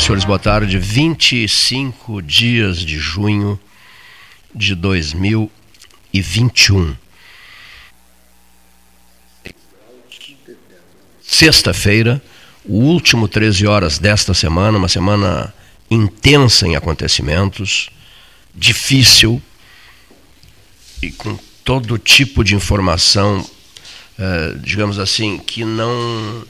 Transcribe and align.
E, 0.00 0.02
senhores, 0.02 0.24
boa 0.24 0.38
tarde. 0.38 0.78
25 0.78 2.22
dias 2.22 2.78
de 2.78 2.98
junho 2.98 3.60
de 4.54 4.74
2021. 4.74 6.96
Sexta-feira, 11.20 12.22
o 12.64 12.78
último 12.78 13.28
13 13.28 13.66
horas 13.66 13.98
desta 13.98 14.32
semana, 14.32 14.78
uma 14.78 14.88
semana 14.88 15.52
intensa 15.90 16.66
em 16.66 16.76
acontecimentos, 16.76 17.90
difícil 18.54 19.42
e 21.02 21.12
com 21.12 21.38
todo 21.62 21.98
tipo 21.98 22.42
de 22.42 22.54
informação, 22.54 23.46
eh, 24.18 24.54
digamos 24.62 24.98
assim, 24.98 25.36
que 25.36 25.62
não 25.62 26.42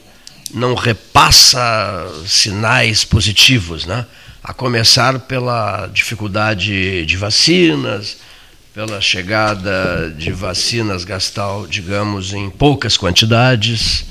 não 0.53 0.75
repassa 0.75 2.07
sinais 2.25 3.03
positivos, 3.03 3.85
né? 3.85 4.05
A 4.43 4.53
começar 4.53 5.19
pela 5.19 5.87
dificuldade 5.87 7.05
de 7.05 7.17
vacinas, 7.17 8.17
pela 8.73 9.01
chegada 9.01 10.13
de 10.17 10.31
vacinas 10.31 11.03
gastal, 11.03 11.67
digamos, 11.67 12.33
em 12.33 12.49
poucas 12.49 12.97
quantidades, 12.97 14.05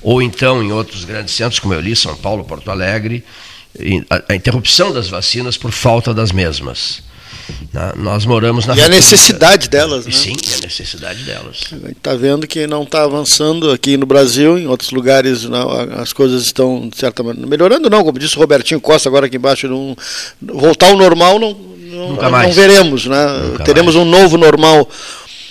ou 0.00 0.22
então 0.22 0.62
em 0.62 0.72
outros 0.72 1.04
grandes 1.04 1.34
centros, 1.34 1.58
como 1.58 1.74
eu 1.74 1.80
li, 1.80 1.96
São 1.96 2.16
Paulo, 2.16 2.44
Porto 2.44 2.70
Alegre, 2.70 3.24
a 4.28 4.34
interrupção 4.34 4.92
das 4.92 5.08
vacinas 5.08 5.56
por 5.56 5.72
falta 5.72 6.14
das 6.14 6.32
mesmas. 6.32 7.02
Nós 7.96 8.24
moramos 8.24 8.66
na. 8.66 8.74
E 8.74 8.80
a 8.80 8.88
necessidade 8.88 9.68
delas, 9.68 10.06
né? 10.06 10.12
Sim, 10.12 10.34
e 10.48 10.54
a 10.54 10.60
necessidade 10.60 11.22
delas. 11.22 11.60
A 11.72 11.76
gente 11.76 11.96
está 11.96 12.14
vendo 12.14 12.46
que 12.46 12.66
não 12.66 12.82
está 12.82 13.04
avançando 13.04 13.70
aqui 13.70 13.96
no 13.96 14.06
Brasil, 14.06 14.58
em 14.58 14.66
outros 14.66 14.90
lugares 14.90 15.44
não, 15.44 15.70
as 16.00 16.12
coisas 16.12 16.44
estão, 16.44 16.88
de 16.88 16.96
certa 16.96 17.22
maneira, 17.22 17.48
melhorando, 17.48 17.90
não, 17.90 18.02
como 18.02 18.18
disse 18.18 18.36
o 18.36 18.40
Robertinho 18.40 18.80
Costa 18.80 19.08
agora 19.08 19.26
aqui 19.26 19.36
embaixo, 19.36 19.68
não, 19.68 19.96
voltar 20.40 20.88
ao 20.88 20.96
normal 20.96 21.38
não, 21.38 21.52
não, 21.52 22.16
não 22.16 22.52
veremos, 22.52 23.06
né? 23.06 23.26
Nunca 23.50 23.64
Teremos 23.64 23.94
mais. 23.94 24.06
um 24.06 24.10
novo 24.10 24.36
normal. 24.36 24.88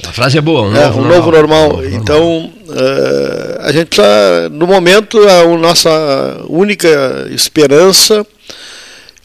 A 0.05 0.11
frase 0.11 0.38
é 0.38 0.41
boa, 0.41 0.63
um 0.63 0.75
é, 0.75 0.85
novo 0.85 0.99
um 0.99 1.03
normal. 1.03 1.17
Novo 1.17 1.31
normal. 1.31 1.69
Novo 1.69 1.95
então, 1.95 2.51
uh, 2.67 3.61
a 3.61 3.71
gente 3.71 3.91
está, 3.91 4.49
no 4.51 4.67
momento, 4.67 5.17
a 5.27 5.57
nossa 5.57 6.41
única 6.49 7.27
esperança 7.31 8.25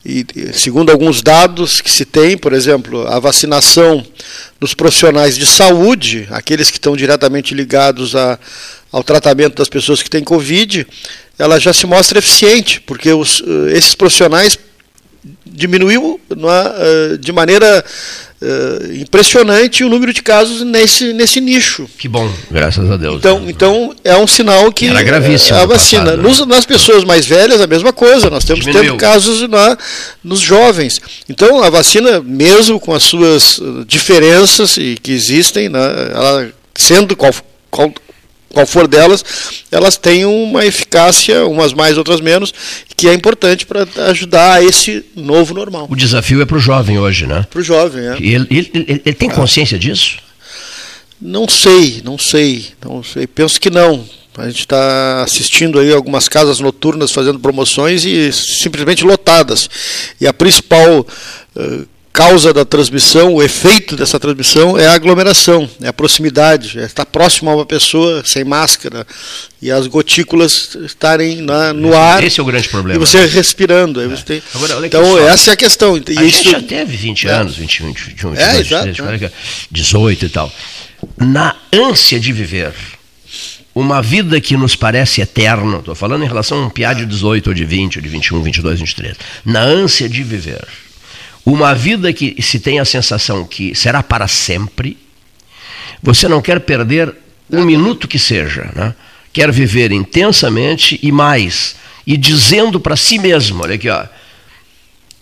e 0.04 0.24
segundo 0.54 0.90
alguns 0.90 1.22
dados 1.22 1.80
que 1.80 1.90
se 1.90 2.04
tem, 2.04 2.36
por 2.36 2.52
exemplo, 2.52 3.06
a 3.06 3.18
vacinação 3.18 4.04
dos 4.58 4.72
profissionais 4.72 5.36
de 5.36 5.44
saúde, 5.44 6.26
aqueles 6.30 6.70
que 6.70 6.78
estão 6.78 6.96
diretamente 6.96 7.54
ligados 7.54 8.16
a, 8.16 8.38
ao 8.90 9.04
tratamento 9.04 9.56
das 9.56 9.68
pessoas 9.68 10.02
que 10.02 10.08
têm 10.08 10.24
Covid, 10.24 10.86
ela 11.38 11.58
já 11.58 11.72
se 11.72 11.86
mostra 11.86 12.18
eficiente, 12.18 12.80
porque 12.80 13.12
os, 13.12 13.42
eh, 13.46 13.76
esses 13.76 13.94
profissionais 13.94 14.58
diminuiu 15.46 16.20
é, 16.30 17.16
de 17.16 17.32
maneira 17.32 17.84
uh, 18.42 18.92
impressionante 18.94 19.84
o 19.84 19.88
número 19.88 20.12
de 20.12 20.22
casos 20.22 20.62
nesse, 20.62 21.12
nesse 21.12 21.40
nicho. 21.40 21.88
Que 21.98 22.08
bom, 22.08 22.30
graças 22.50 22.90
a 22.90 22.96
Deus. 22.96 23.16
Então, 23.16 23.44
então 23.48 23.94
é 24.04 24.16
um 24.16 24.26
sinal 24.26 24.72
que 24.72 24.86
Era 24.86 25.02
gravíssimo 25.02 25.58
a 25.58 25.66
vacina. 25.66 26.04
Passado, 26.04 26.22
né? 26.22 26.28
Nos, 26.28 26.46
nas 26.46 26.64
pessoas 26.64 27.04
mais 27.04 27.26
velhas, 27.26 27.60
a 27.60 27.66
mesma 27.66 27.92
coisa. 27.92 28.30
Nós 28.30 28.44
temos 28.44 28.64
tendo 28.64 28.96
casos 28.96 29.48
na, 29.48 29.76
nos 30.22 30.40
jovens. 30.40 31.00
Então, 31.28 31.62
a 31.62 31.70
vacina, 31.70 32.20
mesmo 32.20 32.80
com 32.80 32.94
as 32.94 33.02
suas 33.02 33.60
diferenças 33.86 34.76
e 34.76 34.96
que 35.00 35.12
existem, 35.12 35.68
né, 35.68 35.80
ela 36.12 36.52
sendo 36.74 37.14
qual, 37.16 37.32
qual 37.70 37.92
qual 38.52 38.66
for 38.66 38.86
delas, 38.86 39.24
elas 39.70 39.96
têm 39.96 40.24
uma 40.24 40.66
eficácia, 40.66 41.46
umas 41.46 41.72
mais, 41.72 41.96
outras 41.96 42.20
menos, 42.20 42.52
que 42.96 43.08
é 43.08 43.14
importante 43.14 43.64
para 43.64 43.86
ajudar 44.08 44.54
a 44.54 44.62
esse 44.62 45.04
novo 45.16 45.54
normal. 45.54 45.86
O 45.88 45.96
desafio 45.96 46.42
é 46.42 46.44
para 46.44 46.56
o 46.56 46.60
jovem 46.60 46.98
hoje, 46.98 47.26
né? 47.26 47.46
Para 47.48 47.60
o 47.60 47.62
jovem, 47.62 48.06
é. 48.06 48.16
Ele, 48.16 48.46
ele, 48.50 48.70
ele, 48.74 49.02
ele 49.04 49.14
tem 49.14 49.30
consciência 49.30 49.78
disso? 49.78 50.18
Não 51.20 51.48
sei, 51.48 52.00
não 52.04 52.18
sei, 52.18 52.66
não 52.84 53.02
sei. 53.02 53.26
Penso 53.26 53.60
que 53.60 53.70
não. 53.70 54.04
A 54.38 54.48
gente 54.48 54.60
está 54.60 55.22
assistindo 55.22 55.78
aí 55.78 55.92
algumas 55.92 56.28
casas 56.28 56.60
noturnas 56.60 57.12
fazendo 57.12 57.38
promoções 57.38 58.04
e 58.04 58.32
simplesmente 58.32 59.04
lotadas. 59.04 59.68
E 60.20 60.26
a 60.26 60.32
principal 60.32 61.00
uh, 61.56 61.86
causa 62.12 62.52
da 62.52 62.64
transmissão, 62.64 63.34
o 63.34 63.42
efeito 63.42 63.96
dessa 63.96 64.18
transmissão 64.18 64.76
é 64.76 64.86
a 64.86 64.92
aglomeração, 64.92 65.68
é 65.80 65.88
a 65.88 65.92
proximidade, 65.92 66.78
é 66.78 66.84
estar 66.84 67.06
próximo 67.06 67.50
a 67.50 67.54
uma 67.56 67.66
pessoa 67.66 68.22
sem 68.24 68.44
máscara 68.44 69.06
e 69.62 69.70
as 69.70 69.86
gotículas 69.86 70.76
estarem 70.84 71.40
na, 71.40 71.72
no 71.72 71.96
ar. 71.96 72.22
Esse 72.24 72.40
é 72.40 72.42
o 72.42 72.46
grande 72.46 72.68
problema. 72.68 72.96
E 72.96 73.06
você 73.06 73.24
respirando. 73.26 74.00
É. 74.00 74.08
Você 74.08 74.22
tem... 74.24 74.42
Agora, 74.54 74.86
então, 74.86 75.18
essa 75.18 75.50
é 75.50 75.54
a 75.54 75.56
questão. 75.56 75.96
E 75.96 76.18
a 76.18 76.22
isso... 76.22 76.38
gente 76.38 76.50
já 76.50 76.62
teve 76.62 76.96
20 76.96 77.28
é. 77.28 77.30
anos, 77.30 77.56
20, 77.56 77.82
20, 77.82 78.04
21, 78.04 78.30
22, 78.30 78.38
é, 78.38 78.62
23, 78.62 79.22
exato, 79.22 79.34
18 79.70 80.26
e 80.26 80.28
tal. 80.28 80.52
Na 81.16 81.56
ânsia 81.72 82.18
de 82.18 82.32
viver, 82.32 82.74
uma 83.74 84.02
vida 84.02 84.40
que 84.40 84.56
nos 84.56 84.74
parece 84.74 85.20
eterna, 85.20 85.78
estou 85.78 85.94
falando 85.94 86.24
em 86.24 86.28
relação 86.28 86.64
a 86.64 86.66
um 86.66 86.70
piá 86.70 86.92
de 86.92 87.06
18 87.06 87.48
ou 87.48 87.54
de 87.54 87.64
20, 87.64 87.96
ou 87.96 88.02
de 88.02 88.08
21, 88.08 88.42
22, 88.42 88.80
23, 88.80 89.16
na 89.44 89.60
ânsia 89.60 90.08
de 90.08 90.22
viver 90.22 90.66
uma 91.52 91.74
vida 91.74 92.12
que 92.12 92.40
se 92.42 92.60
tem 92.60 92.78
a 92.78 92.84
sensação 92.84 93.44
que 93.44 93.74
será 93.74 94.02
para 94.02 94.28
sempre, 94.28 94.96
você 96.02 96.28
não 96.28 96.40
quer 96.40 96.60
perder 96.60 97.14
um 97.50 97.64
minuto 97.64 98.08
que 98.08 98.18
seja, 98.18 98.70
né? 98.74 98.94
quer 99.32 99.50
viver 99.52 99.92
intensamente 99.92 100.98
e 101.02 101.12
mais, 101.12 101.76
e 102.06 102.16
dizendo 102.16 102.80
para 102.80 102.96
si 102.96 103.18
mesmo: 103.18 103.62
olha 103.62 103.74
aqui, 103.74 103.88
ó, 103.88 104.04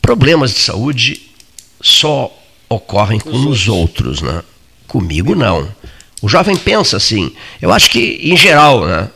problemas 0.01 0.53
de 0.53 0.61
saúde 0.61 1.23
só 1.81 2.35
ocorrem 2.69 3.21
com 3.21 3.47
os 3.47 3.69
outros, 3.69 4.21
né? 4.21 4.43
comigo 4.87 5.35
não. 5.35 5.69
O 6.21 6.29
jovem 6.29 6.57
pensa 6.57 6.97
assim. 6.97 7.33
Eu 7.63 7.73
acho 7.73 7.91
que, 7.91 8.19
em 8.23 8.37
geral, 8.37 8.85
né? 8.85 9.09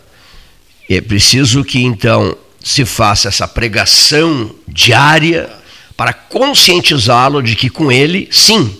é 0.88 1.00
preciso 1.00 1.64
que 1.64 1.82
então 1.82 2.36
se 2.62 2.84
faça 2.84 3.28
essa 3.28 3.48
pregação 3.48 4.54
diária 4.68 5.50
para 5.96 6.12
conscientizá-lo 6.12 7.42
de 7.42 7.56
que 7.56 7.68
com 7.68 7.90
ele, 7.90 8.28
sim, 8.30 8.76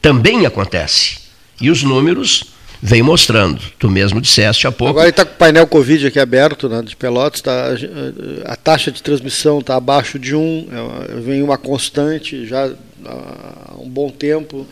também 0.00 0.46
acontece. 0.46 1.18
E 1.60 1.70
os 1.70 1.82
números 1.82 2.44
vêm 2.80 3.02
mostrando. 3.02 3.60
Tu 3.78 3.90
mesmo 3.90 4.20
disseste 4.20 4.66
há 4.66 4.72
pouco. 4.72 4.90
Agora 4.90 5.08
está 5.08 5.24
com 5.24 5.32
o 5.32 5.36
painel 5.36 5.66
Covid 5.66 6.06
aqui 6.06 6.18
aberto, 6.18 6.68
né, 6.68 6.82
de 6.82 6.94
Pelotas, 6.96 7.40
tá, 7.40 7.66
a 8.44 8.56
taxa 8.56 8.90
de 8.90 9.02
transmissão 9.02 9.58
está 9.58 9.76
abaixo 9.76 10.18
de 10.18 10.34
um, 10.34 10.68
é, 10.70 11.20
vem 11.20 11.42
uma 11.42 11.58
constante 11.58 12.46
já 12.46 12.70
há 13.04 13.74
um 13.78 13.88
bom 13.88 14.10
tempo 14.10 14.66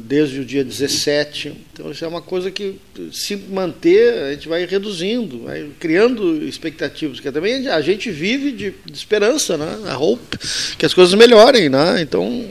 desde 0.00 0.40
o 0.40 0.44
dia 0.44 0.64
17. 0.64 1.52
Então, 1.72 1.90
isso 1.90 2.04
é 2.04 2.08
uma 2.08 2.22
coisa 2.22 2.50
que, 2.50 2.78
se 3.12 3.36
manter, 3.36 4.14
a 4.24 4.32
gente 4.32 4.48
vai 4.48 4.64
reduzindo, 4.64 5.44
vai 5.44 5.68
criando 5.78 6.44
expectativas, 6.44 7.20
que 7.20 7.30
também 7.30 7.68
a 7.68 7.80
gente 7.80 8.10
vive 8.10 8.52
de, 8.52 8.74
de 8.84 8.96
esperança, 8.96 9.56
né? 9.56 9.78
a 9.88 9.98
hope, 9.98 10.38
que 10.78 10.86
as 10.86 10.94
coisas 10.94 11.14
melhorem. 11.14 11.68
Né? 11.68 12.00
Então, 12.00 12.46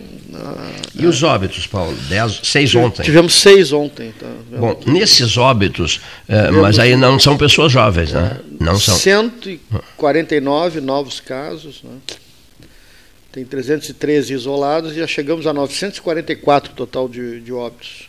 e 0.96 1.06
os 1.06 1.24
óbitos, 1.24 1.68
Paulo? 1.68 1.96
Dez, 2.10 2.40
seis 2.44 2.74
ontem. 2.76 3.04
Tivemos 3.04 3.36
seis 3.36 3.72
ontem. 3.72 4.14
Tá? 4.20 4.28
Bom, 4.58 4.80
nesses 4.86 5.38
óbitos, 5.38 6.02
é, 6.28 6.50
mas 6.52 6.80
aí 6.80 6.96
não 6.96 7.20
são 7.20 7.38
pessoas 7.38 7.72
jovens, 7.72 8.12
né? 8.12 8.40
Não 8.60 8.80
são. 8.80 8.96
149 8.96 10.82
novos 10.82 11.20
casos. 11.20 11.82
Né? 11.84 11.92
Tem 13.34 13.44
313 13.44 14.32
isolados 14.32 14.94
e 14.94 15.00
já 15.00 15.08
chegamos 15.08 15.48
a 15.48 15.54
944 15.54 16.72
total 16.74 17.10
de, 17.10 17.42
de 17.42 17.52
óbitos. 17.52 18.08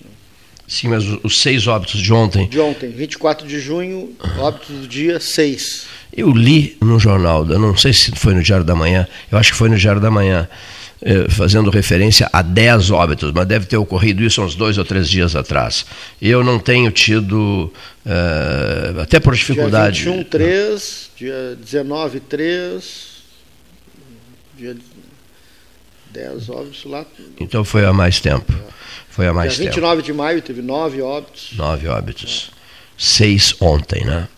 Sim, 0.68 0.88
mas 0.88 1.02
os 1.22 1.40
seis 1.40 1.66
óbitos 1.66 2.00
de 2.00 2.12
ontem. 2.12 2.46
De 2.46 2.60
ontem, 2.60 2.90
24 2.90 3.48
de 3.48 3.58
junho, 3.58 4.14
óbitos 4.38 4.68
do 4.68 4.86
dia 4.86 5.18
6. 5.18 5.86
Eu 6.14 6.30
li 6.30 6.76
no 6.80 7.00
jornal, 7.00 7.44
não 7.44 7.74
sei 7.74 7.94
se 7.94 8.12
foi 8.12 8.34
no 8.34 8.42
Diário 8.42 8.66
da 8.66 8.74
Manhã, 8.74 9.08
eu 9.32 9.38
acho 9.38 9.52
que 9.52 9.58
foi 9.58 9.70
no 9.70 9.76
Diário 9.78 10.00
da 10.00 10.10
Manhã, 10.10 10.46
eh, 11.00 11.26
fazendo 11.30 11.70
referência 11.70 12.28
a 12.30 12.42
10 12.42 12.90
óbitos, 12.90 13.32
mas 13.32 13.46
deve 13.46 13.64
ter 13.64 13.78
ocorrido 13.78 14.22
isso 14.22 14.42
uns 14.42 14.54
dois 14.54 14.76
ou 14.76 14.84
três 14.84 15.08
dias 15.08 15.34
atrás. 15.34 15.86
Eu 16.20 16.44
não 16.44 16.58
tenho 16.58 16.90
tido, 16.90 17.72
eh, 18.04 18.94
até 19.00 19.18
por 19.18 19.34
dificuldade. 19.34 20.02
Dia 20.02 20.12
21, 20.12 20.24
3, 20.24 21.10
dia 21.16 21.58
19, 21.62 22.20
3, 22.20 23.14
dia 24.56 24.76
10 26.14 26.48
óbitos 26.48 26.84
lá. 26.84 27.04
Então 27.40 27.64
foi 27.64 27.84
há 27.84 27.92
mais 27.92 28.20
tempo. 28.20 28.52
Foi 29.10 29.26
há 29.26 29.34
mais 29.34 29.54
Dia 29.54 29.66
29 29.66 29.96
tempo. 29.96 30.06
de 30.06 30.12
maio 30.12 30.40
teve 30.40 30.62
9 30.62 31.02
óbitos. 31.02 31.50
9 31.56 31.88
óbitos. 31.88 32.50
É. 32.50 32.54
Seis 32.96 33.54
ontem, 33.60 34.04
né? 34.04 34.28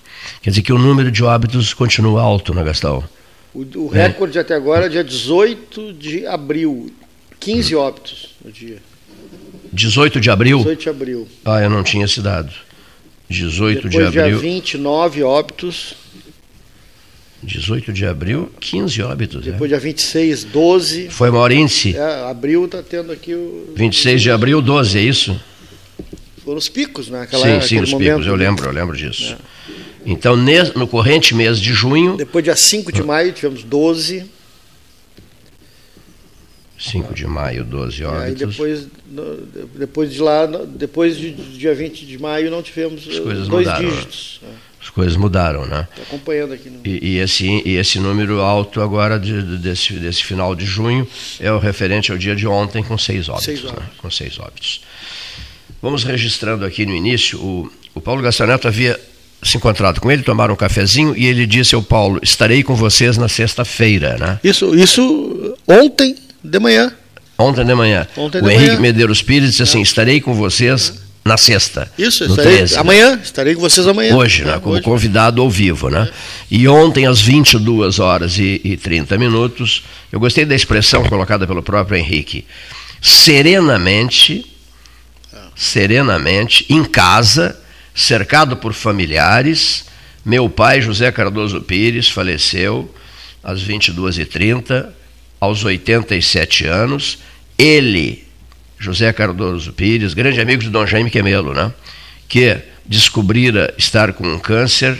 Quer 0.40 0.50
dizer 0.50 0.62
que 0.62 0.72
o 0.72 0.78
número 0.78 1.10
de 1.10 1.22
óbitos 1.22 1.74
continua 1.74 2.22
alto, 2.22 2.54
né, 2.54 2.64
Gastão? 2.64 3.04
O, 3.54 3.60
o 3.78 3.88
recorde 3.88 4.38
é. 4.38 4.40
até 4.40 4.54
agora 4.54 4.86
é 4.86 4.88
dia 4.88 5.04
18 5.04 5.92
de 5.92 6.26
abril. 6.26 6.90
15 7.38 7.76
hum. 7.76 7.78
óbitos 7.78 8.34
no 8.42 8.50
dia. 8.50 8.78
18 9.72 10.18
de 10.20 10.30
abril? 10.30 10.58
18 10.58 10.80
de 10.80 10.88
abril. 10.88 11.28
Ah, 11.44 11.60
eu 11.60 11.68
não 11.68 11.82
tinha 11.82 12.06
esse 12.06 12.22
dado. 12.22 12.52
18 13.28 13.88
Depois, 13.88 13.92
de 13.92 14.18
abril. 14.18 14.38
Dia 14.38 14.50
29 14.50 15.22
óbitos. 15.22 15.94
18 17.46 17.92
de 17.92 18.04
abril, 18.04 18.50
15 18.58 19.02
óbitos. 19.02 19.44
Depois, 19.44 19.70
é. 19.70 19.74
dia 19.74 19.80
26, 19.80 20.44
12. 20.44 21.08
Foi 21.08 21.30
índice? 21.52 21.96
É, 21.96 22.28
abril 22.28 22.64
está 22.64 22.82
tendo 22.82 23.12
aqui 23.12 23.34
o. 23.34 23.72
26 23.76 24.20
de 24.20 24.30
abril, 24.30 24.60
12, 24.60 24.98
é 24.98 25.02
isso? 25.02 25.40
Foram 26.44 26.58
os 26.58 26.68
picos, 26.68 27.08
né? 27.08 27.22
Aquela, 27.22 27.60
sim, 27.60 27.68
sim, 27.68 27.80
os 27.80 27.92
momento, 27.92 28.08
picos, 28.10 28.26
eu 28.26 28.34
lembro, 28.34 28.66
eu 28.66 28.72
lembro 28.72 28.96
disso. 28.96 29.34
É. 29.34 29.72
Então, 30.04 30.36
no 30.74 30.86
corrente 30.86 31.34
mês 31.34 31.60
de 31.60 31.72
junho. 31.72 32.16
Depois, 32.16 32.44
dia 32.44 32.56
5 32.56 32.92
de 32.92 33.02
maio, 33.02 33.32
tivemos 33.32 33.62
12. 33.62 34.24
5 36.78 37.14
de 37.14 37.26
maio, 37.26 37.64
12 37.64 38.04
óbitos. 38.04 38.22
Aí 38.22 38.34
depois, 38.34 38.86
depois 39.74 40.12
de 40.12 40.20
lá, 40.20 40.46
depois 40.46 41.16
de 41.16 41.32
dia 41.32 41.74
20 41.74 42.04
de 42.04 42.18
maio, 42.18 42.50
não 42.50 42.62
tivemos 42.62 43.06
dois 43.48 43.66
mudaram, 43.66 43.82
né? 43.82 43.90
dígitos. 43.90 44.40
Né? 44.42 44.48
As 44.86 44.90
coisas 44.90 45.16
mudaram, 45.16 45.66
né? 45.66 45.88
Estou 45.90 46.04
acompanhando 46.04 46.54
aqui. 46.54 46.70
No... 46.70 46.80
E, 46.84 47.14
e, 47.14 47.18
esse, 47.18 47.44
e 47.64 47.76
esse 47.76 47.98
número 47.98 48.40
alto 48.40 48.80
agora 48.80 49.18
de, 49.18 49.42
desse, 49.58 49.94
desse 49.94 50.22
final 50.22 50.54
de 50.54 50.64
junho 50.64 51.06
é 51.40 51.50
o 51.50 51.58
referente 51.58 52.12
ao 52.12 52.18
dia 52.18 52.36
de 52.36 52.46
ontem 52.46 52.84
com 52.84 52.96
seis 52.96 53.28
óbitos. 53.28 53.46
Seis 53.46 53.64
óbitos. 53.64 53.82
Né? 53.82 53.90
Com 53.98 54.10
seis 54.10 54.38
óbitos. 54.38 54.80
Vamos 55.82 56.04
registrando 56.04 56.64
aqui 56.64 56.86
no 56.86 56.94
início, 56.94 57.36
o, 57.40 57.70
o 57.96 58.00
Paulo 58.00 58.22
Gastaneto 58.22 58.68
havia 58.68 58.98
se 59.42 59.56
encontrado 59.56 60.00
com 60.00 60.10
ele, 60.10 60.22
tomaram 60.22 60.54
um 60.54 60.56
cafezinho 60.56 61.16
e 61.16 61.26
ele 61.26 61.46
disse 61.46 61.74
ao 61.74 61.82
Paulo, 61.82 62.20
estarei 62.22 62.62
com 62.62 62.76
vocês 62.76 63.16
na 63.18 63.28
sexta-feira, 63.28 64.16
né? 64.16 64.38
Isso, 64.42 64.72
isso 64.72 65.56
ontem 65.66 66.14
de 66.42 66.58
manhã. 66.60 66.92
Ontem 67.36 67.64
de 67.64 67.74
manhã. 67.74 68.06
Ontem 68.16 68.40
de 68.40 68.46
o 68.46 68.50
Henrique 68.50 68.68
manhã. 68.68 68.80
Medeiros 68.80 69.20
Pires 69.20 69.50
disse 69.50 69.64
assim, 69.64 69.82
estarei 69.82 70.20
com 70.20 70.32
vocês 70.32 71.05
na 71.26 71.36
sexta. 71.36 71.90
Isso, 71.98 72.24
estarei, 72.24 72.58
13, 72.58 72.76
amanhã, 72.76 73.16
né? 73.16 73.20
estarei 73.22 73.54
com 73.54 73.60
vocês 73.60 73.86
amanhã. 73.86 74.14
Hoje, 74.14 74.44
né? 74.44 74.60
Como 74.60 74.76
Hoje. 74.76 74.84
convidado 74.84 75.42
ao 75.42 75.50
vivo, 75.50 75.90
né? 75.90 76.08
E 76.48 76.68
ontem, 76.68 77.04
às 77.04 77.20
22 77.20 77.98
horas 77.98 78.38
e, 78.38 78.60
e 78.62 78.76
30 78.76 79.18
minutos, 79.18 79.82
eu 80.12 80.20
gostei 80.20 80.44
da 80.44 80.54
expressão 80.54 81.04
colocada 81.04 81.44
pelo 81.44 81.64
próprio 81.64 81.98
Henrique. 81.98 82.46
Serenamente, 83.02 84.46
serenamente, 85.56 86.64
em 86.68 86.84
casa, 86.84 87.58
cercado 87.92 88.56
por 88.56 88.72
familiares, 88.72 89.84
meu 90.24 90.48
pai, 90.48 90.80
José 90.80 91.10
Cardoso 91.10 91.60
Pires, 91.60 92.08
faleceu 92.08 92.92
às 93.42 93.62
22h30, 93.64 94.86
aos 95.40 95.64
87 95.64 96.66
anos. 96.66 97.18
Ele 97.58 98.25
José 98.78 99.12
Cardoso 99.12 99.72
Pires, 99.72 100.14
grande 100.14 100.40
amigo 100.40 100.62
de 100.62 100.70
Dom 100.70 100.86
Jaime 100.86 101.10
Quemelo, 101.10 101.54
né? 101.54 101.72
que 102.28 102.58
descobrira 102.84 103.72
estar 103.78 104.12
com 104.12 104.26
um 104.26 104.38
câncer, 104.38 104.96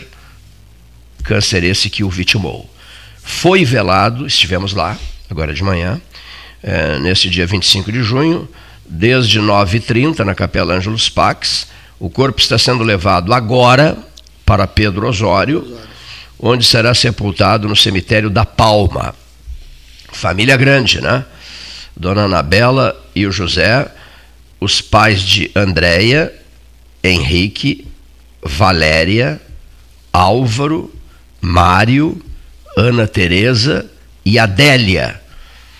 câncer 1.23 1.63
esse 1.63 1.89
que 1.89 2.03
o 2.03 2.09
vitimou. 2.09 2.69
Foi 3.23 3.65
velado, 3.65 4.25
estivemos 4.25 4.73
lá, 4.73 4.97
agora 5.29 5.53
de 5.53 5.63
manhã, 5.63 6.01
é, 6.63 6.99
nesse 6.99 7.29
dia 7.29 7.45
25 7.45 7.91
de 7.91 8.01
junho, 8.01 8.47
desde 8.85 9.39
9h30 9.39 10.19
na 10.19 10.33
Capela 10.33 10.73
Ângelos 10.73 11.09
Pax. 11.09 11.67
O 11.99 12.09
corpo 12.09 12.39
está 12.39 12.57
sendo 12.57 12.83
levado 12.83 13.33
agora 13.33 13.97
para 14.45 14.67
Pedro 14.67 15.07
Osório, 15.07 15.77
onde 16.39 16.65
será 16.65 16.93
sepultado 16.93 17.67
no 17.67 17.75
cemitério 17.75 18.29
da 18.29 18.45
Palma. 18.45 19.13
Família 20.11 20.55
grande, 20.55 21.01
né? 21.01 21.25
Dona 21.97 22.25
Anabela 22.25 22.95
e 23.15 23.25
o 23.25 23.31
José, 23.31 23.91
os 24.59 24.81
pais 24.81 25.21
de 25.21 25.49
Andréia, 25.55 26.31
Henrique, 27.03 27.87
Valéria, 28.43 29.41
Álvaro, 30.13 30.93
Mário, 31.41 32.21
Ana 32.77 33.07
Teresa 33.07 33.89
e 34.23 34.37
Adélia. 34.37 35.19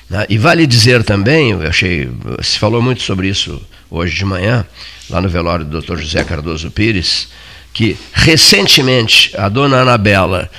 Né? 0.10 0.26
E 0.28 0.38
vale 0.38 0.66
dizer 0.66 1.04
também, 1.04 1.52
eu 1.52 1.62
achei, 1.68 2.10
se 2.42 2.58
falou 2.58 2.82
muito 2.82 3.04
sobre 3.04 3.28
isso 3.28 3.62
hoje 3.90 4.16
de 4.16 4.26
manhã, 4.26 4.66
lá 5.10 5.22
no 5.22 5.30
velório 5.30 5.66
do 5.66 5.82
Dr. 5.82 5.98
José 5.98 6.24
Cardoso 6.24 6.72
Pires, 6.72 7.28
que 7.74 7.96
recentemente 8.12 9.32
a 9.38 9.48
dona 9.50 9.82
Anabela 9.82 10.50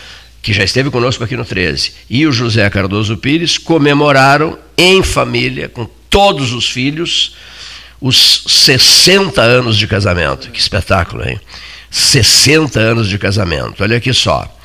que 0.42 0.52
já 0.52 0.64
esteve 0.64 0.90
conosco 0.90 1.24
aqui 1.24 1.36
no 1.36 1.44
13, 1.44 1.92
e 2.08 2.26
o 2.26 2.32
José 2.32 2.68
Cardoso 2.70 3.16
Pires 3.16 3.58
comemoraram 3.58 4.58
em 4.76 5.02
família, 5.02 5.68
com 5.68 5.88
todos 6.08 6.52
os 6.52 6.68
filhos, 6.68 7.34
os 8.00 8.44
60 8.46 9.42
anos 9.42 9.76
de 9.76 9.86
casamento. 9.86 10.50
Que 10.50 10.60
espetáculo, 10.60 11.28
hein? 11.28 11.40
60 11.90 12.78
anos 12.78 13.08
de 13.08 13.18
casamento. 13.18 13.82
Olha 13.82 13.96
aqui 13.96 14.12
só. 14.12 14.56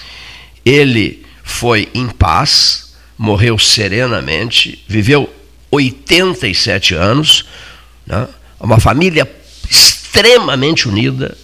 Ele 0.65 1.25
foi 1.43 1.89
em 1.93 2.07
paz, 2.07 2.93
morreu 3.17 3.57
serenamente, 3.57 4.83
viveu 4.87 5.33
87 5.71 6.93
anos, 6.93 7.45
né? 8.05 8.27
uma 8.59 8.79
família 8.79 9.29
extremamente 9.69 10.87
unida, 10.87 11.35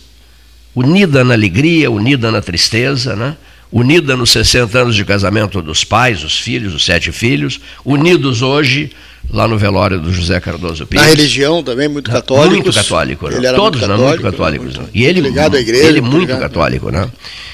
unida 0.75 1.23
na 1.23 1.33
alegria, 1.33 1.89
unida 1.89 2.31
na 2.31 2.41
tristeza, 2.41 3.15
né? 3.15 3.35
Unida 3.71 4.15
nos 4.15 4.31
60 4.31 4.77
anos 4.77 4.95
de 4.95 5.05
casamento 5.05 5.61
dos 5.61 5.83
pais, 5.83 6.23
os 6.23 6.39
filhos, 6.39 6.73
os 6.73 6.83
sete 6.83 7.11
filhos, 7.11 7.59
unidos 7.85 8.41
hoje 8.41 8.91
lá 9.31 9.47
no 9.47 9.57
velório 9.57 9.99
do 9.99 10.11
José 10.11 10.39
Cardoso 10.39 10.85
Pires. 10.85 11.05
Na 11.05 11.09
religião 11.11 11.63
também, 11.63 11.87
muito 11.87 12.09
católico. 12.09 12.53
Muito 12.53 12.73
católico, 12.73 13.29
né? 13.29 13.37
Ele 13.37 13.47
era 13.47 13.57
Todos 13.57 13.79
muito 13.79 13.91
católico, 13.91 14.23
muito 14.23 14.31
católicos. 14.31 14.77
Muito, 14.77 14.89
e 14.93 15.05
ele, 15.05 15.21
ligado 15.21 15.55
à 15.55 15.59
igreja. 15.59 15.87
Ele 15.87 16.01
muito 16.01 16.19
ligado. 16.19 16.39
católico, 16.39 16.89
né? 16.89 17.07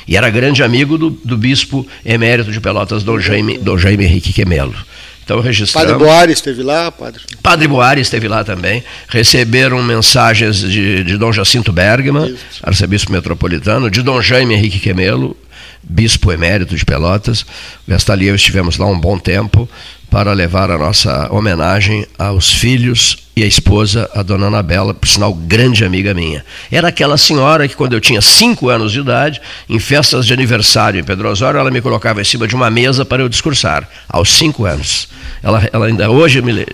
E 0.08 0.16
era 0.16 0.30
grande 0.30 0.64
amigo 0.64 0.98
do, 0.98 1.10
do 1.10 1.36
bispo 1.36 1.86
emérito 2.06 2.52
de 2.52 2.62
Pelotas, 2.62 3.04
Dom 3.04 3.20
Jaime, 3.20 3.58
Dom 3.58 3.78
Jaime 3.78 4.06
Henrique 4.06 4.32
Quemelo. 4.32 4.76
Então 5.24 5.42
registramos. 5.42 5.92
Padre 5.92 6.06
Boari 6.06 6.32
esteve 6.32 6.62
lá, 6.62 6.92
padre. 6.92 7.24
Padre 7.42 7.68
Boari 7.68 8.00
esteve 8.00 8.28
lá 8.28 8.44
também. 8.44 8.84
Receberam 9.08 9.82
mensagens 9.82 10.60
de, 10.60 11.04
de 11.04 11.18
Dom 11.18 11.34
Jacinto 11.34 11.74
Bergman, 11.74 12.28
Isso. 12.28 12.40
arcebispo 12.62 13.12
metropolitano, 13.12 13.90
de 13.90 14.04
Dom 14.04 14.22
Jaime 14.22 14.54
Henrique 14.54 14.80
Quemelo, 14.80 15.36
bispo 15.88 16.32
emérito 16.32 16.76
de 16.76 16.86
Pelotas. 16.86 17.46
Gastali 17.88 18.28
eu 18.28 18.36
estivemos 18.36 18.78
lá 18.78 18.86
um 18.88 19.00
bom 19.00 19.18
tempo 19.18 19.70
para 20.10 20.34
levar 20.34 20.72
a 20.72 20.78
nossa 20.78 21.32
homenagem 21.32 22.06
aos 22.18 22.52
filhos 22.52 23.18
e 23.36 23.44
à 23.44 23.46
esposa, 23.46 24.10
a 24.16 24.24
dona 24.24 24.48
Anabela, 24.48 24.94
por 24.94 25.10
sinal, 25.10 25.34
grande 25.34 25.84
amiga 25.84 26.14
minha. 26.14 26.46
Era 26.72 26.88
aquela 26.88 27.18
senhora 27.18 27.68
que, 27.68 27.76
quando 27.76 27.92
eu 27.92 28.00
tinha 28.00 28.22
cinco 28.22 28.70
anos 28.70 28.94
de 28.94 29.02
idade, 29.02 29.42
em 29.68 29.78
festas 29.78 30.26
de 30.26 30.32
aniversário 30.32 31.02
em 31.02 31.04
Pedro 31.04 31.30
Osório, 31.30 31.60
ela 31.60 31.70
me 31.70 31.82
colocava 31.82 32.22
em 32.22 32.24
cima 32.24 32.48
de 32.48 32.56
uma 32.56 32.70
mesa 32.70 33.04
para 33.04 33.22
eu 33.22 33.28
discursar, 33.28 33.90
aos 34.08 34.34
cinco 34.34 34.64
anos. 34.64 35.10
Ela, 35.44 35.68
ela 35.74 35.88
ainda 35.88 36.10
hoje 36.10 36.42
me 36.42 36.66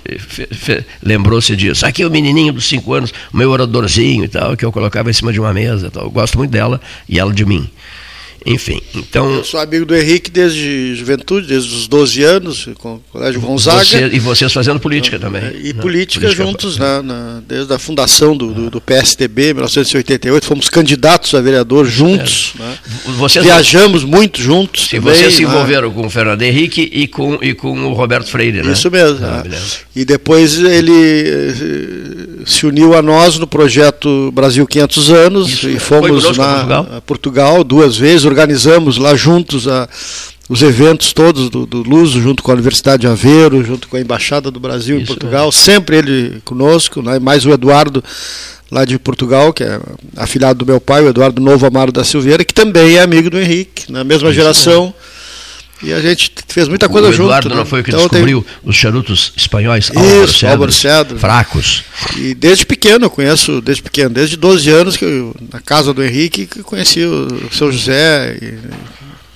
lembrou-se 1.02 1.56
disso. 1.56 1.84
Aqui 1.84 2.04
é 2.04 2.08
o 2.08 2.12
menininho 2.12 2.54
dos 2.54 2.66
cinco 2.66 2.94
anos, 2.94 3.12
o 3.34 3.38
meu 3.38 3.50
oradorzinho 3.50 4.26
e 4.26 4.28
tal, 4.28 4.56
que 4.56 4.64
eu 4.64 4.72
colocava 4.72 5.10
em 5.10 5.14
cima 5.14 5.34
de 5.34 5.40
uma 5.40 5.52
mesa. 5.52 5.92
Eu 5.96 6.12
gosto 6.12 6.38
muito 6.38 6.52
dela 6.52 6.80
e 7.10 7.18
ela 7.18 7.34
de 7.34 7.44
mim. 7.44 7.68
Enfim, 8.46 8.82
então. 8.96 9.36
Eu 9.36 9.44
sou 9.44 9.60
amigo 9.60 9.86
do 9.86 9.96
Henrique 9.96 10.32
desde 10.32 10.96
juventude, 10.96 11.48
desde 11.48 11.76
os 11.76 11.88
12 11.88 12.24
anos, 12.24 12.70
com 12.80 12.96
o 12.96 13.04
Colégio 13.12 13.40
Gonzaga. 13.40 13.86
Você, 13.86 14.10
e 14.12 14.20
vocês 14.20 14.52
fazendo 14.52 14.80
política 14.80 15.20
também. 15.20 15.44
E 15.64 15.74
né? 15.74 15.82
política, 15.82 16.22
política 16.22 16.30
juntos, 16.30 16.78
né, 16.80 17.02
na, 17.04 17.42
desde 17.48 17.72
a 17.72 17.78
fundação 17.78 18.36
do, 18.36 18.52
do, 18.52 18.70
do, 18.72 18.82
PSDB, 18.82 19.52
em 19.52 19.54
1988, 19.54 20.46
fomos 20.46 20.70
candidatos 20.70 21.36
a 21.36 21.42
vereador 21.42 21.86
juntos. 21.86 22.54
É. 22.60 22.64
Né? 22.64 22.78
Vocês 23.18 23.46
Viajamos 23.46 24.04
muito 24.04 24.42
juntos. 24.42 24.88
Também, 24.88 25.14
vocês 25.14 25.36
se 25.36 25.44
né? 25.44 25.50
envolveram 25.50 25.90
né? 25.90 25.96
com 25.96 26.08
o 26.08 26.10
Fernando 26.10 26.42
Henrique 26.42 26.90
e 26.92 27.08
com, 27.08 27.38
e 27.44 27.54
com 27.54 27.80
o 27.86 27.94
Roberto 27.94 28.28
Freire, 28.28 28.64
né? 28.64 28.74
Isso 28.74 28.90
mesmo. 28.90 29.24
Ah? 29.24 29.44
E 29.96 30.04
depois 30.04 30.58
ele 30.58 30.92
eh, 30.92 32.31
se 32.46 32.66
uniu 32.66 32.96
a 32.96 33.02
nós 33.02 33.38
no 33.38 33.48
projeto 33.48 34.32
Brasil 34.32 34.66
500 34.66 35.10
anos 35.10 35.50
Isso, 35.50 35.70
e 35.70 35.80
fomos 35.80 36.24
na 36.38 36.46
Portugal? 36.46 37.04
Portugal 37.06 37.64
duas 37.64 37.98
vezes 37.98 38.26
organizamos 38.26 38.98
lá 38.98 39.16
juntos 39.16 39.68
a, 39.68 39.88
os 40.50 40.62
eventos 40.62 41.14
todos 41.14 41.50
do, 41.50 41.66
do 41.66 41.82
Luso, 41.82 42.22
junto 42.22 42.44
com 42.44 42.52
a 42.52 42.54
Universidade 42.54 43.02
de 43.02 43.08
Aveiro, 43.08 43.64
junto 43.64 43.88
com 43.88 43.98
a 43.98 44.02
Embaixada 44.02 44.52
do 44.52 44.60
Brasil 44.60 44.98
Isso, 44.98 45.04
em 45.04 45.06
Portugal, 45.06 45.50
é. 45.50 45.52
sempre 45.52 45.98
ele 45.98 46.42
conosco, 46.44 47.02
né, 47.02 47.20
mais 47.20 47.46
o 47.46 47.52
Eduardo 47.52 48.04
lá 48.70 48.86
de 48.86 48.98
Portugal, 48.98 49.52
que 49.54 49.64
é 49.64 49.80
afilhado 50.16 50.60
do 50.60 50.66
meu 50.66 50.80
pai, 50.80 51.04
o 51.04 51.10
Eduardo 51.10 51.42
Novo 51.42 51.66
Amaro 51.66 51.92
da 51.92 52.04
Silveira, 52.04 52.44
que 52.44 52.54
também 52.54 52.96
é 52.96 53.02
amigo 53.02 53.30
do 53.30 53.40
Henrique, 53.40 53.92
na 53.92 54.04
mesma 54.04 54.30
Isso 54.30 54.36
geração. 54.36 54.94
É. 55.08 55.11
E 55.84 55.92
a 55.92 56.00
gente 56.00 56.32
fez 56.48 56.68
muita 56.68 56.88
coisa 56.88 57.12
junto. 57.12 57.24
O 57.24 57.26
Eduardo 57.26 57.50
junto, 57.50 57.56
não 57.56 57.64
né? 57.64 57.70
foi 57.70 57.82
o 57.82 57.84
que 57.84 57.90
então, 57.90 58.02
descobriu 58.02 58.42
tem... 58.42 58.70
os 58.70 58.76
charutos 58.76 59.34
espanhóis 59.36 59.92
Isso, 60.24 60.46
Álvaro 60.46 60.72
Cedro, 60.72 61.18
fracos. 61.18 61.84
E 62.18 62.34
desde 62.36 62.66
pequeno, 62.66 63.06
eu 63.06 63.10
conheço, 63.10 63.62
desde 63.62 63.82
pequeno, 63.82 64.10
desde 64.10 64.38
12 64.38 64.70
anos, 64.70 64.98
que 64.98 65.06
eu, 65.06 65.36
na 65.52 65.60
casa 65.60 65.94
do 65.94 66.04
Henrique, 66.04 66.46
que 66.46 66.62
conheci 66.62 67.04
o 67.04 67.50
seu 67.52 67.72
José. 67.72 68.38
E, 68.42 68.60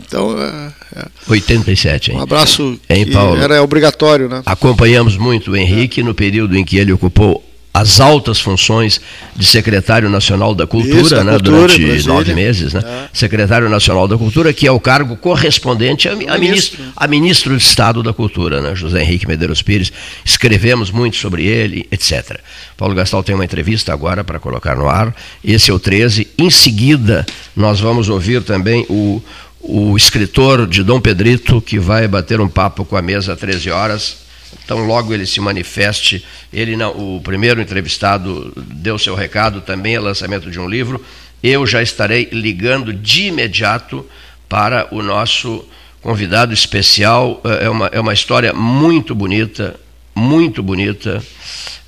então, 0.07 0.39
é, 0.39 0.71
é. 0.95 1.05
87, 1.27 2.11
hein? 2.11 2.17
Um 2.17 2.21
abraço 2.21 2.79
hein, 2.87 3.09
Paulo? 3.11 3.41
era 3.41 3.61
obrigatório, 3.63 4.29
né? 4.29 4.43
Acompanhamos 4.45 5.17
muito 5.17 5.51
o 5.51 5.57
Henrique 5.57 6.01
é. 6.01 6.03
no 6.03 6.13
período 6.13 6.55
em 6.55 6.63
que 6.63 6.77
ele 6.77 6.93
ocupou 6.93 7.43
as 7.75 7.99
altas 7.99 8.39
funções 8.39 9.01
de 9.35 9.45
secretário 9.45 10.09
nacional 10.09 10.55
da 10.55 10.65
Cultura, 10.65 11.01
Isso, 11.01 11.23
né, 11.25 11.33
cultura, 11.33 11.67
durante 11.67 12.07
nove 12.07 12.33
meses, 12.33 12.73
né? 12.73 12.81
É. 12.81 13.09
Secretário 13.11 13.67
nacional 13.67 14.07
da 14.07 14.17
Cultura, 14.17 14.53
que 14.53 14.65
é 14.65 14.71
o 14.71 14.79
cargo 14.79 15.17
correspondente 15.17 16.07
a, 16.07 16.13
a, 16.13 16.37
ministro, 16.37 16.81
a 16.95 17.05
ministro 17.05 17.57
de 17.57 17.61
Estado 17.61 18.01
da 18.01 18.13
Cultura, 18.13 18.61
né, 18.61 18.73
José 18.73 19.01
Henrique 19.01 19.27
Medeiros 19.27 19.61
Pires. 19.61 19.91
Escrevemos 20.23 20.89
muito 20.89 21.17
sobre 21.17 21.43
ele, 21.43 21.85
etc. 21.91 22.39
Paulo 22.77 22.95
Gastal 22.95 23.21
tem 23.21 23.35
uma 23.35 23.43
entrevista 23.43 23.91
agora 23.91 24.23
para 24.23 24.39
colocar 24.39 24.77
no 24.77 24.87
ar. 24.87 25.13
Esse 25.43 25.69
é 25.69 25.73
o 25.73 25.79
13. 25.79 26.29
Em 26.37 26.49
seguida, 26.49 27.25
nós 27.53 27.81
vamos 27.81 28.07
ouvir 28.07 28.41
também 28.41 28.85
o, 28.89 29.21
o 29.59 29.97
escritor 29.97 30.65
de 30.65 30.81
Dom 30.81 31.01
Pedrito, 31.01 31.59
que 31.59 31.77
vai 31.77 32.07
bater 32.07 32.39
um 32.39 32.47
papo 32.47 32.85
com 32.85 32.95
a 32.95 33.01
mesa 33.01 33.33
às 33.33 33.39
13 33.39 33.69
horas 33.69 34.24
então, 34.63 34.85
logo 34.85 35.13
ele 35.13 35.25
se 35.25 35.39
manifeste, 35.39 36.25
ele 36.51 36.75
não, 36.75 36.91
o 36.91 37.21
primeiro 37.21 37.61
entrevistado 37.61 38.51
deu 38.55 38.97
seu 38.97 39.15
recado, 39.15 39.61
também 39.61 39.95
é 39.95 39.99
lançamento 39.99 40.49
de 40.49 40.59
um 40.59 40.67
livro. 40.67 41.03
Eu 41.43 41.67
já 41.67 41.81
estarei 41.81 42.29
ligando 42.31 42.93
de 42.93 43.27
imediato 43.27 44.05
para 44.49 44.87
o 44.91 45.01
nosso 45.01 45.67
convidado 46.01 46.53
especial. 46.53 47.41
É, 47.43 47.65
é 47.65 47.69
uma, 47.69 47.87
é 47.87 47.99
uma 47.99 48.13
história 48.13 48.53
muito 48.53 49.13
bonita, 49.13 49.79
muito 50.15 50.63
bonita, 50.63 51.21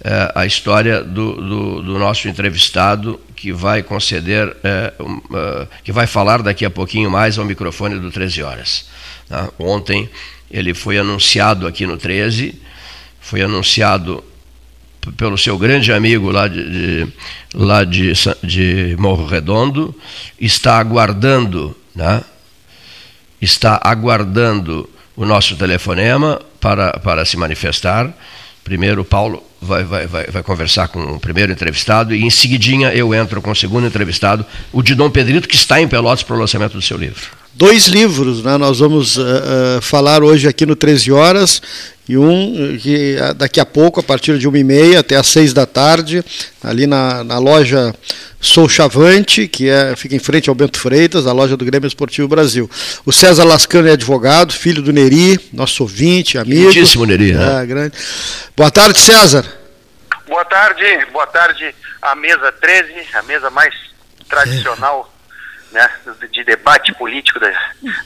é, 0.03 0.31
a 0.35 0.45
história 0.45 1.03
do, 1.03 1.33
do, 1.35 1.81
do, 1.81 1.99
nosso 1.99 2.27
entrevistado, 2.27 3.19
que 3.35 3.51
vai 3.51 3.81
conceder, 3.81 4.55
é, 4.63 4.93
um, 4.99 5.15
uh, 5.15 5.67
que 5.83 5.91
vai 5.91 6.05
falar 6.05 6.41
daqui 6.41 6.65
a 6.65 6.69
pouquinho 6.69 7.09
mais 7.09 7.39
ao 7.39 7.45
microfone 7.45 7.99
do 7.99 8.11
13 8.11 8.43
Horas. 8.43 8.85
Tá? 9.27 9.49
Ontem 9.57 10.09
ele 10.49 10.73
foi 10.73 10.97
anunciado 10.97 11.67
aqui 11.67 11.85
no 11.85 11.97
13, 11.97 12.55
foi 13.19 13.41
anunciado 13.41 14.23
pelo 15.15 15.37
seu 15.37 15.57
grande 15.57 15.91
amigo 15.93 16.29
lá 16.31 16.47
de, 16.47 16.63
de 16.63 17.13
lá 17.53 17.83
de, 17.83 18.11
de, 18.43 18.95
Morro 18.99 19.25
Redondo, 19.25 19.95
está 20.39 20.77
aguardando, 20.77 21.75
né? 21.95 22.21
está 23.41 23.79
aguardando 23.83 24.89
o 25.15 25.25
nosso 25.25 25.55
telefonema 25.55 26.41
para, 26.59 26.93
para 26.99 27.25
se 27.25 27.37
manifestar. 27.37 28.11
Primeiro, 28.63 29.05
Paulo 29.05 29.41
vai, 29.61 29.83
vai, 29.83 30.07
vai, 30.07 30.25
vai 30.25 30.43
conversar 30.43 30.89
com 30.89 31.01
o 31.13 31.19
primeiro 31.19 31.51
entrevistado 31.51 32.13
e 32.13 32.23
em 32.23 32.29
seguidinha 32.29 32.89
eu 32.93 33.13
entro 33.13 33.41
com 33.41 33.51
o 33.51 33.55
segundo 33.55 33.87
entrevistado, 33.87 34.45
o 34.73 34.81
de 34.81 34.93
Dom 34.93 35.09
Pedrito, 35.09 35.47
que 35.47 35.55
está 35.55 35.81
em 35.81 35.87
Pelotas 35.87 36.23
para 36.23 36.35
o 36.35 36.39
lançamento 36.39 36.73
do 36.73 36.81
seu 36.81 36.97
livro 36.97 37.36
dois 37.57 37.87
livros, 37.87 38.43
né? 38.43 38.55
nós 38.55 38.79
vamos 38.79 39.17
uh, 39.17 39.21
uh, 39.21 39.81
falar 39.81 40.23
hoje 40.23 40.47
aqui 40.47 40.65
no 40.65 40.75
13 40.75 41.11
horas, 41.11 41.61
e 42.07 42.15
um 42.17 42.77
que 42.79 43.17
daqui 43.35 43.59
a 43.59 43.65
pouco, 43.65 43.99
a 43.99 44.03
partir 44.03 44.37
de 44.37 44.47
uma 44.47 44.57
e 44.57 44.63
meia 44.63 44.99
até 45.01 45.17
às 45.17 45.27
seis 45.27 45.51
da 45.51 45.65
tarde, 45.65 46.23
ali 46.63 46.87
na, 46.87 47.21
na 47.23 47.37
loja 47.37 47.93
Sou 48.39 48.69
Chavante, 48.69 49.45
que 49.45 49.67
é, 49.67 49.93
fica 49.93 50.15
em 50.15 50.19
frente 50.19 50.47
ao 50.47 50.55
Bento 50.55 50.79
Freitas, 50.79 51.27
a 51.27 51.33
loja 51.33 51.57
do 51.57 51.65
Grêmio 51.65 51.85
Esportivo 51.85 52.27
Brasil. 52.27 52.69
O 53.05 53.11
César 53.11 53.43
Lascano 53.43 53.89
é 53.89 53.91
advogado, 53.91 54.53
filho 54.53 54.81
do 54.81 54.93
Neri, 54.93 55.37
nosso 55.51 55.83
ouvinte, 55.83 56.37
amigo. 56.37 56.63
Muitíssimo 56.63 57.05
Neri, 57.05 57.33
né? 57.33 57.63
É, 57.63 57.65
grande. 57.65 57.97
Boa 58.55 58.71
tarde, 58.71 59.01
César. 59.01 59.43
Boa 60.27 60.45
tarde, 60.45 60.83
boa 61.11 61.27
tarde 61.27 61.75
a 62.01 62.15
mesa 62.15 62.53
13, 62.53 62.93
a 63.15 63.23
mesa 63.23 63.49
mais 63.49 63.73
tradicional 64.29 65.11
né, 65.71 65.89
de 66.31 66.43
debate 66.43 66.93
político 66.93 67.39
da, 67.39 67.51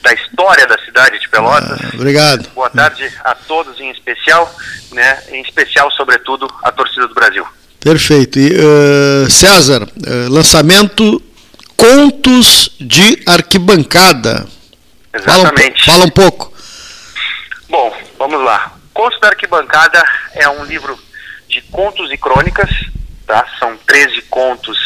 da 0.02 0.14
história 0.14 0.66
da 0.68 0.78
cidade 0.80 1.20
de 1.20 1.30
Pelotas. 1.30 1.80
Ah, 1.82 1.92
obrigado. 1.94 2.50
Boa 2.50 2.70
tarde 2.70 3.12
a 3.24 3.36
todos 3.36 3.80
em 3.80 3.92
especial, 3.92 4.54
né, 4.92 5.22
em 5.30 5.42
especial, 5.42 5.90
sobretudo, 5.92 6.48
a 6.64 6.72
torcida 6.72 7.08
do 7.08 7.14
Brasil. 7.14 7.46
Perfeito. 7.80 8.40
E, 8.40 8.54
uh, 8.54 9.30
César, 9.30 9.84
uh, 9.84 10.30
lançamento 10.30 11.22
Contos 11.82 12.70
de 12.80 13.24
Arquibancada. 13.26 14.48
Exatamente. 15.12 15.84
Fala, 15.84 15.98
fala 15.98 16.06
um 16.06 16.12
pouco. 16.12 16.54
Bom, 17.68 17.98
vamos 18.20 18.44
lá. 18.44 18.74
Contos 18.94 19.20
da 19.20 19.30
Arquibancada 19.30 20.04
é 20.36 20.48
um 20.48 20.64
livro 20.64 20.96
de 21.50 21.60
contos 21.64 22.12
e 22.12 22.18
crônicas, 22.20 22.70
tá? 23.26 23.48
São 23.58 23.76
13 23.78 24.22
contos 24.30 24.78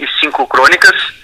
e 0.00 0.06
5 0.20 0.44
crônicas 0.48 1.19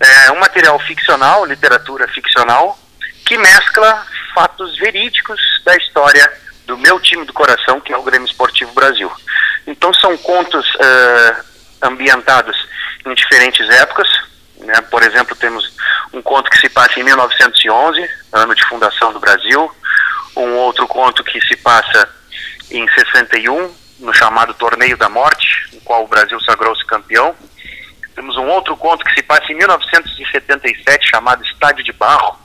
é 0.00 0.32
um 0.32 0.38
material 0.38 0.78
ficcional, 0.80 1.44
literatura 1.44 2.06
ficcional, 2.08 2.78
que 3.24 3.36
mescla 3.36 4.06
fatos 4.34 4.76
verídicos 4.78 5.40
da 5.64 5.76
história 5.76 6.30
do 6.66 6.78
meu 6.78 7.00
time 7.00 7.24
do 7.24 7.32
coração, 7.32 7.80
que 7.80 7.92
é 7.92 7.96
o 7.96 8.02
Grêmio 8.02 8.26
Esportivo 8.26 8.72
Brasil. 8.72 9.10
Então 9.66 9.92
são 9.94 10.16
contos 10.18 10.66
uh, 10.74 11.44
ambientados 11.82 12.56
em 13.06 13.14
diferentes 13.14 13.68
épocas. 13.70 14.08
Né? 14.58 14.80
Por 14.82 15.02
exemplo, 15.02 15.34
temos 15.36 15.72
um 16.12 16.22
conto 16.22 16.50
que 16.50 16.58
se 16.58 16.68
passa 16.68 17.00
em 17.00 17.02
1911, 17.02 18.08
ano 18.32 18.54
de 18.54 18.64
fundação 18.66 19.12
do 19.12 19.20
Brasil. 19.20 19.70
Um 20.36 20.54
outro 20.56 20.86
conto 20.86 21.24
que 21.24 21.40
se 21.40 21.56
passa 21.56 22.08
em 22.70 22.86
61, 22.88 23.74
no 24.00 24.12
chamado 24.12 24.54
Torneio 24.54 24.96
da 24.96 25.08
Morte, 25.08 25.68
no 25.72 25.80
qual 25.80 26.04
o 26.04 26.08
Brasil 26.08 26.38
sagrou-se 26.40 26.84
campeão. 26.86 27.34
Temos 28.18 28.36
um 28.36 28.48
outro 28.48 28.76
conto 28.76 29.04
que 29.04 29.14
se 29.14 29.22
passa 29.22 29.52
em 29.52 29.54
1977, 29.54 31.08
chamado 31.08 31.40
Estádio 31.44 31.84
de 31.84 31.92
Barro, 31.92 32.36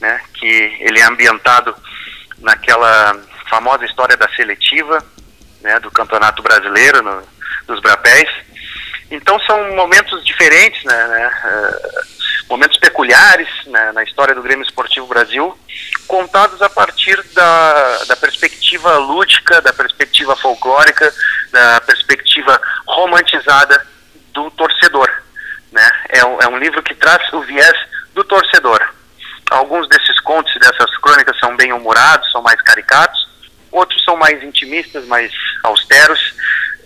né, 0.00 0.20
que 0.32 0.46
ele 0.78 1.00
é 1.00 1.02
ambientado 1.02 1.74
naquela 2.38 3.20
famosa 3.50 3.84
história 3.84 4.16
da 4.16 4.28
seletiva 4.36 5.04
né, 5.60 5.80
do 5.80 5.90
Campeonato 5.90 6.40
Brasileiro, 6.40 7.02
no, 7.02 7.20
dos 7.66 7.80
Brapéis. 7.80 8.30
Então 9.10 9.40
são 9.40 9.74
momentos 9.74 10.24
diferentes, 10.24 10.84
né, 10.84 11.08
né, 11.08 11.32
uh, 11.46 12.48
momentos 12.48 12.78
peculiares 12.78 13.48
né, 13.66 13.90
na 13.90 14.04
história 14.04 14.36
do 14.36 14.42
Grêmio 14.42 14.64
Esportivo 14.64 15.08
Brasil, 15.08 15.58
contados 16.06 16.62
a 16.62 16.70
partir 16.70 17.20
da, 17.34 18.04
da 18.04 18.14
perspectiva 18.14 18.98
lúdica, 18.98 19.60
da 19.62 19.72
perspectiva 19.72 20.36
folclórica, 20.36 21.12
da 21.50 21.80
perspectiva 21.80 22.60
romantizada 22.86 23.84
do 24.44 24.50
torcedor. 24.52 25.10
Né? 25.72 25.90
É, 26.10 26.24
um, 26.24 26.40
é 26.40 26.48
um 26.48 26.58
livro 26.58 26.82
que 26.82 26.94
traz 26.94 27.32
o 27.32 27.40
viés 27.42 27.76
do 28.14 28.24
torcedor. 28.24 28.80
Alguns 29.50 29.88
desses 29.88 30.18
contos 30.20 30.54
e 30.54 30.58
dessas 30.58 30.96
crônicas 30.98 31.38
são 31.38 31.56
bem 31.56 31.72
humorados, 31.72 32.30
são 32.30 32.42
mais 32.42 32.60
caricatos, 32.62 33.28
outros 33.72 34.02
são 34.04 34.16
mais 34.16 34.42
intimistas, 34.42 35.06
mais 35.06 35.32
austeros, 35.62 36.34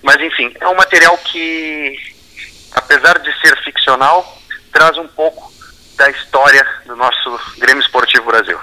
mas 0.03 0.17
enfim, 0.21 0.53
é 0.61 0.69
um 0.69 0.75
material 0.75 1.17
que, 1.19 1.97
apesar 2.75 3.19
de 3.19 3.33
ser 3.41 3.57
ficcional, 3.63 4.41
traz 4.73 4.97
um 4.97 5.09
pouco 5.09 5.53
da 5.97 6.09
história 6.11 6.67
do 6.87 6.97
nosso 6.97 7.41
Grêmio 7.59 7.83
Esportivo 7.83 8.27
Brasil. 8.27 8.59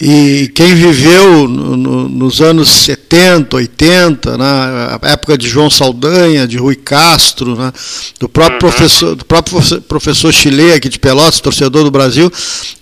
E 0.00 0.50
quem 0.54 0.74
viveu 0.74 1.46
no, 1.46 1.76
no, 1.76 2.08
nos 2.08 2.40
anos 2.40 2.70
70, 2.70 3.54
80, 3.54 4.38
na 4.38 4.98
época 5.02 5.36
de 5.36 5.46
João 5.46 5.68
Saldanha, 5.68 6.48
de 6.48 6.56
Rui 6.56 6.74
Castro, 6.74 7.54
né, 7.54 7.70
do 8.18 8.26
próprio 8.26 8.54
uhum. 8.54 8.60
professor, 8.60 9.14
do 9.14 9.24
próprio 9.26 9.60
professor 9.82 10.32
Chile 10.32 10.72
aqui 10.72 10.88
de 10.88 10.98
Pelotas, 10.98 11.40
torcedor 11.40 11.84
do 11.84 11.90
Brasil, 11.90 12.32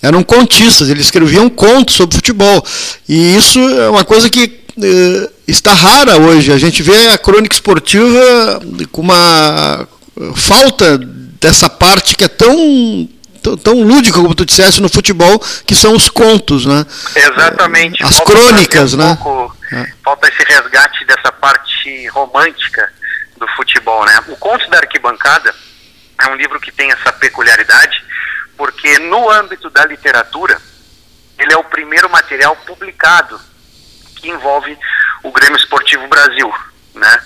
eram 0.00 0.22
contistas, 0.22 0.88
eles 0.88 1.06
escreviam 1.06 1.50
contos 1.50 1.96
sobre 1.96 2.14
futebol. 2.14 2.64
E 3.08 3.34
isso 3.34 3.58
é 3.58 3.90
uma 3.90 4.04
coisa 4.04 4.30
que 4.30 4.60
eh, 4.80 5.30
está 5.48 5.74
rara 5.74 6.18
hoje. 6.18 6.52
A 6.52 6.58
gente 6.58 6.84
vê 6.84 7.08
a 7.08 7.18
crônica 7.18 7.52
esportiva 7.52 8.60
com 8.92 9.02
uma 9.02 9.88
falta 10.36 10.98
dessa 11.40 11.68
parte 11.68 12.14
que 12.14 12.24
é 12.24 12.28
tão 12.28 13.08
tão 13.56 13.82
lúdico 13.82 14.20
como 14.20 14.34
tu 14.34 14.44
disseste 14.44 14.80
no 14.80 14.88
futebol, 14.88 15.38
que 15.66 15.74
são 15.74 15.94
os 15.94 16.08
contos, 16.08 16.66
né? 16.66 16.84
Exatamente. 17.14 18.02
As 18.02 18.16
falta 18.16 18.32
crônicas, 18.32 18.94
um 18.94 18.98
né? 18.98 19.18
Pouco, 19.22 19.56
é. 19.72 19.92
Falta 20.04 20.28
esse 20.28 20.42
resgate 20.44 21.04
dessa 21.04 21.32
parte 21.32 22.06
romântica 22.08 22.92
do 23.36 23.46
futebol, 23.48 24.04
né? 24.04 24.22
O 24.28 24.36
Conto 24.36 24.68
da 24.70 24.78
Arquibancada 24.78 25.54
é 26.20 26.28
um 26.28 26.34
livro 26.34 26.60
que 26.60 26.72
tem 26.72 26.90
essa 26.90 27.12
peculiaridade, 27.12 28.04
porque 28.56 28.98
no 28.98 29.30
âmbito 29.30 29.70
da 29.70 29.84
literatura, 29.86 30.60
ele 31.38 31.52
é 31.52 31.56
o 31.56 31.64
primeiro 31.64 32.10
material 32.10 32.56
publicado 32.66 33.40
que 34.16 34.28
envolve 34.28 34.76
o 35.22 35.30
Grêmio 35.30 35.56
Esportivo 35.56 36.06
Brasil, 36.08 36.52
né? 36.94 37.20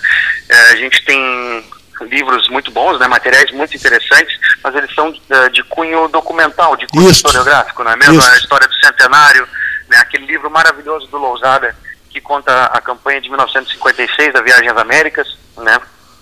É, 0.49 0.59
a 0.71 0.75
gente 0.75 1.03
tem 1.05 1.72
livros 2.09 2.49
muito 2.49 2.71
bons, 2.71 2.99
né, 2.99 3.07
materiais 3.07 3.51
muito 3.51 3.75
interessantes, 3.75 4.37
mas 4.63 4.75
eles 4.75 4.93
são 4.93 5.09
uh, 5.09 5.49
de 5.51 5.63
cunho 5.63 6.07
documental, 6.07 6.75
de 6.75 6.87
cunho 6.87 7.09
Isso. 7.09 7.17
historiográfico, 7.17 7.83
não 7.83 7.91
é 7.91 7.95
mesmo? 7.95 8.19
Isso. 8.19 8.31
A 8.31 8.37
história 8.37 8.67
do 8.67 8.75
centenário, 8.75 9.47
né, 9.89 9.97
aquele 9.97 10.25
livro 10.25 10.49
maravilhoso 10.49 11.07
do 11.07 11.17
Lousada 11.17 11.75
que 12.09 12.21
conta 12.21 12.65
a 12.65 12.79
campanha 12.79 13.19
de 13.19 13.27
1956 13.27 14.33
da 14.33 14.41
Viagem 14.41 14.69
às 14.69 14.77
Américas, 14.77 15.27
né? 15.57 15.79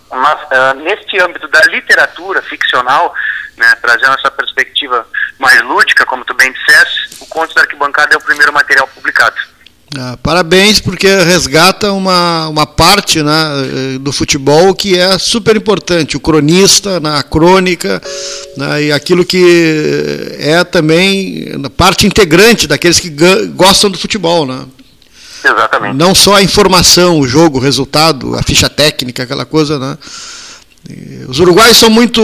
Mas 0.09 0.41
uh, 0.43 0.73
neste 0.81 1.21
âmbito 1.21 1.47
da 1.49 1.61
literatura 1.63 2.41
ficcional, 2.41 3.13
né, 3.57 3.75
trazendo 3.81 4.13
essa 4.17 4.31
perspectiva 4.31 5.05
mais 5.37 5.61
lúdica, 5.61 6.05
como 6.05 6.25
tu 6.25 6.33
bem 6.33 6.51
disseste, 6.51 7.17
o 7.21 7.25
Conto 7.27 7.53
da 7.53 7.61
Arquibancada 7.61 8.13
é 8.13 8.17
o 8.17 8.21
primeiro 8.21 8.53
material 8.53 8.87
publicado. 8.87 9.35
Ah, 9.97 10.17
parabéns, 10.23 10.79
porque 10.79 11.07
resgata 11.07 11.91
uma, 11.91 12.47
uma 12.47 12.65
parte 12.65 13.21
né, 13.21 13.33
do 13.99 14.13
futebol 14.13 14.73
que 14.73 14.97
é 14.97 15.17
super 15.17 15.57
importante, 15.57 16.15
o 16.15 16.19
cronista, 16.19 17.01
né, 17.01 17.17
a 17.17 17.23
crônica, 17.23 18.01
né, 18.55 18.83
e 18.83 18.91
aquilo 18.93 19.25
que 19.25 20.33
é 20.39 20.63
também 20.63 21.59
parte 21.75 22.07
integrante 22.07 22.67
daqueles 22.67 22.99
que 23.01 23.09
gostam 23.53 23.89
do 23.89 23.97
futebol. 23.97 24.45
Né? 24.45 24.63
Exatamente. 25.43 25.97
Não 25.97 26.15
só 26.15 26.35
a 26.35 26.43
informação, 26.43 27.19
o 27.19 27.27
jogo, 27.27 27.57
o 27.57 27.61
resultado, 27.61 28.35
a 28.35 28.43
ficha 28.43 28.69
técnica, 28.69 29.23
aquela 29.23 29.45
coisa. 29.45 29.77
Né? 29.77 29.97
Os 31.27 31.39
uruguaios 31.39 31.77
são 31.77 31.89
muito, 31.89 32.21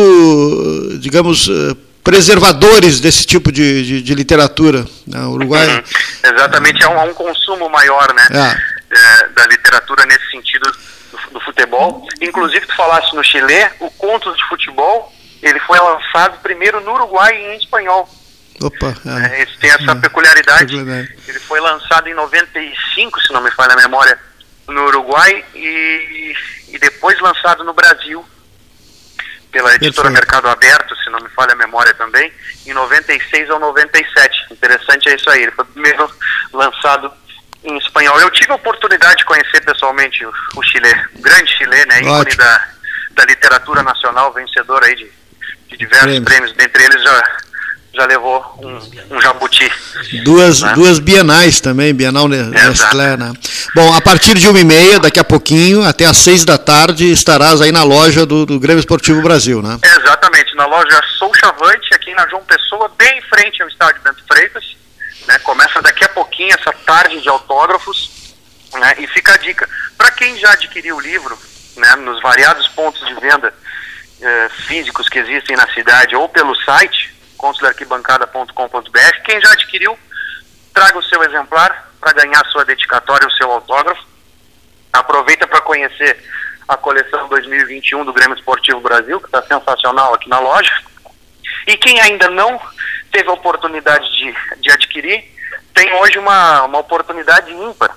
digamos, 1.00 1.50
eh, 1.50 1.76
preservadores 2.08 3.02
desse 3.02 3.26
tipo 3.26 3.52
de, 3.52 3.84
de, 3.84 4.02
de 4.02 4.16
literatura. 4.16 4.86
Né? 5.06 5.20
O 5.24 5.32
Uruguai... 5.32 5.68
Uhum. 5.68 5.84
Exatamente, 6.34 6.82
há 6.82 6.90
um, 6.90 7.02
há 7.02 7.04
um, 7.04 7.14
consumo 7.14 7.68
maior 7.68 8.14
né? 8.14 8.26
É. 8.32 8.96
É, 8.98 9.28
da 9.36 9.46
literatura 9.46 10.06
nesse 10.06 10.32
sentido 10.32 10.72
do, 11.12 11.34
do, 11.34 11.42
futebol. 11.42 12.08
Inclusive, 12.22 12.66
tu 12.66 12.74
falaste 12.78 13.14
no 13.14 13.22
Chile, 13.26 13.68
o 13.82 13.92
Contos 13.92 14.38
de 14.38 14.44
Futebol, 14.46 15.14
ele 15.44 15.60
foi 15.60 15.78
lançado 15.78 16.40
primeiro 16.42 16.80
no 16.80 16.94
Uruguai 16.94 17.36
em 17.36 17.58
espanhol. 17.58 18.08
Opa, 18.62 18.96
é, 19.06 19.44
esse 19.44 19.58
tem 19.58 19.70
essa 19.70 19.92
é, 19.92 19.96
peculiaridade. 19.96 20.78
Ele 21.28 21.40
foi 21.42 21.60
lançado 21.60 22.08
em 22.08 22.14
95, 22.14 23.22
se 23.22 23.34
não 23.34 23.42
me 23.42 23.52
falha 23.52 23.74
a 23.74 23.76
memória, 23.76 24.18
no 24.66 24.86
Uruguai 24.86 25.44
e, 25.54 26.34
e 26.70 26.80
depois 26.80 27.20
lançado 27.20 27.66
no 27.66 27.74
Brasil 27.74 28.26
pela 29.58 29.74
editora 29.74 30.12
Perfeito. 30.12 30.14
Mercado 30.14 30.48
Aberto, 30.50 30.96
se 30.98 31.10
não 31.10 31.20
me 31.20 31.30
falha 31.30 31.54
a 31.54 31.56
memória 31.56 31.92
também, 31.96 32.32
em 32.68 32.74
96 32.74 33.50
ou 33.50 33.60
97. 33.60 34.54
Interessante 34.54 35.10
é 35.10 35.16
isso 35.16 35.28
aí. 35.32 35.42
Ele 35.42 35.52
foi 35.52 35.66
primeiro 35.66 36.08
lançado 36.54 37.12
em 37.64 37.76
espanhol. 37.80 38.20
Eu 38.22 38.30
tive 38.30 38.52
a 38.52 38.56
oportunidade 38.56 39.18
de 39.18 39.26
conhecer 39.26 39.66
pessoalmente 39.66 40.24
o, 40.24 40.32
o 40.56 40.62
Chile, 40.62 40.94
o 41.16 41.22
grande 41.24 41.52
Chile, 41.58 41.86
né, 41.86 42.02
ícone 42.02 42.36
da, 42.36 42.68
da 43.12 43.26
literatura 43.26 43.82
nacional, 43.82 44.32
vencedor 44.32 44.84
aí 44.84 44.96
de, 44.96 45.12
de 45.70 45.78
diversos 45.78 46.06
Prêmio. 46.06 46.26
prêmios, 46.26 46.54
dentre 46.54 46.84
eles 46.84 47.02
já 47.02 47.38
já 47.98 48.06
levou 48.06 48.46
um, 48.60 49.16
um 49.18 49.22
jabuti. 49.22 49.70
Duas, 50.24 50.62
né? 50.62 50.74
duas 50.74 51.00
bienais 51.00 51.60
também, 51.60 51.94
Bienal 51.94 52.28
Nestlé, 52.28 53.18
né? 53.18 53.34
Bom, 53.74 53.92
a 53.94 54.00
partir 54.00 54.36
de 54.38 54.48
uma 54.48 54.60
e 54.60 54.64
meia, 54.64 55.00
daqui 55.00 55.20
a 55.20 55.24
pouquinho, 55.24 55.84
até 55.84 56.06
às 56.06 56.18
seis 56.18 56.46
da 56.46 56.60
tarde, 56.60 57.12
estarás 57.12 57.60
aí 57.60 57.72
na 57.72 57.84
loja 57.84 58.26
do, 58.26 58.46
do 58.46 58.60
Grêmio 58.60 58.80
Esportivo 58.80 59.22
Brasil, 59.22 59.62
né? 59.64 59.80
exatamente, 59.84 60.56
na 60.56 60.68
loja 60.68 61.02
Sou 61.18 61.34
Chavante, 61.34 61.94
aqui 61.94 62.14
na 62.14 62.28
João 62.28 62.44
Pessoa, 62.44 62.92
bem 62.98 63.18
em 63.18 63.22
frente 63.22 63.64
ao 63.64 63.68
estádio 63.68 64.02
Bento 64.04 64.24
Freitas. 64.28 64.64
Né? 65.28 65.40
Começa 65.40 65.82
daqui 65.82 66.06
a 66.06 66.10
pouquinho 66.10 66.54
essa 66.54 66.72
tarde 66.86 67.20
de 67.20 67.28
autógrafos. 67.28 68.12
Né? 68.74 68.96
E 69.00 69.08
fica 69.08 69.34
a 69.34 69.38
dica, 69.38 69.68
para 69.98 70.12
quem 70.12 70.38
já 70.38 70.52
adquiriu 70.52 70.98
o 70.98 71.02
livro, 71.02 71.38
né, 71.78 71.96
nos 71.96 72.22
variados 72.22 72.68
pontos 72.70 73.06
de 73.08 73.14
venda 73.16 73.52
eh, 74.22 74.50
físicos 74.68 75.08
que 75.10 75.20
existem 75.20 75.56
na 75.56 75.68
cidade 75.74 76.16
ou 76.16 76.28
pelo 76.28 76.56
site, 76.64 77.17
consularquibancada.com.br. 77.38 79.22
Quem 79.24 79.40
já 79.42 79.52
adquiriu, 79.52 79.98
traga 80.74 80.98
o 80.98 81.04
seu 81.04 81.24
exemplar 81.24 81.92
para 82.00 82.14
ganhar 82.14 82.46
sua 82.48 82.66
dedicatória, 82.66 83.28
o 83.28 83.32
seu 83.32 83.52
autógrafo. 83.52 84.04
Aproveita 84.92 85.48
para 85.48 85.62
conhecer 85.62 86.24
a 86.68 86.76
coleção 86.76 87.28
2021 87.30 88.04
do 88.04 88.14
Grêmio 88.14 88.38
Esportivo 88.38 88.82
Brasil, 88.82 89.20
que 89.20 89.28
está 89.28 89.42
sensacional 89.44 90.14
aqui 90.14 90.28
na 90.30 90.40
loja. 90.40 90.74
E 91.66 91.78
quem 91.78 92.00
ainda 92.02 92.30
não 92.30 92.60
teve 93.12 93.30
a 93.30 93.34
oportunidade 93.34 94.10
de, 94.18 94.36
de 94.62 94.72
adquirir, 94.72 95.24
tem 95.74 95.94
hoje 95.96 96.18
uma, 96.20 96.64
uma 96.64 96.80
oportunidade 96.80 97.52
ímpar. 97.54 97.96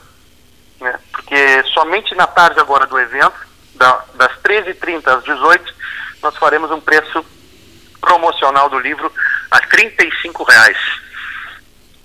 Né? 0.81 0.99
Porque 1.11 1.63
somente 1.75 2.15
na 2.15 2.27
tarde 2.27 2.61
agora 2.61 2.87
do 2.87 2.99
evento, 2.99 3.35
da, 3.75 4.05
das 4.15 4.33
13h30 4.43 5.07
às 5.09 5.25
18 5.25 5.75
nós 6.23 6.37
faremos 6.37 6.71
um 6.71 6.81
preço 6.81 7.25
promocional 8.01 8.69
do 8.69 8.79
livro 8.79 9.13
a 9.51 9.59
R$ 9.59 9.93
reais. 10.49 10.77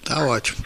Tá 0.03 0.19
ótimo. 0.25 0.57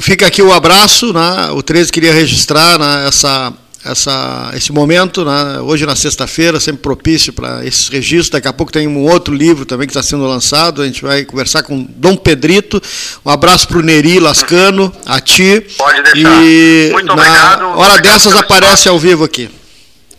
Fica 0.00 0.26
aqui 0.26 0.40
o 0.40 0.52
abraço, 0.52 1.12
né? 1.12 1.50
o 1.50 1.62
13 1.62 1.90
queria 1.90 2.12
registrar 2.12 2.78
né, 2.78 3.08
essa, 3.08 3.52
essa, 3.84 4.52
esse 4.54 4.70
momento, 4.70 5.24
né? 5.24 5.58
hoje 5.60 5.84
na 5.84 5.96
sexta-feira, 5.96 6.60
sempre 6.60 6.82
propício 6.82 7.32
para 7.32 7.64
esses 7.64 7.88
registros. 7.88 8.30
Daqui 8.30 8.46
a 8.46 8.52
pouco 8.52 8.70
tem 8.70 8.86
um 8.86 9.02
outro 9.02 9.34
livro 9.34 9.66
também 9.66 9.86
que 9.86 9.90
está 9.90 10.02
sendo 10.02 10.24
lançado. 10.26 10.80
A 10.80 10.86
gente 10.86 11.02
vai 11.02 11.24
conversar 11.24 11.64
com 11.64 11.82
Dom 11.82 12.16
Pedrito. 12.16 12.80
Um 13.26 13.30
abraço 13.30 13.66
para 13.66 13.78
o 13.78 13.82
Neri 13.82 14.20
Lascano, 14.20 14.94
a 15.04 15.20
ti. 15.20 15.60
Pode 15.76 16.02
deixar. 16.02 16.42
E 16.44 16.90
Muito 16.92 17.12
obrigado. 17.12 17.64
Hora 17.64 17.94
obrigado 17.94 18.02
dessas 18.02 18.36
aparece 18.36 18.88
ao 18.88 18.98
vivo 18.98 19.24
aqui. 19.24 19.50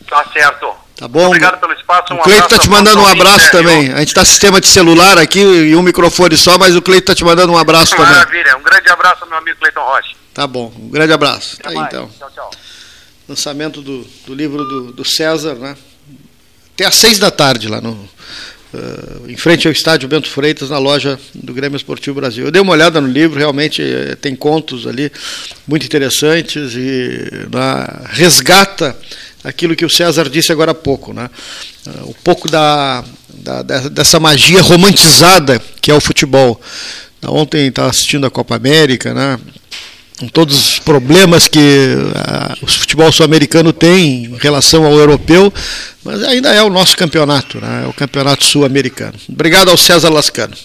Tá 0.10 0.24
certo. 0.34 0.85
Tá 0.96 1.10
bom? 1.10 1.28
Obrigado 1.28 1.60
pelo 1.60 1.74
espaço. 1.74 2.14
Um 2.14 2.18
o 2.18 2.22
Cleito 2.22 2.46
está 2.46 2.58
te 2.58 2.70
mandando 2.70 3.02
um 3.02 3.08
abraço 3.08 3.52
também. 3.52 3.92
A 3.92 4.00
gente 4.00 4.10
está 4.10 4.24
sistema 4.24 4.62
de 4.62 4.68
celular 4.68 5.18
aqui 5.18 5.42
e 5.42 5.76
um 5.76 5.82
microfone 5.82 6.38
só, 6.38 6.58
mas 6.58 6.76
o 6.76 6.82
Cleito 6.82 7.12
está 7.12 7.16
te 7.16 7.26
mandando 7.26 7.52
um 7.52 7.58
abraço 7.58 7.98
Maravilha. 7.98 8.26
também. 8.26 8.44
Maravilha. 8.44 8.58
Um 8.58 8.64
grande 8.64 8.90
abraço, 8.90 9.26
meu 9.26 9.38
amigo 9.38 9.60
Cleiton 9.60 9.82
Rocha. 9.82 10.16
Tá 10.34 10.48
bom. 10.48 10.74
Um 10.78 10.90
grande 10.90 11.12
abraço. 11.12 11.58
Até 11.60 11.74
tá 11.74 11.82
aí, 11.82 11.88
então. 11.88 12.10
Tchau, 12.18 12.32
tchau. 12.34 12.52
Lançamento 13.28 13.82
do, 13.82 14.08
do 14.26 14.34
livro 14.34 14.64
do, 14.64 14.94
do, 14.94 15.06
César, 15.06 15.56
né? 15.56 15.76
Até 16.74 16.86
às 16.86 16.96
seis 16.96 17.20
da 17.20 17.32
tarde 17.32 17.68
lá 17.68 17.82
no. 17.82 17.92
Uh, 18.74 19.30
em 19.30 19.38
frente 19.38 19.68
ao 19.68 19.72
estádio 19.72 20.10
Bento 20.10 20.30
Freitas, 20.30 20.70
na 20.70 20.78
loja 20.78 21.18
do 21.34 21.54
Grêmio 21.54 21.78
Esportivo 21.78 22.20
Brasil. 22.20 22.46
Eu 22.46 22.52
dei 22.52 22.62
uma 22.62 22.74
olhada 22.74 23.00
no 23.00 23.08
livro, 23.08 23.40
realmente 23.40 23.82
eh, 23.82 24.16
tem 24.16 24.36
contos 24.36 24.86
ali 24.86 25.10
muito 25.66 25.86
interessantes 25.86 26.74
e 26.76 27.48
na, 27.50 28.02
resgata 28.10 28.94
aquilo 29.46 29.76
que 29.76 29.86
o 29.86 29.90
César 29.90 30.30
disse 30.30 30.52
agora 30.52 30.72
há 30.72 30.76
pouco, 30.76 31.14
né? 31.14 31.30
um 32.02 32.14
pouco 32.24 32.50
da, 32.50 33.04
da, 33.34 33.62
dessa 33.62 34.20
magia 34.20 34.62
romantizada 34.62 35.62
que 35.80 35.92
é 35.92 35.94
o 35.94 36.02
futebol. 36.02 36.60
Ontem 37.28 37.68
estava 37.68 37.90
assistindo 37.90 38.26
a 38.26 38.30
Copa 38.30 38.56
América, 38.56 39.14
né? 39.14 39.40
com 40.20 40.28
todos 40.28 40.58
os 40.58 40.80
problemas 40.80 41.48
que 41.48 41.60
uh, 41.60 42.66
o 42.66 42.68
futebol 42.68 43.12
sul-americano 43.12 43.74
tem 43.74 44.26
em 44.26 44.38
relação 44.38 44.86
ao 44.86 44.94
europeu, 44.94 45.54
mas 46.04 46.24
ainda 46.24 46.54
é 46.54 46.64
o 46.64 46.70
nosso 46.70 46.96
campeonato, 46.96 47.60
né? 47.60 47.84
é 47.86 47.88
o 47.88 47.94
campeonato 47.94 48.44
sul-americano. 48.44 49.14
Obrigado 49.28 49.70
ao 49.70 49.78
César 49.78 50.10
Lascano. 50.10 50.56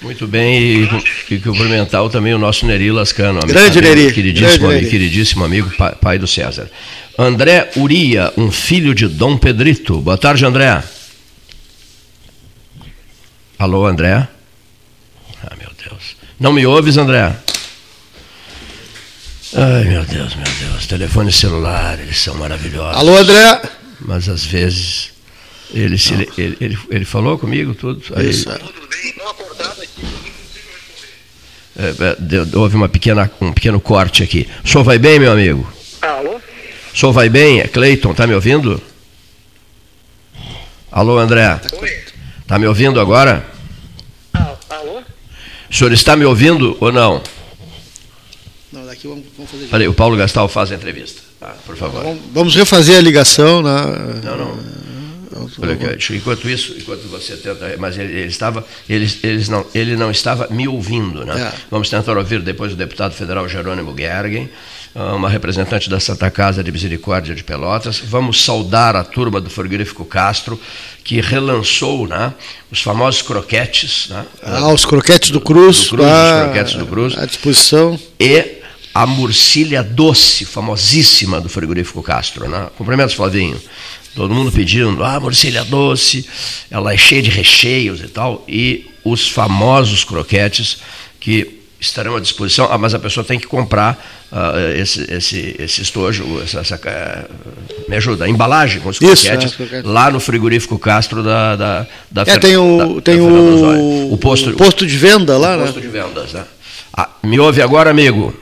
Muito 0.00 0.28
bem, 0.28 0.84
e, 0.84 1.34
e 1.34 1.38
cumprimentar 1.40 2.08
também 2.08 2.32
o 2.32 2.38
nosso 2.38 2.64
Neri 2.64 2.92
Lascano. 2.92 3.40
Grande 3.40 3.80
Neri. 3.80 4.12
Queridíssimo, 4.12 4.68
Grande 4.68 4.86
queridíssimo 4.86 5.44
amigo, 5.44 5.70
pai, 5.76 5.94
pai, 6.00 6.18
do 6.18 6.26
César. 6.28 6.70
André 7.18 7.72
Uria, 7.74 8.32
um 8.36 8.48
filho 8.48 8.94
de 8.94 9.08
Dom 9.08 9.36
Pedrito. 9.36 10.00
Boa 10.00 10.16
tarde, 10.16 10.44
André. 10.46 10.80
Alô, 13.58 13.84
André? 13.84 14.28
Ah, 15.42 15.56
meu 15.58 15.68
Deus. 15.84 16.16
Não 16.38 16.52
me 16.52 16.64
ouves, 16.64 16.96
André? 16.96 17.34
Ai, 19.52 19.84
meu 19.84 20.04
Deus, 20.04 20.36
meu 20.36 20.44
Deus. 20.44 20.86
Telefones 20.86 21.34
celulares, 21.34 22.04
eles 22.04 22.20
são 22.20 22.36
maravilhosos. 22.36 22.96
Alô, 22.96 23.16
André? 23.16 23.62
Mas 24.00 24.28
às 24.28 24.44
vezes 24.44 25.10
ele, 25.74 25.98
se, 25.98 26.14
ele, 26.14 26.56
ele, 26.60 26.78
ele, 26.88 27.04
falou 27.04 27.36
comigo 27.36 27.74
tudo. 27.74 28.00
Aí, 28.14 28.30
Isso. 28.30 28.48
Tudo 28.48 28.88
bem, 28.88 29.14
não 29.18 29.28
acordado 29.28 29.82
aqui. 29.82 30.06
É, 31.76 31.88
é 31.88 32.56
houve 32.56 32.76
uma 32.76 32.88
pequena, 32.88 33.28
um 33.40 33.52
pequeno 33.52 33.80
corte 33.80 34.22
aqui. 34.22 34.48
O 34.64 34.68
senhor 34.68 34.84
vai 34.84 35.00
bem, 35.00 35.18
meu 35.18 35.32
amigo? 35.32 35.68
Alô? 36.00 36.40
O 36.92 36.96
senhor 36.96 37.12
vai 37.12 37.28
bem? 37.28 37.60
É 37.60 37.68
Cleiton, 37.68 38.14
tá 38.14 38.26
me 38.26 38.34
ouvindo? 38.34 38.80
Alô, 40.90 41.18
André? 41.18 41.60
Oi. 41.80 41.98
Tá 42.46 42.58
me 42.58 42.66
ouvindo 42.66 43.00
agora? 43.00 43.46
Alô? 44.70 45.02
O 45.70 45.74
senhor 45.74 45.92
está 45.92 46.16
me 46.16 46.24
ouvindo 46.24 46.76
ou 46.80 46.90
não? 46.90 47.22
Não, 48.72 48.86
daqui 48.86 49.06
vamos, 49.06 49.24
vamos 49.36 49.50
fazer. 49.50 49.66
Peraí, 49.66 49.88
o 49.88 49.94
Paulo 49.94 50.16
Gastal 50.16 50.48
faz 50.48 50.72
a 50.72 50.74
entrevista. 50.74 51.20
Ah, 51.40 51.54
por 51.64 51.76
favor. 51.76 52.16
Vamos 52.32 52.54
refazer 52.56 52.96
a 52.96 53.00
ligação. 53.00 53.62
Né? 53.62 53.70
Não, 54.24 54.36
não. 54.36 54.78
Enquanto 56.14 56.48
isso, 56.48 56.74
enquanto 56.76 57.08
você 57.08 57.36
tenta, 57.36 57.74
mas 57.78 57.96
ele, 57.98 58.12
ele 58.12 58.28
estava, 58.28 58.66
ele, 58.88 59.10
eles 59.22 59.48
não, 59.48 59.64
ele 59.74 59.96
não 59.96 60.10
estava 60.10 60.48
me 60.50 60.66
ouvindo, 60.68 61.24
né? 61.24 61.40
É. 61.40 61.52
Vamos 61.70 61.88
tentar 61.88 62.16
ouvir 62.16 62.42
depois 62.42 62.72
o 62.72 62.76
deputado 62.76 63.14
federal 63.14 63.48
Jerônimo 63.48 63.94
Gergen, 63.96 64.50
uma 64.94 65.28
representante 65.28 65.88
da 65.88 66.00
Santa 66.00 66.30
Casa 66.30 66.62
de 66.62 66.72
Misericórdia 66.72 67.34
de 67.34 67.44
Pelotas. 67.44 67.98
Vamos 67.98 68.44
saudar 68.44 68.96
a 68.96 69.04
turma 69.04 69.40
do 69.40 69.50
Frigorífico 69.50 70.04
Castro, 70.04 70.60
que 71.04 71.20
relançou, 71.20 72.06
né, 72.06 72.34
os 72.70 72.82
famosos 72.82 73.22
croquetes, 73.22 74.08
né? 74.08 74.26
Ah, 74.42 74.72
os 74.72 74.84
croquetes 74.84 75.30
do 75.30 75.40
Cruz, 75.40 75.84
do 75.84 75.96
Cruz 75.96 76.08
ah, 76.08 76.36
os 76.36 76.42
croquetes 76.44 76.74
do 76.74 76.86
Cruz, 76.86 77.18
à 77.18 77.24
disposição. 77.24 77.98
E 78.18 78.58
a 78.94 79.06
murcilha 79.06 79.82
doce, 79.82 80.44
famosíssima 80.44 81.40
do 81.40 81.48
Frigorífico 81.48 82.02
Castro, 82.02 82.48
né? 82.48 82.68
Cumprimentos, 82.76 83.14
Flavinho. 83.14 83.60
Todo 84.14 84.34
mundo 84.34 84.50
pedindo, 84.50 85.04
ah, 85.04 85.20
morcilha 85.20 85.64
doce, 85.64 86.28
ela 86.70 86.92
é 86.92 86.96
cheia 86.96 87.22
de 87.22 87.30
recheios 87.30 88.00
e 88.00 88.08
tal. 88.08 88.44
E 88.48 88.90
os 89.04 89.28
famosos 89.28 90.02
croquetes 90.02 90.78
que 91.20 91.60
estarão 91.80 92.16
à 92.16 92.20
disposição, 92.20 92.68
ah, 92.70 92.76
mas 92.76 92.94
a 92.94 92.98
pessoa 92.98 93.24
tem 93.24 93.38
que 93.38 93.46
comprar 93.46 94.17
uh, 94.32 94.76
esse, 94.76 95.12
esse, 95.12 95.56
esse 95.58 95.82
estojo, 95.82 96.40
essa, 96.42 96.60
essa 96.60 96.76
uh, 96.76 97.90
me 97.90 97.96
ajuda, 97.96 98.24
a 98.24 98.28
embalagem 98.28 98.80
com 98.80 98.88
os 98.88 98.98
croquetes, 98.98 99.56
é, 99.72 99.82
lá 99.84 100.10
no 100.10 100.20
frigorífico 100.20 100.78
Castro 100.78 101.22
da 101.22 101.56
da, 101.56 101.86
da 102.10 102.22
é, 102.22 102.38
tem 102.38 102.56
o 102.56 102.78
da, 102.78 103.02
tem 103.02 103.16
da 103.16 103.22
o, 103.22 104.12
o 104.12 104.18
posto, 104.18 104.52
posto 104.52 104.86
de 104.86 104.96
venda 104.96 105.36
lá, 105.36 105.56
o 105.56 105.60
posto 105.60 105.76
né? 105.76 105.82
de 105.82 105.88
vendas, 105.88 106.32
né? 106.32 106.44
Ah, 106.96 107.08
me 107.22 107.38
ouve 107.38 107.62
agora, 107.62 107.90
amigo? 107.90 108.34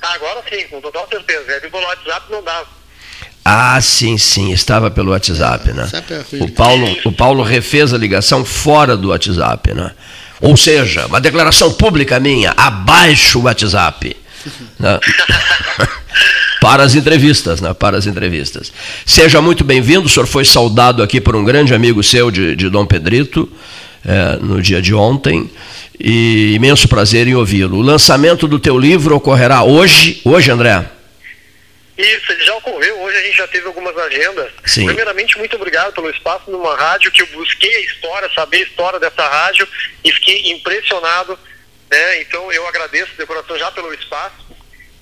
Ah, 0.00 0.14
agora 0.14 0.42
sim, 0.48 0.64
com 0.70 0.80
total 0.80 1.06
certeza. 1.08 1.52
É, 1.52 1.60
pelo 1.60 1.84
WhatsApp 1.84 2.26
não 2.30 2.42
dá. 2.42 2.64
Ah, 3.44 3.80
sim, 3.80 4.18
sim, 4.18 4.52
estava 4.52 4.90
pelo 4.90 5.10
WhatsApp, 5.10 5.72
né? 5.72 5.88
O 6.40 6.50
Paulo, 6.50 6.96
o 7.04 7.12
Paulo 7.12 7.42
refez 7.42 7.94
a 7.94 7.98
ligação 7.98 8.44
fora 8.44 8.96
do 8.96 9.08
WhatsApp, 9.08 9.72
né? 9.72 9.92
Ou 10.40 10.56
seja, 10.56 11.06
uma 11.06 11.20
declaração 11.20 11.72
pública 11.72 12.20
minha, 12.20 12.52
abaixo 12.56 13.40
o 13.40 13.42
WhatsApp. 13.44 14.16
Né? 14.78 14.98
para 16.60 16.82
as 16.82 16.94
entrevistas, 16.94 17.60
né? 17.60 17.72
Para 17.72 17.96
as 17.96 18.06
entrevistas. 18.06 18.72
Seja 19.06 19.40
muito 19.40 19.64
bem-vindo, 19.64 20.06
o 20.06 20.08
senhor 20.08 20.26
foi 20.26 20.44
saudado 20.44 21.02
aqui 21.02 21.20
por 21.20 21.36
um 21.36 21.44
grande 21.44 21.74
amigo 21.74 22.02
seu 22.02 22.30
de, 22.30 22.56
de 22.56 22.68
Dom 22.68 22.84
Pedrito, 22.84 23.50
é, 24.04 24.36
no 24.40 24.60
dia 24.60 24.82
de 24.82 24.94
ontem, 24.94 25.50
e 25.98 26.54
imenso 26.54 26.88
prazer 26.88 27.26
em 27.26 27.34
ouvi-lo. 27.34 27.78
O 27.78 27.82
lançamento 27.82 28.46
do 28.46 28.58
teu 28.58 28.78
livro 28.78 29.16
ocorrerá 29.16 29.62
hoje, 29.62 30.20
hoje, 30.24 30.50
André? 30.50 30.84
Isso, 31.98 32.30
ele 32.30 32.44
já 32.44 32.54
ocorreu. 32.54 33.00
Hoje 33.02 33.16
a 33.16 33.22
gente 33.22 33.36
já 33.36 33.48
teve 33.48 33.66
algumas 33.66 33.96
agendas. 33.98 34.52
Sim. 34.64 34.86
Primeiramente, 34.86 35.36
muito 35.36 35.56
obrigado 35.56 35.92
pelo 35.92 36.08
espaço 36.08 36.48
numa 36.48 36.76
rádio 36.76 37.10
que 37.10 37.22
eu 37.22 37.26
busquei 37.28 37.74
a 37.74 37.80
história, 37.80 38.30
saber 38.34 38.58
a 38.58 38.62
história 38.62 39.00
dessa 39.00 39.26
rádio 39.26 39.66
e 40.04 40.12
fiquei 40.12 40.52
impressionado. 40.52 41.36
Né? 41.90 42.22
Então 42.22 42.52
eu 42.52 42.66
agradeço 42.66 43.14
de 43.16 43.26
coração 43.26 43.58
já 43.58 43.70
pelo 43.72 43.92
espaço. 43.94 44.46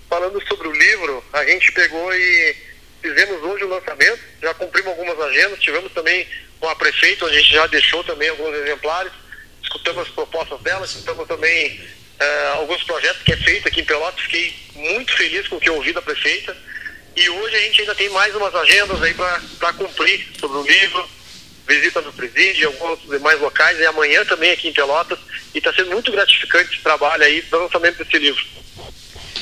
Falando 0.08 0.40
sobre 0.46 0.68
o 0.68 0.72
livro, 0.72 1.24
a 1.32 1.44
gente 1.44 1.72
pegou 1.72 2.14
e 2.14 2.56
fizemos 3.02 3.42
hoje 3.42 3.64
o 3.64 3.68
lançamento, 3.68 4.20
já 4.40 4.54
cumprimos 4.54 4.90
algumas 4.90 5.20
agendas, 5.20 5.60
tivemos 5.60 5.92
também 5.92 6.26
com 6.60 6.68
a 6.68 6.76
prefeita, 6.76 7.24
onde 7.24 7.36
a 7.36 7.40
gente 7.40 7.52
já 7.52 7.66
deixou 7.66 8.04
também 8.04 8.28
alguns 8.28 8.54
exemplares, 8.54 9.12
escutamos 9.62 10.02
as 10.02 10.08
propostas 10.08 10.60
dela, 10.60 10.84
escutamos 10.84 11.26
também 11.26 11.80
uh, 12.20 12.56
alguns 12.58 12.82
projetos 12.84 13.22
que 13.22 13.32
é 13.32 13.36
feito 13.36 13.68
aqui 13.68 13.80
em 13.80 13.84
Pelotas, 13.84 14.20
fiquei 14.20 14.54
muito 14.74 15.12
feliz 15.16 15.46
com 15.48 15.56
o 15.56 15.60
que 15.60 15.70
ouvi 15.70 15.92
da 15.92 16.02
prefeita. 16.02 16.56
E 17.14 17.28
hoje 17.30 17.56
a 17.56 17.60
gente 17.60 17.80
ainda 17.80 17.94
tem 17.94 18.08
mais 18.10 18.34
umas 18.34 18.54
agendas 18.54 19.02
aí 19.02 19.14
para 19.14 19.72
cumprir 19.72 20.28
sobre 20.38 20.58
o 20.58 20.62
livro, 20.62 21.08
visita 21.66 22.00
no 22.00 22.12
presídio, 22.12 22.68
alguns 22.68 23.00
demais 23.08 23.40
locais, 23.40 23.78
e 23.78 23.86
amanhã 23.86 24.24
também 24.24 24.52
aqui 24.52 24.68
em 24.68 24.72
Pelotas. 24.72 25.18
E 25.54 25.58
está 25.58 25.72
sendo 25.72 25.90
muito 25.90 26.12
gratificante 26.12 26.74
esse 26.74 26.82
trabalho 26.82 27.22
aí 27.22 27.42
do 27.42 27.58
lançamento 27.58 27.98
desse 27.98 28.18
livro. 28.18 28.42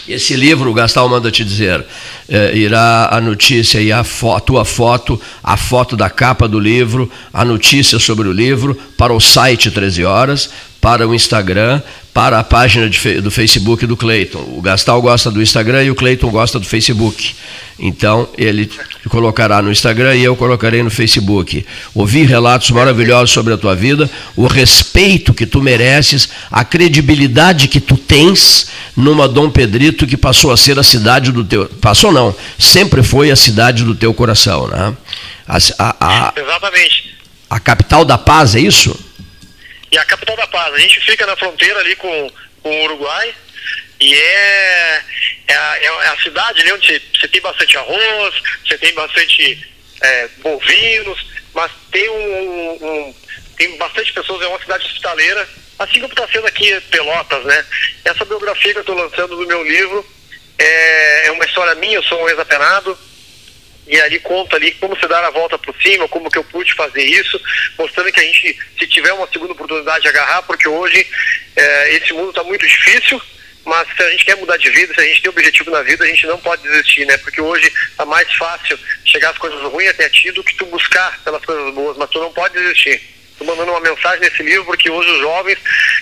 Esse 0.06 0.36
livro, 0.36 0.72
Gastal 0.74 1.08
manda 1.08 1.30
te 1.30 1.42
dizer, 1.42 1.84
é, 2.28 2.54
irá 2.54 3.08
a 3.10 3.20
notícia 3.22 3.80
e 3.80 3.90
a, 3.90 4.04
fo 4.04 4.32
a 4.32 4.40
tua 4.40 4.64
foto, 4.64 5.20
a 5.42 5.56
foto 5.56 5.96
da 5.96 6.10
capa 6.10 6.46
do 6.46 6.60
livro, 6.60 7.10
a 7.32 7.42
notícia 7.42 7.98
sobre 7.98 8.28
o 8.28 8.32
livro, 8.32 8.74
para 8.98 9.14
o 9.14 9.20
site 9.20 9.70
13 9.70 10.04
Horas, 10.04 10.50
para 10.78 11.08
o 11.08 11.14
Instagram, 11.14 11.80
para 12.14 12.38
a 12.38 12.44
página 12.44 12.88
de, 12.88 13.20
do 13.20 13.28
Facebook 13.28 13.84
do 13.88 13.96
Cleiton. 13.96 14.38
O 14.56 14.62
Gastal 14.62 15.02
gosta 15.02 15.32
do 15.32 15.42
Instagram 15.42 15.82
e 15.82 15.90
o 15.90 15.96
Cleiton 15.96 16.30
gosta 16.30 16.60
do 16.60 16.64
Facebook. 16.64 17.34
Então, 17.76 18.28
ele 18.38 18.70
colocará 19.08 19.60
no 19.60 19.72
Instagram 19.72 20.14
e 20.14 20.22
eu 20.22 20.36
colocarei 20.36 20.80
no 20.80 20.90
Facebook. 20.90 21.66
Ouvi 21.92 22.22
relatos 22.22 22.70
maravilhosos 22.70 23.32
sobre 23.32 23.52
a 23.52 23.58
tua 23.58 23.74
vida, 23.74 24.08
o 24.36 24.46
respeito 24.46 25.34
que 25.34 25.44
tu 25.44 25.60
mereces, 25.60 26.28
a 26.52 26.64
credibilidade 26.64 27.66
que 27.66 27.80
tu 27.80 27.96
tens 27.96 28.68
numa 28.96 29.26
Dom 29.26 29.50
Pedrito 29.50 30.06
que 30.06 30.16
passou 30.16 30.52
a 30.52 30.56
ser 30.56 30.78
a 30.78 30.84
cidade 30.84 31.32
do 31.32 31.42
teu. 31.42 31.66
Passou 31.80 32.12
não, 32.12 32.32
sempre 32.56 33.02
foi 33.02 33.32
a 33.32 33.36
cidade 33.36 33.82
do 33.82 33.92
teu 33.92 34.14
coração, 34.14 34.68
né? 34.68 34.96
A, 35.48 35.58
a, 35.78 35.96
a, 36.28 36.32
Exatamente. 36.36 37.14
A 37.50 37.58
capital 37.58 38.04
da 38.04 38.16
paz, 38.16 38.54
é 38.54 38.60
isso? 38.60 38.96
E 39.94 39.98
a 39.98 40.04
capital 40.04 40.36
da 40.36 40.46
paz. 40.48 40.74
A 40.74 40.78
gente 40.78 41.00
fica 41.00 41.24
na 41.24 41.36
fronteira 41.36 41.78
ali 41.78 41.94
com, 41.94 42.32
com 42.62 42.70
o 42.70 42.84
Uruguai 42.84 43.32
e 44.00 44.12
é, 44.12 45.02
é, 45.46 45.54
a, 45.54 45.78
é 45.78 46.08
a 46.08 46.16
cidade 46.20 46.60
ali 46.60 46.72
onde 46.72 47.00
você 47.14 47.28
tem 47.28 47.40
bastante 47.40 47.76
arroz, 47.76 48.34
você 48.66 48.76
tem 48.76 48.92
bastante 48.92 49.66
é, 50.00 50.28
bovinos, 50.42 51.24
mas 51.54 51.70
tem 51.92 52.08
um, 52.10 52.72
um, 52.72 53.14
tem 53.56 53.76
bastante 53.76 54.12
pessoas, 54.12 54.42
é 54.42 54.48
uma 54.48 54.58
cidade 54.58 54.84
hospitaleira, 54.84 55.48
assim 55.78 56.00
como 56.00 56.12
está 56.12 56.26
sendo 56.26 56.48
aqui 56.48 56.80
Pelotas, 56.90 57.44
né? 57.44 57.64
Essa 58.04 58.24
biografia 58.24 58.72
que 58.72 58.78
eu 58.78 58.82
estou 58.82 58.96
lançando 58.96 59.36
no 59.36 59.46
meu 59.46 59.62
livro 59.62 60.04
é, 60.58 61.28
é 61.28 61.30
uma 61.30 61.44
história 61.44 61.76
minha, 61.76 61.94
eu 61.94 62.02
sou 62.02 62.20
um 62.20 62.28
ex-apenado, 62.28 62.98
e 63.86 64.00
ali 64.00 64.18
conta 64.20 64.56
ali 64.56 64.72
como 64.72 64.98
se 64.98 65.06
dar 65.06 65.24
a 65.24 65.30
volta 65.30 65.58
por 65.58 65.74
cima, 65.82 66.08
como 66.08 66.30
que 66.30 66.38
eu 66.38 66.44
pude 66.44 66.72
fazer 66.74 67.02
isso, 67.02 67.40
mostrando 67.78 68.10
que 68.12 68.20
a 68.20 68.24
gente, 68.24 68.58
se 68.78 68.86
tiver 68.86 69.12
uma 69.12 69.28
segunda 69.28 69.52
oportunidade 69.52 70.02
de 70.02 70.08
agarrar, 70.08 70.42
porque 70.42 70.66
hoje 70.66 71.06
é, 71.56 71.94
esse 71.94 72.12
mundo 72.12 72.30
está 72.30 72.42
muito 72.42 72.66
difícil, 72.66 73.20
mas 73.64 73.88
se 73.96 74.02
a 74.02 74.10
gente 74.10 74.24
quer 74.24 74.36
mudar 74.36 74.56
de 74.56 74.70
vida, 74.70 74.94
se 74.94 75.00
a 75.00 75.04
gente 75.04 75.22
tem 75.22 75.30
objetivo 75.30 75.70
na 75.70 75.82
vida, 75.82 76.04
a 76.04 76.06
gente 76.06 76.26
não 76.26 76.38
pode 76.38 76.62
desistir, 76.62 77.06
né? 77.06 77.16
Porque 77.18 77.40
hoje 77.40 77.66
está 77.90 78.04
mais 78.04 78.30
fácil 78.34 78.78
chegar 79.04 79.30
às 79.30 79.38
coisas 79.38 79.60
ruins 79.62 79.88
até 79.88 80.08
ti 80.08 80.30
do 80.32 80.44
que 80.44 80.54
tu 80.54 80.66
buscar 80.66 81.18
pelas 81.22 81.44
coisas 81.44 81.74
boas, 81.74 81.96
mas 81.96 82.10
tu 82.10 82.20
não 82.20 82.32
pode 82.32 82.54
desistir. 82.54 83.00
Estou 83.32 83.46
mandando 83.46 83.72
uma 83.72 83.80
mensagem 83.80 84.20
nesse 84.20 84.42
livro 84.42 84.66
porque 84.66 84.90
hoje 84.90 85.10
os 85.10 85.18
jovens 85.18 85.58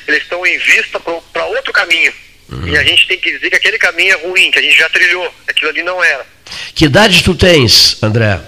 eles 0.07 0.23
estão 0.23 0.45
em 0.45 0.59
vista 0.59 1.01
para 1.01 1.45
outro 1.47 1.73
caminho. 1.73 2.13
Uhum. 2.53 2.69
E 2.69 2.77
a 2.77 2.85
gente 2.85 3.07
tem 3.07 3.19
que 3.19 3.33
dizer 3.33 3.51
que 3.51 3.57
aquele 3.57 3.79
caminho 3.79 4.13
é 4.13 4.27
ruim, 4.27 4.51
que 4.51 4.59
a 4.59 4.63
gente 4.63 4.77
já 4.77 4.89
trilhou, 4.89 5.33
aquilo 5.49 5.71
ali 5.71 5.83
não 5.83 6.03
era. 6.03 6.27
Que 6.75 6.85
idade 6.85 7.23
tu 7.23 7.35
tens, 7.35 8.03
André? 8.03 8.41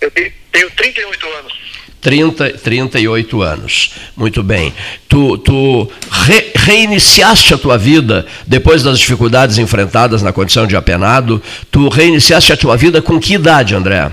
Eu 0.00 0.10
tenho 0.10 0.70
38 0.76 1.26
anos. 1.28 1.62
30, 2.00 2.58
38 2.58 3.42
anos. 3.42 3.94
Muito 4.16 4.42
bem. 4.42 4.74
Tu, 5.08 5.38
tu 5.38 5.92
re, 6.10 6.50
reiniciaste 6.56 7.54
a 7.54 7.58
tua 7.58 7.78
vida 7.78 8.26
depois 8.44 8.82
das 8.82 8.98
dificuldades 8.98 9.56
enfrentadas 9.56 10.20
na 10.20 10.32
condição 10.32 10.66
de 10.66 10.74
apenado. 10.74 11.40
Tu 11.70 11.88
reiniciaste 11.88 12.52
a 12.52 12.56
tua 12.56 12.76
vida 12.76 13.00
com 13.00 13.20
que 13.20 13.34
idade, 13.34 13.76
André? 13.76 14.10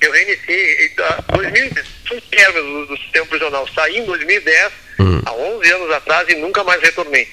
Eu 0.00 0.12
reiniciei 0.12 0.86
em 0.86 0.94
2010, 0.96 1.86
foi 2.52 2.52
do, 2.52 2.86
do 2.86 2.96
sistema 2.96 3.26
prisional. 3.26 3.68
Saí 3.72 3.98
em 3.98 4.04
2010, 4.04 4.72
hum. 4.98 5.22
há 5.24 5.32
11 5.32 5.72
anos 5.72 5.90
atrás, 5.92 6.28
e 6.28 6.34
nunca 6.34 6.64
mais 6.64 6.82
retornei. 6.82 7.28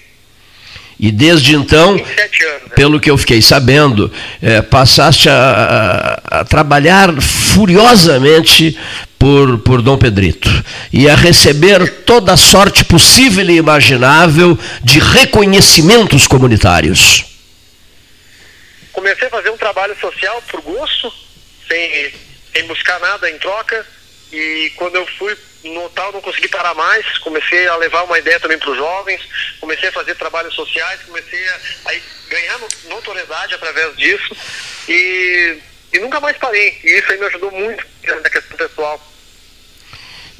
E 1.01 1.11
desde 1.11 1.55
então, 1.55 1.95
anos, 1.95 2.07
né? 2.07 2.29
pelo 2.75 2.99
que 2.99 3.09
eu 3.09 3.17
fiquei 3.17 3.41
sabendo, 3.41 4.13
é, 4.39 4.61
passaste 4.61 5.27
a, 5.29 6.19
a, 6.31 6.41
a, 6.41 6.45
trabalhar 6.45 7.19
furiosamente 7.19 8.77
por, 9.17 9.57
por 9.59 9.81
Dom 9.81 9.97
Pedrito 9.97 10.47
e 10.93 11.09
a 11.09 11.15
receber 11.15 12.03
toda 12.03 12.33
a 12.33 12.37
sorte 12.37 12.85
possível 12.85 13.49
e 13.49 13.57
imaginável 13.57 14.55
de 14.83 14.99
reconhecimentos 14.99 16.27
comunitários. 16.27 17.25
Comecei 18.93 19.27
a 19.27 19.31
fazer 19.31 19.49
um 19.49 19.57
trabalho 19.57 19.99
social 19.99 20.39
por 20.51 20.61
gosto, 20.61 21.11
sem, 21.67 22.13
sem 22.53 22.67
buscar 22.67 22.99
nada 22.99 23.27
em 23.27 23.39
troca, 23.39 23.83
e 24.31 24.71
quando 24.75 24.97
eu 24.97 25.07
fui 25.17 25.35
no 25.63 25.89
tal 25.89 26.11
não 26.11 26.21
consegui 26.21 26.47
parar 26.47 26.73
mais, 26.73 27.05
comecei 27.19 27.67
a 27.67 27.75
levar 27.77 28.03
uma 28.03 28.17
ideia 28.17 28.39
também 28.39 28.57
para 28.57 28.71
os 28.71 28.77
jovens, 28.77 29.21
comecei 29.59 29.89
a 29.89 29.91
fazer 29.91 30.15
trabalhos 30.15 30.53
sociais, 30.55 31.01
comecei 31.03 31.47
a, 31.47 31.59
a 31.85 31.93
ganhar 32.29 32.59
notoriedade 32.89 33.53
através 33.53 33.95
disso 33.95 34.35
e, 34.87 35.57
e 35.93 35.99
nunca 35.99 36.19
mais 36.19 36.37
parei. 36.37 36.79
E 36.83 36.99
isso 36.99 37.11
aí 37.11 37.19
me 37.19 37.25
ajudou 37.27 37.51
muito 37.51 37.85
na 38.07 38.29
questão 38.29 38.57
pessoal. 38.57 39.11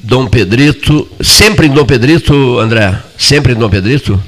Dom 0.04 0.26
Pedrito, 0.26 1.08
sempre 1.22 1.66
em 1.66 1.70
Dom 1.70 1.86
Pedrito, 1.86 2.58
André? 2.58 3.00
Sempre 3.16 3.52
em 3.52 3.54
Dom 3.54 3.70
Pedrito? 3.70 4.20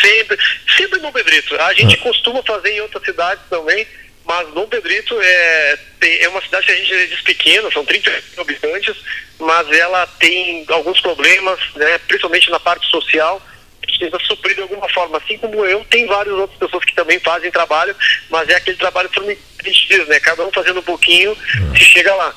Sempre, 0.00 0.38
sempre 0.76 1.00
em 1.00 1.02
Dom 1.02 1.10
Pedrito. 1.10 1.56
A 1.56 1.74
gente 1.74 1.96
ah. 1.96 2.02
costuma 2.02 2.40
fazer 2.44 2.70
em 2.70 2.80
outras 2.80 3.04
cidades 3.04 3.42
também, 3.50 3.84
mas 4.26 4.48
Dom 4.52 4.66
Pedrito 4.66 5.16
é, 5.20 5.78
é 6.20 6.28
uma 6.28 6.42
cidade 6.42 6.66
que 6.66 6.72
a 6.72 6.76
gente 6.76 7.08
diz 7.08 7.20
pequena, 7.20 7.70
são 7.70 7.84
30 7.84 8.10
mil 8.10 8.42
habitantes, 8.42 8.96
mas 9.38 9.70
ela 9.70 10.06
tem 10.18 10.64
alguns 10.68 11.00
problemas, 11.00 11.60
né, 11.76 11.98
principalmente 11.98 12.50
na 12.50 12.58
parte 12.58 12.86
social, 12.90 13.40
a 13.86 13.90
gente 13.90 14.00
tenta 14.00 14.18
suprir 14.24 14.56
de 14.56 14.62
alguma 14.62 14.88
forma. 14.88 15.18
Assim 15.18 15.38
como 15.38 15.64
eu, 15.64 15.84
tem 15.88 16.06
várias 16.06 16.34
outras 16.34 16.58
pessoas 16.58 16.84
que 16.84 16.94
também 16.94 17.20
fazem 17.20 17.50
trabalho, 17.50 17.94
mas 18.28 18.48
é 18.48 18.56
aquele 18.56 18.76
trabalho 18.76 19.08
que 19.08 19.20
a 19.20 19.68
gente 19.68 19.88
diz, 19.88 20.08
né? 20.08 20.18
Cada 20.18 20.44
um 20.44 20.50
fazendo 20.52 20.80
um 20.80 20.82
pouquinho, 20.82 21.36
se 21.76 21.84
chega 21.84 22.12
lá. 22.14 22.34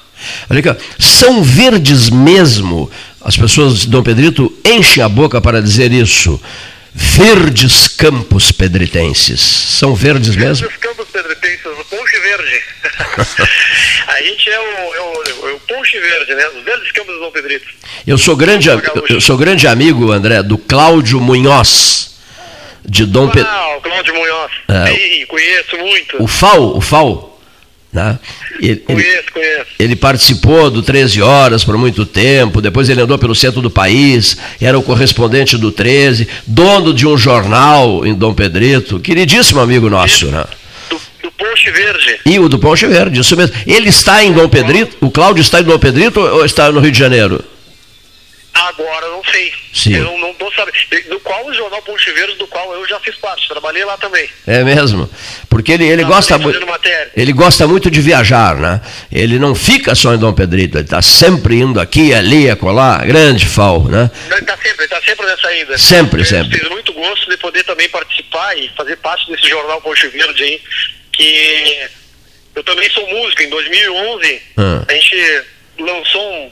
Olha 0.49 0.61
cá, 0.61 0.77
são 0.99 1.41
verdes 1.41 2.09
mesmo. 2.09 2.91
As 3.21 3.35
pessoas 3.35 3.79
de 3.79 3.87
Dom 3.87 4.03
Pedrito 4.03 4.55
enchem 4.63 5.03
a 5.03 5.09
boca 5.09 5.41
para 5.41 5.61
dizer 5.61 5.91
isso. 5.91 6.39
Verdes 7.01 7.87
campos 7.87 8.51
pedritenses. 8.51 9.39
São 9.39 9.95
verdes 9.95 10.35
mesmo? 10.35 10.67
Verdes 10.67 10.77
campos 10.81 11.07
pedritenses, 11.07 11.65
o 11.65 11.85
ponche 11.85 12.19
verde. 12.19 12.61
a 14.07 14.21
gente 14.21 14.49
é 14.49 14.59
o, 14.59 14.63
é 14.63 15.01
o, 15.01 15.49
é 15.49 15.53
o 15.53 15.59
ponche 15.61 15.97
verde, 15.97 16.35
né? 16.35 16.45
Os 16.57 16.63
verdes 16.65 16.91
campos 16.91 17.13
do 17.13 17.21
Dom 17.21 17.31
Pedrito. 17.31 17.67
Eu 18.05 18.17
sou 18.17 18.35
grande, 18.35 18.67
eu 19.09 19.21
sou 19.21 19.37
grande 19.37 19.65
amigo, 19.65 20.11
André, 20.11 20.43
do 20.43 20.57
Cláudio 20.57 21.21
Munhoz. 21.21 22.17
de 22.85 23.05
Dom 23.05 23.29
Pedro. 23.29 23.49
Ah, 23.49 23.77
o 23.77 23.81
Cláudio 23.81 24.13
Munhoz. 24.13 24.51
É, 24.67 24.93
Sim, 24.93 25.25
conheço 25.27 25.77
muito. 25.77 26.21
O 26.21 26.27
FAO, 26.27 26.77
o 26.77 26.81
FAO. 26.81 27.38
Né? 27.91 28.19
Ele, 28.61 28.75
conheço, 28.77 29.33
conheço. 29.33 29.65
Ele 29.79 29.95
participou 29.95 30.69
do 30.69 30.83
13 30.83 31.21
Horas 31.21 31.63
por 31.63 31.75
muito 31.75 32.05
tempo, 32.05 32.61
depois 32.61 32.87
ele 32.87 33.01
andou 33.01 33.17
pelo 33.17 33.33
centro 33.33 33.61
do 33.61 33.69
país, 33.69 34.37
era 34.61 34.77
o 34.77 34.83
correspondente 34.83 35.57
do 35.57 35.71
13, 35.71 36.27
dono 36.45 36.93
de 36.93 37.07
um 37.07 37.17
jornal 37.17 38.05
em 38.05 38.13
Dom 38.13 38.33
Pedrito, 38.33 38.99
queridíssimo 38.99 39.59
amigo 39.59 39.89
nosso. 39.89 40.27
Né? 40.27 40.45
Do, 40.89 41.01
do 41.23 41.31
Ponche 41.31 41.71
Verde. 41.71 42.19
E 42.25 42.37
o 42.39 42.47
do 42.47 42.59
Ponche 42.59 42.85
Verde, 42.85 43.21
isso 43.21 43.35
mesmo. 43.35 43.55
Ele 43.65 43.89
está 43.89 44.23
em 44.23 44.33
Dom 44.33 44.47
Pedrito? 44.47 44.95
O 45.01 45.09
Cláudio 45.09 45.41
está 45.41 45.59
em 45.59 45.63
Dom 45.63 45.79
Pedrito 45.79 46.19
ou 46.19 46.45
está 46.45 46.71
no 46.71 46.79
Rio 46.79 46.91
de 46.91 46.99
Janeiro? 46.99 47.43
Agora 48.53 49.07
não 49.07 49.23
sei. 49.31 49.51
Sim. 49.73 49.95
Eu 49.95 50.03
não, 50.17 50.33
não 50.49 50.55
sabendo. 50.55 51.09
Do 51.09 51.19
qual 51.19 51.45
o 51.45 51.53
jornal 51.53 51.81
Ponte 51.81 52.11
Verde, 52.11 52.35
do 52.35 52.47
qual 52.47 52.73
eu 52.73 52.87
já 52.87 52.99
fiz 52.99 53.15
parte, 53.15 53.47
trabalhei 53.47 53.85
lá 53.85 53.97
também. 53.97 54.29
É 54.45 54.63
mesmo. 54.63 55.09
Porque 55.49 55.71
ele, 55.71 55.87
ele 55.87 56.03
gosta 56.03 56.37
muito. 56.37 56.59
Ele 57.15 57.33
gosta 57.33 57.67
muito 57.67 57.89
de 57.91 58.01
viajar, 58.01 58.55
né? 58.55 58.81
Ele 59.11 59.37
não 59.39 59.53
fica 59.53 59.95
só 59.95 60.13
em 60.13 60.17
Dom 60.17 60.33
Pedrito, 60.33 60.77
ele 60.77 60.85
está 60.85 61.01
sempre 61.01 61.55
indo 61.55 61.79
aqui, 61.79 62.13
ali, 62.13 62.49
acolá, 62.49 62.97
grande 63.05 63.45
FAO, 63.45 63.87
né? 63.87 64.09
Ele 64.29 64.39
está 64.39 64.57
sempre, 64.57 64.83
ele 64.83 64.87
tá 64.87 65.01
sempre 65.01 65.25
nessa 65.25 65.53
ida. 65.53 65.77
Sempre, 65.77 66.21
eu 66.21 66.25
sempre. 66.25 66.69
Muito 66.69 66.93
gosto 66.93 67.29
de 67.29 67.37
poder 67.37 67.63
também 67.63 67.89
participar 67.89 68.57
e 68.57 68.69
fazer 68.69 68.95
parte 68.97 69.29
desse 69.31 69.47
jornal 69.47 69.81
Ponte 69.81 70.07
Verde 70.07 70.43
aí, 70.43 70.61
que 71.11 71.89
eu 72.55 72.63
também 72.63 72.89
sou 72.89 73.07
músico, 73.07 73.41
em 73.43 73.49
2011 73.49 74.41
ah. 74.57 74.85
a 74.87 74.93
gente 74.93 75.43
lançou 75.79 76.33
um 76.33 76.51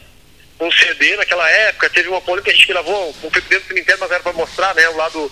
um 0.60 0.72
CD 0.72 1.16
naquela 1.16 1.50
época, 1.50 1.90
teve 1.90 2.10
uma 2.10 2.22
polêmica 2.22 2.50
que 2.50 2.56
a 2.56 2.60
gente 2.60 2.68
gravou 2.68 3.16
um 3.24 3.30
clipe 3.30 3.50
dentro 3.50 3.66
do 3.66 3.68
cemitério, 3.68 4.00
mas 4.02 4.12
era 4.12 4.24
para 4.24 4.34
mostrar 4.34 4.74
né, 4.76 4.90
o, 4.90 4.98
lado, 4.98 5.32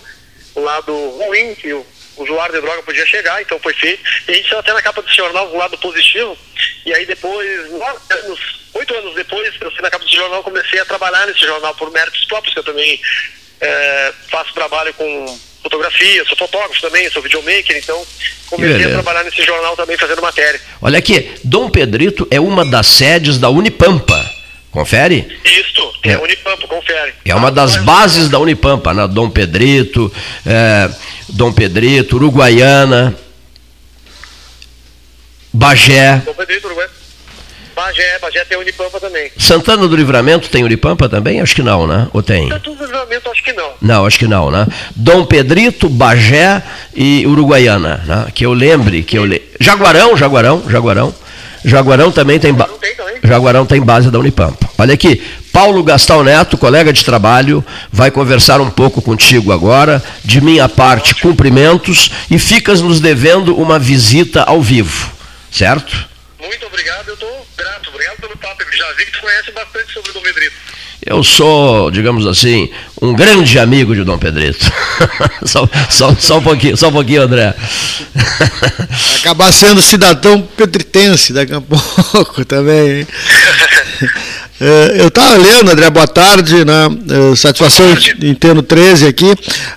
o 0.54 0.60
lado 0.60 1.10
ruim 1.10 1.54
que 1.54 1.72
o 1.72 1.84
usuário 2.16 2.54
de 2.54 2.60
droga 2.60 2.82
podia 2.82 3.04
chegar, 3.06 3.40
então 3.42 3.58
foi 3.58 3.74
feito. 3.74 4.02
E 4.28 4.32
a 4.32 4.34
gente 4.34 4.48
saiu 4.48 4.60
até 4.60 4.72
na 4.72 4.82
capa 4.82 5.02
do 5.02 5.12
jornal 5.12 5.52
um 5.52 5.58
lado 5.58 5.76
positivo, 5.78 6.36
e 6.84 6.94
aí 6.94 7.04
depois, 7.04 7.48
anos, 8.10 8.40
oito 8.74 8.94
anos 8.94 9.14
depois, 9.14 9.54
eu 9.60 9.70
fui 9.72 9.82
na 9.82 9.90
capa 9.90 10.04
do 10.04 10.14
jornal 10.14 10.42
comecei 10.42 10.78
a 10.78 10.84
trabalhar 10.84 11.26
nesse 11.26 11.40
jornal 11.40 11.74
por 11.74 11.90
méritos 11.90 12.24
próprios, 12.26 12.54
que 12.54 12.60
eu 12.60 12.64
também 12.64 13.00
é, 13.60 14.12
faço 14.30 14.54
trabalho 14.54 14.94
com 14.94 15.38
fotografia, 15.62 16.24
sou 16.26 16.36
fotógrafo 16.36 16.80
também, 16.80 17.10
sou 17.10 17.20
videomaker, 17.20 17.76
então 17.76 18.06
comecei 18.48 18.86
a 18.86 18.90
trabalhar 18.90 19.24
nesse 19.24 19.42
jornal 19.42 19.76
também 19.76 19.96
fazendo 19.98 20.22
matéria. 20.22 20.60
Olha 20.80 20.98
aqui, 20.98 21.34
Dom 21.42 21.68
Pedrito 21.68 22.26
é 22.30 22.38
uma 22.38 22.64
das 22.64 22.86
sedes 22.86 23.38
da 23.38 23.50
Unipampa. 23.50 24.35
Confere? 24.76 25.26
Isso, 25.42 25.90
é, 26.02 26.12
é 26.12 26.18
Unipampa, 26.18 26.68
confere. 26.68 27.14
É 27.24 27.34
uma 27.34 27.50
das 27.50 27.76
bases 27.76 28.28
da 28.28 28.38
Unipampa, 28.38 28.92
na 28.92 29.08
né? 29.08 29.14
Dom 29.14 29.30
Pedrito, 29.30 30.12
é, 30.44 30.90
Dom 31.30 31.50
Pedrito, 31.50 32.16
Uruguaiana, 32.16 33.16
Bagé. 35.50 36.20
Dom 36.26 36.34
Pedrito, 36.34 36.66
Uruguaiana. 36.66 36.92
Bagé, 37.74 38.18
Bagé 38.18 38.44
tem 38.44 38.58
Unipampa 38.58 39.00
também. 39.00 39.30
Santana 39.38 39.88
do 39.88 39.96
Livramento 39.96 40.50
tem 40.50 40.62
Unipampa 40.62 41.08
também? 41.08 41.40
Acho 41.40 41.54
que 41.54 41.62
não, 41.62 41.86
né? 41.86 42.08
Ou 42.12 42.22
tem? 42.22 42.46
Santana 42.46 42.76
do 42.76 42.84
Livramento 42.84 43.30
acho 43.30 43.42
que 43.42 43.52
não. 43.54 43.70
Não, 43.80 44.04
acho 44.04 44.18
que 44.18 44.26
não, 44.26 44.50
né? 44.50 44.66
Dom 44.94 45.24
Pedrito, 45.24 45.88
Bagé 45.88 46.62
e 46.94 47.26
Uruguaiana, 47.26 48.02
né? 48.04 48.26
Que 48.34 48.44
eu 48.44 48.52
lembre, 48.52 49.02
que 49.02 49.16
eu 49.16 49.24
le... 49.24 49.42
Jaguarão, 49.58 50.14
Jaguarão, 50.18 50.62
Jaguarão. 50.68 51.14
Jaguarão 51.66 52.12
também 52.12 52.38
tem, 52.38 52.54
ba... 52.54 52.68
Jaguarão 53.24 53.66
tem 53.66 53.82
base 53.82 54.08
da 54.08 54.20
Unipampa. 54.20 54.70
Olha 54.78 54.94
aqui, 54.94 55.20
Paulo 55.52 55.82
Gastal 55.82 56.22
Neto, 56.22 56.56
colega 56.56 56.92
de 56.92 57.04
trabalho, 57.04 57.64
vai 57.90 58.08
conversar 58.08 58.60
um 58.60 58.70
pouco 58.70 59.02
contigo 59.02 59.50
agora. 59.50 60.02
De 60.24 60.40
minha 60.40 60.68
parte, 60.68 61.16
cumprimentos 61.16 62.10
e 62.30 62.38
ficas 62.38 62.80
nos 62.80 63.00
devendo 63.00 63.56
uma 63.56 63.80
visita 63.80 64.44
ao 64.44 64.62
vivo, 64.62 65.10
certo? 65.50 66.06
Muito 66.38 66.66
obrigado, 66.66 67.08
eu 67.08 67.14
estou 67.14 67.46
grato. 67.56 67.88
Obrigado 67.88 68.16
pelo 68.18 68.36
papo. 68.36 68.62
Já 68.72 68.92
vi 68.92 69.06
que 69.06 69.12
tu 69.12 69.20
conhece 69.20 69.50
bastante 69.50 69.92
sobre 69.92 70.10
o 70.10 70.14
Dom 70.14 70.20
Pedrito. 70.20 70.54
Eu 71.04 71.22
sou, 71.22 71.90
digamos 71.90 72.26
assim, 72.26 72.70
um 73.00 73.14
grande 73.14 73.58
amigo 73.58 73.94
de 73.94 74.02
Dom 74.02 74.18
Pedrito. 74.18 74.70
só, 75.44 75.68
só, 75.90 76.14
só, 76.14 76.38
um 76.38 76.42
pouquinho, 76.42 76.76
só 76.76 76.88
um 76.88 76.92
pouquinho, 76.92 77.22
André. 77.22 77.54
Acabar 79.20 79.52
sendo 79.52 79.82
cidadão 79.82 80.42
pedritense 80.56 81.32
daqui 81.32 81.54
a 81.54 81.60
pouco 81.60 82.44
também. 82.44 83.06
É, 84.58 85.02
eu 85.02 85.08
estava 85.08 85.36
lendo, 85.36 85.70
André, 85.70 85.90
boa 85.90 86.08
tarde, 86.08 86.64
né? 86.64 86.88
É, 87.32 87.36
satisfação 87.36 87.86
em 88.22 88.34
ter 88.34 88.54
no 88.54 88.62
13 88.62 89.06
aqui. 89.06 89.34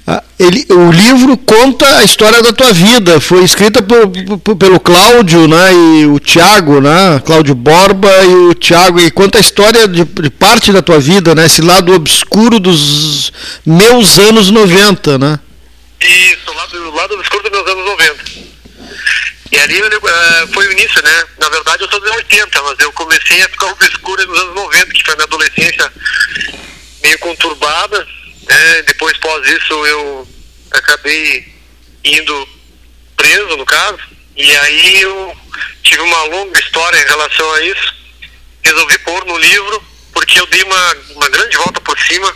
Ah, 0.07 0.23
ele, 0.39 0.65
o 0.69 0.89
livro 0.89 1.35
conta 1.35 1.85
a 1.97 2.03
história 2.05 2.41
da 2.41 2.53
tua 2.53 2.71
vida. 2.71 3.19
Foi 3.19 3.43
escrita 3.43 3.81
por, 3.81 4.07
por, 4.39 4.55
pelo 4.55 4.79
Cláudio 4.79 5.49
né? 5.49 5.73
e 5.73 6.05
o 6.05 6.17
Tiago, 6.17 6.79
né? 6.79 7.21
Cláudio 7.25 7.53
Borba 7.55 8.09
e 8.23 8.33
o 8.33 8.53
Tiago, 8.53 9.01
e 9.01 9.11
conta 9.11 9.37
a 9.37 9.41
história 9.41 9.85
de, 9.85 10.05
de, 10.05 10.29
parte 10.29 10.71
da 10.71 10.81
tua 10.81 10.99
vida, 10.99 11.35
né? 11.35 11.45
esse 11.45 11.61
lado 11.61 11.93
obscuro 11.93 12.57
dos 12.57 13.33
meus 13.65 14.17
anos 14.17 14.49
90. 14.49 15.17
Né? 15.17 15.39
Isso, 15.99 16.37
o 16.49 16.55
lado, 16.55 16.95
lado 16.95 17.13
obscuro 17.15 17.43
dos 17.43 17.51
meus 17.51 17.67
anos 17.69 17.85
90. 17.85 18.49
E 19.59 19.61
ali 19.61 19.81
uh, 19.81 20.53
foi 20.53 20.67
o 20.67 20.71
início, 20.71 21.03
né? 21.03 21.23
Na 21.37 21.49
verdade 21.49 21.83
eu 21.83 21.89
sou 21.89 21.99
dos 21.99 22.09
80, 22.11 22.61
mas 22.63 22.79
eu 22.79 22.93
comecei 22.93 23.41
a 23.41 23.49
ficar 23.49 23.67
obscura 23.67 24.25
nos 24.25 24.39
anos 24.39 24.55
90, 24.55 24.93
que 24.93 25.03
foi 25.03 25.15
minha 25.15 25.25
adolescência 25.25 25.93
meio 27.03 27.19
conturbada. 27.19 28.07
Né? 28.47 28.81
Depois, 28.83 29.17
pós 29.17 29.45
isso, 29.49 29.85
eu 29.85 30.27
acabei 30.71 31.45
indo 32.05 32.49
preso, 33.17 33.57
no 33.57 33.65
caso. 33.65 33.99
E 34.37 34.49
aí 34.49 35.01
eu 35.01 35.37
tive 35.83 36.01
uma 36.03 36.23
longa 36.23 36.57
história 36.57 36.97
em 36.97 37.07
relação 37.07 37.53
a 37.55 37.61
isso. 37.63 37.95
Resolvi 38.63 38.97
pôr 38.99 39.25
no 39.25 39.37
livro, 39.37 39.83
porque 40.13 40.39
eu 40.39 40.47
dei 40.47 40.63
uma, 40.63 40.95
uma 41.15 41.29
grande 41.29 41.57
volta 41.57 41.81
por 41.81 41.99
cima. 41.99 42.33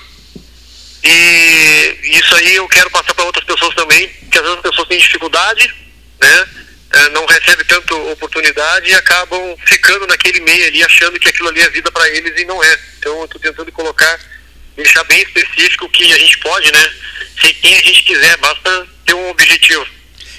E 1.02 2.00
isso 2.04 2.36
aí 2.36 2.56
eu 2.56 2.68
quero 2.68 2.92
passar 2.92 3.14
para 3.14 3.24
outras 3.24 3.46
pessoas 3.46 3.74
também, 3.76 4.10
que 4.30 4.38
às 4.38 4.44
vezes 4.44 4.58
as 4.58 4.64
pessoas 4.64 4.88
têm 4.90 5.00
dificuldade, 5.00 5.74
né? 6.20 6.63
É, 6.94 7.10
não 7.10 7.26
recebe 7.26 7.64
tanto 7.64 7.96
oportunidade 8.12 8.90
e 8.90 8.94
acabam 8.94 9.56
ficando 9.66 10.06
naquele 10.06 10.40
meio 10.42 10.68
ali, 10.68 10.84
achando 10.84 11.20
que 11.20 11.28
aquilo 11.28 11.50
ali 11.50 11.62
é 11.62 11.70
vida 11.70 11.92
para 11.92 12.08
eles 12.10 12.40
e 12.40 12.46
não 12.46 12.64
é. 12.64 12.80
Então 13.00 13.18
eu 13.18 13.26
estou 13.26 13.42
tentando 13.42 13.72
colocar, 13.72 14.20
deixar 14.76 15.04
bem 15.06 15.22
específico 15.24 15.90
que 15.90 16.14
a 16.14 16.20
gente 16.20 16.38
pode, 16.38 16.72
né? 16.72 16.90
Ser 17.42 17.54
quem 17.56 17.76
a 17.76 17.82
gente 17.82 18.04
quiser, 18.04 18.38
basta 18.38 18.88
ter 19.06 19.16
um 19.16 19.30
objetivo. 19.30 19.86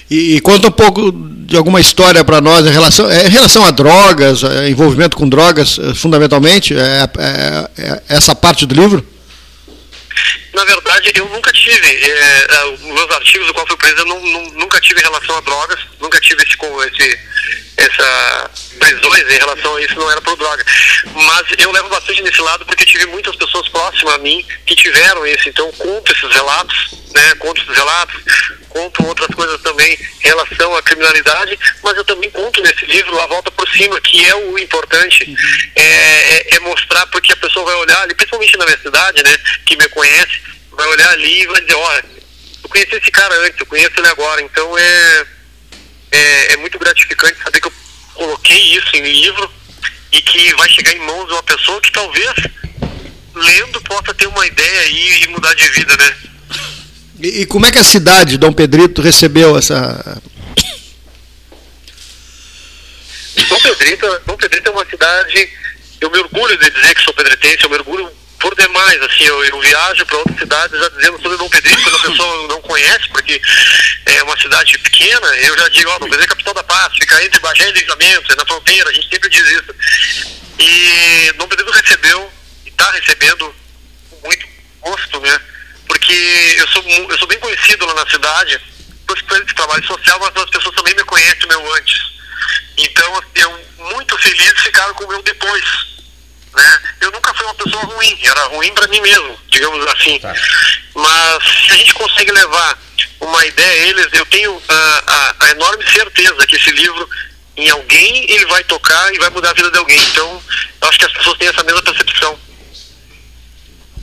E, 0.09 0.35
e 0.35 0.41
conta 0.41 0.67
um 0.67 0.71
pouco 0.71 1.11
de 1.11 1.57
alguma 1.57 1.81
história 1.81 2.23
para 2.23 2.39
nós 2.39 2.65
em 2.65 2.71
relação, 2.71 3.09
é, 3.09 3.27
em 3.27 3.29
relação 3.29 3.65
a 3.65 3.71
drogas, 3.71 4.43
é, 4.43 4.69
envolvimento 4.69 5.17
com 5.17 5.27
drogas, 5.27 5.77
fundamentalmente, 5.95 6.73
é, 6.73 7.03
é, 7.03 7.69
é, 7.77 8.01
essa 8.07 8.33
parte 8.33 8.65
do 8.65 8.75
livro? 8.75 9.05
Na 10.53 10.63
verdade, 10.63 11.11
eu 11.15 11.27
nunca 11.29 11.51
tive, 11.51 11.87
é, 11.87 12.47
é, 12.49 12.65
os 12.73 12.81
meus 12.81 13.11
artigos 13.11 13.47
do 13.47 13.53
qual 13.53 13.67
fui 13.67 13.75
preso, 13.77 13.97
eu 13.97 14.05
não, 14.05 14.21
não, 14.21 14.43
nunca 14.51 14.79
tive 14.79 15.01
relação 15.01 15.37
a 15.37 15.41
drogas, 15.41 15.79
nunca 16.05 16.19
tive 16.21 16.43
esse, 16.43 16.55
esse, 16.55 17.19
essa 17.77 18.51
prisões 18.79 19.31
em 19.31 19.37
relação 19.37 19.75
a 19.75 19.81
isso, 19.81 19.95
não 19.95 20.11
era 20.11 20.21
por 20.21 20.35
droga. 20.37 20.63
Mas 21.13 21.45
eu 21.57 21.71
levo 21.71 21.89
bastante 21.89 22.21
nesse 22.21 22.41
lado 22.41 22.65
porque 22.65 22.85
tive 22.85 23.05
muitas 23.07 23.35
pessoas 23.35 23.67
próximas 23.69 24.13
a 24.13 24.17
mim 24.19 24.45
que 24.65 24.75
tiveram 24.75 25.25
isso, 25.25 25.49
então 25.49 25.71
conto 25.73 26.11
esses 26.11 26.31
relatos, 26.31 26.91
né, 27.13 27.35
conto 27.39 27.61
esses 27.61 27.75
relatos, 27.75 28.21
conto 28.69 29.05
outras 29.07 29.33
coisas 29.35 29.61
também 29.61 29.93
em 29.93 30.27
relação 30.27 30.75
à 30.75 30.81
criminalidade, 30.83 31.57
mas 31.83 31.97
eu 31.97 32.03
também 32.03 32.29
conto 32.29 32.61
nesse 32.61 32.85
livro 32.85 33.19
A 33.19 33.27
Volta 33.27 33.49
por 33.51 33.67
Cima, 33.69 33.99
que 34.01 34.25
é 34.25 34.35
o 34.35 34.57
importante, 34.59 35.23
uhum. 35.23 35.35
é, 35.75 35.81
é, 35.83 36.55
é, 36.55 36.59
mostrar 36.59 37.05
porque 37.07 37.33
a 37.33 37.37
pessoa 37.37 37.65
vai 37.65 37.75
olhar 37.75 38.01
ali, 38.01 38.13
principalmente 38.13 38.57
na 38.57 38.65
minha 38.65 38.79
cidade, 38.79 39.23
né, 39.23 39.37
que 39.65 39.77
me 39.77 39.87
conhece, 39.89 40.41
vai 40.71 40.87
olhar 40.87 41.09
ali 41.11 41.41
e 41.41 41.47
vai 41.47 41.61
dizer, 41.61 41.75
olha, 41.75 42.05
eu 42.63 42.69
conheci 42.69 42.95
esse 42.95 43.11
cara 43.11 43.33
antes, 43.41 43.59
eu 43.59 43.65
conheço 43.65 43.93
ele 43.97 44.07
agora, 44.07 44.41
então 44.41 44.77
é, 44.77 45.25
é, 46.11 46.53
é 46.53 46.57
muito 46.57 46.77
gratificante 46.79 47.41
saber 47.43 47.59
que 47.59 47.67
eu 47.67 47.73
coloquei 48.13 48.57
isso 48.77 48.95
em 48.95 49.01
livro 49.01 49.51
e 50.11 50.21
que 50.21 50.55
vai 50.55 50.69
chegar 50.69 50.93
em 50.93 50.99
mãos 50.99 51.27
de 51.27 51.33
uma 51.33 51.43
pessoa 51.43 51.81
que 51.81 51.91
talvez 51.91 52.33
lendo 53.33 53.81
possa 53.81 54.13
ter 54.13 54.27
uma 54.27 54.47
ideia 54.47 54.79
aí 54.81 55.23
e 55.23 55.27
mudar 55.27 55.53
de 55.53 55.67
vida, 55.69 55.95
né? 55.97 56.15
E, 57.19 57.41
e, 57.41 57.45
como 57.45 57.65
é 57.65 57.71
que 57.71 57.77
a 57.77 57.83
cidade, 57.83 58.37
Dom 58.37 58.53
Pedrito, 58.53 59.01
recebeu 59.01 59.57
essa. 59.57 60.21
Dom 63.49 63.61
Pedrito, 63.61 64.21
Dom 64.25 64.37
Pedrito 64.37 64.69
é 64.69 64.71
uma 64.71 64.85
cidade, 64.85 65.49
eu 66.01 66.11
me 66.11 66.19
orgulho 66.19 66.57
de 66.57 66.69
dizer 66.69 66.95
que 66.95 67.03
sou 67.03 67.13
pedretense, 67.13 67.63
eu 67.63 67.69
me 67.69 67.77
orgulho 67.77 68.09
por 68.39 68.55
demais, 68.55 69.01
assim, 69.01 69.23
eu, 69.23 69.43
eu 69.45 69.59
viajo 69.59 70.05
para 70.05 70.17
outras 70.17 70.37
cidades 70.37 70.79
já 70.79 70.89
dizendo 70.89 71.21
sobre 71.21 71.37
Dom 71.37 71.49
Pedrito, 71.49 71.81
quando 71.81 71.95
a 71.95 72.09
pessoa 72.09 72.47
não 72.47 72.61
conhece, 72.61 73.09
porque 73.09 73.41
é 74.05 74.23
uma 74.23 74.39
cidade 74.39 74.77
pequena, 74.79 75.27
eu 75.37 75.57
já 75.57 75.69
digo, 75.69 75.89
ó, 75.89 75.99
Dom 75.99 76.09
Pedrito 76.09 76.25
é 76.25 76.27
capital 76.27 76.53
da 76.53 76.63
paz, 76.63 76.93
fica 76.93 77.23
entre 77.23 77.39
Bagé 77.39 77.69
e 77.69 77.73
Livramento, 77.73 78.31
é 78.31 78.35
na 78.35 78.45
fronteira, 78.45 78.89
a 78.89 78.93
gente 78.93 79.09
sempre 79.09 79.29
diz 79.29 79.47
isso. 79.47 79.75
E 80.59 81.33
Dom 81.37 81.47
Pedrito 81.47 81.71
recebeu, 81.71 82.31
e 82.65 82.69
está 82.69 82.91
recebendo, 82.91 83.55
com 84.09 84.27
muito 84.27 84.47
gosto, 84.81 85.19
né, 85.21 85.39
porque 85.87 86.55
eu 86.57 86.67
sou, 86.67 86.83
eu 86.83 87.17
sou 87.17 87.27
bem 87.27 87.39
conhecido 87.39 87.85
lá 87.85 87.93
na 87.93 88.09
cidade, 88.09 88.59
por 89.05 89.17
esse 89.17 89.53
trabalho 89.53 89.85
social, 89.85 90.19
mas 90.19 90.43
as 90.43 90.49
pessoas 90.49 90.75
também 90.75 90.95
me 90.95 91.03
conhecem 91.03 91.47
meu 91.47 91.73
antes. 91.75 92.01
Então, 92.77 93.23
eu 93.35 93.65
muito 93.91 94.17
feliz 94.17 94.53
ficar 94.61 94.91
com 94.93 95.05
o 95.05 95.07
meu 95.07 95.21
depois. 95.21 95.63
Né? 96.55 96.79
Eu 97.01 97.11
nunca 97.11 97.33
fui 97.33 97.45
uma 97.45 97.55
pessoa 97.55 97.83
ruim, 97.83 98.17
era 98.23 98.43
ruim 98.47 98.71
para 98.73 98.87
mim 98.87 99.01
mesmo, 99.01 99.37
digamos 99.49 99.85
assim. 99.87 100.19
Tá. 100.19 100.33
Mas 100.93 101.43
se 101.65 101.71
a 101.73 101.77
gente 101.77 101.93
consegue 101.93 102.31
levar 102.31 102.79
uma 103.21 103.45
ideia 103.45 103.69
a 103.69 103.87
eles, 103.87 104.07
eu 104.13 104.25
tenho 104.27 104.61
a, 104.67 105.03
a, 105.07 105.35
a 105.45 105.51
enorme 105.51 105.83
certeza 105.91 106.47
que 106.47 106.55
esse 106.55 106.71
livro 106.71 107.09
em 107.57 107.69
alguém 107.69 108.25
ele 108.29 108.45
vai 108.47 108.63
tocar 108.63 109.13
e 109.13 109.17
vai 109.17 109.29
mudar 109.29 109.51
a 109.51 109.53
vida 109.53 109.71
de 109.71 109.77
alguém. 109.77 109.99
Então, 110.11 110.41
acho 110.81 110.99
que 110.99 111.05
as 111.05 111.13
pessoas 111.13 111.37
têm 111.37 111.47
essa 111.47 111.63
mesma 111.63 111.81
percepção. 111.81 112.37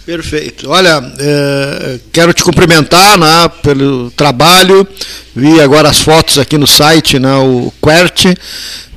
Perfeito. 0.05 0.69
Olha, 0.69 1.01
é, 1.19 2.01
quero 2.13 2.35
te 2.35 2.43
cumprimentar 2.43 3.17
né, 3.17 3.49
pelo 3.63 4.11
trabalho. 4.11 4.87
Vi 5.35 5.61
agora 5.61 5.89
as 5.89 6.01
fotos 6.01 6.39
aqui 6.39 6.59
no 6.59 6.67
site, 6.67 7.21
né, 7.21 7.35
o 7.37 7.73
QWERT, 7.81 8.35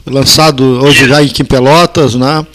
lançado 0.06 0.84
hoje 0.84 1.08
já 1.08 1.22
em 1.22 1.46
Pelotas, 1.46 2.16
né? 2.16 2.46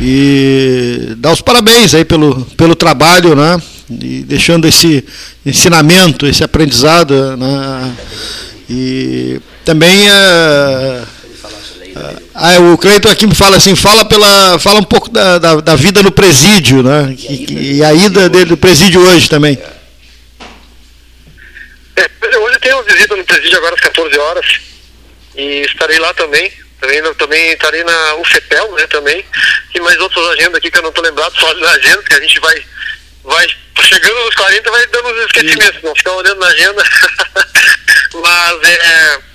E 0.00 1.14
dar 1.16 1.32
os 1.32 1.40
parabéns 1.40 1.94
aí 1.94 2.04
pelo, 2.04 2.44
pelo 2.56 2.76
trabalho, 2.76 3.34
né? 3.34 3.60
E 3.90 4.22
deixando 4.22 4.68
esse 4.68 5.04
ensinamento, 5.44 6.26
esse 6.26 6.44
aprendizado, 6.44 7.36
né? 7.36 7.96
E 8.70 9.40
também 9.64 10.08
é, 10.08 11.02
o 12.72 12.78
Cleiton 12.78 13.08
aqui 13.08 13.26
me 13.26 13.34
fala 13.34 13.56
assim, 13.56 13.74
fala, 13.74 14.04
pela, 14.04 14.58
fala 14.58 14.78
um 14.78 14.84
pouco 14.84 15.10
da, 15.10 15.38
da, 15.38 15.56
da 15.56 15.74
vida 15.74 16.02
no 16.02 16.12
presídio, 16.12 16.82
né? 16.82 17.14
E, 17.18 17.78
e 17.78 17.84
a 17.84 17.92
ida 17.92 18.28
dele 18.28 18.46
do 18.46 18.56
presídio 18.56 19.00
hoje 19.00 19.28
também. 19.28 19.58
É, 21.96 22.38
hoje 22.38 22.58
tem 22.60 22.72
uma 22.72 22.82
visita 22.84 23.16
no 23.16 23.24
presídio 23.24 23.58
agora 23.58 23.74
às 23.74 23.80
14 23.80 24.18
horas 24.18 24.46
e 25.36 25.62
estarei 25.62 25.98
lá 25.98 26.14
também. 26.14 26.50
Também, 26.80 27.14
também 27.14 27.52
estarei 27.52 27.82
na 27.82 28.14
UFEPEL, 28.16 28.72
né, 28.72 28.86
também. 28.86 29.24
E 29.74 29.80
mais 29.80 29.98
outras 29.98 30.26
agendas 30.28 30.56
aqui 30.56 30.70
que 30.70 30.78
eu 30.78 30.82
não 30.82 30.90
estou 30.90 31.04
lembrado, 31.04 31.34
só 31.38 31.52
na 31.54 31.70
agenda, 31.72 32.02
que 32.02 32.14
a 32.14 32.20
gente 32.20 32.38
vai, 32.40 32.64
vai 33.24 33.46
chegando 33.82 34.24
nos 34.24 34.34
40 34.34 34.70
vai 34.70 34.86
dando 34.88 35.08
os 35.08 35.26
esquecimentos, 35.26 35.82
não 35.82 35.94
ficar 35.94 36.12
olhando 36.12 36.38
na 36.38 36.46
agenda. 36.46 36.82
Mas 38.14 38.68
é 38.68 39.28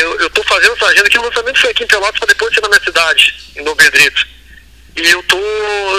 eu 0.00 0.26
estou 0.26 0.44
fazendo 0.44 0.72
essa 0.74 0.86
agenda 0.86 1.10
que 1.10 1.18
o 1.18 1.22
lançamento 1.22 1.60
foi 1.60 1.70
aqui 1.70 1.84
em 1.84 1.86
Pelotas 1.86 2.18
para 2.18 2.28
depois 2.28 2.54
ser 2.54 2.60
na 2.60 2.68
minha 2.68 2.82
cidade, 2.82 3.34
em 3.56 3.64
Dom 3.64 3.74
Pedrito. 3.74 4.26
E 4.96 5.10
eu 5.10 5.20
estou 5.20 5.40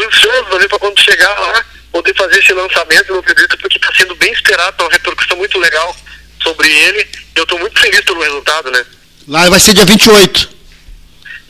ansioso 0.05 0.67
para 0.69 0.79
quando 0.79 0.99
chegar 0.99 1.39
lá 1.39 1.65
poder 1.91 2.15
fazer 2.15 2.39
esse 2.39 2.53
lançamento 2.53 3.13
Dom 3.13 3.21
Pedrito, 3.21 3.57
porque 3.57 3.77
está 3.77 3.93
sendo 3.95 4.15
bem 4.15 4.31
esperado, 4.31 4.77
tá 4.77 4.83
uma 4.83 4.91
repercussão 4.91 5.37
muito 5.37 5.59
legal 5.59 5.95
sobre 6.41 6.67
ele. 6.69 7.07
Eu 7.35 7.43
estou 7.43 7.59
muito 7.59 7.79
feliz 7.79 8.01
pelo 8.01 8.21
resultado, 8.21 8.71
né? 8.71 8.85
Lá 9.27 9.49
vai 9.49 9.59
ser 9.59 9.73
dia 9.73 9.85
28. 9.85 10.52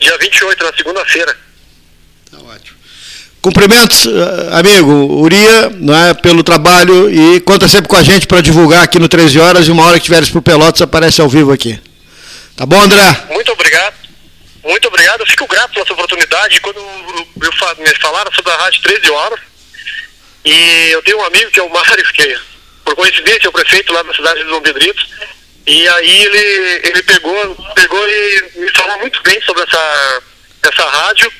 Dia 0.00 0.16
28, 0.18 0.64
na 0.64 0.76
segunda-feira. 0.76 1.36
Tá 2.30 2.38
ótimo. 2.38 2.76
Cumprimentos, 3.40 4.06
eh, 4.06 4.58
amigo 4.58 4.90
Uria, 4.90 5.70
não 5.70 5.94
é, 5.94 6.14
pelo 6.14 6.42
trabalho 6.42 7.10
e 7.10 7.40
conta 7.40 7.68
sempre 7.68 7.88
com 7.88 7.96
a 7.96 8.02
gente 8.02 8.26
para 8.26 8.40
divulgar 8.40 8.82
aqui 8.84 8.98
no 8.98 9.08
13 9.08 9.38
horas 9.38 9.68
e 9.68 9.70
uma 9.70 9.84
hora 9.84 9.98
que 9.98 10.04
tiveres 10.04 10.30
por 10.30 10.40
Pelotas 10.40 10.80
aparece 10.82 11.20
ao 11.20 11.28
vivo 11.28 11.52
aqui. 11.52 11.78
Tá 12.56 12.64
bom, 12.64 12.80
André? 12.80 13.24
Muito 13.30 13.52
obrigado. 13.52 13.94
Muito 14.64 14.88
obrigado. 14.88 15.20
Eu 15.20 15.26
fico 15.26 15.46
grato 15.46 15.74
pela 15.74 15.84
sua 15.84 15.94
oportunidade. 15.94 16.60
Quando 16.60 16.78
eu, 16.78 17.26
eu, 17.42 17.76
me 17.78 17.94
falaram 18.00 18.32
sobre 18.32 18.50
a 18.52 18.56
rádio 18.56 18.80
13 18.82 19.10
horas, 19.10 19.40
e 20.44 20.90
eu 20.90 21.02
tenho 21.02 21.18
um 21.18 21.24
amigo 21.24 21.50
que 21.50 21.60
é 21.60 21.62
o 21.62 21.70
Mário, 21.70 22.04
que 22.12 22.38
por 22.84 22.94
coincidência 22.94 23.46
é 23.46 23.48
o 23.48 23.52
prefeito 23.52 23.92
lá 23.92 24.02
da 24.02 24.14
cidade 24.14 24.42
de 24.42 24.48
Dom 24.48 24.60
Pedrito, 24.60 25.04
e 25.66 25.88
aí 25.88 26.24
ele, 26.24 26.80
ele 26.88 27.02
pegou, 27.02 27.56
pegou 27.74 28.08
e 28.08 28.50
me 28.56 28.70
falou 28.70 28.98
muito 28.98 29.22
bem 29.22 29.40
sobre 29.42 29.62
essa, 29.62 30.22
essa 30.62 30.88
rádio, 30.88 31.32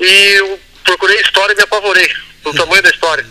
e 0.00 0.38
eu 0.38 0.60
procurei 0.84 1.20
história 1.20 1.52
e 1.52 1.56
me 1.56 1.62
apavorei, 1.62 2.10
o 2.44 2.52
tamanho 2.54 2.82
da 2.82 2.90
história. 2.90 3.24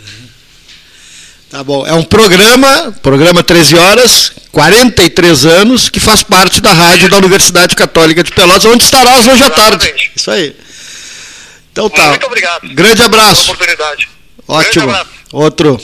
Tá 1.50 1.62
bom. 1.66 1.86
É 1.86 1.94
um 1.94 2.04
programa, 2.04 2.94
programa 3.04 3.44
13 3.44 3.76
horas, 3.76 4.32
43 4.54 5.46
anos, 5.46 5.90
que 5.90 6.00
faz 6.00 6.24
parte 6.24 6.62
da 6.62 6.72
rádio 6.72 7.10
da 7.10 7.18
Universidade 7.18 7.76
Católica 7.76 8.24
de 8.24 8.32
Pelotas, 8.32 8.64
onde 8.64 8.86
estarás 8.86 9.28
hoje 9.28 9.44
à 9.44 9.50
tarde. 9.50 10.12
Isso 10.16 10.32
aí. 10.32 10.56
Então 11.74 11.90
tá. 11.90 12.08
Muito 12.08 12.26
obrigado. 12.26 12.70
Grande 12.70 13.02
abraço. 13.02 13.52
oportunidade. 13.52 14.08
Ótimo. 14.48 14.90
Abraço. 14.90 15.10
Outro. 15.34 15.82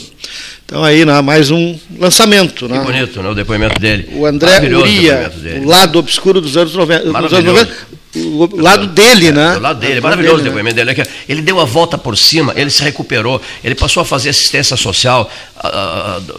Então 0.68 0.84
aí, 0.84 1.02
né, 1.02 1.18
mais 1.22 1.50
um 1.50 1.78
lançamento. 1.98 2.68
Né? 2.68 2.78
Que 2.78 2.84
bonito, 2.84 3.22
né, 3.22 3.30
o 3.30 3.34
depoimento 3.34 3.80
dele. 3.80 4.06
O 4.12 4.26
André 4.26 4.60
Uria, 4.68 5.32
o 5.62 5.66
lado 5.66 5.98
obscuro 5.98 6.42
dos 6.42 6.58
anos 6.58 6.74
90. 6.74 7.04
Dos 7.04 7.32
anos 7.32 7.44
90 7.44 7.98
o 8.16 8.60
lado 8.60 8.86
dele, 8.86 9.32
né? 9.32 9.56
O 9.56 9.60
lado 9.60 9.80
dele, 9.80 10.00
maravilhoso 10.00 10.40
o 10.40 10.44
depoimento 10.44 10.76
dele. 10.76 10.92
Né? 10.92 11.04
Ele 11.26 11.40
deu 11.40 11.58
a 11.58 11.64
volta 11.64 11.96
por 11.96 12.18
cima, 12.18 12.52
ele 12.54 12.68
se 12.68 12.82
recuperou, 12.82 13.40
ele 13.64 13.74
passou 13.74 14.02
a 14.02 14.04
fazer 14.04 14.28
assistência 14.28 14.76
social. 14.76 15.30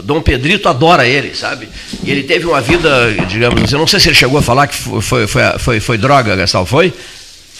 Dom 0.04 0.20
Pedrito 0.22 0.68
adora 0.68 1.06
ele, 1.08 1.34
sabe? 1.34 1.68
E 2.04 2.10
ele 2.10 2.22
teve 2.22 2.46
uma 2.46 2.60
vida, 2.60 3.12
digamos 3.28 3.64
assim, 3.64 3.74
não 3.74 3.86
sei 3.86 3.98
se 3.98 4.08
ele 4.08 4.16
chegou 4.16 4.38
a 4.38 4.42
falar 4.42 4.68
que 4.68 4.76
foi, 4.76 5.00
foi, 5.00 5.26
foi, 5.26 5.42
foi, 5.58 5.80
foi 5.80 5.98
droga, 5.98 6.36
Gastal, 6.36 6.64
foi? 6.64 6.92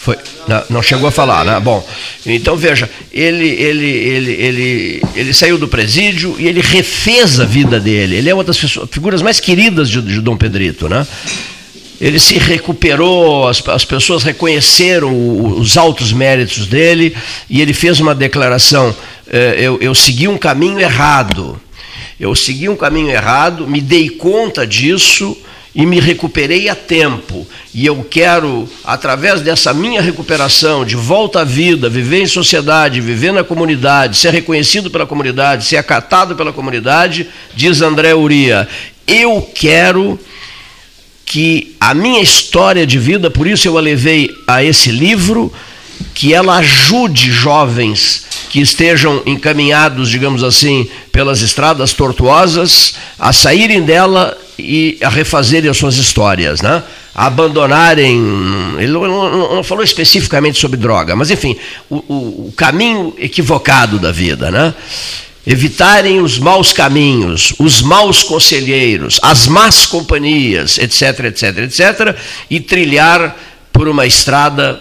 Foi, 0.01 0.17
não, 0.47 0.63
não, 0.67 0.81
chegou 0.81 1.07
a 1.07 1.11
falar, 1.11 1.45
né? 1.45 1.59
Bom, 1.59 1.87
então 2.25 2.57
veja, 2.57 2.89
ele, 3.13 3.47
ele, 3.47 3.85
ele, 3.85 4.31
ele, 4.31 5.01
ele 5.15 5.31
saiu 5.31 5.59
do 5.59 5.67
presídio 5.67 6.35
e 6.39 6.47
ele 6.47 6.59
refez 6.59 7.39
a 7.39 7.45
vida 7.45 7.79
dele. 7.79 8.15
Ele 8.15 8.27
é 8.27 8.33
uma 8.33 8.43
das 8.43 8.57
figuras 8.57 9.21
mais 9.21 9.39
queridas 9.39 9.87
de, 9.91 10.01
de 10.01 10.19
Dom 10.19 10.35
Pedrito, 10.35 10.89
né? 10.89 11.05
ele 11.99 12.19
se 12.19 12.39
recuperou, 12.39 13.47
as, 13.47 13.61
as 13.67 13.85
pessoas 13.85 14.23
reconheceram 14.23 15.55
os 15.59 15.77
altos 15.77 16.11
méritos 16.11 16.65
dele 16.65 17.15
e 17.47 17.61
ele 17.61 17.71
fez 17.71 17.99
uma 17.99 18.15
declaração: 18.15 18.95
eh, 19.27 19.57
eu, 19.59 19.77
eu 19.79 19.93
segui 19.93 20.27
um 20.27 20.37
caminho 20.37 20.79
errado. 20.79 21.61
Eu 22.19 22.35
segui 22.35 22.69
um 22.69 22.75
caminho 22.75 23.09
errado, 23.09 23.67
me 23.67 23.81
dei 23.81 24.09
conta 24.09 24.65
disso 24.65 25.37
e 25.73 25.85
me 25.85 25.99
recuperei 25.99 26.69
a 26.69 26.75
tempo. 26.75 27.47
E 27.73 27.85
eu 27.85 28.05
quero, 28.09 28.67
através 28.83 29.41
dessa 29.41 29.73
minha 29.73 30.01
recuperação, 30.01 30.83
de 30.83 30.95
volta 30.95 31.41
à 31.41 31.43
vida, 31.43 31.89
viver 31.89 32.21
em 32.21 32.27
sociedade, 32.27 32.99
viver 32.99 33.31
na 33.31 33.43
comunidade, 33.43 34.17
ser 34.17 34.33
reconhecido 34.33 34.89
pela 34.89 35.07
comunidade, 35.07 35.65
ser 35.65 35.77
acatado 35.77 36.35
pela 36.35 36.51
comunidade, 36.51 37.27
diz 37.55 37.81
André 37.81 38.13
Uria, 38.13 38.67
eu 39.07 39.41
quero 39.55 40.19
que 41.25 41.75
a 41.79 41.93
minha 41.93 42.21
história 42.21 42.85
de 42.85 42.99
vida, 42.99 43.31
por 43.31 43.47
isso 43.47 43.65
eu 43.67 43.77
a 43.77 43.81
levei 43.81 44.29
a 44.45 44.61
esse 44.61 44.91
livro, 44.91 45.51
que 46.13 46.33
ela 46.33 46.57
ajude 46.57 47.31
jovens 47.31 48.30
que 48.51 48.59
estejam 48.59 49.23
encaminhados, 49.25 50.09
digamos 50.09 50.43
assim, 50.43 50.85
pelas 51.09 51.41
estradas 51.41 51.93
tortuosas, 51.93 52.95
a 53.17 53.31
saírem 53.31 53.81
dela 53.81 54.37
e 54.59 54.97
a 55.01 55.07
refazerem 55.07 55.69
as 55.69 55.77
suas 55.77 55.95
histórias, 55.95 56.61
né? 56.61 56.83
a 57.15 57.27
abandonarem. 57.27 58.21
Ele 58.77 58.91
não, 58.91 59.07
não, 59.07 59.55
não, 59.55 59.63
falou 59.63 59.85
especificamente 59.85 60.59
sobre 60.59 60.75
droga, 60.75 61.15
mas 61.15 61.31
enfim, 61.31 61.55
o, 61.89 61.95
o, 61.95 62.47
o 62.47 62.53
caminho 62.57 63.13
equivocado 63.17 63.97
da 63.97 64.11
vida. 64.11 64.51
Né? 64.51 64.73
evitarem 65.47 66.19
os 66.19 66.37
maus 66.37 66.73
caminhos, 66.73 67.53
os 67.57 67.81
maus 67.81 68.21
conselheiros, 68.21 69.17
as 69.23 69.47
más 69.47 69.85
companhias, 69.85 70.77
etc, 70.77 71.25
etc, 71.25 71.57
etc, 71.59 72.15
e 72.49 72.59
trilhar 72.59 73.35
por 73.71 73.87
uma 73.87 74.05
estrada 74.05 74.79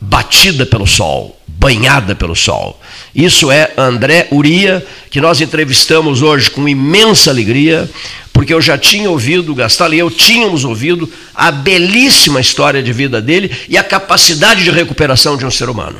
batida 0.00 0.64
pelo 0.66 0.86
sol, 0.86 1.40
banhada 1.48 2.14
pelo 2.14 2.36
sol. 2.36 2.78
Isso 3.14 3.50
é 3.50 3.72
André 3.76 4.28
Uria, 4.30 4.84
que 5.10 5.20
nós 5.20 5.40
entrevistamos 5.40 6.22
hoje 6.22 6.50
com 6.50 6.68
imensa 6.68 7.30
alegria, 7.30 7.88
porque 8.32 8.54
eu 8.54 8.60
já 8.60 8.78
tinha 8.78 9.10
ouvido, 9.10 9.54
Gastal 9.54 9.92
e 9.94 9.98
eu 9.98 10.10
tínhamos 10.10 10.64
ouvido 10.64 11.10
a 11.34 11.50
belíssima 11.50 12.40
história 12.40 12.82
de 12.82 12.92
vida 12.92 13.20
dele 13.20 13.50
e 13.68 13.76
a 13.76 13.82
capacidade 13.82 14.62
de 14.62 14.70
recuperação 14.70 15.36
de 15.36 15.44
um 15.44 15.50
ser 15.50 15.68
humano. 15.68 15.98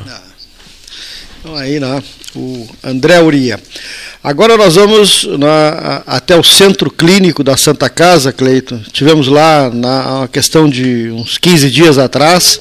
Então 1.41 1.55
aí, 1.55 1.79
né? 1.79 2.01
o 2.35 2.67
André 2.83 3.19
Uria. 3.21 3.59
Agora 4.23 4.57
nós 4.57 4.75
vamos 4.75 5.23
na, 5.37 6.03
até 6.05 6.35
o 6.35 6.43
centro 6.43 6.91
clínico 6.91 7.43
da 7.43 7.55
Santa 7.55 7.89
Casa, 7.89 8.33
Cleito. 8.33 8.79
Tivemos 8.91 9.27
lá 9.27 9.69
na 9.69 10.27
questão 10.31 10.69
de 10.69 11.09
uns 11.11 11.37
15 11.37 11.69
dias 11.69 11.97
atrás, 11.97 12.59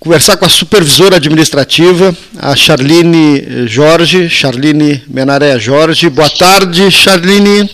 conversar 0.00 0.36
com 0.36 0.44
a 0.44 0.48
supervisora 0.48 1.16
administrativa, 1.16 2.16
a 2.38 2.54
Charline 2.54 3.66
Jorge, 3.68 4.28
Charline 4.28 5.02
Menaré 5.08 5.58
Jorge. 5.58 6.08
Boa 6.08 6.30
tarde, 6.30 6.90
Charline. 6.90 7.70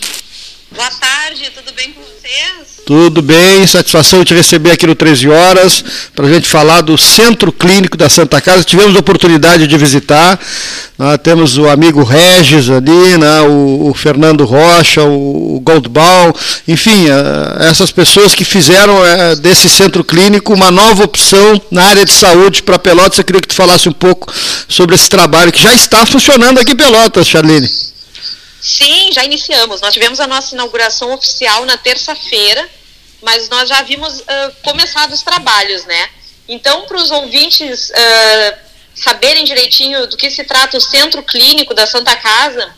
Boa 0.71 0.91
tarde, 0.91 1.51
tudo 1.55 1.71
bem 1.73 1.91
com 1.93 2.01
você? 2.01 2.15
vocês? 2.25 2.64
Tudo 2.85 3.19
bem, 3.19 3.65
satisfação 3.65 4.19
de 4.19 4.25
te 4.25 4.33
receber 4.35 4.69
aqui 4.69 4.85
no 4.85 4.93
13 4.93 5.27
Horas, 5.27 5.83
para 6.15 6.27
a 6.27 6.29
gente 6.29 6.47
falar 6.47 6.81
do 6.81 6.95
Centro 6.95 7.51
Clínico 7.51 7.97
da 7.97 8.07
Santa 8.07 8.39
Casa. 8.39 8.63
Tivemos 8.63 8.95
a 8.95 8.99
oportunidade 8.99 9.65
de 9.65 9.75
visitar, 9.75 10.39
nós 10.95 11.17
temos 11.17 11.57
o 11.57 11.67
amigo 11.67 12.03
Regis 12.03 12.69
ali, 12.69 13.17
né, 13.17 13.41
o, 13.41 13.89
o 13.89 13.93
Fernando 13.95 14.45
Rocha, 14.45 15.01
o, 15.01 15.55
o 15.55 15.59
Goldbaum, 15.61 16.31
enfim, 16.67 17.07
uh, 17.09 17.63
essas 17.63 17.89
pessoas 17.89 18.35
que 18.35 18.45
fizeram 18.45 18.93
uh, 18.99 19.35
desse 19.37 19.67
centro 19.67 20.03
clínico 20.03 20.53
uma 20.53 20.69
nova 20.69 21.05
opção 21.05 21.59
na 21.71 21.85
área 21.85 22.05
de 22.05 22.13
saúde 22.13 22.61
para 22.61 22.77
Pelotas. 22.77 23.17
Eu 23.17 23.23
queria 23.23 23.41
que 23.41 23.47
tu 23.47 23.55
falasse 23.55 23.89
um 23.89 23.93
pouco 23.93 24.31
sobre 24.69 24.93
esse 24.93 25.09
trabalho 25.09 25.51
que 25.51 25.63
já 25.63 25.73
está 25.73 26.05
funcionando 26.05 26.59
aqui 26.59 26.73
em 26.73 26.77
Pelotas, 26.77 27.27
Charlene. 27.27 27.84
Sim, 28.65 29.11
já 29.13 29.23
iniciamos. 29.23 29.79
Nós 29.79 29.93
tivemos 29.93 30.19
a 30.19 30.25
nossa 30.25 30.55
inauguração 30.55 31.13
oficial 31.13 31.65
na 31.65 31.77
terça-feira, 31.77 32.67
mas 33.21 33.47
nós 33.47 33.69
já 33.69 33.83
vimos 33.83 34.21
uh, 34.21 34.25
começado 34.63 35.13
os 35.13 35.21
trabalhos, 35.21 35.85
né? 35.85 36.09
Então, 36.47 36.87
para 36.87 36.97
os 36.97 37.11
ouvintes 37.11 37.91
uh, 37.91 38.57
saberem 38.95 39.45
direitinho 39.45 40.07
do 40.07 40.17
que 40.17 40.31
se 40.31 40.43
trata 40.45 40.77
o 40.77 40.81
Centro 40.81 41.21
Clínico 41.21 41.75
da 41.75 41.85
Santa 41.85 42.15
Casa, 42.15 42.75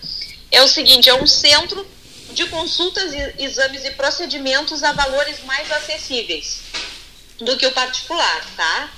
é 0.51 0.61
o 0.61 0.67
seguinte: 0.67 1.07
é 1.07 1.15
um 1.15 1.25
centro 1.25 1.87
de 2.31 2.45
consultas, 2.47 3.13
exames 3.39 3.85
e 3.85 3.91
procedimentos 3.91 4.83
a 4.83 4.91
valores 4.91 5.41
mais 5.45 5.71
acessíveis 5.71 6.59
do 7.39 7.55
que 7.55 7.65
o 7.65 7.71
particular, 7.71 8.45
tá? 8.57 8.91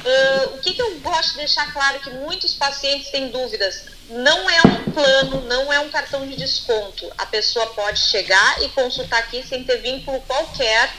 Uh, 0.00 0.54
o 0.54 0.58
que, 0.60 0.72
que 0.72 0.80
eu 0.80 0.98
gosto 1.00 1.32
de 1.32 1.38
deixar 1.40 1.70
claro 1.74 2.00
que 2.00 2.08
muitos 2.08 2.54
pacientes 2.54 3.10
têm 3.10 3.28
dúvidas. 3.28 3.91
Não 4.12 4.48
é 4.48 4.62
um 4.62 4.92
plano, 4.92 5.40
não 5.42 5.72
é 5.72 5.80
um 5.80 5.90
cartão 5.90 6.26
de 6.26 6.36
desconto. 6.36 7.10
A 7.16 7.26
pessoa 7.26 7.66
pode 7.68 7.98
chegar 7.98 8.62
e 8.62 8.68
consultar 8.70 9.20
aqui 9.20 9.42
sem 9.46 9.64
ter 9.64 9.78
vínculo 9.78 10.20
qualquer 10.22 10.92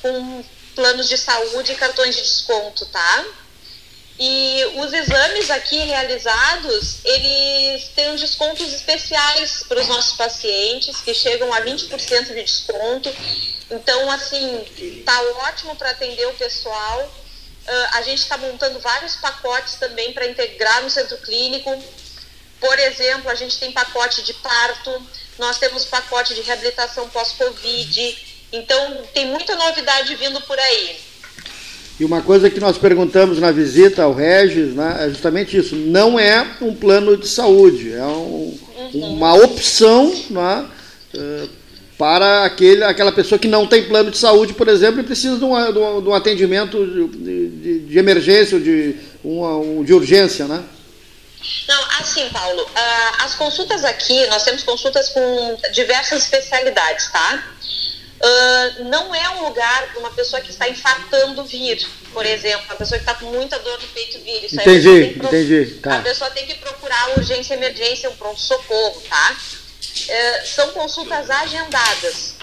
com 0.00 0.44
planos 0.74 1.08
de 1.08 1.16
saúde 1.16 1.72
e 1.72 1.76
cartões 1.76 2.14
de 2.14 2.22
desconto, 2.22 2.86
tá? 2.86 3.24
E 4.18 4.64
os 4.76 4.92
exames 4.92 5.50
aqui 5.50 5.78
realizados, 5.78 7.04
eles 7.04 7.88
têm 7.94 8.14
descontos 8.16 8.72
especiais 8.72 9.64
para 9.68 9.80
os 9.80 9.88
nossos 9.88 10.16
pacientes, 10.16 11.00
que 11.00 11.14
chegam 11.14 11.52
a 11.52 11.62
20% 11.62 12.26
de 12.26 12.42
desconto. 12.42 13.14
Então, 13.70 14.10
assim, 14.10 15.02
tá 15.04 15.22
ótimo 15.48 15.74
para 15.76 15.90
atender 15.90 16.26
o 16.26 16.34
pessoal 16.34 17.22
Uh, 17.62 17.88
a 17.92 18.02
gente 18.02 18.18
está 18.18 18.36
montando 18.36 18.80
vários 18.80 19.14
pacotes 19.16 19.76
também 19.76 20.12
para 20.12 20.26
integrar 20.26 20.82
no 20.82 20.90
centro 20.90 21.16
clínico. 21.18 21.70
Por 22.62 22.78
exemplo, 22.78 23.28
a 23.28 23.34
gente 23.34 23.58
tem 23.58 23.72
pacote 23.72 24.22
de 24.22 24.32
parto, 24.34 24.90
nós 25.36 25.58
temos 25.58 25.84
pacote 25.84 26.32
de 26.32 26.42
reabilitação 26.42 27.08
pós-Covid. 27.08 28.16
Então, 28.52 28.98
tem 29.12 29.26
muita 29.26 29.56
novidade 29.56 30.14
vindo 30.14 30.40
por 30.42 30.56
aí. 30.56 30.96
E 31.98 32.04
uma 32.04 32.22
coisa 32.22 32.48
que 32.48 32.60
nós 32.60 32.78
perguntamos 32.78 33.40
na 33.40 33.50
visita 33.50 34.04
ao 34.04 34.14
Regis 34.14 34.74
né, 34.74 34.96
é 35.00 35.08
justamente 35.08 35.56
isso: 35.56 35.74
não 35.74 36.16
é 36.18 36.46
um 36.60 36.72
plano 36.72 37.16
de 37.16 37.26
saúde, 37.26 37.92
é 37.92 38.04
um, 38.04 38.56
uhum. 38.94 39.14
uma 39.14 39.34
opção 39.34 40.14
né, 40.30 40.64
uh, 41.14 41.48
para 41.98 42.44
aquele, 42.44 42.84
aquela 42.84 43.10
pessoa 43.10 43.40
que 43.40 43.48
não 43.48 43.66
tem 43.66 43.88
plano 43.88 44.12
de 44.12 44.18
saúde, 44.18 44.54
por 44.54 44.68
exemplo, 44.68 45.00
e 45.00 45.04
precisa 45.04 45.36
de 45.36 45.44
um, 45.44 45.72
de 45.72 45.78
um, 45.78 46.02
de 46.02 46.08
um 46.08 46.14
atendimento 46.14 46.86
de, 46.86 47.48
de, 47.48 47.78
de, 47.80 47.98
emergência, 47.98 48.60
de, 48.60 48.94
uma, 49.24 49.84
de 49.84 49.92
urgência, 49.92 50.46
né? 50.46 50.62
Não, 51.68 51.84
assim, 52.00 52.28
Paulo, 52.30 52.62
uh, 52.62 53.24
as 53.24 53.34
consultas 53.34 53.84
aqui, 53.84 54.26
nós 54.26 54.44
temos 54.44 54.62
consultas 54.62 55.08
com 55.10 55.58
diversas 55.72 56.22
especialidades, 56.22 57.10
tá? 57.10 57.44
Uh, 58.20 58.84
não 58.84 59.14
é 59.14 59.28
um 59.30 59.48
lugar 59.48 59.88
para 59.88 59.98
uma 59.98 60.10
pessoa 60.10 60.40
que 60.40 60.50
está 60.50 60.68
infartando 60.68 61.44
vir, 61.44 61.84
por 62.12 62.24
exemplo, 62.24 62.66
a 62.70 62.76
pessoa 62.76 62.98
que 62.98 63.02
está 63.04 63.14
com 63.14 63.26
muita 63.26 63.58
dor 63.58 63.80
no 63.80 63.88
peito 63.88 64.20
vir. 64.20 64.44
Isso 64.44 64.54
entendi, 64.54 65.18
entendi. 65.18 65.80
Tá. 65.82 65.96
A 65.96 66.02
pessoa 66.02 66.30
tem 66.30 66.46
que 66.46 66.54
procurar 66.54 67.18
urgência, 67.18 67.54
emergência, 67.54 68.08
um 68.08 68.16
pronto-socorro, 68.16 69.00
tá? 69.08 69.36
é, 70.08 70.44
são 70.44 70.70
consultas 70.70 71.30
agendadas. 71.30 72.34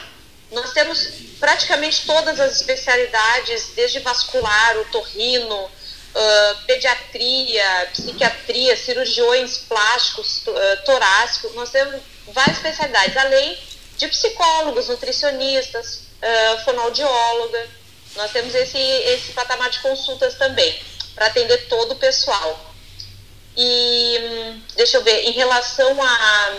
Nós 0.52 0.72
temos 0.74 1.08
praticamente 1.39 2.06
todas 2.06 2.39
as 2.39 2.56
especialidades, 2.58 3.72
desde 3.76 4.00
vascular, 4.00 4.78
otorrino, 4.78 5.70
uh, 6.16 6.66
pediatria, 6.66 7.89
psiquiatria, 7.91 8.76
cirurgiões 8.76 9.57
plásticos, 9.57 10.43
uh, 10.47 10.86
torácicos, 10.86 11.53
nós 11.55 11.70
temos 11.70 12.01
várias 12.34 12.57
especialidades, 12.57 13.18
além 13.18 13.57
de 13.97 14.07
psicólogos, 14.07 14.88
nutricionistas, 14.88 16.01
uh, 16.22 16.64
fonoaudióloga. 16.64 17.68
Nós 18.16 18.32
temos 18.32 18.55
esse, 18.55 18.78
esse 18.78 19.32
patamar 19.34 19.70
de 19.70 19.80
consultas 19.80 20.36
também, 20.36 20.80
para 21.16 21.28
atender 21.28 21.68
todo 21.68 21.91
o 21.91 21.95
pessoal. 21.95 22.74
E 23.55 24.20
hum, 24.22 24.62
deixa 24.76 24.97
eu 24.97 25.03
ver, 25.03 25.24
em 25.24 25.32
relação 25.32 26.01
a 26.01 26.53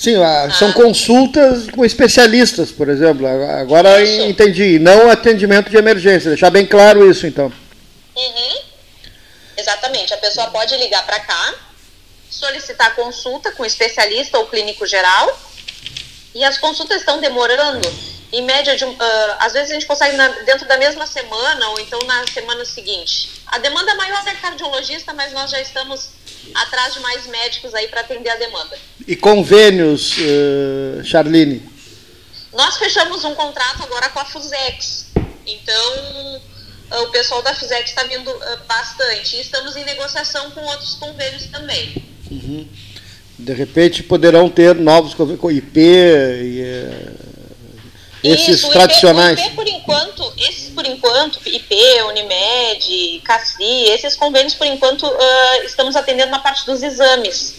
Sim, 0.00 0.16
ah. 0.16 0.48
são 0.50 0.72
consultas 0.72 1.68
com 1.70 1.84
especialistas, 1.84 2.72
por 2.72 2.88
exemplo. 2.88 3.26
Agora 3.26 4.02
entendi. 4.26 4.78
Não 4.78 5.10
atendimento 5.10 5.68
de 5.68 5.76
emergência. 5.76 6.30
Deixar 6.30 6.48
bem 6.48 6.64
claro 6.64 7.08
isso, 7.08 7.26
então. 7.26 7.52
Uhum. 8.28 8.62
Exatamente. 9.56 10.12
A 10.14 10.18
pessoa 10.18 10.50
pode 10.50 10.76
ligar 10.76 11.04
para 11.04 11.20
cá, 11.20 11.54
solicitar 12.30 12.94
consulta 12.94 13.52
com 13.52 13.64
especialista 13.64 14.38
ou 14.38 14.46
clínico 14.46 14.86
geral. 14.86 15.38
E 16.34 16.44
as 16.44 16.58
consultas 16.58 16.98
estão 16.98 17.20
demorando, 17.20 17.88
em 18.32 18.42
média, 18.42 18.76
de, 18.76 18.84
uh, 18.84 18.96
às 19.40 19.52
vezes 19.52 19.70
a 19.70 19.74
gente 19.74 19.86
consegue 19.86 20.16
na, 20.16 20.28
dentro 20.28 20.66
da 20.68 20.76
mesma 20.76 21.06
semana 21.06 21.68
ou 21.70 21.80
então 21.80 21.98
na 22.06 22.24
semana 22.28 22.64
seguinte. 22.64 23.42
A 23.46 23.58
demanda 23.58 23.94
maior 23.96 24.22
é 24.28 24.34
cardiologista, 24.34 25.12
mas 25.12 25.32
nós 25.32 25.50
já 25.50 25.60
estamos 25.60 26.10
atrás 26.54 26.94
de 26.94 27.00
mais 27.00 27.26
médicos 27.26 27.74
aí 27.74 27.88
para 27.88 28.02
atender 28.02 28.30
a 28.30 28.36
demanda. 28.36 28.78
E 29.06 29.16
convênios, 29.16 30.16
uh, 30.18 31.04
Charline? 31.04 31.68
Nós 32.52 32.78
fechamos 32.78 33.24
um 33.24 33.34
contrato 33.34 33.82
agora 33.82 34.08
com 34.10 34.20
a 34.20 34.24
Fusex. 34.24 35.06
Então, 35.46 36.40
o 36.98 37.06
pessoal 37.08 37.42
da 37.42 37.54
Fusex 37.54 37.90
está 37.90 38.04
vindo 38.04 38.30
uh, 38.30 38.58
bastante. 38.66 39.36
E 39.36 39.40
estamos 39.40 39.76
em 39.76 39.84
negociação 39.84 40.50
com 40.50 40.60
outros 40.62 40.94
convênios 40.94 41.46
também. 41.46 41.94
Uhum. 42.30 42.66
De 43.38 43.52
repente 43.54 44.02
poderão 44.02 44.48
ter 44.48 44.74
novos 44.74 45.14
convênios 45.14 45.40
com 45.40 45.50
IP 45.50 45.80
e 45.80 46.64
esses 48.22 48.58
Isso, 48.58 48.70
tradicionais. 48.70 49.38
IP, 49.38 49.46
IP, 49.48 49.56
por 49.56 49.66
enquanto, 49.66 50.32
esses 50.36 50.68
por 50.70 50.86
enquanto, 50.86 51.40
IP, 51.46 51.74
Unimed, 52.08 53.22
CACI, 53.24 53.90
esses 53.90 54.14
convênios 54.16 54.54
por 54.54 54.66
enquanto 54.66 55.06
uh, 55.06 55.64
estamos 55.64 55.96
atendendo 55.96 56.30
na 56.30 56.38
parte 56.38 56.66
dos 56.66 56.82
exames. 56.82 57.54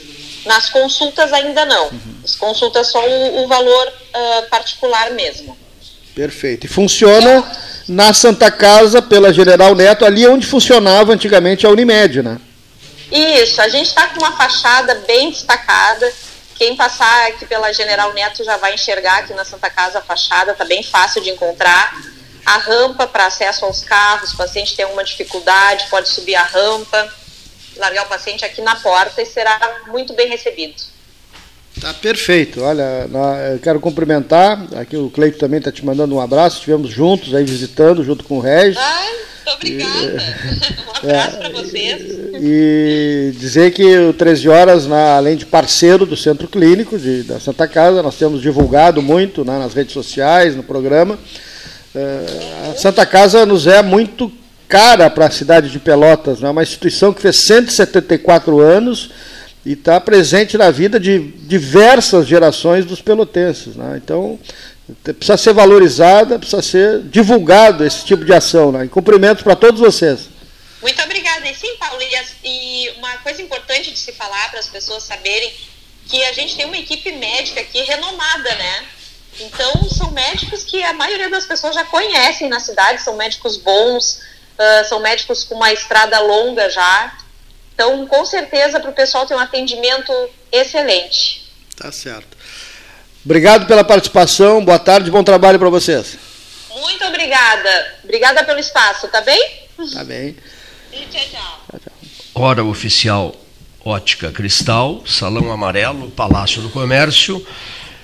Nas 0.46 0.70
consultas 0.70 1.34
ainda 1.34 1.66
não. 1.66 1.88
Uhum. 1.88 2.16
As 2.24 2.36
consultas 2.36 2.92
só 2.92 3.04
o, 3.08 3.44
o 3.44 3.48
valor 3.48 3.88
uh, 3.88 4.50
particular 4.50 5.12
mesmo. 5.12 5.58
Perfeito. 6.16 6.66
E 6.66 6.70
funciona 6.70 7.44
na 7.88 8.14
Santa 8.14 8.50
Casa 8.52 9.02
pela 9.02 9.34
General 9.34 9.74
Neto, 9.76 10.06
ali 10.06 10.28
onde 10.28 10.46
funcionava 10.46 11.14
antigamente 11.14 11.66
a 11.66 11.70
Unimed, 11.70 12.22
né? 12.22 12.40
Isso, 13.12 13.62
a 13.62 13.68
gente 13.68 13.88
está 13.88 14.08
com 14.08 14.20
uma 14.20 14.32
fachada 14.32 14.96
bem 15.06 15.30
destacada 15.32 16.12
quem 16.62 16.76
passar 16.76 17.30
aqui 17.30 17.44
pela 17.48 17.74
General 17.74 18.14
Neto 18.14 18.44
já 18.44 18.56
vai 18.56 18.76
enxergar 18.76 19.18
aqui 19.18 19.34
na 19.34 19.44
Santa 19.44 19.68
Casa 19.68 19.98
a 19.98 20.02
fachada, 20.04 20.52
está 20.52 20.64
bem 20.64 20.84
fácil 20.84 21.20
de 21.20 21.32
encontrar. 21.32 21.92
A 22.46 22.58
rampa 22.58 23.08
para 23.08 23.26
acesso 23.26 23.66
aos 23.66 23.84
carros, 23.84 24.34
o 24.34 24.38
paciente 24.38 24.76
tem 24.76 24.86
uma 24.86 25.04
dificuldade, 25.04 25.88
pode 25.90 26.08
subir 26.08 26.36
a 26.36 26.44
rampa, 26.44 27.12
largar 27.78 28.06
o 28.06 28.10
paciente 28.10 28.46
aqui 28.46 28.62
na 28.62 28.76
porta 28.76 29.24
e 29.24 29.26
será 29.26 29.60
muito 29.88 30.14
bem 30.14 30.30
recebido. 30.30 30.76
Tá 31.80 31.94
perfeito. 31.94 32.62
Olha, 32.62 33.08
eu 33.54 33.60
quero 33.60 33.80
cumprimentar. 33.80 34.68
Aqui 34.76 34.98
o 34.98 35.10
Cleito 35.10 35.38
também 35.38 35.60
está 35.60 35.72
te 35.72 35.86
mandando 35.86 36.16
um 36.16 36.22
abraço. 36.22 36.58
Estivemos 36.58 36.90
juntos 36.90 37.34
aí 37.34 37.44
visitando, 37.44 38.04
junto 38.04 38.24
com 38.24 38.38
o 38.38 38.42
Regis. 38.42 38.78
Ai, 38.78 39.10
muito 39.36 39.56
obrigada. 39.56 40.24
um 40.88 40.98
abraço 40.98 41.36
é, 41.36 41.40
para 41.40 41.50
vocês. 41.50 42.02
E 42.34 43.34
dizer 43.38 43.72
que 43.72 43.98
o 43.98 44.14
13 44.14 44.50
Horas, 44.50 44.86
na, 44.86 45.16
além 45.16 45.38
de 45.38 45.46
parceiro 45.46 46.06
do 46.06 46.18
Centro 46.18 46.48
Clínico 46.48 46.98
de, 47.00 47.24
da 47.24 47.40
Santa 47.40 47.68
Casa, 47.68 48.04
nós 48.04 48.16
temos 48.16 48.42
divulgado 48.42 49.02
muito 49.02 49.46
né, 49.46 49.58
nas 49.58 49.74
redes 49.74 49.94
sociais, 49.94 50.56
no 50.56 50.64
programa. 50.64 51.18
Uh, 51.94 52.72
a 52.72 52.76
Santa 52.76 53.06
Casa 53.06 53.46
nos 53.46 53.68
é 53.68 53.82
muito 53.82 54.32
cara 54.68 55.10
para 55.10 55.26
a 55.26 55.32
cidade 55.32 55.70
de 55.70 55.80
Pelotas, 55.80 56.40
é 56.40 56.44
né, 56.44 56.50
uma 56.50 56.64
instituição 56.64 57.12
que 57.12 57.22
fez 57.22 57.42
174 57.42 58.62
anos 58.62 59.10
e 59.66 59.74
está 59.74 60.00
presente 60.00 60.58
na 60.58 60.72
vida 60.72 61.00
de 61.00 61.20
diversas 61.20 62.28
gerações 62.28 62.86
dos 62.86 63.02
pelotenses. 63.02 63.76
Né? 63.76 64.00
Então, 64.04 64.40
precisa 65.04 65.38
ser 65.38 65.54
valorizada, 65.54 66.40
precisa 66.40 66.62
ser 66.62 67.02
divulgado 67.04 67.86
esse 67.86 68.04
tipo 68.04 68.26
de 68.26 68.34
ação. 68.34 68.72
Né? 68.72 68.86
E 68.86 68.90
cumprimentos 68.90 69.44
para 69.44 69.56
todos 69.56 69.80
vocês. 69.80 70.30
Muito 70.82 71.02
obrigada. 71.04 71.48
E 71.48 71.56
sim, 71.56 71.76
Paulo, 71.78 72.02
e, 72.44 72.90
uma 72.98 73.18
coisa 73.18 73.42
importante 73.42 73.92
de 73.92 74.00
se 74.00 74.12
falar 74.12 74.50
para 74.50 74.60
as 74.60 74.68
pessoas 74.68 75.04
saberem 75.04 75.54
que 76.08 76.24
a 76.26 76.34
gente 76.34 76.56
tem 76.56 76.66
uma 76.66 76.78
equipe 76.78 77.12
médica 77.12 77.62
aqui 77.62 77.82
renomada, 77.84 78.56
né? 78.56 78.86
Então, 79.40 79.72
são 79.90 80.12
médicos 80.12 80.64
que 80.64 80.84
a 80.84 80.94
maioria 80.94 81.30
das 81.30 81.46
pessoas 81.46 81.76
já 81.76 81.86
conhecem 81.86 82.50
na 82.50 82.60
cidade, 82.60 83.02
são 83.02 83.16
médicos 83.16 83.58
bons, 83.58 84.20
uh, 84.58 84.90
são 84.90 85.00
médicos 85.00 85.44
com 85.44 85.56
uma 85.56 85.72
estrada 85.72 86.20
longa 86.20 86.70
já. 86.70 87.18
Então, 87.74 88.06
com 88.06 88.26
certeza, 88.26 88.80
para 88.80 88.90
o 88.90 88.94
pessoal 88.94 89.26
ter 89.26 89.36
um 89.36 89.40
atendimento 89.40 90.12
excelente. 90.52 91.52
Tá 91.76 91.92
certo. 91.92 92.38
Obrigado 93.24 93.66
pela 93.66 93.84
participação, 93.84 94.64
boa 94.64 94.80
tarde, 94.80 95.12
bom 95.12 95.24
trabalho 95.24 95.60
para 95.60 95.70
vocês. 95.70 96.18
Muito 96.70 97.06
obrigada. 97.06 97.96
Obrigada 98.04 98.44
pelo 98.44 98.60
espaço, 98.60 99.08
tá 99.08 99.22
bem? 99.22 99.62
Tá 99.94 100.04
bem. 100.04 100.36
E 100.92 100.98
tchau, 101.06 101.22
tchau. 101.32 101.62
tchau, 101.70 101.80
tchau. 101.80 101.94
Hora 102.34 102.64
oficial 102.64 103.36
Ótica 103.84 104.32
Cristal, 104.32 105.04
Salão 105.08 105.52
Amarelo, 105.52 106.12
Palácio 106.12 106.62
do 106.62 106.70
Comércio. 106.70 107.46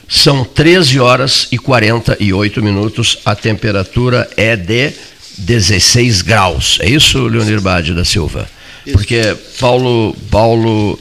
São 0.09 0.43
13 0.43 0.99
horas 0.99 1.47
e 1.51 1.57
48 1.57 2.63
minutos. 2.63 3.19
A 3.23 3.35
temperatura 3.35 4.27
é 4.35 4.55
de 4.55 4.93
16 5.37 6.21
graus. 6.21 6.79
É 6.81 6.89
isso, 6.89 7.27
Leonir 7.27 7.61
Bade 7.61 7.93
da 7.93 8.03
Silva? 8.03 8.49
Porque 8.91 9.35
Paulo, 9.59 10.15
Paulo 10.29 10.99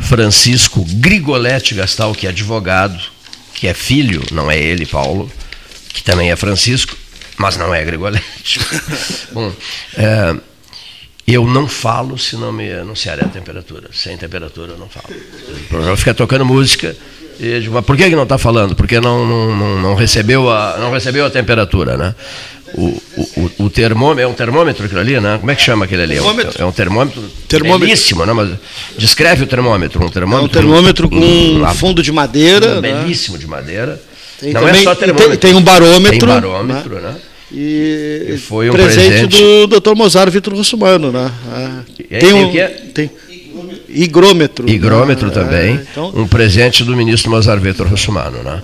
Francisco 0.00 0.84
Grigoletti 0.94 1.74
Gastal, 1.74 2.12
que 2.14 2.26
é 2.26 2.30
advogado, 2.30 2.98
que 3.54 3.68
é 3.68 3.74
filho, 3.74 4.22
não 4.32 4.50
é 4.50 4.58
ele, 4.58 4.86
Paulo, 4.86 5.30
que 5.92 6.02
também 6.02 6.30
é 6.30 6.36
Francisco, 6.36 6.96
mas 7.36 7.56
não 7.56 7.74
é 7.74 7.84
Grigoletti. 7.84 8.60
Bom, 9.32 9.52
é, 9.96 10.34
eu 11.26 11.46
não 11.46 11.68
falo 11.68 12.18
se 12.18 12.36
não 12.36 12.52
me 12.52 12.70
anunciarem 12.72 13.24
a 13.24 13.28
temperatura. 13.28 13.88
Sem 13.92 14.16
temperatura 14.16 14.72
eu 14.72 14.78
não 14.78 14.88
falo. 14.88 15.14
O 15.14 15.68
programa 15.68 15.96
fica 15.96 16.12
tocando 16.12 16.44
música 16.44 16.96
e 17.38 17.60
digo, 17.60 17.74
mas 17.74 17.84
por 17.84 17.96
que, 17.96 18.08
que 18.08 18.16
não 18.16 18.24
está 18.24 18.38
falando? 18.38 18.74
Porque 18.74 19.00
não, 19.00 19.26
não, 19.26 19.56
não, 19.56 19.80
não, 19.80 19.94
recebeu 19.94 20.50
a, 20.50 20.76
não 20.78 20.92
recebeu 20.92 21.24
a 21.26 21.30
temperatura, 21.30 21.96
né? 21.96 22.14
O, 22.74 23.02
o, 23.16 23.50
o 23.64 23.70
termômetro, 23.70 24.22
é 24.22 24.26
um 24.26 24.32
termômetro 24.32 24.84
aquilo 24.84 25.00
ali, 25.00 25.20
né? 25.20 25.38
Como 25.38 25.50
é 25.50 25.54
que 25.54 25.62
chama 25.62 25.84
aquele 25.84 26.02
ali? 26.02 26.14
Termômetro. 26.14 26.62
É 26.62 26.64
um 26.64 26.72
termômetro, 26.72 27.22
termômetro. 27.48 27.86
belíssimo, 27.86 28.24
né? 28.24 28.32
Mas 28.32 28.50
descreve 28.96 29.44
o 29.44 29.46
termômetro. 29.46 30.04
Um 30.04 30.08
termômetro, 30.08 30.46
é 30.46 30.60
um 30.60 30.62
termômetro 30.62 31.08
com 31.08 31.16
um, 31.16 31.74
fundo 31.74 32.02
de 32.02 32.10
madeira. 32.10 32.78
Um 32.78 32.80
né? 32.80 33.02
Belíssimo 33.02 33.36
de 33.36 33.46
madeira. 33.46 34.00
Tem 34.40 34.52
não 34.52 34.62
é 34.62 34.64
também, 34.64 34.80
é 34.80 34.84
só 34.84 34.94
termômetro. 34.94 35.38
Tem, 35.38 35.50
tem 35.50 35.54
um 35.54 35.62
barômetro. 35.62 36.18
Tem 36.18 36.28
barômetro, 36.28 36.94
né? 36.94 37.00
né? 37.00 37.16
E, 37.52 38.26
e 38.30 38.38
foi 38.38 38.70
um 38.70 38.72
presente, 38.72 39.28
presente 39.28 39.66
do 39.68 39.80
Dr. 39.80 39.94
Mozart 39.94 40.30
Vitor 40.32 40.54
Russumano, 40.54 41.12
né? 41.12 41.30
Ah, 41.50 41.82
tem 42.08 42.32
um, 42.32 42.50
tem 42.94 43.10
higrômetro. 43.88 44.68
Higrômetro 44.68 45.28
né? 45.28 45.34
também. 45.34 45.76
É, 45.76 45.86
então... 45.90 46.12
Um 46.14 46.26
presente 46.26 46.82
do 46.82 46.96
ministro 46.96 47.30
Mozart 47.30 47.60
Vitor 47.60 47.86
Russumano, 47.86 48.42
né? 48.42 48.62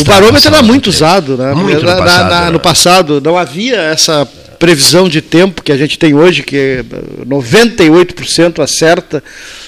O 0.00 0.04
barômetro 0.04 0.48
era 0.48 0.62
muito 0.62 0.88
usado, 0.88 1.36
né? 1.36 1.54
Muito 1.54 1.84
no, 1.84 1.86
passado, 1.86 2.04
na, 2.04 2.28
na, 2.28 2.44
né? 2.44 2.50
no 2.50 2.60
passado 2.60 3.20
não 3.20 3.36
havia 3.36 3.76
essa 3.76 4.26
previsão 4.58 5.08
de 5.08 5.22
tempo 5.22 5.62
que 5.62 5.72
a 5.72 5.76
gente 5.76 5.98
tem 5.98 6.14
hoje, 6.14 6.42
que 6.42 6.84
98% 7.26 8.62
acerta, 8.62 9.22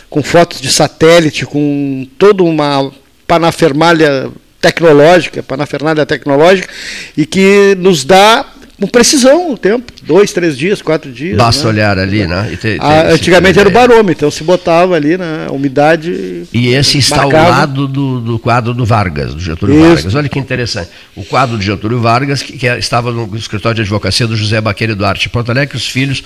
com 0.08 0.22
fotos 0.22 0.60
de 0.60 0.70
satélite, 0.70 1.46
com 1.46 2.06
toda 2.18 2.42
uma 2.42 2.90
panafermalha 3.26 4.28
tecnológica, 4.60 5.42
panafernália 5.42 6.04
tecnológica, 6.04 6.68
e 7.16 7.24
que 7.24 7.76
nos 7.78 8.04
dá 8.04 8.44
com 8.80 8.86
precisão 8.86 9.52
o 9.52 9.58
tempo, 9.58 9.92
dois, 10.02 10.32
três 10.32 10.56
dias, 10.56 10.80
quatro 10.80 11.12
dias. 11.12 11.36
Basta 11.36 11.64
né? 11.64 11.68
olhar 11.68 11.98
ali, 11.98 12.26
né? 12.26 12.48
Ter, 12.52 12.78
ter 12.78 12.80
ah, 12.80 13.12
antigamente 13.12 13.58
era 13.58 13.68
o 13.68 13.72
barômetro, 13.72 14.12
então 14.12 14.30
se 14.30 14.42
botava 14.42 14.94
ali 14.94 15.18
na 15.18 15.24
né, 15.24 15.46
umidade. 15.50 16.44
E 16.50 16.68
esse 16.68 16.96
está 16.96 17.18
marcava. 17.18 17.44
ao 17.44 17.50
lado 17.50 17.86
do, 17.86 18.20
do, 18.20 18.38
quadro 18.38 18.72
do 18.72 18.84
Vargas, 18.86 19.34
do 19.34 19.40
Getúlio 19.40 19.76
Isso. 19.76 19.94
Vargas. 19.96 20.14
Olha 20.14 20.28
que 20.30 20.38
interessante. 20.38 20.88
O 21.14 21.22
quadro 21.22 21.58
do 21.58 21.62
Getúlio 21.62 22.00
Vargas, 22.00 22.42
que, 22.42 22.56
que 22.56 22.66
é, 22.66 22.78
estava 22.78 23.12
no 23.12 23.36
escritório 23.36 23.76
de 23.76 23.82
advocacia 23.82 24.26
do 24.26 24.34
José 24.34 24.60
Baqueiro 24.62 24.96
Duarte 24.96 25.28
Porto 25.28 25.50
Alegre, 25.50 25.70
que 25.70 25.76
os 25.76 25.86
filhos 25.86 26.24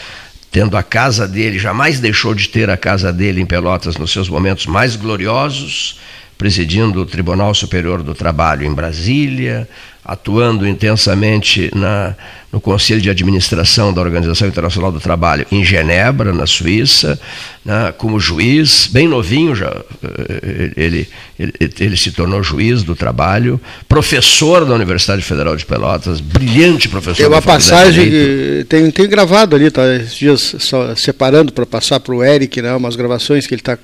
tendo 0.53 0.77
a 0.77 0.83
casa 0.83 1.27
dele, 1.27 1.57
jamais 1.57 1.99
deixou 1.99 2.35
de 2.35 2.47
ter 2.47 2.69
a 2.69 2.77
casa 2.77 3.11
dele 3.11 3.41
em 3.41 3.45
Pelotas 3.45 3.97
nos 3.97 4.11
seus 4.11 4.29
momentos 4.29 4.67
mais 4.67 4.95
gloriosos, 4.95 5.99
presidindo 6.37 7.01
o 7.01 7.05
Tribunal 7.07 7.55
Superior 7.55 8.03
do 8.03 8.13
Trabalho 8.13 8.63
em 8.63 8.71
Brasília, 8.71 9.67
atuando 10.05 10.67
intensamente 10.67 11.71
na, 11.73 12.15
no 12.51 12.59
Conselho 12.59 13.01
de 13.01 13.09
Administração 13.09 13.93
da 13.93 14.01
Organização 14.01 14.47
Internacional 14.47 14.91
do 14.91 14.99
Trabalho 14.99 15.45
em 15.51 15.63
Genebra, 15.63 16.33
na 16.33 16.45
Suíça, 16.45 17.19
né, 17.65 17.93
como 17.97 18.19
juiz, 18.19 18.87
bem 18.91 19.07
novinho 19.07 19.55
já, 19.55 19.73
eh, 20.03 20.71
ele, 20.75 21.07
ele, 21.39 21.53
ele, 21.79 21.97
se 21.97 22.11
tornou 22.11 22.43
juiz 22.43 22.83
do 22.83 22.95
trabalho, 22.95 23.59
professor 23.87 24.65
da 24.65 24.75
Universidade 24.75 25.21
Federal 25.21 25.55
de 25.55 25.65
Pelotas, 25.65 26.19
brilhante 26.19 26.89
professor. 26.89 27.15
Tem 27.15 27.25
uma 27.25 27.41
passagem, 27.41 28.09
que 28.09 28.65
tem, 28.67 28.91
tem 28.91 29.07
gravado 29.07 29.55
ali, 29.55 29.71
tá, 29.71 29.95
esses 29.95 30.15
dias 30.15 30.55
só, 30.59 30.93
separando 30.95 31.53
para 31.53 31.65
passar 31.65 32.01
para 32.01 32.13
o 32.13 32.21
Eric, 32.21 32.61
né, 32.61 32.75
umas 32.75 32.97
gravações 32.97 33.47
que 33.47 33.55
ele 33.55 33.61
está, 33.61 33.77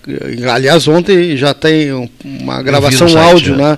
aliás 0.54 0.88
ontem 0.88 1.38
já 1.38 1.54
tem 1.54 1.92
uma 2.24 2.62
gravação 2.62 3.08
site, 3.08 3.32
áudio, 3.32 3.56
né? 3.56 3.72
né 3.72 3.78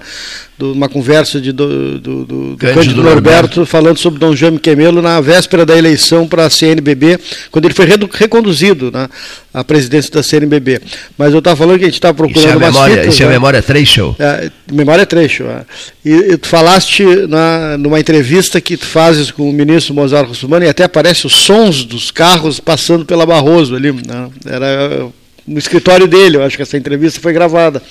uma 0.62 0.88
conversa 0.90 1.40
de, 1.40 1.52
do, 1.52 2.00
do, 2.00 2.26
do 2.26 2.58
Cândido 2.58 3.02
Norberto, 3.02 3.06
Norberto 3.06 3.66
falando 3.66 3.98
sobre 3.98 4.20
Dom 4.20 4.36
Jaime 4.36 4.60
Quemelo 4.60 5.02
na 5.02 5.20
véspera 5.22 5.66
da 5.66 5.78
eleição 5.78 6.28
para 6.28 6.46
a 6.46 6.50
CNBB, 6.50 7.20
quando 7.50 7.66
ele 7.66 7.74
foi 7.74 7.86
reconduzido 7.86 8.92
né, 8.92 9.10
à 9.54 9.64
presidência 9.64 10.12
da 10.12 10.24
CNBB. 10.24 10.82
Mas 11.18 11.34
eu 11.34 11.40
estava 11.40 11.56
falando 11.56 11.78
que 11.78 11.86
a 11.86 11.88
gente 11.88 11.96
estava 11.96 12.14
procurando 12.14 12.48
isso 12.48 12.58
é 12.58 12.60
memória, 12.60 12.96
fitas, 12.96 13.14
Isso 13.14 13.24
é 13.24 13.26
né? 13.26 13.32
memória 13.32 13.62
trecho? 13.62 14.16
É, 14.20 14.52
memória 14.72 15.06
trecho. 15.06 15.44
É. 15.44 15.66
E, 16.04 16.12
e, 16.34 16.38
tu 16.38 16.48
falaste 16.48 17.04
na, 17.28 17.78
numa 17.78 18.00
entrevista 18.00 18.60
que 18.62 18.78
tu 18.78 18.86
fazes 18.86 19.32
com 19.32 19.50
o 19.50 19.54
ministro 19.54 19.94
Mozart 19.94 20.28
Russumano 20.28 20.66
e 20.66 20.70
até 20.70 20.84
aparece 20.84 21.26
os 21.26 21.34
sons 21.34 21.84
dos 21.84 22.12
carros 22.12 22.60
passando 22.60 23.06
pela 23.06 23.26
Barroso 23.26 23.76
ali. 23.76 23.92
Né? 23.92 24.30
Era 24.46 25.10
no 25.48 25.58
escritório 25.58 26.08
dele, 26.08 26.38
eu 26.38 26.44
acho 26.44 26.56
que 26.56 26.62
essa 26.62 26.78
entrevista 26.78 27.20
foi 27.20 27.34
gravada. 27.34 27.82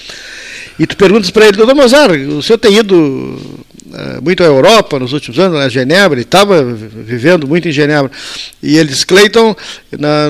E 0.80 0.86
tu 0.86 0.96
perguntas 0.96 1.28
para 1.28 1.46
ele, 1.46 1.58
doutor 1.58 1.74
Mozart, 1.74 2.18
o 2.26 2.42
senhor 2.42 2.56
tem 2.56 2.78
ido 2.78 3.38
muito 4.22 4.42
à 4.42 4.46
Europa 4.46 4.98
nos 4.98 5.12
últimos 5.12 5.38
anos, 5.38 5.58
na 5.58 5.68
Genebra, 5.68 6.18
e 6.18 6.22
estava 6.22 6.62
vivendo 6.62 7.46
muito 7.46 7.68
em 7.68 7.72
Genebra. 7.72 8.10
E 8.62 8.76
ele 8.76 8.88
diz, 8.88 9.04
Cleiton, 9.04 9.54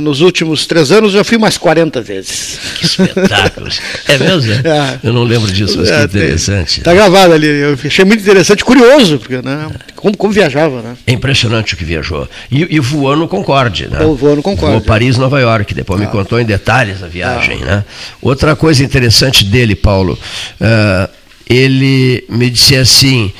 nos 0.03 0.21
últimos 0.21 0.67
três 0.67 0.91
anos 0.93 1.13
já 1.13 1.25
fui 1.25 1.39
mais 1.39 1.59
40 1.59 2.01
vezes. 2.01 2.59
Que 2.79 2.87
espetáculo! 2.87 3.69
é 4.09 4.19
mesmo? 4.19 4.53
É. 4.53 4.99
Eu 5.03 5.13
não 5.13 5.25
lembro 5.25 5.51
disso, 5.53 5.79
mas 5.79 5.91
é, 5.91 6.07
que 6.07 6.19
interessante. 6.19 6.79
Está 6.79 6.95
gravado 6.95 7.33
ali, 7.33 7.47
eu 7.47 7.79
achei 7.85 8.05
muito 8.05 8.21
interessante, 8.21 8.65
curioso, 8.65 9.19
porque 9.19 9.41
né, 9.43 9.69
como, 9.97 10.17
como 10.17 10.33
viajava. 10.33 10.83
Né? 10.83 10.97
É 11.07 11.13
impressionante 11.13 11.75
o 11.75 11.77
que 11.77 11.85
viajou. 11.85 12.29
E, 12.51 12.77
e 12.77 12.81
voou 12.81 13.17
no 13.17 13.29
Concorde, 13.29 13.89
né? 13.89 13.99
voou 13.99 14.37
no 14.37 14.43
Concorde. 14.43 14.77
Voou 14.77 14.81
Paris, 14.81 15.17
Nova 15.17 15.41
York, 15.41 15.75
depois 15.75 16.01
ah. 16.01 16.05
me 16.05 16.11
contou 16.11 16.41
em 16.41 16.45
detalhes 16.45 17.03
a 17.03 17.07
viagem. 17.07 17.61
Ah. 17.63 17.67
Né? 17.67 17.85
Outra 18.23 18.57
coisa 18.57 18.83
interessante 18.85 19.45
dele, 19.45 19.75
Paulo, 19.75 20.19
uh, 20.61 21.20
ele 21.51 22.25
me 22.29 22.49
disse 22.49 22.77
assim: 22.77 23.33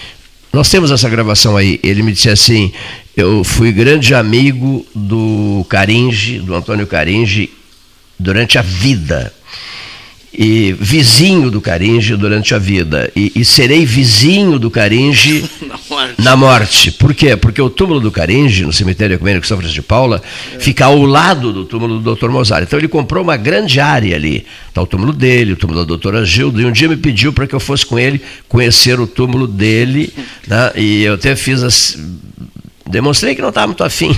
nós 0.53 0.69
temos 0.69 0.91
essa 0.91 1.09
gravação 1.09 1.57
aí. 1.57 1.79
Ele 1.83 2.03
me 2.03 2.13
disse 2.13 2.29
assim: 2.29 2.73
eu 3.17 3.45
fui 3.45 3.71
grande 3.71 4.13
amigo 4.15 4.85
do 4.93 5.65
Caringe, 5.69 6.41
do 6.41 6.55
Antônio 6.55 6.89
Caringe, 6.89 7.49
durante 8.19 8.59
a 8.59 8.63
vida 8.63 9.33
e 10.33 10.73
vizinho 10.73 11.51
do 11.51 11.61
Caringe 11.61 12.17
durante 12.17 12.55
a 12.55 12.59
vida 12.59 13.11
e, 13.17 13.33
e 13.35 13.45
serei 13.45 13.85
vizinho 13.85 14.59
do 14.59 14.71
Caringe 14.71 15.45
na, 15.67 15.79
morte. 15.89 16.15
na, 16.19 16.37
morte. 16.37 16.93
Por 16.93 17.13
quê? 17.13 17.37
Porque 17.37 17.61
o 17.61 17.69
túmulo 17.69 18.01
do 18.01 18.13
Caringe, 18.13 18.65
no 18.65 18.73
cemitério 18.73 19.15
ecumênico 19.15 19.47
São 19.47 19.57
Francisco 19.57 19.83
de 19.83 19.87
Paula, 19.87 20.23
é. 20.55 20.61
fica 20.61 20.85
ao 20.85 21.03
lado 21.03 21.53
do 21.53 21.65
túmulo 21.65 21.99
do 21.99 22.15
Dr. 22.15 22.29
Mozart. 22.29 22.63
Então 22.63 22.79
ele 22.79 22.89
comprou 22.89 23.25
uma 23.25 23.37
grande 23.37 23.81
área 23.81 24.15
ali. 24.15 24.47
Está 24.69 24.81
o 24.81 24.87
túmulo 24.87 25.13
dele, 25.13 25.53
o 25.53 25.57
túmulo 25.57 25.81
da 25.81 25.85
doutora 25.85 26.25
Gilda, 26.25 26.63
e 26.63 26.65
um 26.65 26.73
dia 26.73 26.89
me 26.89 26.97
pediu 26.97 27.33
para 27.33 27.47
que 27.47 27.55
eu 27.55 27.61
fosse 27.61 27.85
com 27.85 27.99
ele 27.99 28.21
conhecer 28.49 29.01
o 29.01 29.07
túmulo 29.07 29.49
dele, 29.49 30.13
né? 30.47 30.71
e 30.77 31.03
eu 31.03 31.15
até 31.15 31.35
fiz 31.35 31.63
as 31.63 31.99
Demonstrei 32.91 33.35
que 33.35 33.41
não 33.43 33.51
estava 33.51 33.69
muito 33.69 33.85
afim. 33.85 34.17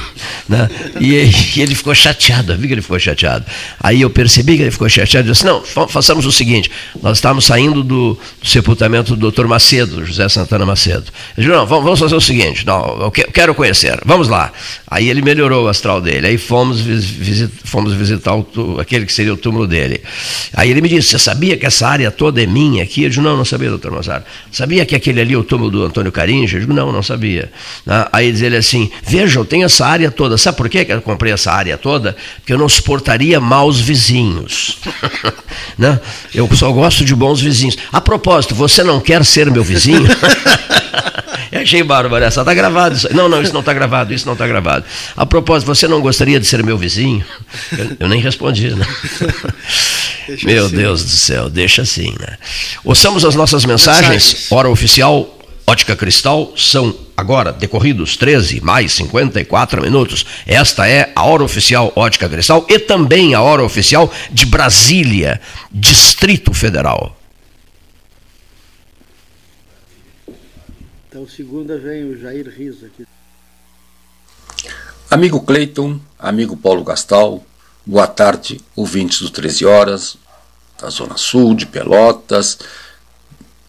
Né? 0.49 0.69
E, 1.01 1.15
e, 1.57 1.63
ele 1.63 1.75
ficou 1.75 1.95
chateado, 1.95 2.57
vi 2.57 2.67
que 2.67 2.75
ele 2.75 2.83
ficou 2.83 2.99
chateado. 2.99 3.45
Aí 3.81 4.01
eu 4.01 4.11
percebi 4.11 4.57
que 4.57 4.63
ele 4.63 4.71
ficou 4.71 4.89
chateado 4.89 5.29
e 5.29 5.33
disse: 5.33 5.45
Não, 5.45 5.63
façamos 5.89 6.27
o 6.27 6.33
seguinte: 6.33 6.71
nós 7.01 7.19
estávamos 7.19 7.45
saindo 7.45 7.83
do, 7.83 8.15
do 8.15 8.49
sepultamento 8.49 9.15
do 9.15 9.21
doutor 9.21 9.47
Macedo, 9.47 10.05
José 10.05 10.29
Santana 10.29 10.67
Macedo. 10.67 11.05
Ele 11.37 11.47
disse: 11.47 11.49
Não, 11.49 11.67
vamos 11.67 11.99
fazer 11.99 12.15
o 12.15 12.21
seguinte: 12.21 12.67
não, 12.67 13.03
eu 13.03 13.11
quero 13.11 13.55
conhecer, 13.55 14.01
vamos 14.05 14.29
lá. 14.29 14.53
Aí 14.89 15.09
ele 15.09 15.23
melhorou 15.23 15.65
o 15.65 15.69
astral 15.69 16.01
dele. 16.01 16.27
Aí 16.27 16.39
fomos, 16.39 16.81
visit, 16.81 17.53
fomos 17.65 17.93
visitar 17.95 18.35
o, 18.35 18.79
aquele 18.81 19.07
que 19.07 19.13
seria 19.13 19.33
o 19.33 19.37
túmulo 19.37 19.67
dele. 19.67 20.03
Aí 20.55 20.71
ele 20.71 20.81
me 20.81 20.89
disse: 20.89 21.11
Você 21.11 21.19
sabia 21.19 21.57
que 21.57 21.67
essa 21.67 21.87
área 21.87 22.11
toda 22.11 22.43
é 22.43 22.47
minha 22.47 22.83
aqui? 22.83 23.05
Eu 23.05 23.09
disse: 23.09 23.21
Não, 23.21 23.37
não 23.37 23.45
sabia, 23.45 23.69
doutor 23.69 23.93
Mazar. 23.93 24.25
Sabia 24.51 24.85
que 24.85 24.95
aquele 24.95 25.21
ali 25.21 25.35
é 25.35 25.39
o 25.39 25.45
túmulo 25.45 25.71
do 25.71 25.85
Antônio 25.85 26.11
Carinja? 26.11 26.57
Eu 26.57 26.61
digo: 26.61 26.73
Não, 26.73 26.91
não 26.91 27.03
sabia. 27.03 27.51
Né? 27.87 28.07
Aí 28.13 28.29
ele 28.29 28.62
assim: 28.63 28.91
Vejam, 29.03 29.45
tem 29.45 29.65
essa 29.65 29.87
área 29.87 30.11
toda. 30.11 30.39
Sabe 30.39 30.57
por 30.57 30.69
que 30.69 30.87
eu 30.89 31.03
comprei 31.03 31.33
essa 31.33 31.53
área 31.53 31.77
toda? 31.77 32.17
Porque 32.37 32.53
eu 32.53 32.59
não 32.59 32.69
suportaria 32.69 33.41
maus 33.41 33.79
vizinhos. 33.81 34.79
né? 35.77 36.01
Eu 36.35 36.49
só 36.57 36.71
gosto 36.73 37.05
de 37.05 37.15
bons 37.15 37.41
vizinhos. 37.41 37.77
A 37.93 38.01
propósito, 38.01 38.55
você 38.55 38.83
não 38.83 39.01
quer 39.01 39.25
ser 39.25 39.51
meu 39.51 39.63
vizinho? 39.63 40.07
eu 41.53 41.61
achei 41.61 41.83
bárbaro 41.83 42.25
essa. 42.25 42.41
Está 42.41 42.55
gravado 42.55 42.97
isso. 42.97 43.15
Não, 43.15 43.29
não, 43.29 43.43
isso 43.43 43.53
não 43.53 43.61
está 43.61 43.73
gravado, 43.73 44.15
isso 44.15 44.27
não 44.27 44.33
está 44.33 44.47
gravado. 44.47 44.85
A 45.17 45.27
propósito, 45.27 45.67
você 45.67 45.87
não 45.87 46.01
gostaria 46.01 46.41
de 46.41 46.47
ser 46.47 46.63
meu 46.65 46.79
vizinho? 46.79 47.25
Eu, 47.77 47.97
eu 48.01 48.09
nem 48.09 48.21
respondi, 48.21 48.71
né? 48.75 48.87
Meu 50.45 50.67
assim. 50.67 50.77
Deus 50.77 51.03
do 51.03 51.11
céu, 51.11 51.51
deixa 51.51 51.83
assim, 51.83 52.15
né? 52.19 52.39
Ouçamos 52.85 53.25
as 53.25 53.35
nossas 53.35 53.65
mensagens, 53.65 54.09
mensagens. 54.09 54.53
hora 54.53 54.69
oficial 54.71 55.42
Ótica 55.67 55.95
Cristal 55.95 56.53
são 56.57 56.95
agora 57.17 57.53
decorridos 57.53 58.17
13 58.17 58.61
mais 58.61 58.93
54 58.93 59.81
minutos. 59.81 60.27
Esta 60.47 60.89
é 60.89 61.13
a 61.15 61.25
hora 61.25 61.45
oficial 61.45 61.93
Ótica 61.95 62.29
Cristal 62.29 62.67
e 62.69 62.79
também 62.79 63.35
a 63.35 63.43
hora 63.43 63.63
oficial 63.63 64.13
de 64.31 64.45
Brasília, 64.45 65.41
Distrito 65.71 66.53
Federal. 66.53 67.17
Então, 71.09 71.29
segunda 71.29 71.79
vem 71.79 72.05
o 72.05 72.19
Jair 72.19 72.49
Riso 72.49 72.87
aqui. 72.87 73.07
Amigo 75.11 75.43
Cleiton, 75.43 76.01
amigo 76.19 76.57
Paulo 76.57 76.83
Gastal, 76.83 77.45
boa 77.85 78.07
tarde, 78.07 78.61
ouvintes 78.75 79.21
do 79.21 79.29
13 79.29 79.67
Horas, 79.67 80.17
da 80.81 80.89
Zona 80.89 81.19
Sul, 81.19 81.55
de 81.55 81.67
Pelotas, 81.67 82.59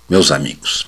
meus 0.10 0.32
amigos. 0.32 0.88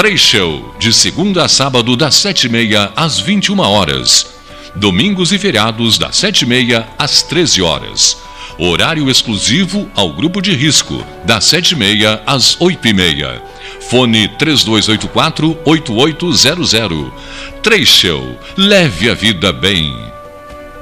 Três 0.00 0.18
Show, 0.18 0.74
de 0.78 0.94
segunda 0.94 1.44
a 1.44 1.48
sábado, 1.48 1.94
das 1.94 2.14
sete 2.14 2.46
e 2.46 2.48
meia 2.48 2.90
às 2.96 3.20
21 3.20 3.60
horas. 3.60 4.34
Domingos 4.74 5.30
e 5.30 5.38
feriados, 5.38 5.98
das 5.98 6.16
sete 6.16 6.40
e 6.40 6.46
meia 6.46 6.88
às 6.98 7.22
13 7.22 7.60
horas. 7.60 8.16
Horário 8.58 9.10
exclusivo 9.10 9.90
ao 9.94 10.10
grupo 10.10 10.40
de 10.40 10.54
risco, 10.54 11.04
das 11.26 11.44
sete 11.44 11.72
e 11.72 11.76
meia 11.76 12.22
às 12.26 12.58
oito 12.62 12.88
e 12.88 12.94
meia. 12.94 13.42
Fone 13.90 14.26
3284-8800. 14.38 17.12
Três 17.62 17.86
Show, 17.86 18.38
leve 18.56 19.10
a 19.10 19.14
vida 19.14 19.52
bem. 19.52 19.94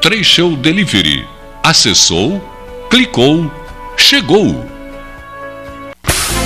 Três 0.00 0.28
Show 0.28 0.54
Delivery. 0.54 1.26
Acessou, 1.64 2.40
clicou, 2.88 3.50
chegou. 3.96 4.77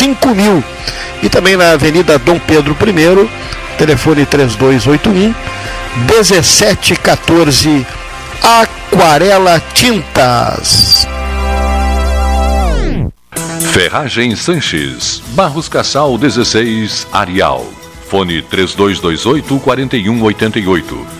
5000 0.00 0.64
e 1.22 1.28
também 1.28 1.58
na 1.58 1.72
Avenida 1.72 2.18
Dom 2.18 2.38
Pedro 2.38 2.74
I, 2.74 3.28
telefone 3.76 4.24
3281 4.24 5.34
1714 6.08 7.86
Aquarela 8.42 9.60
Tintas. 9.74 11.06
Ferragem 13.72 14.34
Sanches, 14.34 15.22
Barros 15.28 15.68
Cassal 15.68 16.16
16, 16.16 17.06
Arial. 17.12 17.66
Fone 18.08 18.40
3228 18.40 19.60
4188 19.60 21.19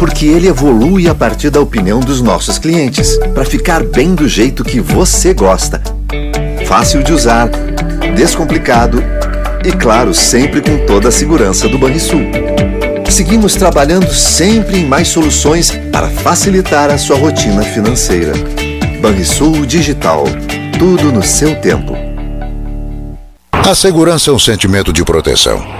porque 0.00 0.24
ele 0.24 0.48
evolui 0.48 1.10
a 1.10 1.14
partir 1.14 1.50
da 1.50 1.60
opinião 1.60 2.00
dos 2.00 2.22
nossos 2.22 2.58
clientes, 2.58 3.18
para 3.34 3.44
ficar 3.44 3.84
bem 3.84 4.14
do 4.14 4.26
jeito 4.26 4.64
que 4.64 4.80
você 4.80 5.34
gosta. 5.34 5.82
Fácil 6.64 7.02
de 7.02 7.12
usar, 7.12 7.50
descomplicado 8.16 9.04
e, 9.62 9.70
claro, 9.70 10.14
sempre 10.14 10.62
com 10.62 10.86
toda 10.86 11.10
a 11.10 11.12
segurança 11.12 11.68
do 11.68 11.78
Banrisul. 11.78 12.22
Seguimos 13.10 13.54
trabalhando 13.54 14.10
sempre 14.10 14.78
em 14.78 14.86
mais 14.86 15.08
soluções 15.08 15.70
para 15.92 16.08
facilitar 16.08 16.88
a 16.88 16.96
sua 16.96 17.18
rotina 17.18 17.62
financeira. 17.62 18.32
Banrisul 19.02 19.66
Digital. 19.66 20.24
Tudo 20.78 21.12
no 21.12 21.22
seu 21.22 21.60
tempo. 21.60 21.94
A 23.52 23.74
segurança 23.74 24.30
é 24.30 24.32
um 24.32 24.38
sentimento 24.38 24.94
de 24.94 25.04
proteção. 25.04 25.79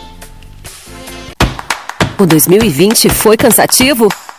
O 2.18 2.26
2020 2.26 3.08
foi 3.10 3.38
cansativo? 3.38 4.10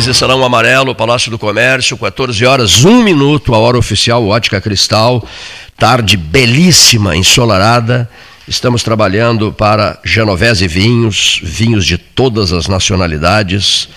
Mesa 0.00 0.12
13, 0.12 0.18
Salão 0.18 0.42
Amarelo, 0.42 0.94
Palácio 0.94 1.30
do 1.30 1.38
Comércio, 1.38 1.94
14 1.94 2.46
horas, 2.46 2.86
1 2.86 3.02
minuto, 3.02 3.54
a 3.54 3.58
hora 3.58 3.76
oficial, 3.76 4.26
Ótica 4.26 4.58
Cristal. 4.58 5.22
Tarde 5.76 6.16
belíssima, 6.16 7.14
ensolarada. 7.14 8.08
Estamos 8.48 8.82
trabalhando 8.82 9.52
para 9.52 9.98
Genovese 10.02 10.66
Vinhos, 10.66 11.38
vinhos 11.42 11.84
de 11.84 11.98
todas 11.98 12.50
as 12.50 12.66
nacionalidades, 12.66 13.90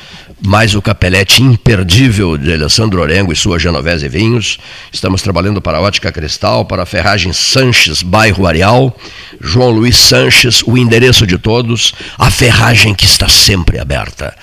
mais 0.45 0.76
o 0.76 0.82
capelete 0.82 1.41
imperdível 1.41 2.38
de 2.38 2.51
Alessandro 2.51 3.01
Orengo 3.01 3.32
e 3.32 3.36
sua 3.36 3.58
Genovese 3.58 4.10
Vinhos. 4.10 4.60
Estamos 4.91 5.22
trabalhando 5.22 5.62
para 5.62 5.80
Ótica 5.80 6.12
Cristal, 6.12 6.66
para 6.66 6.84
a 6.84 6.86
Ferragem 6.86 7.32
Sanches, 7.32 8.04
bairro 8.04 8.45
Areal. 8.45 8.93
João 9.39 9.70
Luiz 9.70 9.95
Sanches, 9.95 10.64
o 10.68 10.78
endereço 10.78 11.26
de 11.26 11.38
todos, 11.38 11.93
a 12.18 12.30
ferragem 12.30 12.93
que 12.93 13.06
está 13.06 13.30
sempre 13.30 13.80
aberta. 13.80 14.36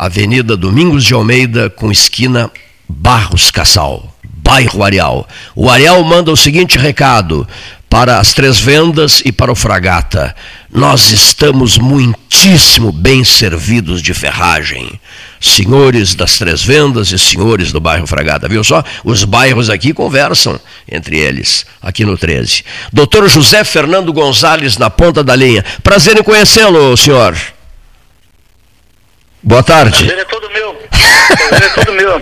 Avenida 0.00 0.56
Domingos 0.56 1.04
de 1.04 1.12
Almeida, 1.12 1.68
com 1.68 1.92
esquina 1.92 2.50
Barros 2.88 3.50
Cassal, 3.50 4.16
bairro 4.42 4.82
Areal. 4.82 5.28
O 5.54 5.68
Areal 5.68 6.02
manda 6.02 6.32
o 6.32 6.36
seguinte 6.38 6.78
recado 6.78 7.46
para 7.90 8.18
as 8.18 8.32
três 8.32 8.58
vendas 8.58 9.20
e 9.26 9.30
para 9.30 9.52
o 9.52 9.54
Fragata. 9.54 10.34
Nós 10.72 11.10
estamos 11.10 11.76
muitíssimo 11.76 12.90
bem 12.90 13.22
servidos 13.24 14.00
de 14.00 14.14
ferragem. 14.14 14.98
Senhores 15.38 16.14
das 16.14 16.38
três 16.38 16.62
vendas 16.62 17.12
e 17.12 17.18
senhores 17.18 17.70
do 17.70 17.78
bairro 17.78 18.06
Fragata, 18.06 18.48
viu 18.48 18.64
só? 18.64 18.82
Os 19.04 19.24
bairros 19.24 19.68
aqui 19.68 19.92
conversam 19.92 20.58
entre 20.90 21.18
eles, 21.18 21.66
aqui 21.82 22.06
no 22.06 22.16
13. 22.16 22.64
Doutor 22.90 23.28
José 23.28 23.64
Fernando 23.64 24.14
Gonzalez, 24.14 24.78
na 24.78 24.88
ponta 24.88 25.22
da 25.22 25.36
linha. 25.36 25.62
Prazer 25.82 26.18
em 26.18 26.22
conhecê-lo, 26.22 26.96
senhor. 26.96 27.36
Boa 29.42 29.62
tarde. 29.62 30.04
Prazer 30.04 30.18
é 30.18 30.24
todo 30.26 30.50
meu. 30.50 30.74
Prazer 31.48 31.66
é 31.66 31.68
todo 31.70 31.92
meu, 31.92 32.20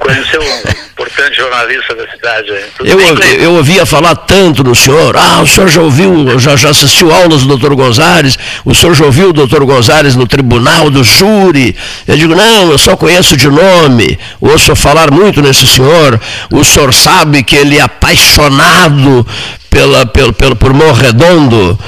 importante 0.98 1.36
jornalista 1.36 1.94
da 1.94 2.10
cidade. 2.10 2.50
Eu, 2.84 2.98
eu 3.40 3.52
ouvia 3.54 3.86
falar 3.86 4.16
tanto 4.16 4.64
no 4.64 4.74
senhor, 4.74 5.16
ah, 5.16 5.40
o 5.40 5.46
senhor 5.46 5.68
já 5.68 5.80
ouviu, 5.80 6.38
já, 6.40 6.56
já 6.56 6.70
assistiu 6.70 7.14
aulas 7.14 7.42
do 7.42 7.48
doutor 7.48 7.76
Gonzalez, 7.76 8.36
o 8.64 8.74
senhor 8.74 8.94
já 8.94 9.04
ouviu 9.04 9.30
o 9.30 9.32
doutor 9.32 9.64
Gonzalez 9.64 10.16
no 10.16 10.26
tribunal 10.26 10.90
do 10.90 11.04
júri? 11.04 11.76
Eu 12.06 12.16
digo, 12.16 12.34
não, 12.34 12.72
eu 12.72 12.78
só 12.78 12.96
conheço 12.96 13.36
de 13.36 13.48
nome, 13.48 14.18
ouço 14.40 14.74
falar 14.74 15.12
muito 15.12 15.40
nesse 15.40 15.66
senhor, 15.68 16.20
o 16.50 16.64
senhor 16.64 16.92
sabe 16.92 17.44
que 17.44 17.54
ele 17.54 17.78
é 17.78 17.82
apaixonado 17.82 19.24
pela, 19.70 20.06
pelo, 20.06 20.32
pelo, 20.32 20.56
por 20.56 20.72
Morredondo, 20.72 21.78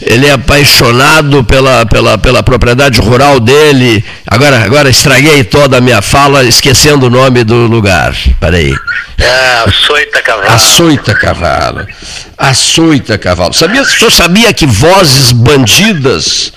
ele 0.00 0.26
é 0.26 0.32
apaixonado 0.32 1.42
pela, 1.44 1.84
pela, 1.86 2.16
pela 2.16 2.42
propriedade 2.42 3.00
rural 3.00 3.40
dele. 3.40 4.04
Agora, 4.26 4.64
agora 4.64 4.88
estraguei 4.88 5.44
toda 5.44 5.78
a 5.78 5.80
minha 5.80 6.00
fala, 6.00 6.44
esquecendo 6.44 7.06
o 7.06 7.10
nome 7.10 7.44
do 7.44 7.66
lugar. 7.66 8.14
Peraí. 8.38 8.59
É, 9.18 9.64
Açoita 9.66 10.22
Cavalo. 10.22 10.50
Açoita 10.50 11.14
Cavalo. 11.14 11.86
Açoita 12.36 13.18
Cavalo. 13.18 13.52
Sabia, 13.52 13.82
o 13.82 13.86
senhor 13.86 14.10
sabia 14.10 14.52
que 14.52 14.66
vozes 14.66 15.32
bandidas, 15.32 16.52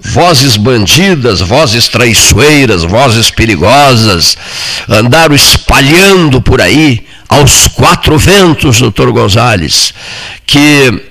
vozes 0.00 0.56
bandidas, 0.56 1.40
vozes 1.40 1.88
traiçoeiras, 1.88 2.84
vozes 2.84 3.30
perigosas, 3.30 4.36
andaram 4.88 5.34
espalhando 5.34 6.40
por 6.40 6.60
aí 6.60 7.06
aos 7.28 7.66
quatro 7.68 8.16
ventos, 8.16 8.80
doutor 8.80 9.10
Gonzales, 9.10 9.92
que, 10.46 11.10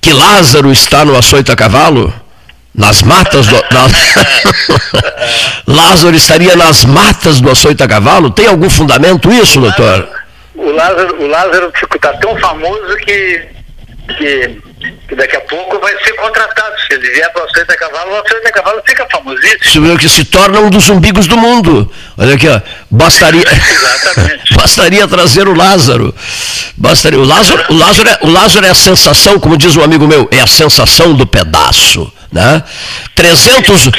que 0.00 0.12
Lázaro 0.12 0.72
está 0.72 1.04
no 1.04 1.16
açoito 1.16 1.52
a 1.52 1.56
cavalo? 1.56 2.21
Nas 2.74 3.02
matas 3.02 3.46
do. 3.46 3.56
Lázaro 5.66 6.16
estaria 6.16 6.56
nas 6.56 6.84
matas 6.84 7.40
do 7.40 7.50
açoito 7.50 7.84
a 7.84 7.88
cavalo? 7.88 8.30
Tem 8.30 8.46
algum 8.46 8.70
fundamento 8.70 9.30
isso, 9.30 9.60
doutor? 9.60 10.08
O 10.54 10.70
Lázaro, 10.70 11.22
o 11.22 11.26
Lázaro 11.26 11.72
está 11.94 12.14
tão 12.14 12.34
famoso 12.38 12.96
que, 13.04 13.42
que 14.16 14.58
que 15.12 15.16
daqui 15.16 15.36
a 15.36 15.40
pouco 15.42 15.78
vai 15.78 15.92
ser 16.02 16.14
contratado. 16.14 16.74
Se 16.88 16.94
ele 16.94 17.10
vier 17.10 17.30
para 17.32 17.42
o 17.42 17.44
Açoita 17.44 17.76
Cavalo, 17.76 18.12
o 18.12 18.16
Açoita 18.16 18.50
Cavalo 18.50 18.82
fica 18.86 19.06
famosíssimo. 19.12 19.98
Que 19.98 20.08
se 20.08 20.24
torna 20.24 20.58
um 20.60 20.70
dos 20.70 20.88
umbigos 20.88 21.26
do 21.26 21.36
mundo. 21.36 21.90
Olha 22.16 22.34
aqui, 22.34 22.48
ó. 22.48 22.60
Bastaria, 22.90 23.44
bastaria 24.56 25.06
trazer 25.06 25.46
o 25.46 25.54
Lázaro. 25.54 26.14
Bastaria. 26.78 27.18
O 27.18 27.24
Lázaro, 27.24 27.62
o, 27.68 27.74
Lázaro 27.76 28.08
é, 28.08 28.18
o 28.22 28.30
Lázaro 28.30 28.66
é 28.66 28.70
a 28.70 28.74
sensação, 28.74 29.38
como 29.38 29.58
diz 29.58 29.76
um 29.76 29.84
amigo 29.84 30.06
meu, 30.06 30.26
é 30.30 30.40
a 30.40 30.46
sensação 30.46 31.14
do 31.14 31.26
pedaço. 31.26 32.10
Né? 32.32 32.62
300, 33.14 33.90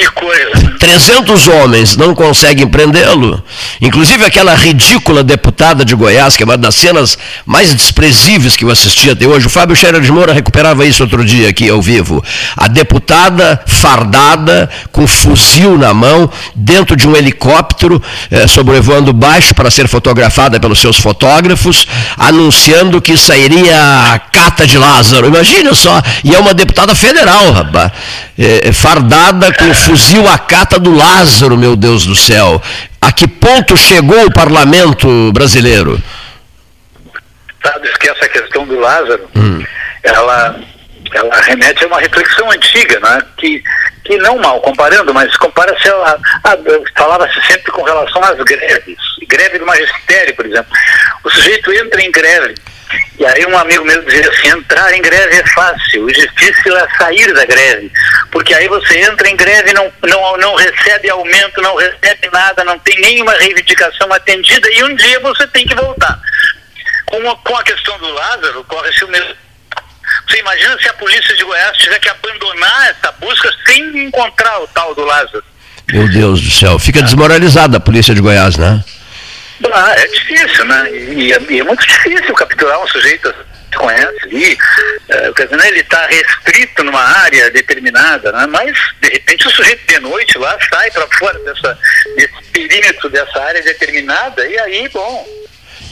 300 0.80 1.46
homens 1.46 1.96
não 1.96 2.16
conseguem 2.16 2.66
prendê-lo. 2.66 3.40
Inclusive 3.80 4.24
aquela 4.24 4.56
ridícula 4.56 5.22
deputada 5.22 5.84
de 5.84 5.94
Goiás, 5.94 6.36
que 6.36 6.42
é 6.42 6.46
uma 6.46 6.58
das 6.58 6.74
cenas 6.74 7.16
mais 7.46 7.72
desprezíveis 7.72 8.56
que 8.56 8.64
eu 8.64 8.70
assisti 8.70 9.08
até 9.08 9.24
hoje. 9.24 9.46
O 9.46 9.50
Fábio 9.50 9.76
Scherer 9.76 10.00
de 10.00 10.10
Moura 10.10 10.32
recuperava 10.32 10.84
isso 10.84 11.03
outro 11.04 11.24
dia 11.24 11.48
aqui 11.48 11.68
ao 11.68 11.80
vivo. 11.80 12.22
A 12.56 12.68
deputada 12.68 13.62
fardada, 13.66 14.68
com 14.92 15.06
fuzil 15.06 15.78
na 15.78 15.94
mão, 15.94 16.30
dentro 16.54 16.96
de 16.96 17.08
um 17.08 17.16
helicóptero, 17.16 18.02
eh, 18.30 18.46
sobrevoando 18.46 19.12
baixo 19.12 19.54
para 19.54 19.70
ser 19.70 19.88
fotografada 19.88 20.58
pelos 20.58 20.78
seus 20.78 20.98
fotógrafos, 20.98 21.86
anunciando 22.16 23.00
que 23.00 23.16
sairia 23.16 23.76
a 24.12 24.18
cata 24.18 24.66
de 24.66 24.78
Lázaro. 24.78 25.26
Imagina 25.26 25.74
só. 25.74 26.02
E 26.22 26.34
é 26.34 26.38
uma 26.38 26.54
deputada 26.54 26.94
federal, 26.94 27.52
rapaz 27.52 27.92
é, 28.38 28.68
é, 28.68 28.72
fardada 28.72 29.52
com 29.52 29.72
fuzil 29.72 30.28
à 30.28 30.38
cata 30.38 30.78
do 30.78 30.94
Lázaro, 30.94 31.56
meu 31.56 31.76
Deus 31.76 32.04
do 32.04 32.14
céu. 32.14 32.60
A 33.00 33.12
que 33.12 33.26
ponto 33.28 33.76
chegou 33.76 34.26
o 34.26 34.32
parlamento 34.32 35.32
brasileiro? 35.32 36.00
Sabe, 37.64 37.88
esquece 37.88 38.24
a 38.24 38.28
questão 38.28 38.66
do 38.66 38.78
Lázaro. 38.78 39.28
Hum. 39.36 39.64
Ela, 40.02 40.56
ela 41.14 41.40
remete 41.42 41.84
a 41.84 41.86
uma 41.86 42.00
reflexão 42.00 42.50
antiga, 42.50 42.98
né? 43.00 43.22
que, 43.38 43.62
que 44.04 44.16
não 44.18 44.38
mal 44.38 44.60
comparando, 44.60 45.14
mas 45.14 45.34
compara-se 45.36 45.88
a, 45.88 46.18
a 46.44 46.58
falava-se 46.96 47.40
sempre 47.46 47.70
com 47.72 47.82
relação 47.82 48.22
às 48.22 48.36
greves. 48.38 48.98
Greve 49.26 49.58
do 49.58 49.66
magistério, 49.66 50.34
por 50.34 50.46
exemplo. 50.46 50.72
O 51.24 51.30
sujeito 51.30 51.72
entra 51.72 52.02
em 52.02 52.10
greve 52.10 52.54
e 53.18 53.24
aí 53.24 53.46
um 53.46 53.56
amigo 53.56 53.84
meu 53.84 54.02
dizia 54.02 54.28
assim, 54.28 54.48
entrar 54.48 54.92
em 54.92 55.00
greve 55.00 55.36
é 55.36 55.46
fácil, 55.52 56.04
o 56.04 56.12
difícil 56.12 56.76
é 56.76 56.86
sair 56.96 57.32
da 57.32 57.44
greve, 57.44 57.90
porque 58.30 58.52
aí 58.54 58.68
você 58.68 58.98
entra 59.00 59.28
em 59.28 59.36
greve 59.36 59.72
não, 59.72 59.90
não, 60.02 60.36
não 60.36 60.54
recebe 60.56 61.08
aumento, 61.10 61.62
não 61.62 61.76
recebe 61.76 62.28
nada, 62.32 62.64
não 62.64 62.78
tem 62.80 63.00
nenhuma 63.00 63.32
reivindicação 63.34 64.12
atendida 64.12 64.68
e 64.70 64.84
um 64.84 64.94
dia 64.96 65.20
você 65.20 65.46
tem 65.48 65.66
que 65.66 65.74
voltar. 65.74 66.20
Com 67.06 67.22
com 67.36 67.56
a 67.56 67.62
questão 67.62 67.96
do 67.98 68.08
Lázaro, 68.08 68.64
corre-se 68.64 69.04
o 69.04 69.08
mesmo. 69.08 69.43
Você 70.28 70.38
imagina 70.38 70.78
se 70.78 70.88
a 70.88 70.94
polícia 70.94 71.36
de 71.36 71.44
Goiás 71.44 71.76
tiver 71.78 71.98
que 71.98 72.08
abandonar 72.08 72.90
essa 72.90 73.12
busca 73.12 73.50
sem 73.66 74.06
encontrar 74.06 74.62
o 74.62 74.66
tal 74.68 74.94
do 74.94 75.04
Lázaro? 75.04 75.44
Meu 75.92 76.08
Deus 76.08 76.40
do 76.40 76.50
céu, 76.50 76.78
fica 76.78 77.02
desmoralizada 77.02 77.76
a 77.76 77.80
polícia 77.80 78.14
de 78.14 78.20
Goiás, 78.20 78.56
né? 78.56 78.82
Ah, 79.72 79.94
é 79.96 80.06
difícil, 80.08 80.64
né? 80.64 80.90
E, 80.90 81.32
é, 81.32 81.40
e, 81.48 81.60
é, 81.60 81.64
muito 81.64 81.86
difícil 81.86 82.34
capturar 82.34 82.82
um 82.82 82.88
sujeito 82.88 83.32
que 83.70 83.78
conhece 83.78 84.18
ali. 84.24 84.58
É, 85.08 85.32
quer 85.32 85.44
dizer, 85.44 85.56
né, 85.56 85.68
ele 85.68 85.80
está 85.80 86.06
restrito 86.06 86.82
numa 86.84 87.02
área 87.02 87.50
determinada, 87.50 88.32
né? 88.32 88.46
mas 88.46 88.76
de 89.00 89.08
repente 89.08 89.46
o 89.46 89.50
sujeito 89.50 89.86
de 89.86 90.00
noite 90.00 90.38
lá 90.38 90.56
sai 90.72 90.90
para 90.90 91.06
fora 91.18 91.38
dessa, 91.40 91.78
desse 92.16 92.42
perímetro 92.52 93.08
dessa 93.10 93.42
área 93.42 93.62
determinada 93.62 94.46
e 94.46 94.58
aí, 94.60 94.88
bom, 94.88 95.26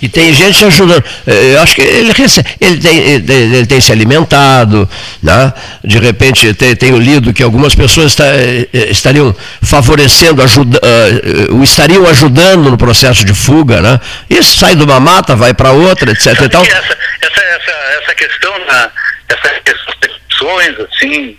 e 0.03 0.09
tem 0.09 0.35
gente 0.35 0.65
ajudando. 0.65 1.05
Eh, 1.25 1.55
eu 1.55 1.63
acho 1.63 1.77
que 1.77 1.81
ele, 1.81 2.13
ele, 2.61 2.81
tem, 2.81 2.99
ele 2.99 3.67
tem 3.67 3.81
se 3.81 3.93
alimentado, 3.93 4.89
né? 5.23 5.53
de 5.85 5.97
repente 6.01 6.53
tem, 6.55 6.75
tenho 6.75 6.99
lido 6.99 7.33
que 7.33 7.41
algumas 7.41 7.73
pessoas 7.73 8.07
está, 8.07 8.27
eh, 8.27 8.67
estariam 8.91 9.35
favorecendo, 9.63 10.43
ajuda, 10.43 10.81
uh, 10.83 11.55
o 11.55 11.63
estariam 11.63 12.05
ajudando 12.09 12.69
no 12.69 12.77
processo 12.77 13.25
de 13.25 13.33
fuga. 13.33 13.81
Né? 13.81 14.01
E 14.29 14.43
sai 14.43 14.75
de 14.75 14.83
uma 14.83 14.99
mata, 14.99 15.37
vai 15.37 15.55
para 15.55 15.71
outra, 15.71 16.11
etc. 16.11 16.27
E 16.41 16.49
tal. 16.49 16.63
Essa, 16.63 16.99
essa, 17.21 17.41
essa, 17.41 17.73
essa 18.03 18.15
questão, 18.17 18.59
na, 18.67 18.91
essas 19.29 19.53
questões 20.01 20.81
assim, 20.81 21.39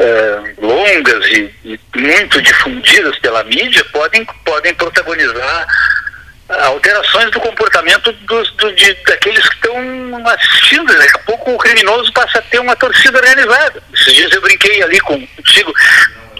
uh, 0.00 0.66
longas 0.66 1.26
e, 1.26 1.50
e 1.64 1.80
muito 1.96 2.42
difundidas 2.42 3.16
pela 3.20 3.44
mídia 3.44 3.84
podem, 3.92 4.26
podem 4.44 4.74
protagonizar 4.74 5.66
alterações 6.58 7.30
do 7.30 7.40
comportamento 7.40 8.12
dos, 8.12 8.50
do, 8.52 8.72
de, 8.72 8.94
daqueles 9.06 9.48
que 9.48 9.54
estão 9.54 10.26
assistindo. 10.28 10.86
Daqui 10.86 11.16
a 11.16 11.20
pouco 11.20 11.52
o 11.52 11.58
criminoso 11.58 12.12
passa 12.12 12.38
a 12.38 12.42
ter 12.42 12.58
uma 12.58 12.76
torcida 12.76 13.18
organizada. 13.18 13.82
Esses 13.94 14.14
dias 14.14 14.32
eu 14.32 14.40
brinquei 14.40 14.82
ali 14.82 15.00
contigo. 15.00 15.72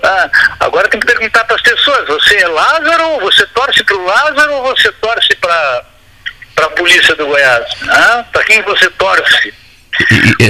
Ah, 0.03 0.31
agora 0.61 0.89
tem 0.89 0.99
que 0.99 1.07
perguntar 1.07 1.45
para 1.45 1.57
as 1.57 1.63
pessoas: 1.63 2.07
você 2.09 2.37
é 2.39 2.49
Lázaro, 2.49 3.09
ou 3.11 3.21
você 3.21 3.47
torce 3.49 3.85
para 3.85 3.97
o 3.97 4.05
Lázaro 4.05 4.53
ou 4.55 4.63
você 4.63 4.91
torce 4.93 5.35
para 5.37 5.85
a 6.57 6.71
polícia 6.71 7.15
do 7.17 7.27
Goiás? 7.27 7.67
Ah, 7.89 8.25
para 8.33 8.45
quem 8.45 8.63
você 8.63 8.89
torce? 8.91 9.55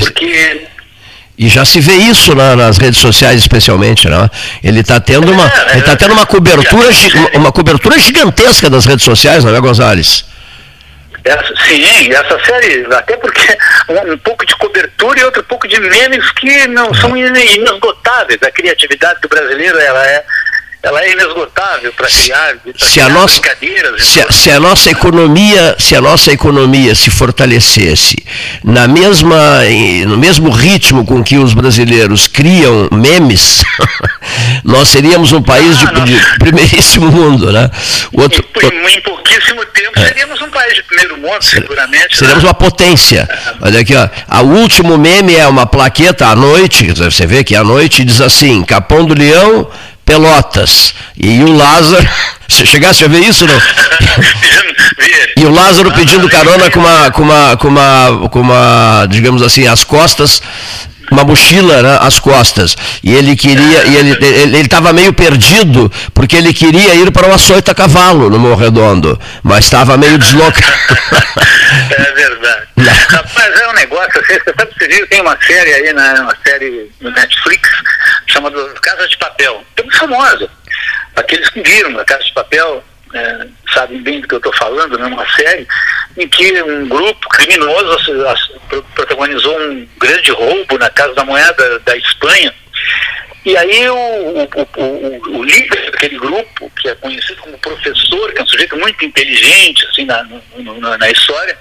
Porque 0.00 0.68
e 1.40 1.48
já 1.48 1.64
se 1.64 1.80
vê 1.80 1.94
isso 1.94 2.34
na, 2.34 2.54
nas 2.54 2.76
redes 2.76 3.00
sociais, 3.00 3.40
especialmente, 3.40 4.06
né? 4.10 4.28
Ele 4.62 4.80
está 4.80 5.00
tendo 5.00 5.32
uma, 5.32 5.46
é, 5.46 5.72
ele 5.72 5.82
tá 5.82 5.96
tendo 5.96 6.12
uma 6.12 6.26
cobertura, 6.26 6.86
uma 7.32 7.50
cobertura 7.50 7.98
gigantesca 7.98 8.68
das 8.68 8.84
redes 8.84 9.06
sociais, 9.06 9.42
não 9.42 9.56
é, 9.56 9.58
Gonzalez? 9.58 10.26
Essa, 11.24 11.54
sim, 11.66 12.12
essa 12.12 12.38
série, 12.44 12.86
até 12.94 13.16
porque 13.16 13.56
um, 13.88 14.12
um, 14.12 14.18
pouco 14.18 14.44
de 14.44 14.54
cobertura 14.56 15.18
e 15.18 15.24
outro 15.24 15.42
pouco 15.44 15.66
de 15.66 15.80
memes 15.80 16.30
que 16.32 16.66
não 16.68 16.92
são 16.92 17.16
inesgotáveis. 17.16 18.38
A 18.42 18.50
criatividade 18.50 19.22
do 19.22 19.28
brasileiro 19.28 19.78
ela 19.78 20.06
é 20.06 20.22
ela 20.82 21.02
é 21.02 21.12
inesgotável 21.12 21.92
para 21.92 22.06
criar, 22.06 22.56
se 22.78 23.00
a 23.00 23.08
nossa, 23.10 23.42
se 23.98 24.20
a, 24.20 24.32
se 24.32 24.50
a, 24.50 24.58
nossa 24.58 24.90
economia 24.90 25.76
se 25.78 25.94
a 25.94 26.00
nossa 26.00 26.32
economia 26.32 26.94
se 26.94 27.10
fortalecesse 27.10 28.16
na 28.64 28.88
mesma 28.88 29.60
no 30.06 30.16
mesmo 30.16 30.48
ritmo 30.48 31.04
com 31.04 31.22
que 31.22 31.36
os 31.36 31.52
brasileiros 31.52 32.26
criam 32.26 32.88
memes 32.90 33.62
nós 34.64 34.88
seríamos 34.88 35.32
um 35.32 35.42
país 35.42 35.76
ah, 35.86 36.00
de, 36.00 36.14
de, 36.14 36.38
primeiríssimo 36.38 37.12
mundo 37.12 37.52
né? 37.52 37.70
Outro, 38.12 38.42
em, 38.62 38.96
em, 38.96 39.00
pouquíssimo 39.02 39.62
tempo 39.66 39.98
é. 39.98 40.06
seríamos 40.06 40.40
um 40.40 40.48
país 40.48 40.74
de 40.74 40.82
primeiro 40.84 41.18
mundo 41.18 41.42
seguramente 41.42 42.16
seríamos 42.16 42.42
né? 42.42 42.48
uma 42.48 42.54
potência. 42.54 43.28
Olha 43.60 43.80
aqui 43.80 43.94
ó. 43.94 44.08
O 44.42 44.60
último 44.60 44.96
meme 44.96 45.36
é 45.36 45.46
uma 45.46 45.66
plaqueta 45.66 46.26
à 46.26 46.34
noite 46.34 46.90
você 46.92 47.26
vê 47.26 47.44
que 47.44 47.54
à 47.54 47.62
noite 47.62 48.02
diz 48.02 48.20
assim 48.20 48.62
Capão 48.64 49.04
do 49.04 49.14
Leão 49.14 49.68
Pelotas. 50.10 50.92
E 51.16 51.40
o 51.44 51.52
Lázaro. 51.52 52.08
Você 52.48 52.66
chegasse 52.66 53.04
a 53.04 53.08
ver 53.08 53.20
isso, 53.20 53.46
não? 53.46 53.54
e 55.38 55.44
o 55.46 55.52
Lázaro 55.52 55.92
pedindo 55.92 56.28
carona 56.28 56.68
com 56.68 56.80
uma, 56.80 57.10
com 57.12 57.22
uma, 57.22 57.56
com 57.56 57.68
uma, 57.68 58.28
com 58.28 58.40
uma, 58.40 59.06
digamos 59.08 59.40
assim, 59.40 59.68
as 59.68 59.84
costas 59.84 60.42
uma 61.10 61.24
mochila 61.24 61.82
né, 61.82 61.98
às 62.00 62.18
costas. 62.18 62.76
E 63.02 63.12
ele 63.12 63.34
queria, 63.36 63.84
e 63.84 63.96
ele 63.96 64.16
ele 64.20 64.58
estava 64.58 64.92
meio 64.92 65.12
perdido, 65.12 65.90
porque 66.14 66.36
ele 66.36 66.54
queria 66.54 66.94
ir 66.94 67.10
para 67.10 67.28
o 67.28 67.34
açoita 67.34 67.74
cavalo 67.74 68.30
no 68.30 68.38
Morro 68.38 68.56
Redondo, 68.56 69.18
mas 69.42 69.64
estava 69.64 69.96
meio 69.96 70.16
deslocado. 70.18 70.96
Rapaz, 72.88 73.60
é 73.60 73.68
um 73.68 73.72
negócio 73.74 74.20
assim, 74.20 74.38
você 74.38 74.54
sabe, 74.56 74.72
você 74.78 74.88
viu, 74.88 75.06
tem 75.08 75.20
uma 75.20 75.38
série 75.42 75.74
aí, 75.74 75.92
né, 75.92 76.14
uma 76.20 76.36
série 76.46 76.90
no 77.00 77.10
Netflix, 77.10 77.68
chamada 78.26 78.72
Casa 78.80 79.06
de 79.06 79.18
Papel, 79.18 79.64
é 79.76 79.82
muito 79.82 79.98
famosa. 79.98 80.50
Aqueles 81.16 81.48
que 81.50 81.60
viram 81.60 81.98
a 81.98 82.04
Casa 82.04 82.24
de 82.24 82.32
Papel, 82.32 82.82
é, 83.12 83.46
sabem 83.74 84.00
bem 84.02 84.20
do 84.20 84.28
que 84.28 84.34
eu 84.34 84.38
estou 84.38 84.52
falando, 84.54 84.98
né, 84.98 85.06
uma 85.06 85.28
série 85.32 85.66
em 86.16 86.26
que 86.28 86.62
um 86.62 86.88
grupo 86.88 87.28
criminoso 87.28 87.98
protagonizou 88.94 89.60
um 89.60 89.86
grande 89.98 90.30
roubo 90.30 90.78
na 90.78 90.88
Casa 90.90 91.14
da 91.14 91.24
Moeda 91.24 91.78
da 91.80 91.96
Espanha. 91.96 92.54
E 93.44 93.56
aí 93.56 93.88
o, 93.88 93.94
o, 93.96 94.68
o, 94.76 95.38
o 95.38 95.44
líder 95.44 95.90
daquele 95.90 96.18
grupo, 96.18 96.70
que 96.80 96.88
é 96.88 96.94
conhecido 96.94 97.40
como 97.40 97.58
professor, 97.58 98.32
que 98.32 98.38
é 98.38 98.42
um 98.42 98.46
sujeito 98.46 98.76
muito 98.76 99.04
inteligente 99.04 99.86
assim, 99.86 100.04
na, 100.04 100.22
na, 100.78 100.98
na 100.98 101.10
história, 101.10 101.58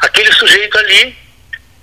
aquele 0.00 0.32
sujeito 0.32 0.78
ali 0.78 1.16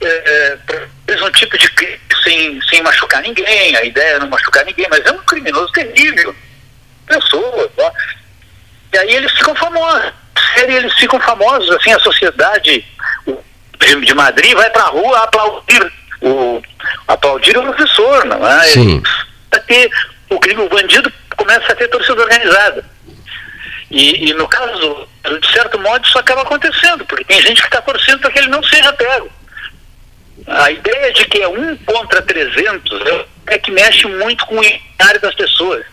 é, 0.02 0.08
é, 0.08 0.58
fez 1.06 1.22
um 1.22 1.32
tipo 1.32 1.58
de 1.58 1.70
crime 1.72 2.00
sem, 2.28 2.62
sem 2.70 2.82
machucar 2.84 3.22
ninguém, 3.22 3.76
a 3.76 3.84
ideia 3.84 4.16
é 4.16 4.20
não 4.20 4.28
machucar 4.28 4.66
ninguém, 4.66 4.88
mas 4.90 5.06
é 5.06 5.12
um 5.12 5.18
criminoso 5.20 5.72
terrível. 5.72 6.36
Pessoa, 7.06 7.72
ó. 7.78 7.92
E 8.94 8.98
aí 8.98 9.16
eles 9.16 9.32
ficam 9.32 9.56
famosos. 9.56 10.12
Série, 10.54 10.76
eles 10.76 10.94
ficam 10.96 11.20
famosos, 11.20 11.70
assim, 11.72 11.94
a 11.94 12.00
sociedade 12.00 12.86
de 14.04 14.14
Madrid 14.14 14.54
vai 14.54 14.70
para 14.70 14.84
a 14.84 14.90
rua 14.90 15.24
aplaudir 15.24 15.94
o, 16.22 16.62
aplaudir 17.08 17.58
o 17.58 17.64
professor, 17.64 18.26
não 18.26 18.46
é? 18.48 18.64
Sim. 18.64 19.02
Crime, 20.42 20.62
o 20.62 20.70
bandido 20.70 21.12
começa 21.36 21.72
a 21.72 21.76
ter 21.76 21.88
torcida 21.88 22.22
organizada. 22.22 22.86
E, 23.90 24.30
e, 24.30 24.34
no 24.34 24.48
caso, 24.48 25.08
de 25.40 25.52
certo 25.52 25.80
modo, 25.80 26.06
isso 26.06 26.20
acaba 26.20 26.42
acontecendo, 26.42 27.06
porque 27.06 27.24
tem 27.24 27.42
gente 27.42 27.62
que 27.62 27.68
está 27.68 27.82
torcendo 27.82 28.20
para 28.20 28.32
que 28.32 28.40
ele 28.40 28.50
não 28.50 28.62
seja 28.64 28.92
pego. 28.94 29.32
A 30.46 30.72
ideia 30.72 31.14
de 31.14 31.26
que 31.26 31.42
é 31.42 31.48
um 31.48 31.76
contra 31.78 32.22
300 32.22 33.02
é 33.48 33.58
que 33.58 33.72
mexe 33.72 34.08
muito 34.08 34.46
com 34.46 34.56
o 34.56 34.64
imaginário 34.64 35.22
das 35.22 35.36
pessoas 35.36 35.86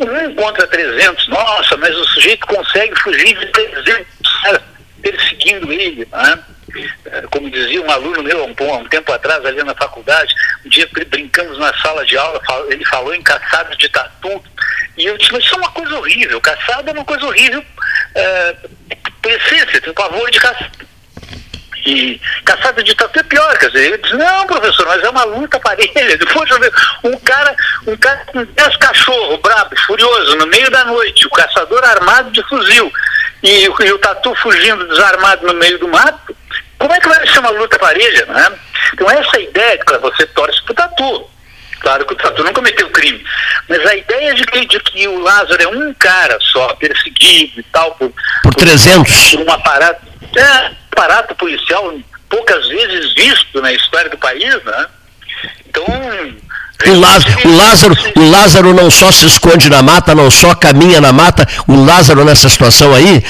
um 0.00 0.34
contra 0.34 0.66
300, 0.66 1.28
nossa, 1.28 1.76
mas 1.76 1.94
o 1.96 2.06
sujeito 2.08 2.46
consegue 2.46 2.94
fugir 3.00 3.36
de 3.38 3.46
300 3.46 4.06
perseguindo 5.02 5.72
ele, 5.72 6.06
né? 6.10 6.38
É, 7.06 7.22
como 7.30 7.50
dizia 7.50 7.80
um 7.82 7.90
aluno 7.90 8.22
meu 8.22 8.44
um, 8.44 8.74
um, 8.74 8.84
tempo 8.88 9.12
atrás 9.12 9.44
ali 9.44 9.62
na 9.62 9.74
faculdade, 9.74 10.34
um 10.64 10.68
dia 10.68 10.88
brincamos 11.08 11.58
na 11.58 11.74
sala 11.78 12.04
de 12.04 12.16
aula, 12.16 12.40
ele 12.68 12.84
falou 12.84 13.14
em 13.14 13.22
caçada 13.22 13.74
de 13.76 13.88
tatu, 13.88 14.42
e 14.96 15.06
eu 15.06 15.16
disse, 15.16 15.32
mas 15.32 15.44
isso 15.44 15.54
é 15.54 15.58
uma 15.58 15.70
coisa 15.70 15.96
horrível, 15.96 16.40
caçada 16.40 16.90
é 16.90 16.94
uma 16.94 17.04
coisa 17.04 17.24
horrível, 17.26 17.64
é, 18.14 18.56
por 19.22 19.32
essência, 19.32 19.80
tem 19.80 19.92
pavor 19.92 20.30
de 20.30 20.40
caçada. 20.40 20.88
E 21.86 22.20
caçada 22.44 22.82
de 22.82 22.94
tatu 22.94 23.18
é 23.18 23.22
pior, 23.22 23.56
quer 23.56 23.70
dizer, 23.70 23.86
ele 23.86 23.98
diz, 23.98 24.12
não, 24.12 24.46
professor, 24.46 24.86
mas 24.86 25.02
é 25.02 25.08
uma 25.08 25.24
luta 25.24 25.58
parelha. 25.60 26.18
Depois 26.18 26.50
um 27.02 27.16
cara, 27.20 27.56
um 27.86 27.96
cara 27.96 28.24
com 28.26 28.44
10 28.44 28.76
cachorros, 28.76 29.40
brabo, 29.40 29.74
furioso, 29.86 30.36
no 30.36 30.46
meio 30.48 30.70
da 30.70 30.84
noite, 30.84 31.26
o 31.26 31.30
caçador 31.30 31.82
armado 31.84 32.30
de 32.30 32.42
fuzil 32.48 32.92
e, 33.42 33.64
e 33.64 33.92
o 33.92 33.98
tatu 33.98 34.34
fugindo 34.36 34.88
desarmado 34.88 35.46
no 35.46 35.54
meio 35.54 35.78
do 35.78 35.88
mato, 35.88 36.36
como 36.78 36.92
é 36.92 37.00
que 37.00 37.08
vai 37.08 37.26
ser 37.26 37.38
uma 37.40 37.50
luta 37.50 37.78
parelha, 37.78 38.26
né? 38.26 38.52
Então 38.94 39.10
essa 39.10 39.40
ideia 39.40 39.78
que 39.78 39.98
você 39.98 40.26
torce 40.26 40.62
pro 40.64 40.74
tatu. 40.74 41.28
Claro 41.80 42.04
que 42.04 42.12
o 42.12 42.16
Tatu 42.16 42.42
não 42.42 42.52
cometeu 42.52 42.90
crime. 42.90 43.24
Mas 43.68 43.84
a 43.86 43.94
ideia 43.94 44.34
de 44.34 44.44
que, 44.44 44.66
de 44.66 44.80
que 44.80 45.06
o 45.08 45.20
Lázaro 45.20 45.62
é 45.62 45.68
um 45.68 45.94
cara 45.94 46.36
só, 46.40 46.74
perseguido 46.74 47.60
e 47.60 47.62
tal, 47.72 47.92
por, 47.92 48.12
por 48.42 48.54
300. 48.54 49.30
Por 49.30 49.40
um 49.40 49.50
aparato. 49.50 50.06
É, 50.36 50.72
aparato 50.92 51.34
policial 51.36 51.94
poucas 52.28 52.66
vezes 52.68 53.14
visto 53.14 53.60
na 53.62 53.72
história 53.72 54.10
do 54.10 54.18
país, 54.18 54.62
né? 54.64 54.86
Então. 55.68 55.84
O 56.86 57.00
Lázaro, 57.00 57.48
o, 57.48 57.56
Lázaro, 57.56 57.94
o 58.16 58.30
Lázaro 58.30 58.74
não 58.74 58.88
só 58.88 59.10
se 59.10 59.26
esconde 59.26 59.68
na 59.68 59.82
mata, 59.82 60.14
não 60.14 60.30
só 60.30 60.54
caminha 60.54 61.00
na 61.00 61.12
mata, 61.12 61.44
o 61.66 61.84
Lázaro 61.84 62.24
nessa 62.24 62.48
situação 62.48 62.94
aí 62.94 63.24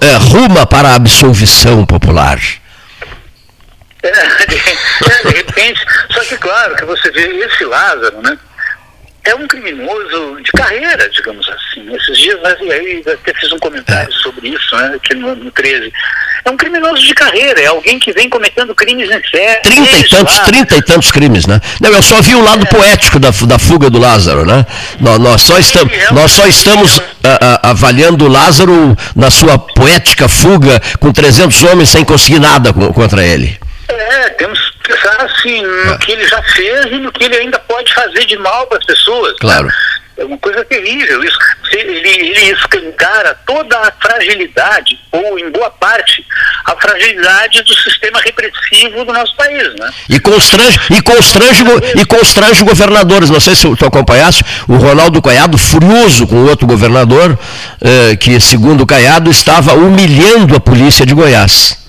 é, 0.00 0.16
ruma 0.16 0.66
para 0.66 0.88
a 0.88 0.94
absolvição 0.96 1.86
popular. 1.86 2.40
É, 4.04 4.46
de, 4.46 4.56
é, 5.10 5.28
de 5.28 5.36
repente, 5.36 5.80
só 6.10 6.20
que 6.20 6.36
claro 6.36 6.76
que 6.76 6.84
você 6.84 7.10
vê 7.10 7.26
esse 7.44 7.64
Lázaro, 7.64 8.20
né? 8.22 8.38
é 9.24 9.34
um 9.34 9.46
criminoso 9.46 10.38
de 10.42 10.52
carreira, 10.52 11.08
digamos 11.08 11.48
assim. 11.48 11.94
Esses 11.94 12.18
dias, 12.18 12.38
e 12.60 12.72
aí 12.72 13.02
até 13.06 13.32
fiz 13.34 13.50
um 13.52 13.58
comentário 13.58 14.12
é. 14.12 14.22
sobre 14.22 14.48
isso, 14.48 14.76
né, 14.76 14.92
aqui 14.96 15.14
no, 15.14 15.34
no 15.34 15.50
13. 15.50 15.90
É 16.44 16.50
um 16.50 16.56
criminoso 16.58 17.02
de 17.02 17.14
carreira, 17.14 17.58
é 17.58 17.66
alguém 17.66 17.98
que 17.98 18.12
vem 18.12 18.28
cometendo 18.28 18.74
crimes 18.74 19.10
em 19.10 19.22
série. 19.30 19.62
Trinta 19.62 19.96
e 19.98 20.08
tantos, 20.08 20.38
trinta 20.40 20.76
e 20.76 20.82
tantos 20.82 21.10
crimes, 21.10 21.46
né? 21.46 21.58
Não, 21.80 21.88
eu 21.90 22.02
só 22.02 22.20
vi 22.20 22.34
o 22.34 22.44
lado 22.44 22.66
é. 22.66 22.68
poético 22.68 23.18
da, 23.18 23.30
da 23.30 23.58
fuga 23.58 23.88
do 23.88 23.98
Lázaro, 23.98 24.44
né? 24.44 24.66
Nós, 25.00 25.18
nós 25.18 25.42
só, 25.42 25.58
estamos, 25.58 25.90
é 25.90 26.12
nós 26.12 26.30
só 26.30 26.46
estamos 26.46 27.00
a, 27.22 27.68
a, 27.68 27.70
avaliando 27.70 28.26
o 28.26 28.28
Lázaro 28.28 28.94
na 29.16 29.30
sua 29.30 29.58
poética 29.58 30.28
fuga 30.28 30.82
com 31.00 31.10
300 31.10 31.62
homens 31.64 31.88
sem 31.88 32.04
conseguir 32.04 32.40
nada 32.40 32.74
contra 32.74 33.24
ele. 33.24 33.58
É, 33.94 34.30
temos 34.30 34.58
que 34.58 34.88
pensar 34.88 35.24
assim, 35.24 35.62
no 35.62 35.94
é. 35.94 35.98
que 35.98 36.12
ele 36.12 36.26
já 36.26 36.42
fez 36.42 36.86
e 36.86 36.98
no 36.98 37.12
que 37.12 37.24
ele 37.24 37.36
ainda 37.36 37.58
pode 37.60 37.92
fazer 37.94 38.24
de 38.26 38.36
mal 38.38 38.66
para 38.66 38.78
as 38.78 38.84
pessoas. 38.84 39.36
Claro. 39.40 39.66
Né? 39.66 39.74
É 40.16 40.24
uma 40.24 40.38
coisa 40.38 40.64
terrível. 40.64 41.24
Isso, 41.24 41.36
ele, 41.72 42.08
ele 42.08 42.52
escancara 42.52 43.36
toda 43.44 43.76
a 43.76 43.92
fragilidade, 44.00 44.98
ou 45.10 45.38
em 45.38 45.50
boa 45.50 45.70
parte, 45.70 46.24
a 46.64 46.76
fragilidade 46.76 47.62
do 47.64 47.74
sistema 47.74 48.20
repressivo 48.20 49.04
do 49.04 49.12
nosso 49.12 49.34
país. 49.34 49.74
Né? 49.74 49.90
E 50.08 50.20
constrange, 50.20 50.78
e 50.90 51.02
constrange, 51.02 51.64
e 51.96 52.04
constrange 52.04 52.64
governadores. 52.64 53.28
Não 53.28 53.40
sei 53.40 53.56
se 53.56 53.62
tu 53.76 53.86
acompanhaste, 53.86 54.44
o 54.68 54.76
Ronaldo 54.76 55.20
Caiado, 55.20 55.58
furioso 55.58 56.28
com 56.28 56.36
o 56.36 56.48
outro 56.48 56.66
governador, 56.66 57.36
eh, 57.80 58.16
que, 58.16 58.38
segundo 58.38 58.82
o 58.82 58.86
Caiado, 58.86 59.30
estava 59.30 59.74
humilhando 59.74 60.54
a 60.54 60.60
polícia 60.60 61.04
de 61.04 61.12
Goiás. 61.12 61.83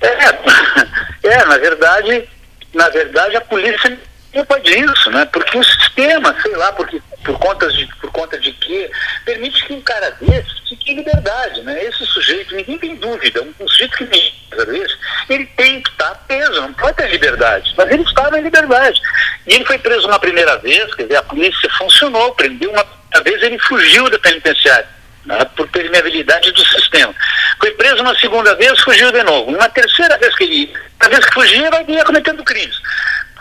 É, 0.00 1.28
é, 1.28 1.44
na 1.44 1.58
verdade, 1.58 2.28
na 2.74 2.88
verdade 2.88 3.36
a 3.36 3.40
polícia 3.40 3.98
culpa 4.32 4.60
disso, 4.60 5.10
né? 5.10 5.24
Porque 5.26 5.58
o 5.58 5.64
sistema, 5.64 6.34
sei 6.42 6.54
lá, 6.56 6.72
porque 6.72 7.00
por 7.24 7.38
conta 7.38 7.68
de 7.68 7.86
por 8.00 8.10
conta 8.12 8.38
de 8.38 8.52
que 8.52 8.90
permite 9.24 9.64
que 9.64 9.72
um 9.72 9.80
cara 9.80 10.10
desse 10.20 10.68
fique 10.68 10.92
em 10.92 10.96
liberdade, 10.96 11.62
né? 11.62 11.84
Esse 11.84 12.04
sujeito, 12.06 12.54
ninguém 12.54 12.78
tem 12.78 12.96
dúvida, 12.96 13.42
um, 13.42 13.52
um 13.60 13.68
sujeito 13.68 13.96
que 13.96 14.06
tem 14.06 14.32
desse, 14.50 14.96
ele 15.28 15.46
tem 15.56 15.80
que 15.82 15.90
estar 15.90 16.14
preso, 16.26 16.60
não 16.60 16.74
pode 16.74 16.96
ter 16.96 17.10
liberdade, 17.10 17.72
mas 17.76 17.90
ele 17.90 18.02
estava 18.02 18.38
em 18.38 18.42
liberdade. 18.42 19.00
E 19.46 19.54
ele 19.54 19.64
foi 19.64 19.78
preso 19.78 20.06
uma 20.06 20.18
primeira 20.18 20.56
vez, 20.58 20.94
quer 20.94 21.04
dizer, 21.04 21.16
a 21.16 21.22
polícia 21.22 21.70
funcionou, 21.78 22.34
prendeu 22.34 22.70
uma, 22.70 22.84
uma 23.14 23.22
vez 23.22 23.42
ele 23.42 23.58
fugiu 23.58 24.10
da 24.10 24.18
penitenciária 24.18 24.97
né, 25.28 25.44
por 25.54 25.68
permeabilidade 25.68 26.50
do 26.52 26.64
sistema. 26.64 27.14
Foi 27.60 27.70
preso 27.72 28.02
uma 28.02 28.18
segunda 28.18 28.54
vez, 28.56 28.80
fugiu 28.80 29.12
de 29.12 29.22
novo. 29.22 29.50
Uma 29.50 29.68
terceira 29.68 30.16
vez 30.16 30.34
que 30.34 30.44
ele, 30.44 30.72
a 31.00 31.08
vez 31.08 31.24
que 31.24 31.34
fugia, 31.34 31.70
ele 31.80 31.92
ia 31.92 32.04
cometendo 32.04 32.42
crimes. 32.42 32.80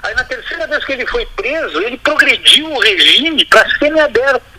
Aí 0.03 0.13
na 0.13 0.23
terceira 0.25 0.67
vez 0.67 0.83
que 0.83 0.91
ele 0.91 1.07
foi 1.07 1.25
preso, 1.35 1.81
ele 1.81 1.97
progrediu 1.97 2.71
o 2.71 2.79
regime 2.79 3.45
para 3.45 3.67
semiaberto. 3.77 4.56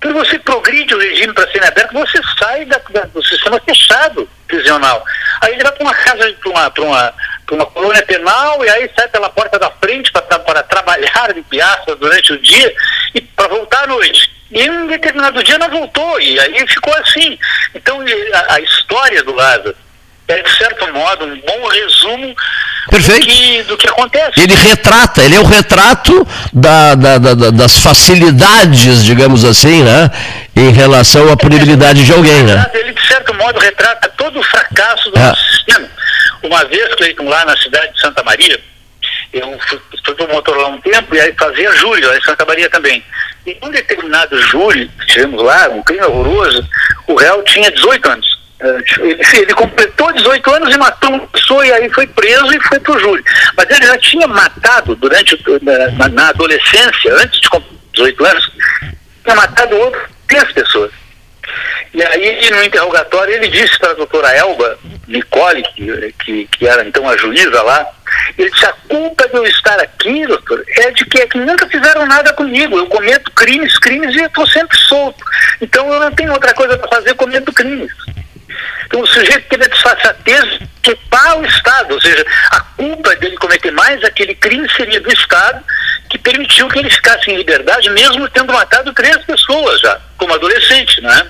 Quando 0.00 0.14
você 0.14 0.38
progride 0.38 0.94
o 0.94 0.98
regime 0.98 1.32
para 1.34 1.50
semiaberto, 1.50 1.92
você 1.92 2.18
sai 2.38 2.64
da, 2.64 2.80
da, 2.90 3.02
do 3.02 3.22
sistema 3.22 3.60
fechado 3.60 4.28
prisional. 4.48 5.04
Aí 5.42 5.52
ele 5.52 5.62
vai 5.62 5.72
para 5.72 5.84
uma 5.84 5.94
casa, 5.94 6.32
para 6.32 6.50
uma, 6.50 6.72
uma, 6.78 7.14
uma 7.52 7.66
colônia 7.66 8.02
penal, 8.06 8.64
e 8.64 8.70
aí 8.70 8.90
sai 8.96 9.08
pela 9.08 9.28
porta 9.28 9.58
da 9.58 9.70
frente 9.72 10.10
para 10.10 10.62
trabalhar 10.62 11.34
de 11.34 11.42
piaça 11.42 11.94
durante 11.96 12.32
o 12.32 12.38
dia 12.38 12.74
e 13.14 13.20
para 13.20 13.48
voltar 13.48 13.84
à 13.84 13.86
noite. 13.86 14.32
E 14.50 14.62
em 14.62 14.70
um 14.70 14.86
determinado 14.86 15.42
dia 15.44 15.58
não 15.58 15.68
voltou, 15.68 16.20
e 16.20 16.40
aí 16.40 16.66
ficou 16.66 16.94
assim. 16.96 17.38
Então 17.74 18.00
a, 18.00 18.54
a 18.54 18.60
história 18.60 19.22
do 19.22 19.34
Lázaro 19.34 19.76
é, 20.30 20.42
de 20.42 20.56
certo 20.56 20.92
modo, 20.92 21.24
um 21.24 21.40
bom 21.40 21.68
resumo 21.68 22.36
Perfeito. 22.88 23.20
Do, 23.20 23.26
que, 23.26 23.62
do 23.64 23.76
que 23.76 23.88
acontece. 23.88 24.40
Ele 24.40 24.54
retrata, 24.54 25.22
ele 25.22 25.36
é 25.36 25.40
o 25.40 25.44
retrato 25.44 26.26
da, 26.52 26.94
da, 26.94 27.18
da, 27.18 27.34
das 27.50 27.78
facilidades, 27.78 29.04
digamos 29.04 29.44
assim, 29.44 29.82
né? 29.82 30.10
Em 30.56 30.72
relação 30.72 31.30
à 31.30 31.36
punibilidade 31.36 32.04
de 32.04 32.12
alguém, 32.12 32.42
né? 32.42 32.66
Ele, 32.74 32.92
de 32.92 33.06
certo 33.06 33.34
modo, 33.34 33.58
retrata 33.58 34.08
todo 34.16 34.40
o 34.40 34.42
fracasso 34.42 35.10
do 35.10 35.18
é. 35.18 35.34
sistema. 35.52 35.86
Uma 36.42 36.64
vez, 36.64 36.94
Cleiton, 36.94 37.28
lá 37.28 37.44
na 37.44 37.56
cidade 37.58 37.92
de 37.92 38.00
Santa 38.00 38.22
Maria, 38.22 38.58
eu 39.32 39.58
fui, 39.68 39.80
fui 40.04 40.14
promotor 40.14 40.56
lá 40.56 40.68
um 40.68 40.80
tempo 40.80 41.14
e 41.14 41.20
aí 41.20 41.34
fazia 41.38 41.72
júri 41.76 42.02
lá 42.02 42.16
em 42.16 42.22
Santa 42.22 42.44
Maria 42.44 42.68
também. 42.70 43.04
E 43.46 43.56
um 43.62 43.70
determinado 43.70 44.40
júri 44.42 44.90
que 45.00 45.06
tivemos 45.06 45.42
lá, 45.42 45.68
um 45.68 45.82
crime 45.82 46.04
horroroso, 46.04 46.66
o 47.06 47.14
réu 47.14 47.42
tinha 47.44 47.70
18 47.70 48.08
anos. 48.10 48.39
Ele 49.32 49.54
completou 49.54 50.12
18 50.12 50.54
anos 50.54 50.74
e 50.74 50.78
matou 50.78 51.10
uma 51.10 51.26
pessoa 51.28 51.66
e 51.66 51.72
aí 51.72 51.90
foi 51.90 52.06
preso 52.06 52.52
e 52.54 52.60
foi 52.60 52.78
para 52.78 52.92
o 52.92 52.98
júri. 52.98 53.24
Mas 53.56 53.70
ele 53.70 53.86
já 53.86 53.98
tinha 53.98 54.26
matado 54.26 54.94
durante 54.96 55.38
na, 55.62 56.08
na 56.08 56.28
adolescência, 56.28 57.14
antes 57.14 57.40
de 57.40 57.48
completar 57.48 57.80
18 57.94 58.24
anos, 58.24 58.52
tinha 59.24 59.36
matado 59.36 59.76
outras 59.76 60.10
três 60.28 60.52
pessoas. 60.52 60.92
E 61.92 62.02
aí, 62.02 62.50
no 62.50 62.62
interrogatório, 62.62 63.34
ele 63.34 63.48
disse 63.48 63.78
para 63.78 63.90
a 63.90 63.94
doutora 63.94 64.32
Elba 64.32 64.78
Nicole, 65.08 65.62
que, 65.74 66.14
que, 66.24 66.46
que, 66.46 66.66
era 66.66 66.86
então 66.86 67.08
a 67.08 67.16
juíza 67.16 67.60
lá, 67.62 67.84
ele 68.38 68.48
disse, 68.50 68.64
a 68.64 68.72
culpa 68.88 69.26
de 69.28 69.34
eu 69.34 69.44
estar 69.44 69.80
aqui, 69.80 70.24
doutor, 70.24 70.64
é 70.68 70.92
de 70.92 71.04
que, 71.04 71.20
é 71.20 71.26
que 71.26 71.38
nunca 71.38 71.66
fizeram 71.66 72.06
nada 72.06 72.32
comigo. 72.32 72.78
Eu 72.78 72.86
cometo 72.86 73.32
crimes, 73.32 73.76
crimes 73.78 74.14
e 74.14 74.22
estou 74.22 74.46
sempre 74.46 74.78
solto. 74.78 75.24
Então 75.60 75.92
eu 75.92 75.98
não 75.98 76.12
tenho 76.12 76.32
outra 76.32 76.54
coisa 76.54 76.78
para 76.78 76.88
fazer, 76.88 77.14
cometo 77.14 77.52
crimes. 77.52 77.90
Então 78.86 79.00
o 79.00 79.06
sujeito 79.06 79.48
teve 79.48 79.64
a 79.64 79.68
desfaçatez 79.68 80.58
de 80.58 80.68
culpar 80.84 81.38
o 81.38 81.46
Estado, 81.46 81.94
ou 81.94 82.00
seja, 82.00 82.24
a 82.50 82.60
culpa 82.60 83.14
dele 83.16 83.36
cometer 83.36 83.70
mais 83.70 84.02
aquele 84.02 84.34
crime 84.34 84.68
seria 84.76 85.00
do 85.00 85.12
Estado 85.12 85.62
que 86.08 86.18
permitiu 86.18 86.68
que 86.68 86.78
ele 86.78 86.90
ficasse 86.90 87.30
em 87.30 87.36
liberdade, 87.36 87.88
mesmo 87.90 88.28
tendo 88.30 88.52
matado 88.52 88.92
três 88.92 89.16
pessoas 89.18 89.80
já, 89.80 90.00
como 90.16 90.34
adolescente, 90.34 91.00
né? 91.00 91.26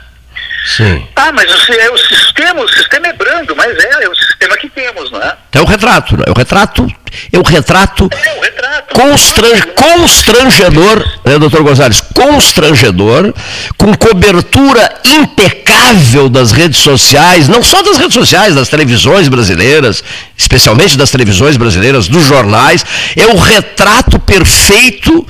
Sim. 0.65 1.07
Ah, 1.17 1.33
mas 1.33 1.51
é 1.51 1.91
o 1.91 1.99
sistema, 1.99 2.63
o 2.63 2.69
sistema 2.69 3.09
é 3.09 3.13
brando, 3.13 3.55
mas 3.57 3.77
é, 3.79 4.05
é 4.05 4.09
o 4.09 4.15
sistema 4.15 4.57
que 4.57 4.69
temos, 4.71 5.11
não 5.11 5.21
é? 5.23 5.37
É 5.53 5.61
o 5.61 5.65
retrato, 5.65 6.17
é 6.27 6.31
o 6.31 6.35
retrato, 6.35 6.87
é 7.33 7.39
o 7.39 7.43
retrato, 7.43 8.09
é 8.11 8.39
o 8.39 8.41
retrato. 8.43 8.95
Constran, 8.95 9.61
constrangedor, 9.75 11.05
né, 11.25 11.39
doutor 11.39 11.63
Gonzalez? 11.63 12.01
Constrangedor, 12.01 13.33
com 13.77 13.95
cobertura 13.95 15.01
impecável 15.05 16.29
das 16.29 16.53
redes 16.53 16.79
sociais, 16.79 17.49
não 17.49 17.63
só 17.63 17.83
das 17.83 17.97
redes 17.97 18.15
sociais, 18.15 18.55
das 18.55 18.69
televisões 18.69 19.29
brasileiras, 19.29 20.03
especialmente 20.37 20.97
das 20.99 21.11
televisões 21.11 21.57
brasileiras, 21.57 22.09
dos 22.09 22.25
jornais, 22.25 22.85
é 23.17 23.27
o 23.27 23.37
retrato 23.37 24.19
perfeito 24.19 25.27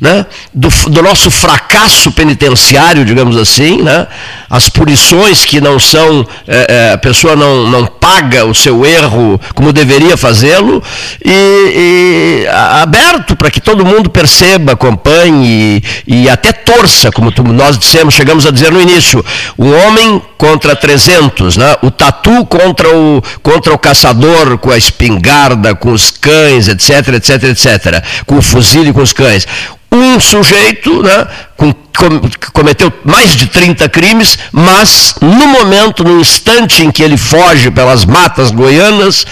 né, 0.00 0.26
do, 0.52 0.68
do 0.90 1.02
nosso 1.02 1.30
fracasso 1.30 2.10
penitenciário, 2.12 3.04
digamos 3.04 3.36
assim, 3.36 3.82
né? 3.82 4.06
as 4.50 4.68
punições 4.68 5.44
que 5.44 5.60
não 5.60 5.78
são, 5.78 6.26
é, 6.46 6.66
é, 6.68 6.92
a 6.92 6.98
pessoa 6.98 7.34
não, 7.34 7.68
não 7.68 7.86
paga 7.86 8.44
o 8.44 8.54
seu 8.54 8.84
erro 8.84 9.40
como 9.54 9.72
deveria 9.72 10.16
fazê-lo, 10.16 10.82
e, 11.24 12.44
e 12.44 12.48
aberto 12.48 13.34
para 13.34 13.50
que 13.50 13.60
todo 13.60 13.84
mundo 13.84 14.10
perceba, 14.10 14.72
acompanhe 14.72 15.82
e, 16.06 16.22
e 16.22 16.28
até 16.28 16.52
torça, 16.52 17.10
como 17.10 17.32
tu, 17.32 17.42
nós 17.42 17.78
dissemos, 17.78 18.12
chegamos 18.12 18.46
a 18.46 18.50
dizer 18.50 18.70
no 18.70 18.80
início, 18.80 19.24
o 19.56 19.70
homem 19.70 20.20
contra 20.36 20.76
300, 20.76 21.56
né? 21.56 21.76
o 21.82 21.90
tatu 21.90 22.44
contra 22.44 22.94
o, 22.94 23.22
contra 23.42 23.72
o 23.72 23.78
caçador 23.78 24.58
com 24.58 24.70
a 24.70 24.76
espingarda, 24.76 25.74
com 25.74 25.92
os 25.92 26.10
cães, 26.10 26.68
etc, 26.68 27.14
etc, 27.14 27.44
etc, 27.44 28.04
com 28.26 28.36
o 28.36 28.42
fuzil 28.42 28.84
e 28.84 28.92
com 28.92 29.00
os 29.00 29.12
cães 29.12 29.46
um 29.94 30.18
sujeito 30.18 31.02
né, 31.02 31.26
com, 31.56 31.72
com, 31.72 32.20
cometeu 32.52 32.92
mais 33.04 33.36
de 33.36 33.46
30 33.46 33.88
crimes, 33.88 34.36
mas 34.50 35.14
no 35.20 35.46
momento, 35.46 36.02
no 36.02 36.20
instante 36.20 36.82
em 36.82 36.90
que 36.90 37.02
ele 37.02 37.16
foge 37.16 37.70
pelas 37.70 38.04
matas 38.04 38.50
goianas, 38.50 39.24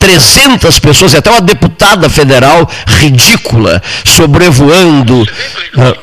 300 0.00 0.78
pessoas, 0.80 1.12
e 1.12 1.18
até 1.18 1.30
uma 1.30 1.42
deputada 1.42 2.10
federal 2.10 2.68
ridícula, 2.86 3.80
sobrevoando. 4.04 5.24
Né. 5.74 5.94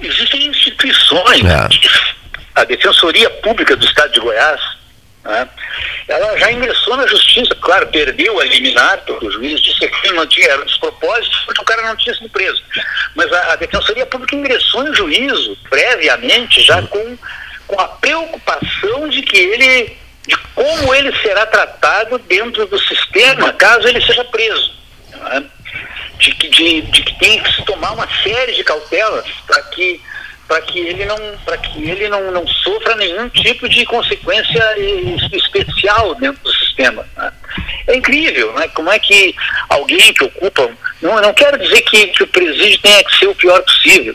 Existem 0.00 0.46
instituições, 0.46 1.44
é. 1.44 1.68
a 2.54 2.64
Defensoria 2.64 3.28
Pública 3.28 3.76
do 3.76 3.84
Estado 3.84 4.12
de 4.12 4.20
Goiás, 4.20 4.60
né? 5.26 5.48
Ela 6.08 6.38
já 6.38 6.52
ingressou 6.52 6.96
na 6.96 7.06
justiça, 7.06 7.54
claro, 7.56 7.88
perdeu 7.88 8.40
a 8.40 8.44
liminar, 8.44 8.98
porque 8.98 9.26
o 9.26 9.30
juiz 9.32 9.60
disse 9.60 9.88
que 9.88 10.12
não 10.12 10.24
tinha, 10.26 10.48
era 10.48 10.64
despropósito, 10.64 11.36
porque 11.44 11.60
o 11.60 11.64
cara 11.64 11.82
não 11.82 11.96
tinha 11.96 12.14
sido 12.14 12.30
preso. 12.30 12.62
Mas 13.16 13.32
a, 13.32 13.52
a 13.52 13.56
Defensoria 13.56 14.06
Pública 14.06 14.36
ingressou 14.36 14.86
em 14.86 14.94
juízo, 14.94 15.58
previamente, 15.68 16.62
já 16.62 16.80
com, 16.82 17.18
com 17.66 17.80
a 17.80 17.88
preocupação 17.88 19.08
de 19.08 19.20
que 19.22 19.36
ele, 19.36 19.96
de 20.26 20.36
como 20.54 20.94
ele 20.94 21.14
será 21.20 21.46
tratado 21.46 22.18
dentro 22.18 22.66
do 22.66 22.78
sistema, 22.78 23.52
caso 23.52 23.86
ele 23.86 24.00
seja 24.04 24.24
preso. 24.24 24.72
Né? 25.12 25.44
De, 26.18 26.32
que, 26.32 26.48
de, 26.48 26.80
de 26.82 27.02
que 27.02 27.18
tem 27.18 27.42
que 27.42 27.52
se 27.52 27.62
tomar 27.64 27.92
uma 27.92 28.08
série 28.22 28.52
de 28.52 28.64
cautelas 28.64 29.26
para 29.46 29.62
que 29.62 30.00
para 30.48 30.60
que 30.62 30.78
ele 30.78 31.04
não 31.04 31.16
para 31.44 31.58
que 31.58 31.90
ele 31.90 32.08
não, 32.08 32.30
não 32.30 32.46
sofra 32.46 32.94
nenhum 32.94 33.28
tipo 33.28 33.68
de 33.68 33.84
consequência 33.84 34.62
especial 35.32 36.14
dentro 36.14 36.40
do 36.44 36.52
sistema 36.52 37.04
né? 37.16 37.32
é 37.88 37.96
incrível 37.96 38.52
né 38.54 38.68
como 38.68 38.90
é 38.90 38.98
que 38.98 39.34
alguém 39.68 40.14
que 40.14 40.24
ocupa 40.24 40.70
não 41.02 41.20
não 41.20 41.34
quero 41.34 41.58
dizer 41.58 41.82
que, 41.82 42.06
que 42.08 42.22
o 42.22 42.28
presídio 42.28 42.78
tenha 42.80 43.02
que 43.02 43.18
ser 43.18 43.26
o 43.26 43.34
pior 43.34 43.60
possível 43.62 44.14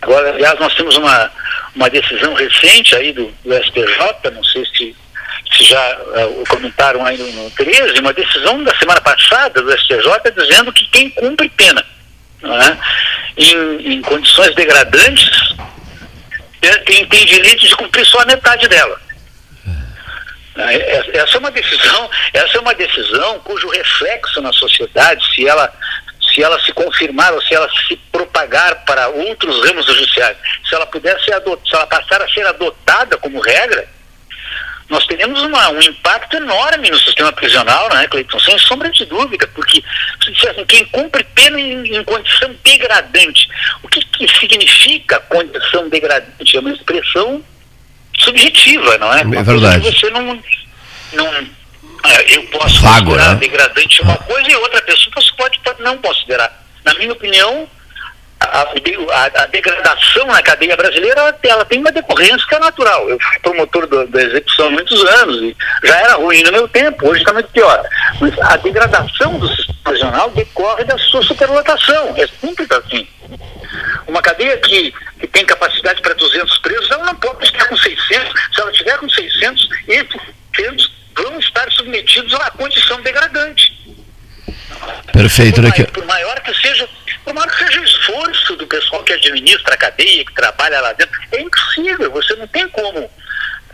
agora 0.00 0.30
aliás 0.30 0.58
nós 0.60 0.74
temos 0.76 0.96
uma 0.96 1.30
uma 1.74 1.90
decisão 1.90 2.34
recente 2.34 2.94
aí 2.94 3.12
do, 3.12 3.26
do 3.44 4.30
não 4.30 4.44
sei 4.44 4.64
se 4.66 4.96
se 5.52 5.64
já 5.64 5.98
uh, 5.98 6.44
comentaram 6.48 7.04
aí 7.04 7.16
no, 7.16 7.44
no 7.44 7.50
13, 7.50 8.00
uma 8.00 8.12
decisão 8.12 8.62
da 8.64 8.74
semana 8.76 9.00
passada 9.00 9.62
do 9.62 9.72
STJ 9.78 10.32
dizendo 10.36 10.72
que 10.72 10.86
quem 10.88 11.10
cumpre 11.10 11.48
pena 11.50 11.84
é? 12.42 12.76
em, 13.36 13.94
em, 13.94 14.02
condições 14.02 14.54
degradantes, 14.54 15.54
é, 16.62 16.76
tem, 16.78 17.06
tem 17.06 17.26
direito 17.26 17.66
de 17.66 17.76
cumprir 17.76 18.04
só 18.06 18.20
a 18.20 18.26
metade 18.26 18.68
dela. 18.68 19.00
É, 20.56 21.18
essa 21.18 21.36
é 21.36 21.38
uma 21.38 21.50
decisão, 21.50 22.10
essa 22.32 22.58
é 22.58 22.60
uma 22.60 22.74
decisão 22.74 23.40
cujo 23.40 23.68
reflexo 23.70 24.40
na 24.40 24.52
sociedade, 24.52 25.24
se 25.34 25.46
ela 25.46 25.72
se 26.32 26.42
ela 26.42 26.60
se 26.64 26.72
confirmar 26.72 27.32
ou 27.32 27.40
se 27.42 27.54
ela 27.54 27.68
se 27.86 27.96
propagar 28.10 28.84
para 28.84 29.08
outros 29.08 29.64
ramos 29.64 29.86
do 29.86 29.94
judiciário, 29.94 30.36
se 30.68 30.74
ela 30.74 30.84
puder 30.86 31.16
ser 31.22 31.32
adotada, 31.34 31.68
se 31.68 31.76
ela 31.76 31.86
passar 31.86 32.22
a 32.22 32.28
ser 32.28 32.44
adotada 32.44 33.16
como 33.18 33.40
regra, 33.40 33.86
nós 34.88 35.06
teremos 35.06 35.40
uma, 35.42 35.70
um 35.70 35.80
impacto 35.80 36.36
enorme 36.36 36.90
no 36.90 36.98
sistema 36.98 37.32
prisional, 37.32 37.88
né, 37.90 38.06
Cleiton? 38.06 38.38
Sem 38.40 38.58
sombra 38.58 38.90
de 38.90 39.04
dúvida, 39.06 39.46
porque 39.54 39.82
se 40.22 40.48
assim, 40.48 40.64
quem 40.66 40.84
cumpre 40.86 41.24
pena 41.34 41.58
em, 41.58 41.96
em, 41.96 42.04
condição 42.04 42.54
degradante, 42.62 43.48
o 43.82 43.88
que, 43.88 44.04
que 44.04 44.38
significa 44.38 45.20
condição 45.20 45.88
degradante? 45.88 46.56
É 46.56 46.60
uma 46.60 46.72
expressão 46.72 47.42
subjetiva, 48.18 48.98
não 48.98 49.12
é? 49.12 49.20
É 49.20 49.42
verdade. 49.42 49.90
Você 49.90 50.10
não, 50.10 50.40
não 51.12 51.26
é, 52.04 52.36
eu 52.36 52.42
posso 52.48 52.82
Vago, 52.82 53.06
considerar 53.06 53.34
né? 53.34 53.40
degradante 53.40 54.02
uma 54.02 54.16
coisa 54.18 54.50
e 54.50 54.56
outra 54.56 54.82
pessoa 54.82 55.14
pode, 55.36 55.58
pode 55.60 55.82
não 55.82 55.96
considerar. 55.98 56.64
Na 56.84 56.92
minha 56.94 57.12
opinião, 57.12 57.68
a, 58.44 58.62
a, 58.62 59.42
a, 59.42 59.46
degradação 59.46 60.26
na 60.26 60.42
cadeia 60.42 60.76
brasileira 60.76 61.20
ela, 61.20 61.38
ela, 61.42 61.64
tem 61.64 61.80
uma 61.80 61.92
decorrência 61.92 62.46
que 62.48 62.54
é 62.54 62.58
natural. 62.58 63.08
Eu 63.08 63.18
fui 63.20 63.38
promotor 63.40 63.86
do, 63.86 64.06
da 64.08 64.22
execução 64.22 64.66
há 64.66 64.70
muitos 64.70 65.04
anos 65.04 65.42
e 65.42 65.56
já 65.84 66.00
era 66.00 66.14
ruim 66.14 66.42
no 66.42 66.52
meu 66.52 66.68
tempo, 66.68 67.08
hoje 67.08 67.20
está 67.20 67.32
muito 67.32 67.48
pior. 67.50 67.82
Mas 68.20 68.38
a 68.40 68.56
degradação 68.56 69.38
do 69.38 69.48
sistema 69.48 69.78
prisional 69.84 70.30
decorre 70.30 70.84
da 70.84 70.98
sua 70.98 71.22
superlotação. 71.22 72.14
É 72.16 72.26
simples 72.26 72.70
assim. 72.70 73.06
Uma 74.06 74.22
cadeia 74.22 74.56
que, 74.58 74.94
que 75.20 75.26
tem 75.26 75.44
capacidade 75.44 76.00
para 76.00 76.14
200 76.14 76.58
presos, 76.58 76.90
ela 76.90 77.04
não 77.04 77.14
pode 77.16 77.44
estar 77.44 77.66
com 77.66 77.76
600. 77.76 78.32
Se 78.54 78.60
ela 78.60 78.72
tiver 78.72 78.98
com 78.98 79.08
600, 79.08 79.68
esses 79.88 80.20
600 80.56 80.92
vão 81.16 81.38
estar 81.38 81.70
submetidos 81.72 82.32
a 82.34 82.38
uma 82.38 82.50
condição 82.50 83.00
degradante. 83.02 83.72
Perfeito, 85.12 85.60
por, 85.60 85.62
né? 85.62 85.84
por 85.86 86.04
maior 86.04 86.40
que 86.40 86.54
seja 86.54 86.88
maior 87.32 87.48
que 87.50 87.64
seja 87.64 87.80
o 87.80 87.84
esforço 87.84 88.56
do 88.56 88.66
pessoal 88.66 89.02
que 89.02 89.12
administra 89.12 89.74
a 89.74 89.78
cadeia, 89.78 90.24
que 90.24 90.34
trabalha 90.34 90.80
lá 90.80 90.92
dentro, 90.92 91.18
é 91.32 91.40
impossível, 91.40 92.10
você 92.10 92.34
não 92.36 92.46
tem 92.48 92.68
como 92.68 93.08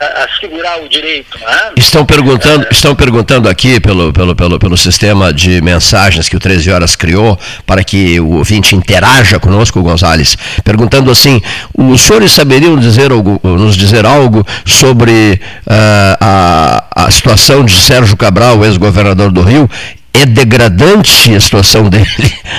assegurar 0.01 0.83
o 0.83 0.89
direito. 0.89 1.39
Né? 1.39 1.73
Estão 1.77 2.07
perguntando, 2.07 2.65
é... 2.65 2.69
estão 2.71 2.95
perguntando 2.95 3.49
aqui 3.49 3.79
pelo, 3.81 4.13
pelo, 4.13 4.35
pelo, 4.35 4.59
pelo 4.59 4.77
sistema 4.77 5.33
de 5.33 5.61
mensagens 5.61 6.29
que 6.29 6.37
o 6.37 6.41
13 6.41 6.71
Horas 6.71 6.97
criou 6.97 7.39
para 7.67 7.85
que 7.85 8.19
o 8.19 8.37
ouvinte 8.39 8.75
interaja 8.75 9.39
conosco, 9.39 9.83
Gonzales, 9.83 10.37
perguntando 10.65 11.11
assim: 11.11 11.43
os 11.77 12.01
senhores 12.01 12.33
saberiam 12.33 12.79
dizer 12.79 13.13
algo, 13.13 13.39
nos 13.45 13.77
dizer 13.77 14.07
algo 14.07 14.47
sobre 14.65 15.41
uh, 15.67 16.17
a, 16.21 16.85
a 17.07 17.11
situação 17.11 17.65
de 17.65 17.73
Sérgio 17.73 18.17
Cabral, 18.17 18.65
ex-governador 18.65 19.31
do 19.31 19.43
Rio? 19.43 19.69
É 20.13 20.27
degradante 20.27 21.35
a 21.35 21.41
situação 21.41 21.89
dele. 21.89 22.05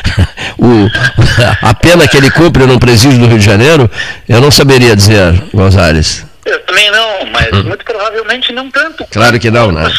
o, 0.58 0.88
a 1.62 1.74
pena 1.74 2.08
que 2.08 2.18
ele 2.18 2.32
cumpre 2.32 2.66
num 2.66 2.80
presídio 2.80 3.20
do 3.20 3.28
Rio 3.28 3.40
de 3.40 3.46
Janeiro, 3.46 3.90
eu 4.28 4.42
não 4.42 4.52
saberia 4.52 4.96
dizer, 4.96 5.34
Gonzales. 5.54 6.26
Eu 6.46 6.60
também 6.66 6.90
não, 6.92 7.26
mas 7.28 7.52
hum. 7.54 7.64
muito 7.64 7.86
provavelmente 7.86 8.52
não 8.52 8.70
tanto. 8.72 9.06
Claro 9.12 9.40
que 9.40 9.52
não, 9.52 9.72
né? 9.72 9.92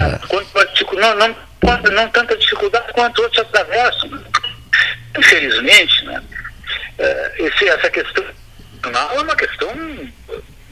É. 0.00 0.18
Não, 1.00 1.14
não, 1.16 1.36
não 1.92 2.08
tanta 2.08 2.36
dificuldade 2.36 2.92
quanto 2.92 3.22
outros 3.22 3.40
atravessam. 3.40 4.10
Infelizmente, 5.16 6.04
né? 6.04 6.22
É, 6.98 7.32
esse, 7.38 7.68
essa 7.68 7.88
questão 7.90 8.24
é 9.14 9.20
uma 9.20 9.36
questão 9.36 9.72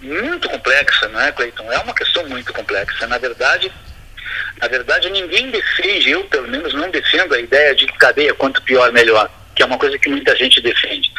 muito 0.03 0.49
complexa, 0.49 1.09
não 1.09 1.21
é, 1.21 1.33
Cleiton? 1.33 1.71
É 1.73 1.79
uma 1.79 1.95
questão 1.95 2.29
muito 2.29 2.53
complexa. 2.53 3.07
Na 3.07 3.19
verdade, 3.19 3.71
na 4.61 4.69
verdade, 4.69 5.11
ninguém 5.11 5.51
defende, 5.51 6.11
eu 6.11 6.25
pelo 6.25 6.49
menos 6.49 6.73
não 6.75 6.91
defendo 6.91 7.35
a 7.35 7.41
ideia 7.41 7.75
de 7.75 7.87
que 7.87 7.99
cadeia 7.99 8.35
quanto 8.35 8.63
pior, 8.63 8.91
melhor, 8.93 9.31
que 9.55 9.63
é 9.63 9.67
uma 9.67 9.79
coisa 9.79 9.99
que 9.99 10.09
muita 10.09 10.35
gente 10.37 10.61
defende. 10.61 11.11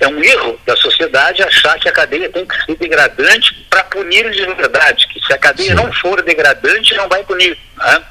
É 0.00 0.06
um 0.06 0.22
erro 0.22 0.60
da 0.66 0.76
sociedade 0.76 1.42
achar 1.42 1.78
que 1.78 1.88
a 1.88 1.92
cadeia 1.92 2.28
tem 2.28 2.46
que 2.46 2.64
ser 2.64 2.76
degradante 2.76 3.54
para 3.70 3.84
punir 3.84 4.30
de 4.30 4.44
verdade, 4.54 5.08
que 5.08 5.24
se 5.26 5.32
a 5.32 5.38
cadeia 5.38 5.74
não 5.74 5.92
for 5.94 6.22
degradante, 6.22 6.94
não 6.94 7.08
vai 7.08 7.22
punir. 7.24 7.56
Né? 7.76 8.02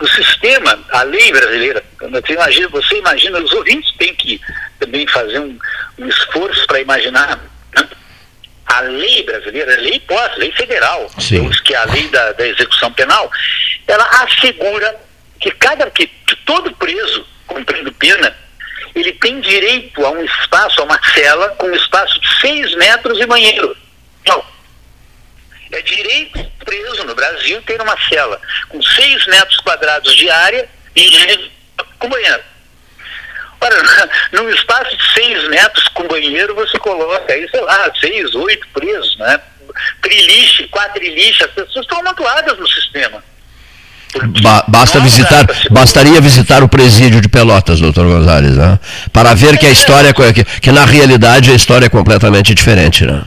O 0.00 0.08
sistema, 0.08 0.78
a 0.90 1.02
lei 1.02 1.30
brasileira, 1.30 1.84
você 2.00 2.32
imagina, 2.32 2.68
você 2.68 2.96
imagina 2.96 3.38
os 3.38 3.52
ouvintes 3.52 3.92
têm 3.96 4.14
que 4.14 4.40
também 4.78 5.06
fazer 5.06 5.38
um, 5.38 5.58
um 5.98 6.08
esforço 6.08 6.66
para 6.66 6.80
imaginar? 6.80 7.38
A 8.70 8.80
lei 8.80 9.24
brasileira, 9.24 9.74
a 9.74 9.78
lei 9.78 9.98
pós, 10.00 10.36
lei 10.36 10.52
federal, 10.52 11.10
que 11.64 11.74
é 11.74 11.76
a 11.76 11.84
lei 11.86 12.06
da, 12.08 12.32
da, 12.32 12.46
execução 12.46 12.92
penal, 12.92 13.30
ela 13.86 14.04
assegura 14.22 14.96
que 15.40 15.50
cada 15.50 15.90
que, 15.90 16.06
que 16.06 16.36
todo 16.46 16.72
preso 16.76 17.26
cumprindo 17.48 17.92
pena, 17.92 18.36
ele 18.94 19.12
tem 19.14 19.40
direito 19.40 20.06
a 20.06 20.10
um 20.10 20.24
espaço, 20.24 20.80
a 20.80 20.84
uma 20.84 21.00
cela 21.14 21.48
com 21.50 21.66
um 21.66 21.74
espaço 21.74 22.20
de 22.20 22.40
seis 22.40 22.74
metros 22.76 23.18
e 23.20 23.26
banheiro. 23.26 23.76
Não. 24.26 24.44
É 25.72 25.82
direito 25.82 26.44
preso 26.64 27.04
no 27.04 27.14
Brasil 27.14 27.60
ter 27.62 27.80
uma 27.80 27.96
cela 28.08 28.40
com 28.68 28.80
seis 28.82 29.26
metros 29.26 29.58
quadrados 29.58 30.14
de 30.14 30.30
área 30.30 30.68
e 30.94 31.50
com 31.98 32.08
banheiro. 32.08 32.49
Ora, 33.60 34.08
num 34.32 34.48
espaço 34.50 34.96
de 34.96 35.12
seis 35.14 35.48
metros 35.48 35.88
com 35.88 36.08
banheiro, 36.08 36.54
você 36.54 36.78
coloca 36.78 37.32
aí, 37.32 37.48
sei 37.50 37.60
lá, 37.60 37.90
seis, 38.00 38.34
oito 38.34 38.66
presos, 38.72 39.16
né? 39.18 39.40
Triliche, 40.02 40.68
quadriliche, 40.68 41.44
as 41.44 41.50
pessoas 41.50 41.84
estão 41.84 42.00
amontoadas 42.00 42.58
no 42.58 42.68
sistema. 42.68 43.22
Ba 44.42 44.64
basta 44.66 44.98
visitar, 44.98 45.46
bastaria 45.70 46.20
visitar 46.20 46.64
o 46.64 46.68
presídio 46.68 47.20
de 47.20 47.28
Pelotas, 47.28 47.78
doutor 47.78 48.06
Gonzalez, 48.06 48.56
né? 48.56 48.78
para 49.12 49.34
ver 49.34 49.56
que 49.56 49.66
a 49.66 49.70
história, 49.70 50.12
que, 50.12 50.44
que 50.60 50.72
na 50.72 50.84
realidade 50.84 51.52
a 51.52 51.54
história 51.54 51.86
é 51.86 51.88
completamente 51.88 52.52
diferente. 52.52 53.04
Né? 53.04 53.22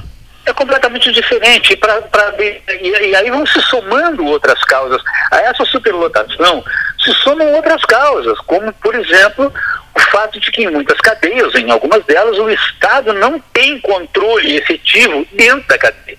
É 0.46 0.54
completamente 0.54 1.12
diferente. 1.12 1.76
Pra, 1.78 2.02
pra, 2.02 2.34
e, 2.40 3.10
e 3.10 3.16
aí 3.16 3.30
vão 3.30 3.46
se 3.46 3.62
somando 3.64 4.26
outras 4.26 4.62
causas. 4.66 5.02
A 5.32 5.42
essa 5.42 5.64
superlotação 5.66 6.64
se 7.04 7.14
somam 7.16 7.54
outras 7.54 7.84
causas, 7.86 8.40
como, 8.42 8.72
por 8.74 8.96
exemplo, 8.96 9.54
o 9.94 10.00
fato 10.00 10.40
de 10.40 10.52
que 10.52 10.64
em 10.64 10.72
muitas 10.72 10.98
cadeias, 11.00 11.54
em 11.56 11.70
algumas 11.70 12.04
delas, 12.06 12.38
o 12.38 12.50
Estado 12.50 13.14
não 13.14 13.40
tem 13.54 13.80
controle 13.82 14.56
efetivo 14.56 15.26
dentro 15.34 15.68
da 15.68 15.78
cadeia. 15.78 16.18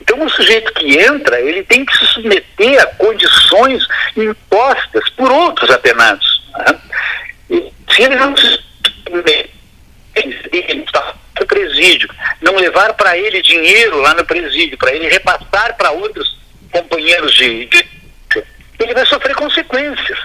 Então, 0.00 0.20
o 0.24 0.30
sujeito 0.30 0.72
que 0.74 0.98
entra, 0.98 1.40
ele 1.40 1.62
tem 1.62 1.84
que 1.84 1.96
se 1.96 2.06
submeter 2.06 2.82
a 2.82 2.86
condições 2.86 3.86
impostas 4.16 5.08
por 5.10 5.30
outros 5.30 5.70
apenados. 5.70 6.42
Né? 6.58 7.70
Se 7.90 8.02
ele 8.02 8.16
não 8.16 8.36
se 8.36 8.58
submeter, 9.04 9.50
ele 10.16 10.82
está 10.82 11.14
no 11.38 11.46
presídio, 11.46 12.08
não 12.40 12.56
levar 12.56 12.94
para 12.94 13.16
ele 13.16 13.42
dinheiro 13.42 14.00
lá 14.00 14.14
no 14.14 14.24
presídio, 14.24 14.78
para 14.78 14.92
ele 14.92 15.08
repassar 15.08 15.76
para 15.76 15.90
outros 15.90 16.36
companheiros 16.70 17.34
de, 17.34 17.66
de 17.66 17.92
ele 18.82 18.94
vai 18.94 19.06
sofrer 19.06 19.34
consequências. 19.34 20.18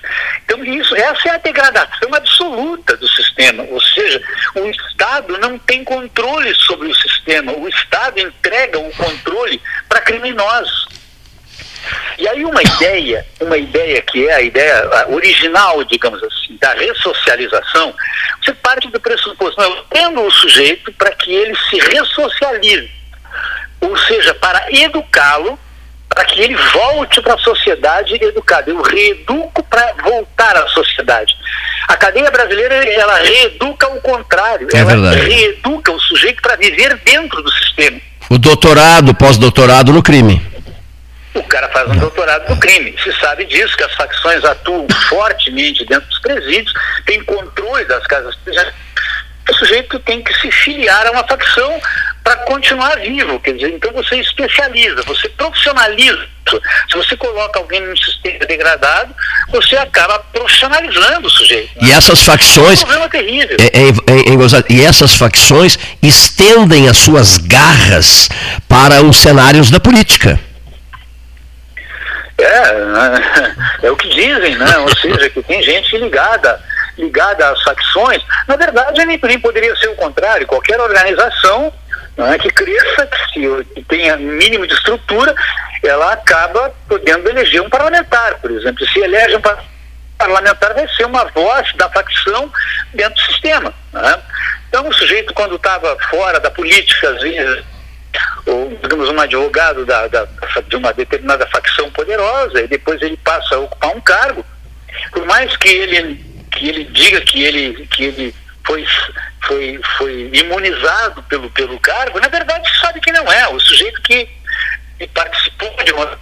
Então, 0.43 0.63
isso, 0.63 0.95
essa 0.95 1.29
é 1.29 1.31
a 1.31 1.37
degradação 1.37 2.13
absoluta 2.13 2.97
do 2.97 3.07
sistema. 3.07 3.63
Ou 3.69 3.81
seja, 3.81 4.21
o 4.55 4.67
Estado 4.69 5.37
não 5.37 5.57
tem 5.59 5.83
controle 5.83 6.53
sobre 6.55 6.87
o 6.87 6.95
sistema. 6.95 7.51
O 7.51 7.67
Estado 7.67 8.19
entrega 8.19 8.79
o 8.79 8.91
controle 8.95 9.61
para 9.87 10.01
criminosos. 10.01 10.87
E 12.17 12.27
aí 12.27 12.43
uma 12.45 12.61
ideia, 12.61 13.25
uma 13.39 13.57
ideia 13.57 14.01
que 14.01 14.27
é 14.27 14.33
a 14.33 14.41
ideia 14.41 15.07
original, 15.09 15.83
digamos 15.83 16.21
assim, 16.23 16.57
da 16.59 16.73
ressocialização, 16.73 17.93
você 18.43 18.53
parte 18.53 18.87
do 18.89 18.99
pressuposto, 18.99 19.61
eu 19.61 19.83
tendo 19.89 20.21
o 20.21 20.31
sujeito 20.31 20.91
para 20.93 21.11
que 21.11 21.33
ele 21.33 21.55
se 21.69 21.79
ressocialize, 21.79 22.89
ou 23.81 23.95
seja, 23.97 24.33
para 24.35 24.65
educá-lo 24.71 25.59
para 26.17 26.25
que 26.25 26.41
ele 26.41 26.55
volte 26.55 27.21
para 27.21 27.35
a 27.35 27.37
sociedade 27.37 28.15
educado. 28.15 28.71
Eu 28.71 28.81
reeduco 28.81 29.61
para 29.63 29.93
voltar 30.03 30.57
à 30.57 30.67
sociedade. 30.69 31.35
A 31.87 31.95
cadeia 31.95 32.31
brasileira, 32.31 32.73
ela 32.73 33.19
reeduca 33.19 33.87
o 33.89 34.01
contrário. 34.01 34.67
É 34.73 34.79
ela 34.79 34.95
verdade. 34.95 35.29
reeduca 35.29 35.91
o 35.91 35.99
sujeito 35.99 36.41
para 36.41 36.55
viver 36.55 36.97
dentro 37.05 37.43
do 37.43 37.51
sistema. 37.51 37.99
O 38.31 38.37
doutorado, 38.39 39.13
pós-doutorado 39.13 39.93
no 39.93 40.01
crime. 40.01 40.41
O 41.39 41.43
cara 41.43 41.69
faz 41.69 41.89
um 41.89 41.97
doutorado 41.97 42.49
no 42.49 42.59
crime. 42.59 42.95
Se 43.03 43.11
sabe 43.19 43.45
disso, 43.45 43.75
que 43.77 43.83
as 43.83 43.93
facções 43.93 44.43
atuam 44.43 44.87
fortemente 45.09 45.85
dentro 45.85 46.07
dos 46.09 46.19
presídios, 46.19 46.73
tem 47.05 47.23
controle 47.23 47.85
das 47.85 48.05
casas 48.07 48.35
o 49.49 49.55
sujeito 49.55 49.99
tem 49.99 50.21
que 50.21 50.33
se 50.39 50.51
filiar 50.51 51.07
a 51.07 51.11
uma 51.11 51.25
facção 51.25 51.79
para 52.23 52.35
continuar 52.37 52.99
vivo. 52.99 53.39
Quer 53.39 53.53
dizer, 53.53 53.73
então 53.73 53.91
você 53.93 54.17
especializa, 54.17 55.01
você 55.03 55.29
profissionaliza. 55.29 56.27
Se 56.89 56.95
você 56.95 57.15
coloca 57.17 57.59
alguém 57.59 57.81
num 57.81 57.95
sistema 57.95 58.45
degradado, 58.45 59.13
você 59.49 59.75
acaba 59.77 60.19
profissionalizando 60.19 61.27
o 61.27 61.29
sujeito. 61.29 61.71
E 61.81 61.91
essas 61.91 62.21
facções. 62.23 62.81
É 62.81 62.83
um 62.83 62.87
problema 62.87 63.09
terrível. 63.09 63.57
É, 63.59 63.65
é, 63.65 63.89
é, 63.89 64.63
e 64.69 64.83
essas 64.83 65.15
facções 65.15 65.77
estendem 66.01 66.87
as 66.87 66.97
suas 66.97 67.37
garras 67.37 68.29
para 68.67 69.01
os 69.01 69.17
cenários 69.17 69.69
da 69.69 69.79
política. 69.79 70.39
É, 72.39 73.87
é 73.87 73.91
o 73.91 73.95
que 73.95 74.09
dizem, 74.09 74.55
né? 74.57 74.77
Ou 74.77 74.95
seja, 74.97 75.29
que 75.29 75.41
tem 75.41 75.61
gente 75.63 75.97
ligada 75.97 76.61
ligada 76.97 77.49
às 77.49 77.61
facções, 77.61 78.23
na 78.47 78.55
verdade, 78.55 79.05
nem, 79.05 79.19
nem 79.21 79.39
poderia 79.39 79.75
ser 79.75 79.87
o 79.89 79.95
contrário. 79.95 80.47
Qualquer 80.47 80.79
organização 80.79 81.71
é, 82.17 82.37
que 82.39 82.49
cresça, 82.49 83.07
que, 83.31 83.63
que 83.65 83.83
tenha 83.83 84.17
mínimo 84.17 84.65
de 84.65 84.73
estrutura, 84.73 85.35
ela 85.83 86.13
acaba 86.13 86.73
podendo 86.87 87.29
eleger 87.29 87.61
um 87.61 87.69
parlamentar, 87.69 88.35
por 88.39 88.51
exemplo. 88.51 88.85
Se 88.87 88.99
elege 88.99 89.35
um 89.35 89.41
parlamentar, 90.17 90.73
vai 90.73 90.87
ser 90.89 91.05
uma 91.05 91.25
voz 91.25 91.71
da 91.75 91.87
facção 91.89 92.51
dentro 92.93 93.13
do 93.13 93.31
sistema. 93.31 93.73
Né? 93.93 94.19
Então, 94.67 94.87
o 94.87 94.93
sujeito, 94.93 95.33
quando 95.33 95.55
estava 95.55 95.95
fora 96.09 96.39
da 96.39 96.49
política, 96.49 97.11
às 97.11 97.21
vezes, 97.21 97.63
digamos, 98.81 99.09
um 99.09 99.19
advogado 99.19 99.85
da, 99.85 100.07
da, 100.07 100.27
de 100.67 100.75
uma 100.75 100.93
determinada 100.93 101.47
facção 101.47 101.89
poderosa, 101.91 102.61
e 102.61 102.67
depois 102.67 103.01
ele 103.01 103.17
passa 103.17 103.55
a 103.55 103.59
ocupar 103.59 103.95
um 103.95 104.01
cargo, 104.01 104.45
por 105.11 105.25
mais 105.25 105.55
que 105.57 105.69
ele 105.69 106.25
que 106.51 106.69
ele 106.69 106.85
diga 106.85 107.21
que 107.21 107.43
ele, 107.43 107.87
que 107.87 108.03
ele 108.05 108.35
foi, 108.65 108.85
foi, 109.43 109.79
foi 109.97 110.29
imunizado 110.33 111.21
pelo, 111.23 111.49
pelo 111.51 111.79
cargo, 111.79 112.19
na 112.19 112.27
verdade 112.27 112.67
sabe 112.79 112.99
que 112.99 113.11
não 113.11 113.31
é. 113.31 113.47
O 113.49 113.59
sujeito 113.59 114.01
que, 114.01 114.27
que 114.97 115.07
participou 115.07 115.71
de 115.83 115.91
uma 115.93 116.17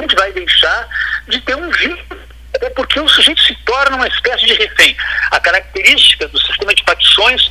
não 0.00 0.16
vai 0.16 0.32
deixar 0.32 0.88
de 1.28 1.40
ter 1.40 1.56
um 1.56 1.70
vínculo. 1.70 2.20
Até 2.54 2.70
porque 2.70 2.98
o 2.98 3.08
sujeito 3.08 3.40
se 3.42 3.54
torna 3.64 3.96
uma 3.96 4.08
espécie 4.08 4.46
de 4.46 4.54
refém. 4.54 4.96
A 5.30 5.38
característica 5.38 6.26
do 6.28 6.38
sistema 6.40 6.74
de 6.74 6.82
facções 6.84 7.50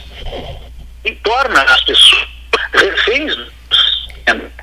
torna 1.23 1.61
as 1.63 1.83
pessoas 1.83 2.27
reféns 2.73 3.37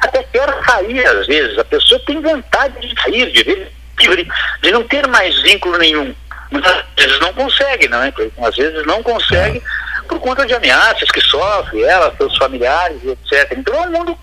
até 0.01 0.23
quer 0.25 0.49
sair 0.67 1.07
às 1.07 1.27
vezes. 1.27 1.59
A 1.59 1.65
pessoa 1.65 2.01
tem 2.07 2.21
vontade 2.21 2.87
de 2.87 3.01
sair, 3.01 3.31
de 3.33 3.43
ver 3.43 3.73
livre, 4.01 4.29
de 4.63 4.71
não 4.71 4.83
ter 4.85 5.07
mais 5.07 5.41
vínculo 5.43 5.79
nenhum 5.79 6.15
muitas 6.55 6.85
vezes 6.97 7.21
não 7.21 7.33
consegue, 7.33 7.89
não 7.89 8.03
é? 8.03 8.13
Às 8.47 8.57
vezes 8.57 8.87
não 8.87 9.03
consegue 9.03 9.63
por 10.09 10.21
conta 10.21 10.47
de 10.47 10.55
ameaças 10.55 11.11
que 11.11 11.21
sofre 11.21 11.83
ela, 11.83 12.15
seus 12.17 12.37
familiares, 12.37 12.99
etc. 13.05 13.53
Então 13.57 13.75
é 13.75 13.87
um 13.89 13.91
mundo 13.91 14.19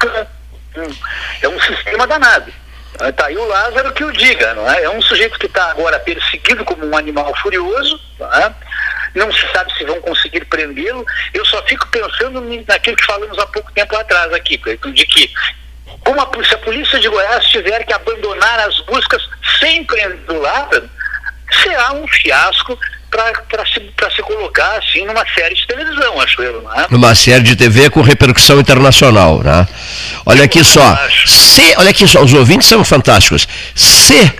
é 1.41 1.47
um 1.49 1.59
sistema 1.59 2.07
danado. 2.07 2.51
Está 3.07 3.27
aí 3.27 3.37
o 3.37 3.45
Lázaro 3.45 3.93
que 3.93 4.03
o 4.03 4.11
diga, 4.11 4.53
não 4.53 4.69
é? 4.69 4.83
É 4.83 4.89
um 4.89 5.01
sujeito 5.01 5.39
que 5.39 5.45
está 5.45 5.71
agora 5.71 5.99
perseguido 5.99 6.63
como 6.65 6.85
um 6.85 6.97
animal 6.97 7.33
furioso, 7.41 7.99
não, 8.19 8.33
é? 8.33 8.53
não 9.15 9.31
se 9.31 9.47
sabe 9.51 9.73
se 9.77 9.83
vão 9.85 9.99
conseguir 10.01 10.45
prendê-lo. 10.45 11.05
Eu 11.33 11.45
só 11.45 11.61
fico 11.63 11.87
pensando 11.87 12.41
naquilo 12.67 12.95
que 12.97 13.05
falamos 13.05 13.37
há 13.39 13.47
pouco 13.47 13.71
tempo 13.73 13.95
atrás 13.95 14.31
aqui, 14.33 14.57
de 14.57 15.05
que 15.05 15.31
como 16.03 16.21
a, 16.21 16.29
se 16.43 16.55
a 16.55 16.57
polícia 16.59 16.99
de 16.99 17.09
Goiás 17.09 17.45
tiver 17.45 17.83
que 17.85 17.93
abandonar 17.93 18.59
as 18.59 18.79
buscas 18.81 19.21
sem 19.59 19.83
prender 19.83 20.29
o 20.29 20.39
Lázaro, 20.39 20.89
será 21.63 21.93
um 21.93 22.07
fiasco 22.07 22.77
para 23.11 23.65
se, 23.65 24.15
se 24.15 24.21
colocar 24.23 24.77
assim 24.77 25.05
numa 25.05 25.25
série 25.35 25.53
de 25.53 25.67
televisão, 25.67 26.19
acho 26.21 26.41
eu. 26.41 26.61
Não 26.61 26.73
é? 26.73 26.87
Numa 26.89 27.13
série 27.13 27.43
de 27.43 27.55
TV 27.55 27.89
com 27.89 28.01
repercussão 28.01 28.59
internacional. 28.59 29.39
Né? 29.43 29.67
Olha 30.25 30.45
aqui 30.45 30.63
só. 30.63 30.97
Se, 31.25 31.75
olha 31.77 31.89
aqui 31.89 32.07
só, 32.07 32.23
os 32.23 32.33
ouvintes 32.33 32.67
são 32.67 32.83
fantásticos. 32.85 33.47
Se, 33.75 34.31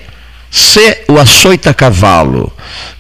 se 0.49 1.03
o 1.10 1.19
açoita 1.19 1.73
cavalo 1.73 2.52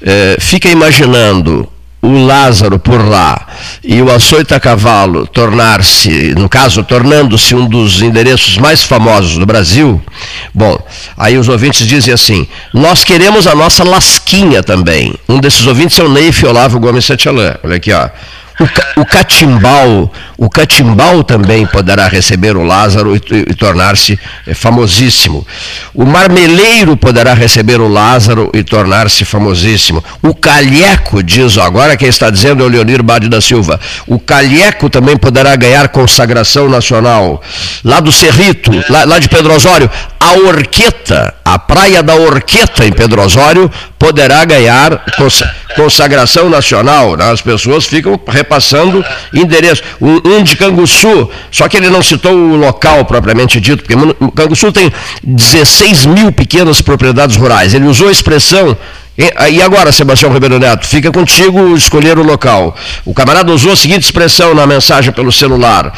eh, 0.01 0.37
fica 0.39 0.69
imaginando 0.69 1.70
o 2.01 2.25
Lázaro 2.25 2.79
por 2.79 3.07
lá 3.07 3.47
e 3.83 4.01
o 4.01 4.11
açoita 4.11 4.59
cavalo 4.59 5.27
tornar-se, 5.27 6.33
no 6.35 6.49
caso, 6.49 6.83
tornando-se 6.83 7.53
um 7.53 7.65
dos 7.67 8.01
endereços 8.01 8.57
mais 8.57 8.83
famosos 8.83 9.37
do 9.37 9.45
Brasil, 9.45 10.01
bom, 10.53 10.77
aí 11.15 11.37
os 11.37 11.47
ouvintes 11.47 11.85
dizem 11.85 12.13
assim, 12.13 12.47
nós 12.73 13.03
queremos 13.03 13.45
a 13.45 13.55
nossa 13.55 13.83
lasquinha 13.83 14.63
também. 14.63 15.13
Um 15.29 15.39
desses 15.39 15.65
ouvintes 15.67 15.99
é 15.99 16.03
o 16.03 16.09
Neif 16.09 16.45
Olavo 16.45 16.79
Gomes 16.79 17.05
Setialã. 17.05 17.55
Olha 17.63 17.75
aqui, 17.75 17.91
ó. 17.93 18.09
O, 18.61 19.01
o 19.01 19.05
catimbau, 19.05 20.11
o 20.37 20.47
catimbau 20.47 21.23
também 21.23 21.65
poderá 21.65 22.07
receber 22.07 22.55
o 22.55 22.63
Lázaro 22.63 23.15
e, 23.15 23.21
e, 23.49 23.55
tornar-se 23.55 24.19
é, 24.45 24.53
famosíssimo. 24.53 25.45
O 25.95 26.05
marmeleiro 26.05 26.95
poderá 26.95 27.33
receber 27.33 27.81
o 27.81 27.87
Lázaro 27.87 28.51
e 28.53 28.63
tornar-se 28.63 29.25
famosíssimo. 29.25 30.03
O 30.21 30.35
calheco, 30.35 31.23
diz 31.23 31.57
agora 31.57 31.97
quem 31.97 32.07
está 32.07 32.29
dizendo 32.29 32.63
é 32.63 32.67
o 32.67 32.69
Leonir 32.69 33.01
Bade 33.01 33.27
da 33.29 33.41
Silva. 33.41 33.79
O 34.05 34.19
calheco 34.19 34.91
também 34.91 35.17
poderá 35.17 35.55
ganhar 35.55 35.89
consagração 35.89 36.69
nacional. 36.69 37.41
Lá 37.83 37.99
do 37.99 38.11
Cerrito, 38.11 38.71
lá, 38.89 39.05
lá 39.05 39.17
de 39.17 39.27
Pedro 39.27 39.55
Osório, 39.55 39.89
a 40.19 40.33
Orqueta, 40.33 41.33
a 41.43 41.57
praia 41.57 42.03
da 42.03 42.13
Orqueta 42.13 42.85
em 42.85 42.91
Pedro 42.91 43.23
Osório, 43.23 43.71
poderá 43.97 44.45
ganhar 44.45 45.03
consagração 45.17 45.60
nacional. 46.49 47.15
Né? 47.15 47.31
As 47.31 47.41
pessoas 47.41 47.85
ficam 47.85 48.19
repassando 48.27 49.03
endereço. 49.33 49.83
Um, 50.01 50.37
um, 50.37 50.43
de 50.43 50.55
Canguçu, 50.55 51.29
só 51.51 51.67
que 51.67 51.77
ele 51.77 51.89
não 51.89 52.01
citou 52.01 52.33
o 52.33 52.55
local 52.55 53.05
propriamente 53.05 53.59
dito, 53.59 53.83
porque 53.83 53.95
Canguçu 54.35 54.71
tem 54.71 54.91
16 55.23 56.05
mil 56.05 56.31
pequenas 56.31 56.81
propriedades 56.81 57.35
rurais. 57.35 57.73
Ele 57.73 57.85
usou 57.85 58.07
a 58.07 58.11
expressão 58.11 58.77
e 59.51 59.61
agora, 59.61 59.91
Sebastião 59.91 60.33
Ribeiro 60.33 60.57
Neto, 60.57 60.87
fica 60.87 61.11
contigo 61.11 61.75
escolher 61.75 62.17
o 62.17 62.23
local. 62.23 62.75
O 63.05 63.13
camarada 63.13 63.51
usou 63.51 63.73
a 63.73 63.75
seguinte 63.75 64.03
expressão 64.03 64.55
na 64.55 64.65
mensagem 64.65 65.11
pelo 65.11 65.31
celular. 65.31 65.93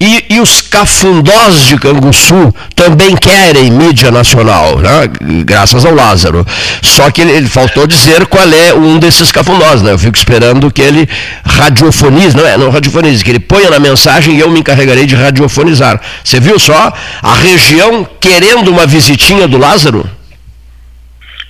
E, 0.00 0.26
e 0.28 0.40
os 0.40 0.60
cafundós 0.60 1.66
de 1.66 1.76
Canguçu 1.76 2.54
também 2.74 3.16
querem 3.16 3.70
mídia 3.70 4.10
nacional, 4.10 4.78
né? 4.78 5.10
graças 5.44 5.84
ao 5.84 5.94
Lázaro. 5.94 6.46
Só 6.82 7.10
que 7.10 7.20
ele, 7.20 7.32
ele, 7.32 7.48
faltou 7.48 7.86
dizer 7.86 8.26
qual 8.26 8.48
é 8.48 8.72
um 8.74 8.98
desses 8.98 9.32
cafundós. 9.32 9.82
Né? 9.82 9.92
Eu 9.92 9.98
fico 9.98 10.16
esperando 10.16 10.70
que 10.70 10.82
ele 10.82 11.08
radiofonize, 11.44 12.36
não 12.36 12.46
é, 12.46 12.56
não 12.56 12.70
radiofonize, 12.70 13.24
que 13.24 13.30
ele 13.30 13.40
ponha 13.40 13.70
na 13.70 13.80
mensagem 13.80 14.36
e 14.36 14.40
eu 14.40 14.50
me 14.50 14.60
encarregarei 14.60 15.06
de 15.06 15.16
radiofonizar. 15.16 16.00
Você 16.22 16.38
viu 16.38 16.58
só 16.58 16.92
a 17.22 17.34
região 17.34 18.06
querendo 18.20 18.68
uma 18.68 18.86
visitinha 18.86 19.48
do 19.48 19.58
Lázaro? 19.58 20.17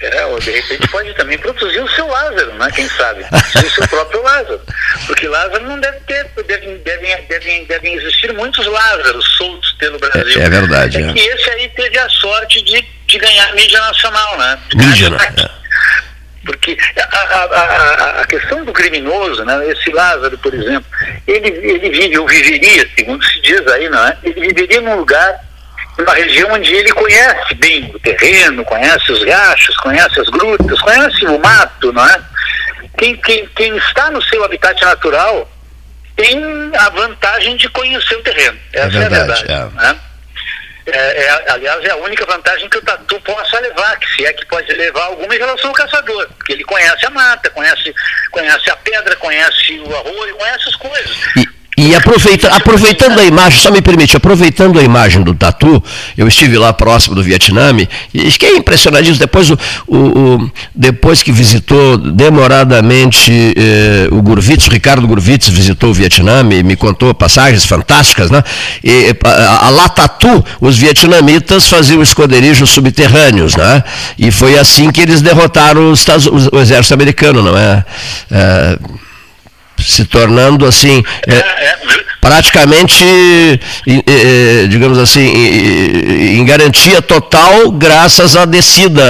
É, 0.00 0.24
ou 0.26 0.38
de 0.38 0.50
repente 0.52 0.86
pode 0.88 1.12
também 1.14 1.36
produzir 1.38 1.80
o 1.80 1.88
seu 1.88 2.06
Lázaro, 2.06 2.54
né? 2.54 2.70
Quem 2.72 2.88
sabe? 2.88 3.24
o 3.32 3.70
seu 3.70 3.88
próprio 3.88 4.22
Lázaro. 4.22 4.60
Porque 5.06 5.26
Lázaro 5.26 5.64
não 5.64 5.80
deve 5.80 5.98
ter, 6.00 6.24
devem, 6.46 6.78
devem, 6.78 7.26
devem, 7.28 7.64
devem 7.64 7.94
existir 7.94 8.32
muitos 8.32 8.64
Lázaros 8.66 9.26
soltos 9.36 9.72
pelo 9.72 9.98
Brasil. 9.98 10.40
É, 10.40 10.44
é 10.44 10.48
verdade. 10.48 10.98
É, 10.98 11.08
é, 11.08 11.12
que 11.12 11.18
esse 11.18 11.50
aí 11.50 11.68
teve 11.70 11.98
a 11.98 12.08
sorte 12.10 12.62
de, 12.62 12.86
de 13.06 13.18
ganhar 13.18 13.52
mídia 13.54 13.80
nacional, 13.80 14.38
né? 14.38 14.58
mídia, 14.74 15.10
né? 15.10 15.18
Porque 16.44 16.78
a, 16.96 17.18
a, 17.18 17.44
a, 17.44 18.20
a, 18.22 18.26
questão 18.26 18.64
do 18.64 18.72
criminoso, 18.72 19.44
né, 19.44 19.68
esse 19.68 19.90
Lázaro, 19.90 20.38
por 20.38 20.54
exemplo, 20.54 20.86
ele, 21.26 21.48
ele 21.48 21.90
vive, 21.90 22.18
ou 22.18 22.26
viveria, 22.26 22.88
segundo 22.96 23.22
se 23.22 23.40
diz 23.42 23.66
aí, 23.66 23.88
não 23.90 24.06
é? 24.06 24.16
Ele 24.22 24.40
viveria 24.40 24.80
num 24.80 24.96
lugar 24.96 25.38
uma 25.98 26.14
região 26.14 26.52
onde 26.52 26.72
ele 26.72 26.92
conhece 26.92 27.54
bem 27.54 27.90
o 27.94 27.98
terreno, 27.98 28.64
conhece 28.64 29.12
os 29.12 29.22
riachos, 29.22 29.76
conhece 29.78 30.20
as 30.20 30.28
grutas, 30.28 30.80
conhece 30.80 31.24
o 31.26 31.38
mato, 31.38 31.92
não 31.92 32.08
é? 32.08 32.20
Quem, 32.96 33.16
quem, 33.16 33.46
quem 33.48 33.76
está 33.76 34.10
no 34.10 34.22
seu 34.22 34.44
habitat 34.44 34.80
natural 34.84 35.48
tem 36.16 36.40
a 36.76 36.88
vantagem 36.90 37.56
de 37.56 37.68
conhecer 37.68 38.16
o 38.16 38.22
terreno. 38.22 38.58
Essa 38.72 38.96
é 38.96 39.08
verdade. 39.08 39.30
É, 39.50 39.54
a 39.54 39.66
verdade 39.66 39.76
é. 39.76 39.82
Né? 39.82 40.00
É, 40.90 41.24
é, 41.24 41.50
aliás, 41.50 41.84
é 41.84 41.90
a 41.90 41.96
única 41.96 42.24
vantagem 42.24 42.68
que 42.68 42.78
o 42.78 42.82
tatu 42.82 43.20
possa 43.20 43.60
levar, 43.60 43.98
que 43.98 44.08
se 44.16 44.24
é 44.24 44.32
que 44.32 44.46
pode 44.46 44.72
levar 44.72 45.04
alguma 45.04 45.34
em 45.34 45.38
relação 45.38 45.68
ao 45.68 45.74
caçador, 45.74 46.26
porque 46.38 46.52
ele 46.52 46.64
conhece 46.64 47.04
a 47.04 47.10
mata, 47.10 47.50
conhece, 47.50 47.94
conhece 48.30 48.70
a 48.70 48.76
pedra, 48.76 49.14
conhece 49.16 49.78
o 49.80 49.94
arroio, 49.94 50.36
conhece 50.36 50.68
as 50.68 50.76
coisas. 50.76 51.16
E, 51.36 51.46
e 51.78 51.94
aproveita, 51.94 52.48
aproveitando 52.48 53.20
a 53.20 53.24
imagem, 53.24 53.60
só 53.60 53.70
me 53.70 53.80
permite, 53.80 54.16
aproveitando 54.16 54.80
a 54.80 54.82
imagem 54.82 55.22
do 55.22 55.32
tatu, 55.32 55.80
eu 56.16 56.26
estive 56.26 56.58
lá 56.58 56.72
próximo 56.72 57.14
do 57.14 57.22
Vietnã 57.22 57.70
e 58.12 58.28
fiquei 58.32 58.56
impressionadíssimo. 58.56 59.20
Depois, 59.20 59.48
o, 59.48 59.58
o, 59.86 59.96
o, 59.96 60.50
depois 60.74 61.22
que 61.22 61.30
visitou 61.30 61.96
demoradamente 61.96 63.54
eh, 63.56 64.08
o 64.10 64.20
Gurvitz, 64.20 64.66
o 64.66 64.70
Ricardo 64.70 65.06
Gurvitz 65.06 65.48
visitou 65.50 65.90
o 65.90 65.94
Vietnã 65.94 66.40
e 66.50 66.64
me 66.64 66.74
contou 66.74 67.14
passagens 67.14 67.64
fantásticas, 67.64 68.28
né? 68.28 68.42
E, 68.82 69.14
a, 69.24 69.66
a 69.66 69.70
lá 69.70 69.88
tatu, 69.88 70.44
os 70.60 70.76
vietnamitas 70.76 71.68
faziam 71.68 72.02
esconderijos 72.02 72.70
subterrâneos, 72.70 73.54
né? 73.54 73.84
E 74.18 74.32
foi 74.32 74.58
assim 74.58 74.90
que 74.90 75.00
eles 75.00 75.22
derrotaram 75.22 75.92
os, 75.92 76.04
o 76.50 76.58
exército 76.58 76.94
americano, 76.94 77.40
não 77.40 77.56
é? 77.56 77.84
é 78.32 78.78
se 79.78 80.04
tornando 80.04 80.66
assim 80.66 81.04
é, 81.26 81.34
é, 81.34 81.78
praticamente 82.20 83.04
digamos 84.68 84.98
assim 84.98 85.20
em 85.20 86.44
garantia 86.44 87.00
total 87.00 87.70
graças 87.70 88.36
à 88.36 88.44
descida 88.44 89.02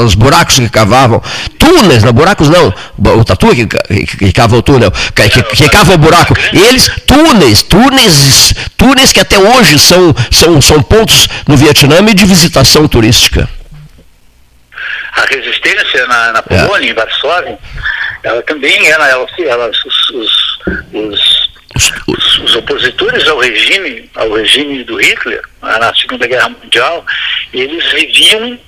aos 0.00 0.14
buracos 0.14 0.58
que 0.58 0.68
cavavam 0.68 1.22
túneis, 1.58 2.02
não 2.02 2.12
buracos 2.12 2.48
não 2.48 2.72
o 3.18 3.24
tatu 3.24 3.54
que, 3.54 3.66
que, 3.66 4.16
que 4.16 4.32
cava 4.32 4.56
o 4.56 4.62
túnel 4.62 4.92
que, 5.14 5.28
que, 5.28 5.42
que 5.42 5.68
cava 5.68 5.94
o 5.94 5.98
buraco 5.98 6.34
eles 6.52 6.90
túneis 7.06 7.62
túneis 7.62 8.54
túneis 8.76 9.12
que 9.12 9.20
até 9.20 9.38
hoje 9.38 9.78
são 9.78 10.14
são, 10.30 10.60
são 10.60 10.82
pontos 10.82 11.28
no 11.46 11.56
Vietnã 11.56 12.02
de 12.04 12.26
visitação 12.26 12.86
turística 12.86 13.48
a 15.12 15.26
resistência 15.26 16.06
na, 16.06 16.32
na 16.32 16.42
Polônia, 16.42 16.88
é. 16.88 16.90
em 16.90 16.94
Varsóvia, 16.94 17.58
ela 18.22 18.42
também 18.42 18.86
era, 18.88 19.08
ela, 19.08 19.26
ela 19.38 19.70
os, 19.70 20.10
os, 20.10 20.58
os, 20.92 21.50
os, 22.06 22.38
os 22.38 22.56
opositores 22.56 23.26
ao 23.28 23.38
regime, 23.38 24.10
ao 24.14 24.32
regime 24.32 24.84
do 24.84 24.96
Hitler, 24.96 25.42
na 25.60 25.94
Segunda 25.94 26.26
Guerra 26.26 26.48
Mundial, 26.48 27.04
eles 27.52 27.84
viviam 27.92 28.58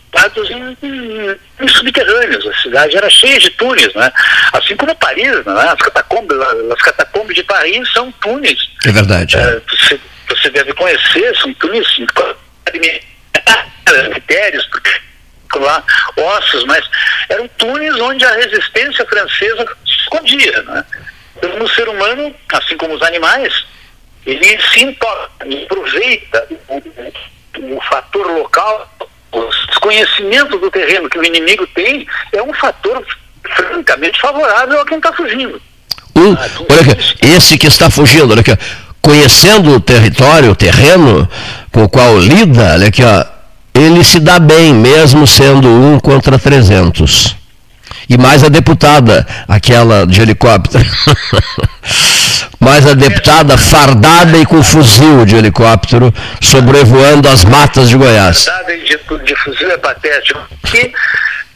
em, 0.50 0.86
em, 0.86 1.36
em, 1.60 1.68
subterrâneos. 1.68 2.46
A 2.46 2.62
cidade 2.62 2.96
era 2.96 3.10
cheia 3.10 3.38
de 3.38 3.50
túneis, 3.50 3.92
né? 3.94 4.12
Assim 4.52 4.76
como 4.76 4.94
Paris, 4.96 5.44
né? 5.44 5.52
as, 5.68 5.78
catacombas, 5.80 6.38
as 6.72 6.82
catacombas 6.82 7.34
de 7.34 7.42
Paris 7.44 7.92
são 7.92 8.12
túneis. 8.12 8.58
É 8.84 8.92
verdade. 8.92 9.36
É. 9.36 9.60
Você, 9.68 10.00
você 10.28 10.50
deve 10.50 10.72
conhecer, 10.74 11.36
são 11.36 11.52
túneis 11.54 11.86
cemitérios, 13.88 14.66
porque 14.66 14.90
lá 15.56 15.82
ossos, 16.16 16.64
mas 16.64 16.84
eram 17.28 17.48
túneis 17.58 17.94
onde 18.00 18.24
a 18.24 18.34
resistência 18.34 19.04
francesa 19.06 19.66
se 19.84 19.92
escondia. 20.00 20.62
Né? 20.62 20.84
Então, 21.36 21.62
o 21.62 21.68
ser 21.68 21.88
humano, 21.88 22.34
assim 22.52 22.76
como 22.76 22.94
os 22.94 23.02
animais, 23.02 23.64
ele 24.26 24.58
se 24.72 24.82
importa, 24.82 25.46
aproveita 25.64 26.46
o, 26.68 26.74
o, 26.74 27.76
o 27.76 27.80
fator 27.82 28.26
local, 28.32 28.90
o 29.32 29.44
desconhecimento 29.68 30.58
do 30.58 30.70
terreno 30.70 31.10
que 31.10 31.18
o 31.18 31.24
inimigo 31.24 31.66
tem, 31.68 32.06
é 32.32 32.42
um 32.42 32.52
fator 32.54 33.04
francamente 33.54 34.20
favorável 34.20 34.80
a 34.80 34.86
quem 34.86 34.96
está 34.96 35.12
fugindo. 35.12 35.60
Um, 36.16 36.32
ah, 36.32 36.48
olha 36.70 36.92
aqui, 36.92 37.18
esse 37.22 37.58
que 37.58 37.66
está 37.66 37.90
fugindo, 37.90 38.30
olha 38.30 38.40
aqui, 38.40 38.56
conhecendo 39.02 39.72
o 39.72 39.80
território, 39.80 40.52
o 40.52 40.56
terreno 40.56 41.28
com 41.72 41.84
o 41.84 41.88
qual 41.88 42.18
lida, 42.18 42.74
olha 42.74 42.88
aqui, 42.88 43.02
ó, 43.02 43.33
ele 43.74 44.04
se 44.04 44.20
dá 44.20 44.38
bem, 44.38 44.72
mesmo 44.72 45.26
sendo 45.26 45.68
um 45.68 45.98
contra 45.98 46.38
300. 46.38 47.36
E 48.08 48.16
mais 48.16 48.44
a 48.44 48.48
deputada, 48.48 49.26
aquela 49.48 50.06
de 50.06 50.20
helicóptero. 50.20 50.84
mais 52.60 52.86
a 52.86 52.94
deputada 52.94 53.58
fardada 53.58 54.38
e 54.38 54.46
com 54.46 54.62
fuzil 54.62 55.26
de 55.26 55.36
helicóptero 55.36 56.12
sobrevoando 56.40 57.28
as 57.28 57.44
matas 57.44 57.88
de 57.88 57.96
Goiás. 57.96 58.44
Fardada 58.44 58.76
de, 58.76 59.24
de 59.24 59.36
fuzil 59.36 59.70
é 59.70 59.78
patético. 59.78 60.40
Porque, 60.60 60.92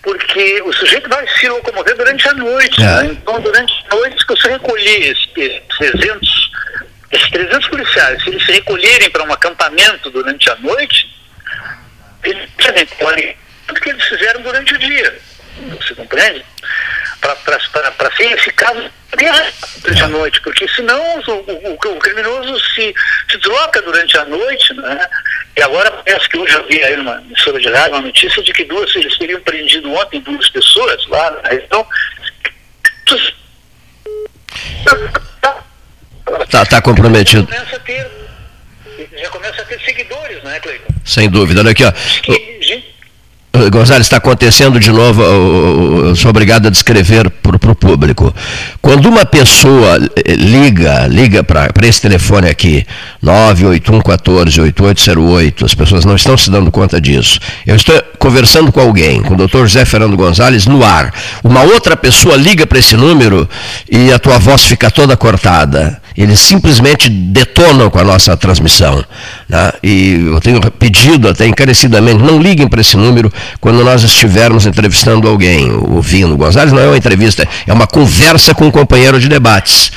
porque 0.03 0.62
o 0.62 0.73
sujeito 0.73 1.09
vai 1.09 1.24
se 1.39 1.49
locomover 1.49 1.97
durante 1.97 2.28
a 2.28 2.35
noite. 2.35 2.82
É. 2.82 2.85
Né? 2.85 3.11
Então, 3.12 3.40
durante 3.40 3.73
a 3.90 3.95
noite, 3.95 4.16
se 4.19 4.27
você 4.27 4.49
recolher 4.49 5.12
esses 5.12 5.27
300, 5.78 6.51
esses 7.12 7.31
300 7.31 7.69
policiais, 7.69 8.23
se 8.23 8.31
eles 8.31 8.45
se 8.45 8.53
recolherem 8.53 9.11
para 9.11 9.24
um 9.24 9.32
acampamento 9.32 10.11
durante 10.11 10.51
a 10.51 10.57
noite, 10.57 11.18
eles 12.31 12.49
tudo 13.67 13.81
que 13.81 13.91
eles 13.91 14.05
fizeram 14.05 14.43
durante 14.43 14.75
o 14.75 14.79
dia. 14.79 15.19
Você 15.81 15.95
compreende? 15.95 16.45
Para 17.21 18.17
ser 18.17 18.33
eficaz 18.33 18.91
durante 19.83 20.03
a 20.03 20.09
noite, 20.09 20.41
porque 20.43 20.69
senão 20.69 21.01
o, 21.27 21.31
o, 21.33 21.73
o, 21.75 21.99
criminoso 21.99 22.61
se, 22.75 22.95
se 23.31 23.39
desloca 23.39 23.83
durante 23.83 24.17
a 24.17 24.25
noite, 24.25 24.73
né? 24.75 25.09
E 25.57 25.63
agora 25.63 25.91
parece 25.91 26.29
que 26.29 26.39
hoje 26.39 26.55
eu 26.55 26.67
vi 26.69 26.83
aí 26.83 26.97
numa 26.97 27.21
emissora 27.21 27.59
de 27.59 27.69
rádio 27.69 27.95
uma 27.95 28.03
notícia 28.03 28.43
de 28.43 28.53
que 28.53 28.65
duas, 28.65 28.95
eles 28.95 29.19
teriam 29.19 29.41
prendido 29.41 29.93
ontem 29.93 30.21
duas 30.21 30.49
pessoas 30.51 31.07
lá 31.09 31.31
na 31.31 31.49
região 31.49 31.87
tá, 36.51 36.65
tá 36.67 36.83
comprometido. 36.83 37.49
Já 39.16 39.31
começa 39.31 39.62
a 39.62 39.65
ter, 39.65 39.81
seguidores, 39.81 40.43
né, 40.43 40.59
Cleiton? 40.61 40.93
Sem 41.05 41.29
dúvida. 41.29 41.61
Olha 41.61 41.70
aqui, 41.70 41.85
ó. 41.85 41.93
Que, 41.93 42.59
gente, 42.61 42.88
Gonzalez, 43.70 44.07
está 44.07 44.19
acontecendo 44.19 44.78
de 44.81 44.90
novo, 44.90 45.23
eu 45.23 46.16
sou 46.16 46.31
obrigado 46.31 46.69
a 46.69 46.70
descrever 46.70 47.28
para 47.31 47.73
o 47.73 47.74
público. 47.74 48.35
Quando 48.81 49.07
uma 49.07 49.27
pessoa 49.27 49.99
eh, 50.16 50.35
liga, 50.35 51.07
liga 51.07 51.45
para 51.45 51.86
esse 51.86 52.01
telefone 52.01 52.49
aqui, 52.49 52.86
981148808, 53.24 55.65
as 55.65 55.74
pessoas 55.74 56.05
não 56.05 56.15
estão 56.16 56.36
se 56.36 56.51
dando 56.51 56.70
conta 56.70 57.01
disso. 57.01 57.40
Eu 57.66 57.77
estou 57.77 57.99
conversando 58.19 58.70
com 58.73 58.81
alguém, 58.81 59.23
com 59.23 59.32
o 59.35 59.36
doutor 59.36 59.66
José 59.66 59.85
Fernando 59.85 60.16
Gonzalez, 60.16 60.66
no 60.66 60.85
ar. 60.85 61.12
Uma 61.43 61.62
outra 61.62 61.97
pessoa 61.97 62.36
liga 62.36 62.66
para 62.66 62.78
esse 62.78 62.97
número 62.97 63.49
e 63.90 64.12
a 64.12 64.19
tua 64.19 64.39
voz 64.39 64.65
fica 64.65 64.90
toda 64.90 65.16
cortada. 65.16 66.01
Eles 66.19 66.40
simplesmente 66.40 67.09
detonam 67.09 67.89
com 67.89 67.99
a 68.01 68.03
nossa 68.03 68.36
transmissão. 68.36 69.05
Né? 69.49 69.73
E 69.85 70.15
eu 70.27 70.40
tenho 70.40 70.61
pedido 70.73 71.28
até 71.28 71.47
encarecidamente, 71.47 72.20
não 72.20 72.43
liguem 72.43 72.66
para 72.66 72.81
esse 72.81 72.97
número 72.97 73.32
quando 73.60 73.85
nós 73.85 74.02
estivermos 74.02 74.66
entrevistando 74.66 75.28
alguém, 75.28 75.70
ouvindo. 75.70 76.36
Gonzalez 76.36 76.72
não 76.72 76.80
é 76.80 76.86
uma 76.86 76.97
entrevista, 76.97 77.47
é 77.66 77.72
uma 77.72 77.86
conversa 77.86 78.55
com 78.55 78.66
um 78.66 78.70
companheiro 78.70 79.18
de 79.18 79.28
debates. 79.28 79.90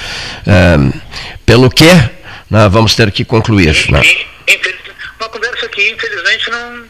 Pelo 1.45 1.69
que 1.69 1.91
né, 2.49 2.67
vamos 2.69 2.95
ter 2.95 3.11
que 3.11 3.23
concluir. 3.23 3.89
Né? 3.89 4.01
Uma 5.19 5.29
conversa 5.29 5.69
que, 5.69 5.91
infelizmente, 5.91 6.49
não 6.49 6.83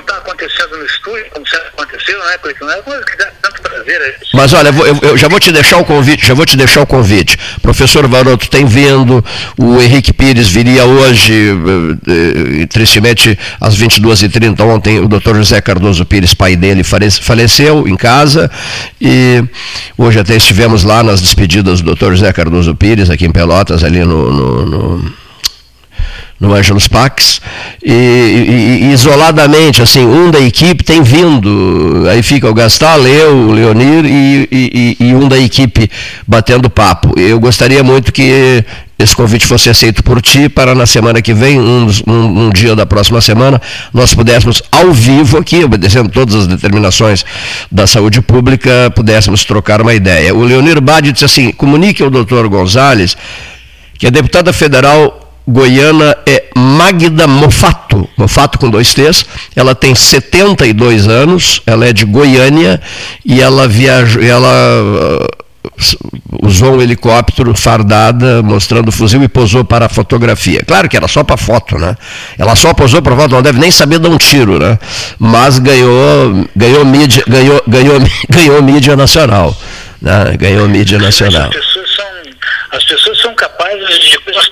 está 0.00 0.16
acontecendo 0.16 0.76
no 0.76 0.84
estúdio, 0.84 1.26
como 1.32 1.46
sempre 1.46 1.68
aconteceu, 1.68 2.18
né, 2.18 2.38
Cleiton? 2.38 2.70
É 2.70 2.82
coisa 2.82 3.04
que 3.04 3.16
dá 3.16 3.30
tanto 3.42 3.62
prazer. 3.62 4.00
É 4.00 4.14
Mas 4.32 4.52
olha, 4.52 4.68
eu, 4.68 4.98
eu, 5.02 5.16
já 5.16 5.28
vou 5.28 5.40
te 5.40 5.52
deixar 5.52 5.78
o 5.78 5.84
convite, 5.84 6.26
já 6.26 6.34
vou 6.34 6.46
te 6.46 6.56
deixar 6.56 6.82
o 6.82 6.86
convite. 6.86 7.38
Professor 7.62 8.06
Varoto 8.06 8.48
tem 8.48 8.64
vindo, 8.64 9.24
o 9.58 9.80
Henrique 9.80 10.12
Pires 10.12 10.48
viria 10.48 10.84
hoje, 10.84 11.32
eh, 11.32 12.62
eh, 12.62 12.66
tristemente, 12.66 13.38
às 13.60 13.76
22h30, 13.76 14.60
ontem 14.62 15.00
o 15.00 15.08
doutor 15.08 15.36
José 15.36 15.60
Cardoso 15.60 16.04
Pires, 16.04 16.34
pai 16.34 16.56
dele, 16.56 16.82
faleceu 16.84 17.86
em 17.86 17.96
casa, 17.96 18.50
e 19.00 19.42
hoje 19.96 20.18
até 20.18 20.36
estivemos 20.36 20.84
lá 20.84 21.02
nas 21.02 21.20
despedidas 21.20 21.80
do 21.80 21.86
doutor 21.86 22.12
José 22.12 22.32
Cardoso 22.32 22.74
Pires, 22.74 23.10
aqui 23.10 23.26
em 23.26 23.32
Pelotas, 23.32 23.84
ali 23.84 24.04
no, 24.04 24.32
no, 24.32 24.66
no 24.66 25.27
no 26.40 26.54
Angelus 26.54 26.86
Pax, 26.86 27.40
e, 27.82 27.92
e, 27.92 28.84
e, 28.84 28.92
isoladamente, 28.92 29.82
assim, 29.82 30.06
um 30.06 30.30
da 30.30 30.40
equipe 30.40 30.84
tem 30.84 31.02
vindo, 31.02 32.06
aí 32.08 32.22
fica 32.22 32.48
o 32.48 32.54
Gastal, 32.54 33.06
eu, 33.06 33.34
o 33.34 33.52
Leonir 33.52 34.04
e, 34.04 34.96
e, 35.00 35.14
um 35.14 35.26
da 35.26 35.38
equipe 35.38 35.90
batendo 36.26 36.70
papo. 36.70 37.18
Eu 37.18 37.40
gostaria 37.40 37.82
muito 37.82 38.12
que 38.12 38.64
esse 38.98 39.14
convite 39.14 39.46
fosse 39.46 39.68
aceito 39.70 40.02
por 40.02 40.20
ti 40.20 40.48
para 40.48 40.74
na 40.74 40.86
semana 40.86 41.20
que 41.22 41.34
vem, 41.34 41.60
um, 41.60 41.88
um, 42.06 42.46
um, 42.46 42.50
dia 42.50 42.74
da 42.74 42.86
próxima 42.86 43.20
semana, 43.20 43.60
nós 43.92 44.14
pudéssemos 44.14 44.62
ao 44.70 44.92
vivo 44.92 45.38
aqui, 45.38 45.62
obedecendo 45.64 46.08
todas 46.08 46.34
as 46.34 46.46
determinações 46.46 47.24
da 47.70 47.86
saúde 47.86 48.20
pública, 48.20 48.92
pudéssemos 48.94 49.44
trocar 49.44 49.80
uma 49.80 49.94
ideia. 49.94 50.34
O 50.34 50.42
Leonir 50.44 50.80
Badi 50.80 51.12
disse 51.12 51.24
assim, 51.24 51.52
comunique 51.52 52.02
ao 52.02 52.10
doutor 52.10 52.48
Gonzalez 52.48 53.16
que 53.98 54.06
a 54.06 54.10
deputada 54.10 54.52
federal 54.52 55.27
goiana 55.48 56.14
é 56.26 56.44
Magda 56.54 57.26
Mofato, 57.26 58.08
Mofato 58.16 58.58
com 58.58 58.68
dois 58.68 58.92
T's. 58.92 59.24
Ela 59.56 59.74
tem 59.74 59.94
72 59.94 61.08
anos, 61.08 61.62
ela 61.66 61.86
é 61.86 61.92
de 61.92 62.04
Goiânia 62.04 62.80
e 63.24 63.40
ela 63.40 63.66
viajou, 63.66 64.22
ela 64.22 64.48
uh, 64.48 66.46
usou 66.46 66.76
um 66.76 66.82
helicóptero 66.82 67.54
fardada 67.54 68.42
mostrando 68.42 68.88
o 68.88 68.92
fuzil 68.92 69.22
e 69.22 69.28
posou 69.28 69.64
para 69.64 69.86
a 69.86 69.88
fotografia. 69.88 70.62
Claro 70.66 70.88
que 70.88 70.96
era 70.96 71.08
só 71.08 71.24
para 71.24 71.38
foto, 71.38 71.78
né? 71.78 71.96
Ela 72.38 72.54
só 72.54 72.74
posou 72.74 73.00
para 73.00 73.16
foto, 73.16 73.30
não 73.30 73.42
deve 73.42 73.58
nem 73.58 73.70
saber 73.70 73.98
dar 73.98 74.10
um 74.10 74.18
tiro, 74.18 74.58
né? 74.58 74.78
Mas 75.18 75.58
ganhou, 75.58 76.46
ganhou 76.54 76.84
mídia, 76.84 77.24
ganhou, 77.26 77.62
ganhou, 77.66 77.98
ganhou 78.28 78.62
mídia 78.62 78.94
nacional, 78.94 79.56
né? 80.02 80.36
Ganhou 80.38 80.68
mídia 80.68 80.98
nacional. 80.98 81.48
As 81.48 81.54
pessoas 81.54 81.94
são, 81.94 82.06
as 82.72 82.84
pessoas 82.84 83.20
são 83.22 83.34
capazes 83.34 84.10
de 84.10 84.18
coisas 84.20 84.48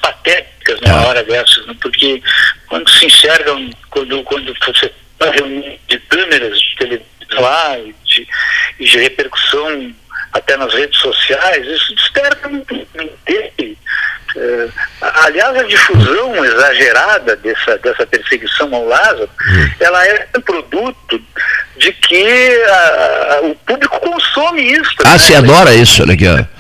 numa 0.86 1.02
é. 1.02 1.06
hora 1.06 1.24
dessas, 1.24 1.66
né? 1.66 1.74
porque 1.80 2.22
quando 2.68 2.88
se 2.90 3.06
enxergam, 3.06 3.70
quando, 3.90 4.22
quando 4.24 4.54
você 4.64 4.92
está 5.12 5.30
reunião 5.30 5.76
de 5.88 5.98
câmeras 6.00 6.58
de 6.58 6.76
televisão 6.76 7.06
lá 7.40 7.78
e 7.78 7.94
de, 8.04 8.28
de, 8.78 8.98
repercussão 8.98 9.94
até 10.32 10.56
nas 10.56 10.72
redes 10.72 10.98
sociais, 10.98 11.66
isso 11.66 11.94
desperta 11.94 12.48
um 12.48 12.56
interesse. 12.56 13.78
É, 14.36 14.68
aliás, 15.00 15.56
a 15.56 15.62
difusão 15.62 16.44
exagerada 16.44 17.36
dessa, 17.36 17.78
dessa 17.78 18.06
perseguição 18.06 18.74
ao 18.74 18.86
Lázaro, 18.86 19.30
hum. 19.48 19.70
ela 19.80 20.06
é 20.06 20.28
um 20.36 20.40
produto 20.42 21.22
de 21.78 21.92
que 21.92 22.62
a, 22.64 23.36
a, 23.36 23.40
o 23.46 23.54
público 23.54 23.98
consome 24.00 24.62
isso. 24.72 24.90
Ah, 25.04 25.12
né? 25.12 25.18
se 25.18 25.34
adora 25.34 25.74
isso, 25.74 26.02
aqui, 26.02 26.26
ó. 26.28 26.55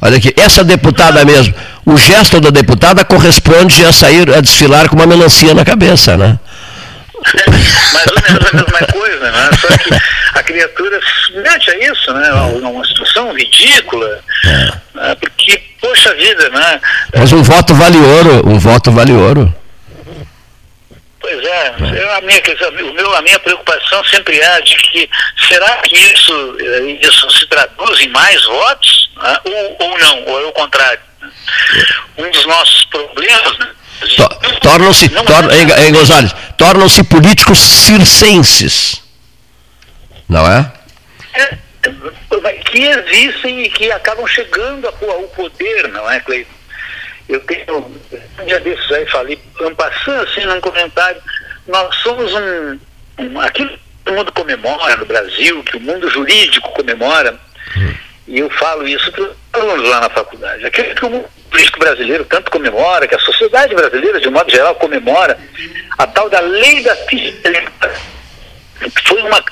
Olha 0.00 0.16
aqui, 0.16 0.32
essa 0.36 0.62
deputada 0.62 1.24
mesmo, 1.24 1.54
o 1.84 1.96
gesto 1.96 2.40
da 2.40 2.50
deputada 2.50 3.04
corresponde 3.04 3.84
a 3.84 3.92
sair 3.92 4.32
a 4.34 4.40
desfilar 4.40 4.88
com 4.88 4.96
uma 4.96 5.06
melancia 5.06 5.54
na 5.54 5.64
cabeça, 5.64 6.16
né? 6.16 6.38
Mais 7.92 8.06
ou 8.06 8.22
menos 8.22 8.48
a 8.48 8.56
mesma 8.56 8.86
coisa, 8.92 9.30
né? 9.30 9.50
Só 9.60 9.68
que 9.76 9.94
a 10.38 10.42
criatura 10.42 11.00
se 11.00 11.32
mete 11.40 11.70
a 11.70 11.90
isso, 11.90 12.12
né? 12.12 12.30
Uma 12.62 12.86
situação 12.86 13.32
ridícula, 13.32 14.20
é. 14.44 14.72
né? 14.94 15.16
porque, 15.20 15.60
poxa 15.80 16.14
vida, 16.14 16.48
né? 16.50 16.80
Mas 17.16 17.32
um 17.32 17.42
voto 17.42 17.74
vale 17.74 17.98
ouro, 17.98 18.48
um 18.48 18.58
voto 18.58 18.92
vale 18.92 19.12
ouro. 19.12 19.52
Pois 21.30 21.44
é, 21.44 21.74
é. 21.98 22.16
a, 22.16 22.20
minha, 22.22 22.90
o 22.90 22.94
meu, 22.94 23.14
a 23.14 23.20
minha 23.20 23.38
preocupação 23.38 24.02
sempre 24.04 24.40
é 24.40 24.60
de 24.62 24.76
que 24.76 25.10
será 25.46 25.76
que 25.82 25.94
isso, 25.94 26.56
eh, 26.58 26.98
isso 27.02 27.30
se 27.30 27.46
traduz 27.48 28.00
em 28.00 28.08
mais 28.08 28.42
votos 28.46 29.10
né? 29.14 29.38
ou, 29.44 29.76
ou 29.78 29.98
não, 29.98 30.24
ou 30.24 30.40
é 30.40 30.46
o 30.46 30.52
contrário. 30.52 31.00
Né? 31.20 31.30
Um 32.16 32.30
dos 32.30 32.46
nossos 32.46 32.84
problemas. 32.86 33.58
Né? 33.58 33.68
Tornam-se, 34.62 35.10
tornam, 35.10 35.54
em, 35.54 35.86
em 35.88 35.92
Gonzalez, 35.92 36.34
tornam-se 36.56 37.04
políticos 37.04 37.58
circenses, 37.58 39.02
não 40.26 40.50
é? 40.50 40.72
é? 41.34 41.58
Que 42.70 42.84
existem 42.84 43.64
e 43.64 43.68
que 43.68 43.92
acabam 43.92 44.26
chegando 44.26 44.86
ao 44.86 45.22
poder, 45.24 45.88
não 45.88 46.10
é, 46.10 46.20
Cleiton? 46.20 46.57
Eu 47.28 47.40
tenho, 47.40 47.78
um 47.78 48.44
dia 48.46 48.60
desses 48.60 48.90
aí 48.90 49.06
falei, 49.06 49.38
passando 49.76 50.22
assim 50.22 50.44
num 50.46 50.60
comentário, 50.60 51.20
nós 51.66 51.94
somos 51.96 52.32
um, 52.32 52.78
um, 53.18 53.40
aquilo 53.40 53.70
que 54.04 54.10
o 54.10 54.14
mundo 54.14 54.32
comemora 54.32 54.96
no 54.96 55.04
Brasil, 55.04 55.62
que 55.64 55.76
o 55.76 55.80
mundo 55.80 56.08
jurídico 56.08 56.70
comemora, 56.72 57.38
e 58.26 58.38
eu 58.38 58.48
falo 58.50 58.88
isso 58.88 59.12
para 59.12 59.22
os 59.24 59.36
alunos 59.52 59.88
lá 59.88 60.00
na 60.00 60.10
faculdade, 60.10 60.64
aquilo 60.64 60.94
que 60.94 61.04
o 61.04 61.10
mundo 61.10 61.28
brasileiro 61.78 62.24
tanto 62.24 62.50
comemora, 62.50 63.06
que 63.06 63.14
a 63.14 63.18
sociedade 63.18 63.74
brasileira, 63.74 64.20
de 64.20 64.30
modo 64.30 64.50
geral, 64.50 64.74
comemora, 64.74 65.38
a 65.96 66.06
tal 66.06 66.28
da 66.28 66.40
lei 66.40 66.82
da 66.82 66.94
ficha 67.06 67.34
foi 69.06 69.22
uma, 69.22 69.42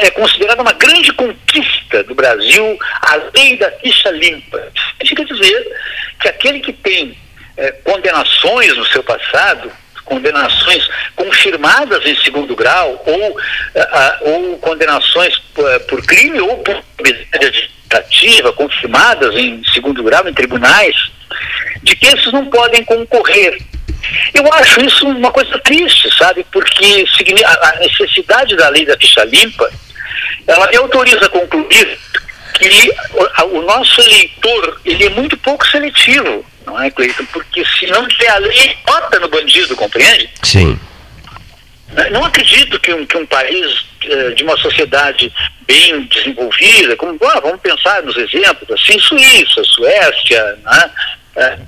é 0.00 0.10
considerada 0.10 0.62
uma 0.62 0.72
grande 0.72 1.12
conquista 1.12 2.02
do 2.04 2.14
Brasil 2.14 2.78
a 3.02 3.16
lei 3.34 3.56
da 3.56 3.70
ficha 3.72 4.10
limpa. 4.10 4.60
Significa 4.98 5.24
dizer 5.24 5.76
que 6.20 6.28
aquele 6.28 6.60
que 6.60 6.72
tem 6.72 7.16
é, 7.56 7.72
condenações 7.84 8.76
no 8.76 8.84
seu 8.86 9.02
passado, 9.02 9.70
condenações 10.04 10.88
confirmadas 11.14 12.04
em 12.04 12.16
segundo 12.22 12.56
grau, 12.56 13.02
ou, 13.06 13.38
a, 13.76 14.18
ou 14.22 14.58
condenações 14.58 15.38
por, 15.54 15.68
é, 15.70 15.78
por, 15.80 16.04
crime 16.04 16.40
ou 16.40 16.58
por 16.58 16.82
administrativa 16.98 18.52
confirmadas 18.52 19.34
em 19.36 19.62
segundo 19.72 20.02
grau 20.02 20.28
em 20.28 20.34
tribunais, 20.34 20.96
de 21.82 21.94
que 21.96 22.06
esses 22.06 22.32
não 22.32 22.46
podem 22.46 22.84
concorrer. 22.84 23.58
Eu 24.34 24.52
acho 24.52 24.84
isso 24.84 25.06
uma 25.06 25.30
coisa 25.30 25.58
triste, 25.60 26.08
sabe? 26.16 26.44
Porque 26.50 27.04
a 27.44 27.78
necessidade 27.78 28.56
da 28.56 28.68
lei 28.68 28.84
da 28.84 28.96
ficha 28.96 29.24
limpa, 29.24 29.70
ela 30.46 30.66
me 30.68 30.76
autoriza 30.76 31.26
a 31.26 31.28
concluir 31.28 31.98
que 32.54 32.92
o 33.50 33.62
nosso 33.62 34.00
eleitor 34.00 34.80
ele 34.84 35.04
é 35.04 35.10
muito 35.10 35.36
pouco 35.38 35.66
seletivo 35.66 36.44
não 36.66 36.80
é, 36.80 36.90
Cleiton? 36.90 37.24
Porque 37.26 37.64
se 37.64 37.86
não 37.86 38.06
tiver 38.08 38.30
a 38.30 38.38
lei, 38.38 38.76
bota 38.86 39.18
no 39.18 39.28
bandido, 39.28 39.76
compreende? 39.76 40.28
Sim. 40.42 40.78
Não 42.10 42.24
acredito 42.24 42.80
que 42.80 42.92
um, 42.92 43.04
que 43.04 43.18
um 43.18 43.26
país 43.26 43.84
eh, 44.04 44.30
de 44.30 44.42
uma 44.44 44.56
sociedade 44.56 45.30
bem 45.66 46.02
desenvolvida, 46.04 46.96
como 46.96 47.18
ah, 47.22 47.40
vamos 47.40 47.60
pensar 47.60 48.02
nos 48.02 48.16
exemplos, 48.16 48.70
assim, 48.70 48.98
Suíça, 48.98 49.62
Suécia, 49.64 50.58
né? 50.64 50.90
É, 51.34 51.58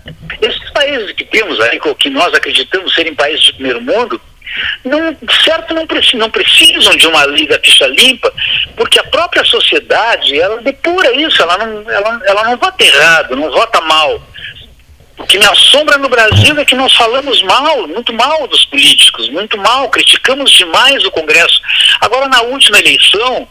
esses 0.43 0.71
países 0.71 1.13
que 1.13 1.25
temos 1.25 1.59
aí, 1.61 1.81
que 1.99 2.11
nós 2.11 2.33
acreditamos 2.35 2.95
serem 2.95 3.15
países 3.15 3.47
de 3.47 3.55
primeiro 3.55 3.81
mundo, 3.81 4.21
não, 4.85 5.17
certo 5.43 5.75
não, 5.75 5.87
não 6.15 6.31
precisam 6.31 6.97
de 6.97 7.07
uma 7.07 7.25
lei 7.25 7.47
da 7.47 7.59
ficha 7.59 7.87
limpa, 7.87 8.33
porque 8.77 8.99
a 8.99 9.05
própria 9.05 9.45
sociedade, 9.45 10.39
ela 10.39 10.61
depura 10.61 11.13
isso, 11.15 11.43
ela 11.43 11.59
não, 11.59 11.91
ela, 11.91 12.21
ela 12.25 12.45
não 12.45 12.57
vota 12.57 12.85
errado, 12.85 13.37
não 13.37 13.51
vota 13.51 13.81
mal 13.81 14.23
O 15.19 15.25
que 15.25 15.39
me 15.39 15.45
assombra 15.47 15.99
no 15.99 16.09
Brasil 16.09 16.59
é 16.59 16.65
que 16.65 16.75
nós 16.75 16.95
falamos 16.95 17.43
mal, 17.43 17.89
muito 17.89 18.13
mal 18.13 18.47
dos 18.47 18.65
políticos, 18.67 19.29
muito 19.31 19.59
mal, 19.59 19.89
criticamos 19.89 20.51
demais 20.53 21.05
o 21.05 21.11
Congresso. 21.11 21.61
Agora, 22.01 22.29
na 22.29 22.43
última 22.43 22.79
eleição, 22.79 23.49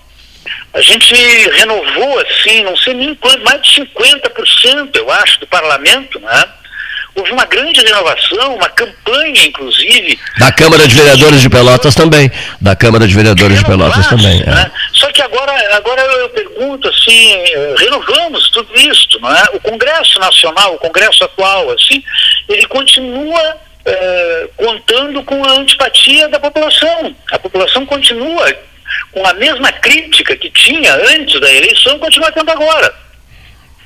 a 0.73 0.81
gente 0.81 1.13
renovou, 1.51 2.19
assim, 2.19 2.63
não 2.63 2.75
sei 2.77 2.93
nem 2.93 3.15
quanto, 3.15 3.43
mais 3.43 3.61
de 3.61 3.81
50%, 3.81 4.95
eu 4.95 5.11
acho, 5.11 5.39
do 5.39 5.47
parlamento, 5.47 6.19
né? 6.19 6.43
Houve 7.15 7.31
uma 7.31 7.45
grande 7.45 7.79
renovação, 7.79 8.55
uma 8.55 8.69
campanha, 8.69 9.45
inclusive. 9.45 10.19
Da 10.39 10.51
Câmara 10.51 10.87
de 10.87 10.95
Vereadores 10.95 11.41
de 11.41 11.49
Pelotas 11.49 11.93
também. 11.93 12.31
Da 12.59 12.75
Câmara 12.75 13.07
de 13.07 13.13
Vereadores 13.13 13.59
de 13.59 13.65
Pelotas 13.65 14.07
também. 14.07 14.41
É. 14.41 14.45
Né? 14.45 14.71
Só 14.93 15.11
que 15.11 15.21
agora, 15.21 15.51
agora 15.75 16.01
eu 16.01 16.29
pergunto 16.29 16.87
assim, 16.89 17.43
renovamos 17.77 18.49
tudo 18.49 18.73
isso, 18.75 19.19
não 19.21 19.31
é? 19.31 19.43
O 19.53 19.59
Congresso 19.59 20.19
Nacional, 20.19 20.73
o 20.73 20.79
Congresso 20.79 21.23
atual, 21.23 21.69
assim, 21.69 22.03
ele 22.49 22.65
continua 22.65 23.57
é, 23.85 24.49
contando 24.57 25.21
com 25.23 25.45
a 25.45 25.51
antipatia 25.51 26.27
da 26.29 26.39
população. 26.39 27.15
A 27.31 27.37
população 27.37 27.85
continua 27.85 28.51
com 29.11 29.25
a 29.25 29.33
mesma 29.33 29.71
crítica 29.71 30.35
que 30.35 30.49
tinha 30.49 30.93
antes 30.95 31.39
da 31.39 31.51
eleição, 31.51 31.99
continua 31.99 32.31
tendo 32.31 32.51
agora. 32.51 32.93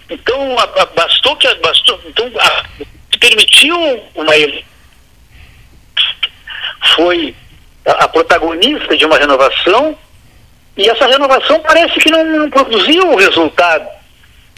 Então, 0.10 0.58
a, 0.58 0.64
a, 0.64 0.86
bastou 0.86 1.36
que 1.36 1.54
bastou, 1.56 2.00
então, 2.06 2.32
a, 2.40 2.64
permitiu 3.20 3.78
uma 4.16 4.34
foi 6.96 7.36
a, 7.86 8.08
protagonista 8.08 8.96
de 8.96 9.06
uma 9.06 9.18
renovação 9.18 9.98
e 10.78 10.90
essa 10.90 11.08
renovação 11.08 11.60
parece 11.62 12.00
que 12.00 12.12
não, 12.12 12.24
não 12.24 12.50
produziu 12.50 13.12
o 13.12 13.16
resultado. 13.16 13.88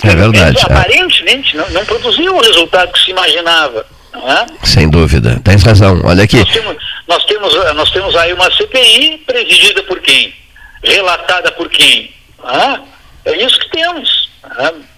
É 0.03 0.15
verdade. 0.15 0.57
É, 0.57 0.61
aparentemente 0.63 1.55
não, 1.55 1.69
não 1.69 1.85
produziu 1.85 2.35
o 2.35 2.41
resultado 2.41 2.91
que 2.91 2.99
se 2.99 3.11
imaginava. 3.11 3.85
É? 4.13 4.65
Sem 4.65 4.89
dúvida, 4.89 5.39
tem 5.43 5.57
razão. 5.57 6.01
Olha 6.03 6.23
aqui. 6.23 6.37
Nós 6.37 6.51
temos, 6.51 6.77
nós 7.07 7.25
temos, 7.25 7.53
nós 7.75 7.91
temos 7.91 8.15
aí 8.15 8.33
uma 8.33 8.51
CPI 8.51 9.23
presidida 9.25 9.83
por 9.83 9.99
quem? 9.99 10.33
Relatada 10.83 11.51
por 11.51 11.69
quem? 11.69 12.13
É 13.25 13.45
isso 13.45 13.59
que 13.59 13.69
temos. 13.69 14.29
É 14.57 14.88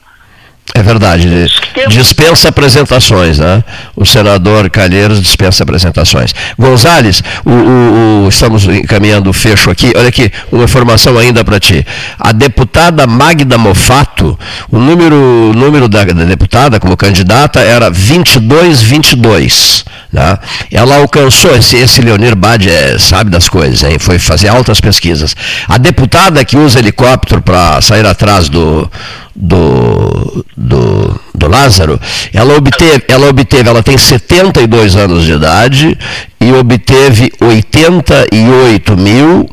verdade. 0.81 1.47
Dispensa 1.89 2.49
apresentações, 2.49 3.39
né? 3.39 3.63
O 3.95 4.05
senador 4.05 4.69
Calheiros 4.69 5.21
dispensa 5.21 5.63
apresentações. 5.63 6.33
Gonzales, 6.57 7.21
o, 7.45 7.49
o, 7.49 8.25
o, 8.25 8.29
estamos 8.29 8.63
encaminhando 8.65 9.29
o 9.29 9.33
fecho 9.33 9.69
aqui. 9.69 9.91
Olha 9.95 10.07
aqui, 10.07 10.31
uma 10.51 10.63
informação 10.63 11.17
ainda 11.17 11.43
para 11.43 11.59
ti. 11.59 11.85
A 12.17 12.31
deputada 12.31 13.05
Magda 13.05 13.57
Mofato, 13.57 14.39
o 14.71 14.79
número, 14.79 15.15
o 15.15 15.53
número 15.53 15.87
da, 15.89 16.03
da 16.05 16.23
deputada 16.23 16.79
como 16.79 16.95
candidata 16.95 17.59
era 17.59 17.89
2222. 17.89 19.83
Né? 20.11 20.37
Ela 20.71 20.97
alcançou, 20.97 21.55
esse, 21.55 21.77
esse 21.77 22.01
Leonir 22.01 22.35
Bade 22.35 22.69
é, 22.69 22.97
sabe 22.97 23.29
das 23.29 23.47
coisas, 23.47 23.83
hein? 23.83 23.97
foi 23.99 24.19
fazer 24.19 24.49
altas 24.49 24.81
pesquisas. 24.81 25.35
A 25.67 25.77
deputada 25.77 26.43
que 26.43 26.57
usa 26.57 26.79
helicóptero 26.79 27.41
para 27.41 27.81
sair 27.81 28.05
atrás 28.05 28.49
do, 28.49 28.89
do, 29.35 30.45
do, 30.61 31.19
do 31.33 31.47
Lázaro, 31.47 31.99
ela 32.33 32.55
obteve, 32.55 33.03
ela 33.07 33.27
obteve, 33.27 33.69
ela 33.69 33.83
tem 33.83 33.97
72 33.97 34.95
anos 34.95 35.23
de 35.23 35.33
idade 35.33 35.97
e 36.39 36.53
obteve 36.53 37.31
88 37.41 38.97
mil 38.97 39.49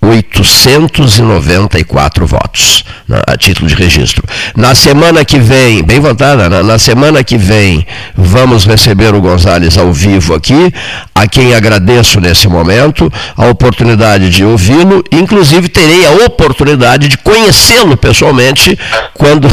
894 0.00 2.26
votos 2.26 2.84
né, 3.08 3.20
a 3.26 3.36
título 3.36 3.68
de 3.68 3.74
registro. 3.74 4.22
Na 4.56 4.74
semana 4.74 5.24
que 5.24 5.38
vem, 5.38 5.82
bem 5.82 5.98
votada, 5.98 6.48
na, 6.48 6.62
na, 6.62 6.78
semana 6.78 7.24
que 7.24 7.36
vem 7.36 7.86
vamos 8.16 8.64
receber 8.64 9.14
o 9.14 9.20
Gonzales 9.20 9.76
ao 9.76 9.92
vivo 9.92 10.34
aqui, 10.34 10.72
a 11.14 11.26
quem 11.26 11.54
agradeço 11.54 12.20
nesse 12.20 12.48
momento 12.48 13.12
a 13.36 13.46
oportunidade 13.46 14.30
de 14.30 14.44
ouvi-lo, 14.44 15.02
inclusive 15.10 15.68
terei 15.68 16.06
a 16.06 16.26
oportunidade 16.26 17.08
de 17.08 17.18
conhecê-lo 17.18 17.96
pessoalmente 17.96 18.78
quando, 19.14 19.48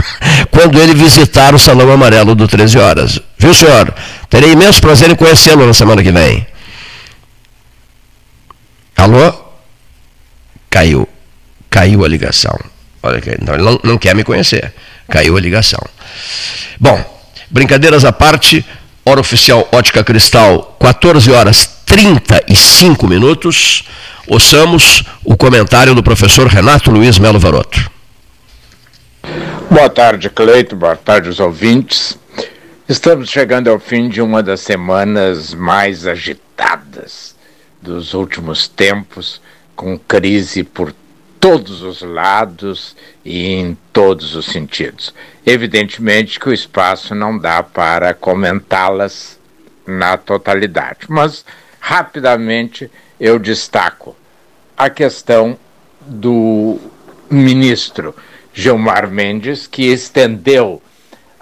quando 0.50 0.78
ele 0.78 0.94
visitar 0.94 1.54
o 1.54 1.58
Salão 1.58 1.90
Amarelo 1.90 2.34
do 2.34 2.46
13 2.46 2.78
Horas. 2.78 3.20
Viu, 3.38 3.54
senhor? 3.54 3.92
Terei 4.28 4.52
imenso 4.52 4.80
prazer 4.80 5.10
em 5.10 5.14
conhecê-lo 5.14 5.66
na 5.66 5.72
semana 5.72 6.02
que 6.02 6.12
vem. 6.12 6.46
Alô? 8.96 9.45
Caiu. 10.76 11.08
Caiu 11.70 12.04
a 12.04 12.08
ligação. 12.08 12.58
Olha, 13.02 13.20
não, 13.40 13.54
ele 13.54 13.62
não, 13.62 13.80
não 13.82 13.98
quer 13.98 14.14
me 14.14 14.22
conhecer. 14.22 14.74
Caiu 15.08 15.36
a 15.36 15.40
ligação. 15.40 15.80
Bom, 16.78 17.02
brincadeiras 17.50 18.04
à 18.04 18.12
parte, 18.12 18.64
hora 19.04 19.20
oficial 19.20 19.66
Ótica 19.72 20.04
Cristal, 20.04 20.76
14 20.78 21.30
horas 21.32 21.66
35 21.86 23.06
minutos. 23.06 23.84
Ouçamos 24.26 25.02
o 25.24 25.34
comentário 25.36 25.94
do 25.94 26.02
professor 26.02 26.46
Renato 26.46 26.90
Luiz 26.90 27.18
Melo 27.18 27.38
Varoto. 27.38 27.90
Boa 29.70 29.88
tarde, 29.88 30.28
Cleito. 30.28 30.76
Boa 30.76 30.96
tarde, 30.96 31.30
os 31.30 31.40
ouvintes. 31.40 32.18
Estamos 32.86 33.30
chegando 33.30 33.70
ao 33.70 33.78
fim 33.78 34.10
de 34.10 34.20
uma 34.20 34.42
das 34.42 34.60
semanas 34.60 35.54
mais 35.54 36.06
agitadas 36.06 37.34
dos 37.80 38.12
últimos 38.12 38.68
tempos 38.68 39.40
com 39.76 39.98
crise 39.98 40.64
por 40.64 40.92
todos 41.38 41.82
os 41.82 42.02
lados 42.02 42.96
e 43.24 43.52
em 43.52 43.78
todos 43.92 44.34
os 44.34 44.46
sentidos. 44.46 45.14
Evidentemente 45.44 46.40
que 46.40 46.48
o 46.48 46.52
espaço 46.52 47.14
não 47.14 47.38
dá 47.38 47.62
para 47.62 48.14
comentá-las 48.14 49.38
na 49.86 50.16
totalidade, 50.16 51.06
mas 51.08 51.44
rapidamente 51.78 52.90
eu 53.20 53.38
destaco 53.38 54.16
a 54.76 54.90
questão 54.90 55.56
do 56.00 56.80
ministro 57.30 58.14
Gilmar 58.52 59.08
Mendes, 59.08 59.66
que 59.66 59.84
estendeu 59.84 60.82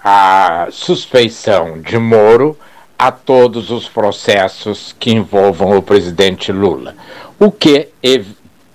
a 0.02 0.68
suspeição 0.70 1.80
de 1.80 1.96
Moro 1.96 2.58
a 2.98 3.10
todos 3.10 3.70
os 3.70 3.88
processos 3.88 4.94
que 4.98 5.12
envolvam 5.12 5.76
o 5.76 5.82
presidente 5.82 6.52
Lula 6.52 6.94
o 7.38 7.50
que, 7.50 7.88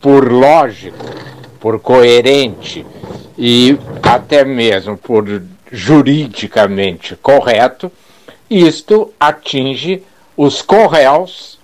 por 0.02 0.32
lógico, 0.32 1.06
por 1.60 1.80
coerente 1.80 2.86
e 3.38 3.78
até 4.02 4.44
mesmo 4.44 4.98
por 4.98 5.42
juridicamente 5.72 7.16
correto, 7.16 7.92
isto 8.50 9.14
atinge 9.20 10.04
os 10.36 10.62
corréus, 10.62 11.60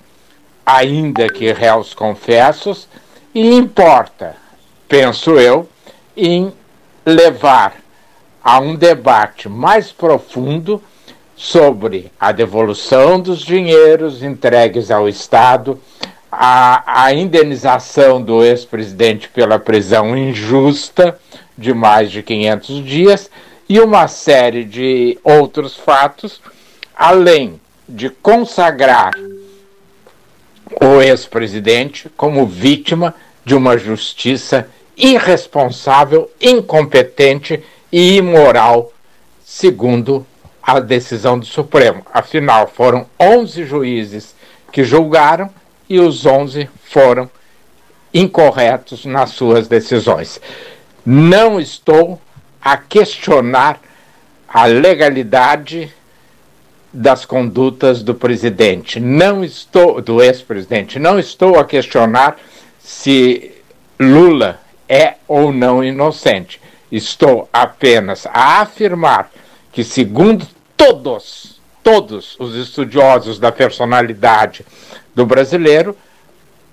ainda 0.65 1.27
que 1.29 1.51
réus 1.51 1.93
confessos, 1.93 2.87
e 3.33 3.55
importa, 3.55 4.35
penso 4.87 5.31
eu, 5.31 5.67
em 6.15 6.53
levar 7.05 7.75
a 8.43 8.59
um 8.59 8.75
debate 8.75 9.49
mais 9.49 9.91
profundo 9.91 10.81
sobre 11.35 12.11
a 12.19 12.31
devolução 12.31 13.19
dos 13.19 13.41
dinheiros 13.41 14.23
entregues 14.23 14.91
ao 14.91 15.09
Estado, 15.09 15.79
a, 16.37 17.05
a 17.05 17.13
indenização 17.13 18.21
do 18.21 18.43
ex-presidente 18.43 19.29
pela 19.29 19.57
prisão 19.57 20.17
injusta 20.17 21.17
de 21.57 21.73
mais 21.73 22.11
de 22.11 22.21
500 22.21 22.83
dias 22.83 23.31
e 23.69 23.79
uma 23.79 24.07
série 24.07 24.65
de 24.65 25.17
outros 25.23 25.77
fatos, 25.77 26.41
além 26.93 27.59
de 27.87 28.09
consagrar 28.09 29.13
o 30.81 31.01
ex-presidente 31.01 32.09
como 32.17 32.45
vítima 32.45 33.15
de 33.45 33.55
uma 33.55 33.77
justiça 33.77 34.67
irresponsável, 34.97 36.29
incompetente 36.41 37.63
e 37.91 38.17
imoral, 38.17 38.91
segundo 39.45 40.25
a 40.61 40.79
decisão 40.79 41.39
do 41.39 41.45
Supremo. 41.45 42.05
Afinal, 42.13 42.67
foram 42.67 43.05
11 43.19 43.63
juízes 43.63 44.35
que 44.71 44.83
julgaram 44.83 45.49
e 45.89 45.99
os 45.99 46.25
11 46.25 46.69
foram 46.83 47.29
incorretos 48.13 49.05
nas 49.05 49.31
suas 49.31 49.67
decisões. 49.67 50.39
Não 51.05 51.59
estou 51.59 52.19
a 52.61 52.77
questionar 52.77 53.79
a 54.47 54.65
legalidade 54.65 55.93
das 56.95 57.25
condutas 57.25 58.01
do 58.01 58.15
presidente. 58.15 58.99
Não 59.01 59.43
estou 59.43 60.01
do 60.01 60.23
ex-presidente. 60.23 60.97
Não 60.97 61.19
estou 61.19 61.59
a 61.59 61.65
questionar 61.65 62.37
se 62.79 63.51
Lula 63.99 64.59
é 64.87 65.15
ou 65.27 65.51
não 65.51 65.83
inocente. 65.83 66.61
Estou 66.89 67.49
apenas 67.51 68.25
a 68.27 68.61
afirmar 68.61 69.29
que 69.73 69.83
segundo 69.83 70.47
todos, 70.77 71.54
todos 71.85 72.35
os 72.37 72.53
estudiosos 72.55 73.39
da 73.39 73.51
personalidade 73.51 74.65
do 75.15 75.25
brasileiro, 75.25 75.95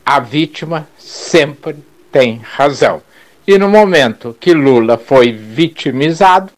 a 0.05 0.19
vítima 0.19 0.89
sempre 0.99 1.77
tem 2.11 2.41
razão. 2.43 3.01
E 3.47 3.57
no 3.59 3.69
momento 3.69 4.37
que 4.41 4.53
Lula 4.53 4.99
foi 4.99 5.31
vitimizado, 5.31 6.51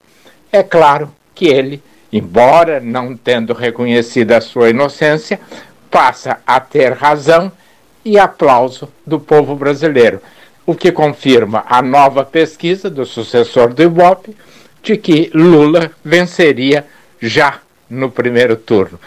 é 0.50 0.62
claro 0.62 1.12
que 1.34 1.46
ele 1.46 1.82
embora 2.14 2.78
não 2.78 3.16
tendo 3.16 3.52
reconhecido 3.52 4.30
a 4.30 4.40
sua 4.40 4.70
inocência, 4.70 5.40
passa 5.90 6.38
a 6.46 6.60
ter 6.60 6.92
razão 6.92 7.50
e 8.04 8.16
aplauso 8.16 8.88
do 9.04 9.18
povo 9.18 9.56
brasileiro, 9.56 10.22
o 10.64 10.76
que 10.76 10.92
confirma 10.92 11.64
a 11.68 11.82
nova 11.82 12.24
pesquisa 12.24 12.88
do 12.88 13.04
sucessor 13.04 13.74
do 13.74 13.82
Ibope 13.82 14.36
de 14.80 14.96
que 14.96 15.28
Lula 15.34 15.90
venceria 16.04 16.86
já 17.20 17.58
no 17.94 18.10
primeiro 18.10 18.56
turno. 18.56 18.98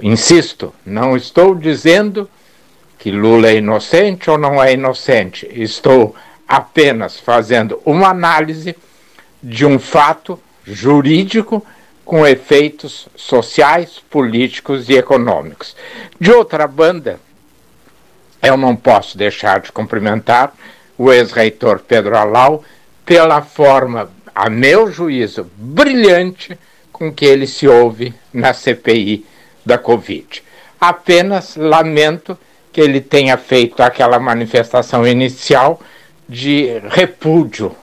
Insisto, 0.00 0.74
não 0.84 1.16
estou 1.16 1.54
dizendo 1.54 2.28
que 2.98 3.10
Lula 3.10 3.48
é 3.48 3.56
inocente 3.56 4.30
ou 4.30 4.36
não 4.36 4.62
é 4.62 4.72
inocente, 4.72 5.48
estou 5.52 6.14
apenas 6.46 7.18
fazendo 7.18 7.80
uma 7.84 8.08
análise 8.08 8.76
de 9.42 9.64
um 9.64 9.78
fato 9.78 10.40
jurídico 10.66 11.64
com 12.04 12.26
efeitos 12.26 13.08
sociais, 13.14 14.02
políticos 14.10 14.88
e 14.88 14.94
econômicos. 14.94 15.76
De 16.18 16.32
outra 16.32 16.66
banda, 16.66 17.20
eu 18.42 18.56
não 18.56 18.74
posso 18.74 19.16
deixar 19.16 19.60
de 19.60 19.70
cumprimentar 19.70 20.54
o 20.96 21.12
ex-reitor 21.12 21.80
Pedro 21.80 22.16
Alau 22.16 22.64
pela 23.04 23.42
forma, 23.42 24.10
a 24.34 24.48
meu 24.48 24.90
juízo, 24.90 25.50
brilhante 25.56 26.58
com 26.98 27.12
que 27.12 27.24
ele 27.24 27.46
se 27.46 27.68
ouve 27.68 28.12
na 28.32 28.52
CPI 28.52 29.24
da 29.64 29.78
Covid. 29.78 30.42
Apenas 30.80 31.56
lamento 31.56 32.36
que 32.72 32.80
ele 32.80 33.00
tenha 33.00 33.36
feito 33.36 33.82
aquela 33.82 34.18
manifestação 34.18 35.06
inicial 35.06 35.80
de 36.28 36.80
repúdio 36.90 37.74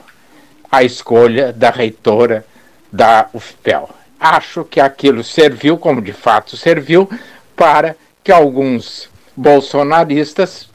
à 0.70 0.82
escolha 0.82 1.52
da 1.52 1.70
reitora 1.70 2.44
da 2.92 3.28
UFPEL 3.32 3.90
acho 4.18 4.64
que 4.64 4.80
aquilo 4.80 5.22
serviu, 5.22 5.78
como 5.78 6.00
de 6.00 6.12
fato 6.12 6.56
serviu, 6.56 7.08
para 7.54 7.96
que 8.24 8.32
alguns 8.32 9.08
bolsonaristas 9.36 10.68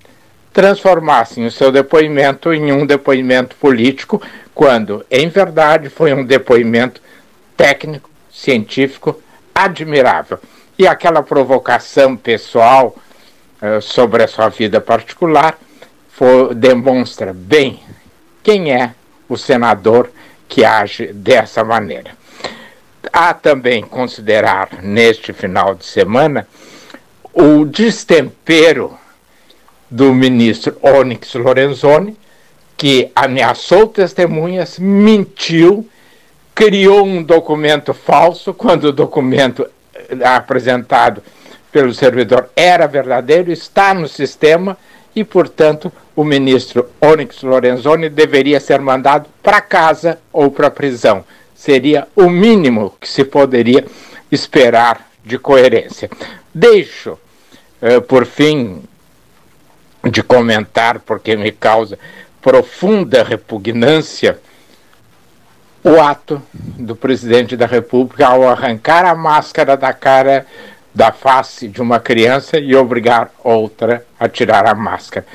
transformassem 0.54 1.46
o 1.46 1.52
seu 1.52 1.72
depoimento 1.72 2.54
em 2.54 2.72
um 2.72 2.86
depoimento 2.86 3.56
político, 3.56 4.22
quando, 4.54 5.06
em 5.10 5.28
verdade, 5.28 5.90
foi 5.90 6.14
um 6.14 6.24
depoimento 6.24 7.02
técnico, 7.56 8.10
científico, 8.42 9.22
admirável. 9.54 10.40
E 10.78 10.88
aquela 10.88 11.22
provocação 11.22 12.18
pessoal 12.18 12.96
uh, 13.62 13.82
sobre 13.82 14.24
a 14.24 14.28
sua 14.28 14.50
vida 14.50 14.82
particular 14.82 15.58
for, 16.10 16.56
demonstra 16.56 17.34
bem 17.34 17.80
quem 18.42 18.74
é 18.74 18.96
o 19.30 19.38
senador 19.38 20.12
que 20.48 20.66
age 20.66 21.14
dessa 21.14 21.64
maneira. 21.64 22.12
Há 23.14 23.34
também 23.34 23.84
considerar 23.84 24.82
neste 24.82 25.34
final 25.34 25.76
de 25.76 25.86
semana 25.86 26.48
o 27.34 27.64
destempero 27.66 28.98
do 29.90 30.14
ministro 30.14 30.78
Onyx 30.82 31.36
Lorenzoni, 31.36 32.18
que 32.76 33.12
ameaçou 33.16 33.88
testemunhas, 33.88 34.80
mentiu, 34.80 35.88
criou 36.54 37.06
um 37.06 37.24
documento 37.24 37.94
falso 37.94 38.54
quando 38.54 38.86
o 38.86 38.92
documento 38.92 39.68
eh, 39.94 40.18
apresentado 40.24 41.24
pelo 41.72 41.94
servidor 41.94 42.50
era 42.56 42.88
verdadeiro, 42.88 43.52
está 43.52 43.94
no 43.94 44.08
sistema 44.08 44.78
e, 45.16 45.24
portanto, 45.24 45.92
o 46.16 46.24
ministro 46.24 46.90
Onyx 47.02 47.42
Lorenzoni 47.44 48.10
deveria 48.10 48.60
ser 48.60 48.82
mandado 48.82 49.28
para 49.42 49.62
casa 49.62 50.20
ou 50.32 50.52
para 50.52 50.68
a 50.68 50.72
prisão 50.72 51.24
seria 51.62 52.08
o 52.16 52.28
mínimo 52.28 52.96
que 53.00 53.08
se 53.08 53.24
poderia 53.24 53.86
esperar 54.32 55.08
de 55.24 55.38
coerência. 55.38 56.10
Deixo, 56.52 57.20
eh, 57.80 58.00
por 58.00 58.26
fim, 58.26 58.82
de 60.04 60.24
comentar, 60.24 61.00
porque 61.02 61.36
me 61.36 61.52
causa 61.52 62.00
profunda 62.42 63.22
repugnância, 63.22 64.40
o 65.84 66.00
ato 66.00 66.42
do 66.54 66.96
presidente 66.96 67.56
da 67.56 67.66
República 67.66 68.28
ao 68.28 68.48
arrancar 68.48 69.06
a 69.06 69.16
máscara 69.16 69.76
da 69.76 69.94
cara 69.94 70.46
da 70.94 71.12
face 71.12 71.68
de 71.68 71.82
uma 71.82 72.00
criança 72.00 72.60
e 72.60 72.76
obrigar 72.76 73.32
outra 73.44 74.06
a 74.20 74.28
tirar 74.28 74.68
a 74.68 74.76
máscara. 74.76 75.26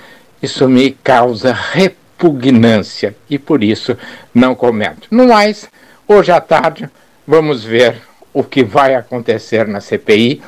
Isso 0.42 0.68
me 0.68 0.90
causa 0.90 1.52
repugnância 1.52 3.16
e 3.28 3.38
por 3.38 3.64
isso 3.64 3.96
não 4.34 4.54
comento. 4.54 5.08
No 5.10 5.26
mais, 5.28 5.68
Hoje 6.08 6.30
à 6.30 6.40
tarde, 6.40 6.88
vamos 7.26 7.64
ver 7.64 8.00
o 8.32 8.44
que 8.44 8.62
vai 8.62 8.94
acontecer 8.94 9.66
na 9.66 9.80
CPI 9.80 10.40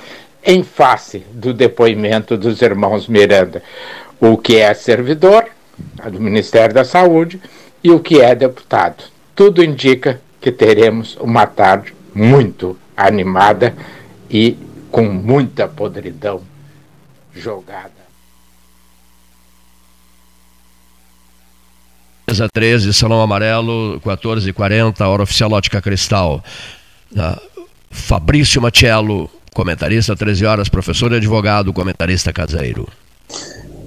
em 0.45 0.63
face 0.63 1.27
do 1.33 1.53
depoimento 1.53 2.37
dos 2.37 2.63
irmãos 2.63 3.09
Miranda. 3.09 3.61
O 4.21 4.37
que 4.37 4.59
é 4.59 4.73
servidor 4.73 5.47
do 6.13 6.21
Ministério 6.21 6.73
da 6.73 6.85
Saúde 6.85 7.43
e 7.83 7.91
o 7.91 7.99
que 7.99 8.21
é 8.21 8.37
deputado. 8.37 9.03
Tudo 9.39 9.63
indica 9.63 10.21
que 10.41 10.51
teremos 10.51 11.17
uma 11.21 11.47
tarde 11.47 11.95
muito 12.13 12.77
animada 12.97 13.73
e 14.29 14.59
com 14.91 15.05
muita 15.05 15.69
podridão 15.69 16.43
jogada 17.33 17.93
Mesa 22.27 22.49
13, 22.53 22.93
Salão 22.93 23.23
Amarelo, 23.23 24.01
14h40, 24.01 25.07
hora 25.07 25.23
oficial 25.23 25.53
Ótica 25.53 25.81
Cristal. 25.81 26.43
Uh, 27.13 27.63
Fabrício 27.93 28.61
Machello, 28.61 29.31
comentarista 29.55 30.17
13 30.17 30.47
horas, 30.47 30.69
professor 30.69 31.13
e 31.13 31.17
advogado, 31.17 31.73
comentarista 31.73 32.33
caseiro. 32.33 32.89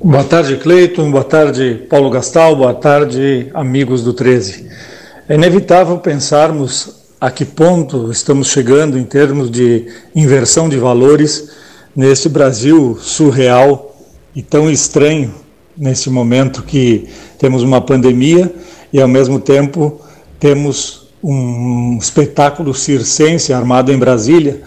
Boa 0.01 0.23
tarde, 0.23 0.55
Cleiton. 0.55 1.11
Boa 1.11 1.25
tarde, 1.25 1.85
Paulo 1.89 2.09
Gastal. 2.09 2.55
Boa 2.55 2.73
tarde, 2.73 3.51
amigos 3.53 4.01
do 4.01 4.13
13. 4.13 4.90
É 5.29 5.35
inevitável 5.35 5.99
pensarmos 5.99 6.95
a 7.19 7.29
que 7.29 7.45
ponto 7.45 8.11
estamos 8.11 8.47
chegando 8.47 8.97
em 8.97 9.03
termos 9.03 9.51
de 9.51 9.85
inversão 10.15 10.67
de 10.67 10.77
valores 10.77 11.51
neste 11.95 12.27
Brasil 12.27 12.97
surreal 12.99 13.95
e 14.35 14.41
tão 14.41 14.69
estranho 14.69 15.31
nesse 15.77 16.09
momento 16.09 16.63
que 16.63 17.07
temos 17.37 17.61
uma 17.61 17.79
pandemia 17.79 18.51
e, 18.91 18.99
ao 18.99 19.07
mesmo 19.07 19.39
tempo, 19.39 20.01
temos 20.39 21.07
um 21.23 21.99
espetáculo 21.99 22.73
circense 22.73 23.53
armado 23.53 23.91
em 23.91 23.99
Brasília 23.99 24.63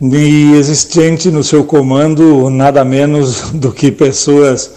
e 0.00 0.52
existente 0.54 1.28
no 1.28 1.42
seu 1.42 1.64
comando 1.64 2.48
nada 2.48 2.84
menos 2.84 3.50
do 3.50 3.72
que 3.72 3.90
pessoas 3.90 4.70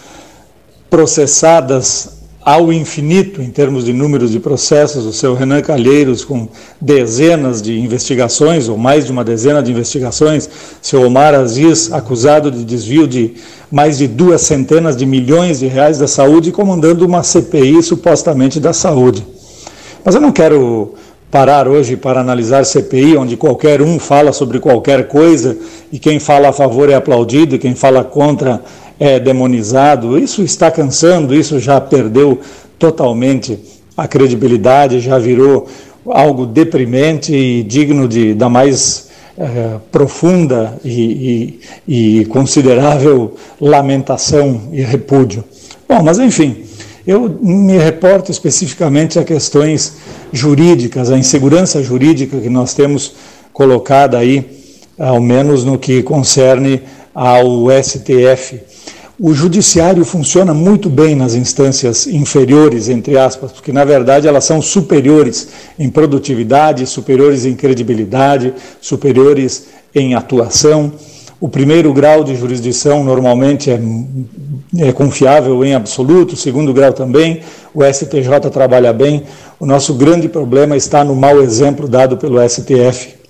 processadas 0.89 2.20
ao 2.43 2.73
infinito 2.73 3.41
em 3.41 3.49
termos 3.49 3.85
de 3.85 3.93
números 3.93 4.31
de 4.31 4.39
processos, 4.39 5.05
o 5.05 5.13
seu 5.13 5.35
Renan 5.35 5.61
Calheiros 5.61 6.25
com 6.25 6.47
dezenas 6.79 7.61
de 7.61 7.79
investigações, 7.79 8.67
ou 8.67 8.77
mais 8.77 9.05
de 9.05 9.11
uma 9.11 9.23
dezena 9.23 9.61
de 9.61 9.71
investigações, 9.71 10.49
seu 10.81 11.03
Omar 11.03 11.35
Aziz 11.35 11.91
acusado 11.93 12.49
de 12.49 12.63
desvio 12.63 13.07
de 13.07 13.35
mais 13.71 13.99
de 13.99 14.07
duas 14.07 14.41
centenas 14.41 14.97
de 14.97 15.05
milhões 15.05 15.59
de 15.59 15.67
reais 15.67 15.99
da 15.99 16.07
saúde, 16.07 16.51
comandando 16.51 17.05
uma 17.05 17.21
CPI 17.21 17.83
supostamente 17.83 18.59
da 18.59 18.73
saúde. 18.73 19.25
Mas 20.03 20.15
eu 20.15 20.21
não 20.21 20.31
quero 20.31 20.95
parar 21.29 21.65
hoje 21.65 21.95
para 21.95 22.19
analisar 22.19 22.65
CPI, 22.65 23.15
onde 23.15 23.37
qualquer 23.37 23.81
um 23.81 23.97
fala 23.97 24.33
sobre 24.33 24.59
qualquer 24.59 25.07
coisa 25.07 25.57
e 25.91 25.97
quem 25.97 26.19
fala 26.19 26.49
a 26.49 26.53
favor 26.53 26.89
é 26.89 26.95
aplaudido 26.95 27.55
e 27.55 27.59
quem 27.59 27.73
fala 27.73 28.03
contra 28.03 28.61
é 29.01 29.19
demonizado. 29.19 30.15
Isso 30.15 30.43
está 30.43 30.69
cansando, 30.69 31.33
isso 31.33 31.59
já 31.59 31.81
perdeu 31.81 32.39
totalmente 32.77 33.57
a 33.97 34.07
credibilidade, 34.07 34.99
já 34.99 35.17
virou 35.17 35.67
algo 36.05 36.45
deprimente 36.45 37.33
e 37.33 37.63
digno 37.63 38.07
de, 38.07 38.35
da 38.35 38.47
mais 38.47 39.09
é, 39.35 39.77
profunda 39.91 40.79
e, 40.85 41.59
e, 41.87 42.19
e 42.21 42.25
considerável 42.25 43.33
lamentação 43.59 44.69
e 44.71 44.81
repúdio. 44.81 45.43
Bom, 45.89 46.03
mas 46.03 46.19
enfim, 46.19 46.57
eu 47.05 47.27
me 47.41 47.79
reporto 47.79 48.29
especificamente 48.29 49.17
a 49.17 49.23
questões 49.23 49.93
jurídicas, 50.31 51.09
a 51.09 51.17
insegurança 51.17 51.81
jurídica 51.81 52.39
que 52.39 52.49
nós 52.49 52.75
temos 52.75 53.15
colocada 53.51 54.19
aí, 54.19 54.45
ao 54.99 55.19
menos 55.19 55.63
no 55.63 55.79
que 55.79 56.03
concerne 56.03 56.83
ao 57.15 57.65
STF 57.83 58.70
o 59.23 59.35
judiciário 59.35 60.03
funciona 60.03 60.51
muito 60.51 60.89
bem 60.89 61.13
nas 61.13 61.35
instâncias 61.35 62.07
inferiores, 62.07 62.89
entre 62.89 63.19
aspas, 63.19 63.51
porque 63.51 63.71
na 63.71 63.85
verdade 63.85 64.27
elas 64.27 64.43
são 64.43 64.59
superiores 64.63 65.49
em 65.77 65.91
produtividade, 65.91 66.87
superiores 66.87 67.45
em 67.45 67.53
credibilidade, 67.53 68.51
superiores 68.81 69.67
em 69.93 70.15
atuação. 70.15 70.91
O 71.39 71.47
primeiro 71.47 71.93
grau 71.93 72.23
de 72.23 72.35
jurisdição 72.35 73.03
normalmente 73.03 73.69
é, 73.69 73.79
é 74.79 74.91
confiável 74.91 75.63
em 75.63 75.75
absoluto, 75.75 76.33
o 76.33 76.37
segundo 76.37 76.73
grau 76.73 76.91
também, 76.91 77.41
o 77.75 77.83
STJ 77.83 78.49
trabalha 78.51 78.91
bem. 78.91 79.21
O 79.59 79.67
nosso 79.67 79.93
grande 79.93 80.27
problema 80.29 80.75
está 80.75 81.03
no 81.03 81.15
mau 81.15 81.39
exemplo 81.43 81.87
dado 81.87 82.17
pelo 82.17 82.39
STF 82.49 83.20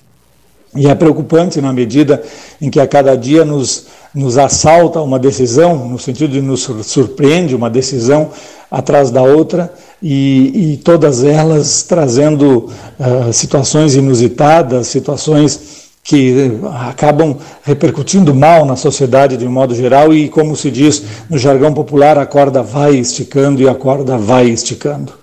E 0.76 0.88
é 0.88 0.96
preocupante 0.96 1.60
na 1.60 1.74
medida 1.74 2.24
em 2.62 2.70
que 2.70 2.80
a 2.80 2.88
cada 2.88 3.16
dia 3.16 3.44
nos, 3.44 3.88
nos 4.16 4.38
assalta 4.38 5.02
uma 5.02 5.20
decisão, 5.20 5.88
no 5.88 6.00
sentido 6.00 6.32
de 6.32 6.42
nos 6.42 6.70
surpreende 6.84 7.56
uma 7.56 7.70
decisão 7.70 8.30
atrás 8.70 9.12
da 9.12 9.22
outra, 9.22 9.74
e, 10.02 10.74
e 10.74 10.78
todas 10.78 11.24
elas 11.26 11.84
trazendo 11.84 12.70
uh, 12.98 13.34
situações 13.34 13.96
inusitadas, 13.96 14.88
situações 14.88 15.82
que 16.04 16.60
acabam 16.88 17.38
repercutindo 17.64 18.34
mal 18.34 18.66
na 18.66 18.76
sociedade 18.76 19.38
de 19.38 19.46
um 19.46 19.52
modo 19.52 19.76
geral 19.76 20.14
e, 20.14 20.30
como 20.30 20.56
se 20.56 20.72
diz 20.72 21.04
no 21.30 21.38
jargão 21.38 21.74
popular, 21.74 22.18
a 22.18 22.26
corda 22.26 22.64
vai 22.64 22.96
esticando 22.96 23.62
e 23.62 23.70
a 23.70 23.76
corda 23.76 24.18
vai 24.18 24.48
esticando. 24.48 25.21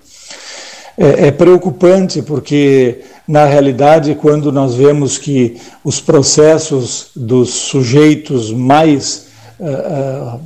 É, 1.01 1.27
é 1.27 1.31
preocupante 1.31 2.21
porque, 2.21 2.99
na 3.25 3.45
realidade, 3.45 4.15
quando 4.15 4.51
nós 4.51 4.75
vemos 4.75 5.17
que 5.17 5.55
os 5.81 6.01
processos 6.01 7.11
dos 7.15 7.49
sujeitos 7.49 8.51
mais 8.51 9.29
Uh, 9.61 10.39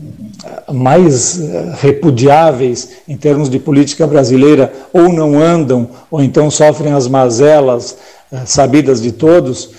mais 0.74 1.40
repudiáveis 1.80 2.90
em 3.08 3.16
termos 3.16 3.48
de 3.48 3.60
política 3.60 4.08
brasileira 4.08 4.74
ou 4.92 5.14
não 5.14 5.40
andam 5.40 5.88
ou 6.10 6.24
então 6.24 6.50
sofrem 6.50 6.94
as 6.94 7.08
mazelas 7.08 7.96
sabidas 8.44 9.00
de 9.00 9.12
todos, 9.12 9.70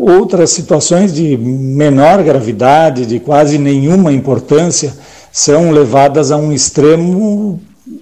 outras 0.00 0.52
situações 0.52 1.12
de 1.12 1.36
menor 1.36 2.22
gravidade, 2.22 3.04
de 3.04 3.20
quase 3.20 3.58
nenhuma 3.58 4.10
importância, 4.10 4.94
são 5.30 5.70
levadas 5.70 6.30
a 6.30 6.38
um 6.38 6.50
extremo 6.50 7.60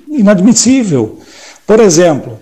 inadmissível. 0.08 1.18
Por 1.66 1.80
exemplo, 1.80 2.38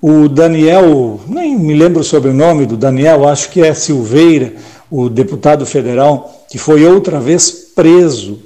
o 0.00 0.28
Daniel, 0.28 1.20
nem 1.26 1.58
me 1.58 1.74
lembro 1.74 2.00
o 2.00 2.04
sobrenome 2.04 2.66
do 2.66 2.76
Daniel, 2.76 3.28
acho 3.28 3.50
que 3.50 3.60
é 3.60 3.74
Silveira, 3.74 4.54
o 4.90 5.08
deputado 5.08 5.66
federal, 5.66 6.44
que 6.48 6.56
foi 6.56 6.84
outra 6.84 7.20
vez 7.20 7.50
preso 7.74 8.40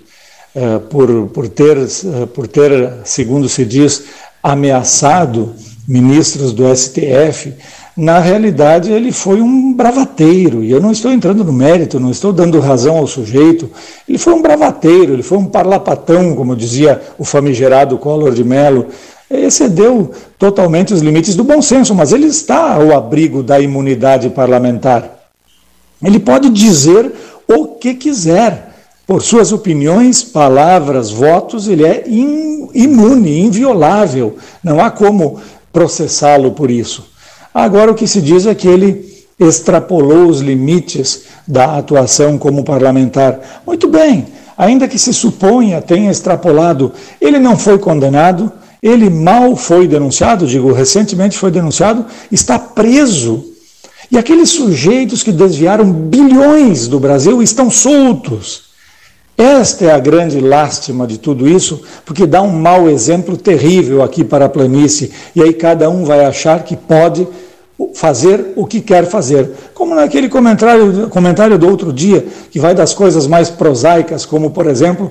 uh, 0.55 0.81
por, 0.81 1.29
por, 1.29 1.49
ter, 1.49 1.77
uh, 1.77 2.27
por 2.29 2.49
ter, 2.49 2.95
segundo 3.05 3.49
se 3.49 3.65
diz, 3.65 4.05
ameaçado 4.43 5.55
ministros 5.87 6.53
do 6.53 6.75
STF 6.75 7.55
na 7.97 8.19
realidade 8.19 8.91
ele 8.91 9.13
foi 9.13 9.41
um 9.41 9.73
bravateiro, 9.73 10.65
e 10.65 10.71
eu 10.71 10.81
não 10.81 10.91
estou 10.91 11.13
entrando 11.13 11.45
no 11.45 11.53
mérito, 11.53 12.01
não 12.01 12.11
estou 12.11 12.33
dando 12.33 12.59
razão 12.59 12.97
ao 12.97 13.07
sujeito, 13.07 13.71
ele 14.09 14.19
foi 14.19 14.35
um 14.35 14.43
bravateiro, 14.43 15.13
ele 15.13 15.23
foi 15.23 15.39
um 15.39 15.47
parlapatão, 15.47 16.35
como 16.35 16.57
dizia 16.57 17.01
o 17.17 17.25
famigerado 17.25 17.97
Collor 17.97 18.33
de 18.33 18.43
Mello, 18.43 18.87
excedeu 19.31 20.13
totalmente 20.39 20.93
os 20.93 21.01
limites 21.01 21.35
do 21.35 21.45
bom 21.45 21.63
senso, 21.63 21.95
mas 21.95 22.13
ele 22.13 22.27
está 22.27 22.75
ao 22.75 22.97
abrigo 22.97 23.43
da 23.43 23.59
imunidade 23.61 24.29
parlamentar. 24.31 25.11
Ele 26.03 26.19
pode 26.19 26.51
dizer 26.51 27.13
o 27.49 27.67
que 27.67 27.95
quiser, 27.95 28.75
por 29.07 29.23
suas 29.23 29.53
opiniões, 29.53 30.23
palavras, 30.23 31.11
votos, 31.11 31.69
ele 31.69 31.85
é 31.85 32.05
imune, 32.07 33.41
inviolável, 33.41 34.37
não 34.63 34.81
há 34.81 34.91
como 34.91 35.41
processá-lo 35.73 36.53
por 36.53 36.71
isso. 36.71 37.07
Agora, 37.53 37.91
o 37.91 37.95
que 37.95 38.07
se 38.07 38.21
diz 38.21 38.47
é 38.47 38.55
que 38.55 38.69
ele 38.69 39.15
extrapolou 39.39 40.29
os 40.29 40.41
limites 40.41 41.25
da 41.47 41.79
atuação 41.79 42.39
como 42.39 42.65
parlamentar. 42.65 43.63
Muito 43.67 43.89
bem, 43.89 44.27
ainda 44.57 44.89
que 44.89 44.99
se 44.99 45.13
suponha 45.13 45.83
tenha 45.83 46.11
extrapolado, 46.11 46.93
ele 47.21 47.39
não 47.39 47.57
foi 47.57 47.79
condenado, 47.79 48.53
ele 48.85 49.09
mal 49.09 49.56
foi 49.56 49.89
denunciado, 49.89 50.47
digo, 50.47 50.70
recentemente 50.70 51.39
foi 51.39 51.51
denunciado, 51.51 52.05
está 52.31 52.59
preso. 52.59 53.43
E 54.11 54.19
aqueles 54.19 54.51
sujeitos 54.51 55.23
que 55.23 55.32
desviaram 55.32 55.90
bilhões 55.90 56.86
do 56.86 57.01
Brasil 57.01 57.43
estão 57.43 57.70
soltos. 57.70 58.65
Esta 59.39 59.86
é 59.86 59.90
a 59.90 59.98
grande 59.98 60.39
lástima 60.39 61.06
de 61.06 61.16
tudo 61.16 61.48
isso, 61.48 61.81
porque 62.05 62.27
dá 62.27 62.43
um 62.43 62.52
mau 62.52 62.86
exemplo 62.86 63.39
terrível 63.39 64.02
aqui 64.02 64.23
para 64.23 64.44
a 64.44 64.51
planície, 64.51 65.11
e 65.35 65.43
aí 65.43 65.55
cada 65.55 65.89
um 65.89 66.05
vai 66.05 66.23
achar 66.23 66.62
que 66.62 66.77
pode 66.77 67.27
fazer 67.94 68.52
o 68.55 68.66
que 68.66 68.82
quer 68.82 69.06
fazer. 69.06 69.51
Como 69.73 69.94
naquele 69.94 70.28
comentário, 70.28 71.09
comentário 71.09 71.59
do 71.59 71.66
outro 71.66 71.90
dia, 71.90 72.24
que 72.51 72.61
vai 72.61 72.74
das 72.74 72.93
coisas 72.93 73.27
mais 73.27 73.48
prosaicas, 73.48 74.27
como, 74.27 74.51
por 74.51 74.66
exemplo, 74.66 75.11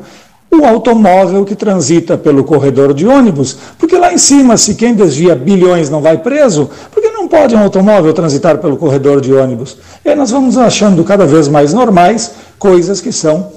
o 0.54 0.66
automóvel 0.66 1.46
que 1.46 1.56
transita 1.56 2.18
pelo 2.18 2.44
corredor 2.44 2.94
de 2.94 3.08
ônibus, 3.08 3.58
porque 3.78 3.98
lá 3.98 4.14
em 4.14 4.18
cima, 4.18 4.58
se 4.58 4.76
quem 4.76 4.94
desvia 4.94 5.36
bilhões 5.36 5.90
não 5.90 6.02
vai 6.02 6.18
preso, 6.18 6.70
porque 6.92 7.10
não 7.10 7.28
pode 7.28 7.56
um 7.56 7.60
automóvel 7.60 8.14
transitar 8.14 8.58
pelo 8.58 8.78
corredor 8.78 9.22
de 9.22 9.34
ônibus? 9.34 9.78
E 10.04 10.10
aí 10.10 10.16
nós 10.16 10.32
vamos 10.32 10.58
achando 10.58 11.04
cada 11.04 11.26
vez 11.26 11.48
mais 11.48 11.74
normais 11.74 12.32
coisas 12.58 13.02
que 13.02 13.12
são 13.12 13.52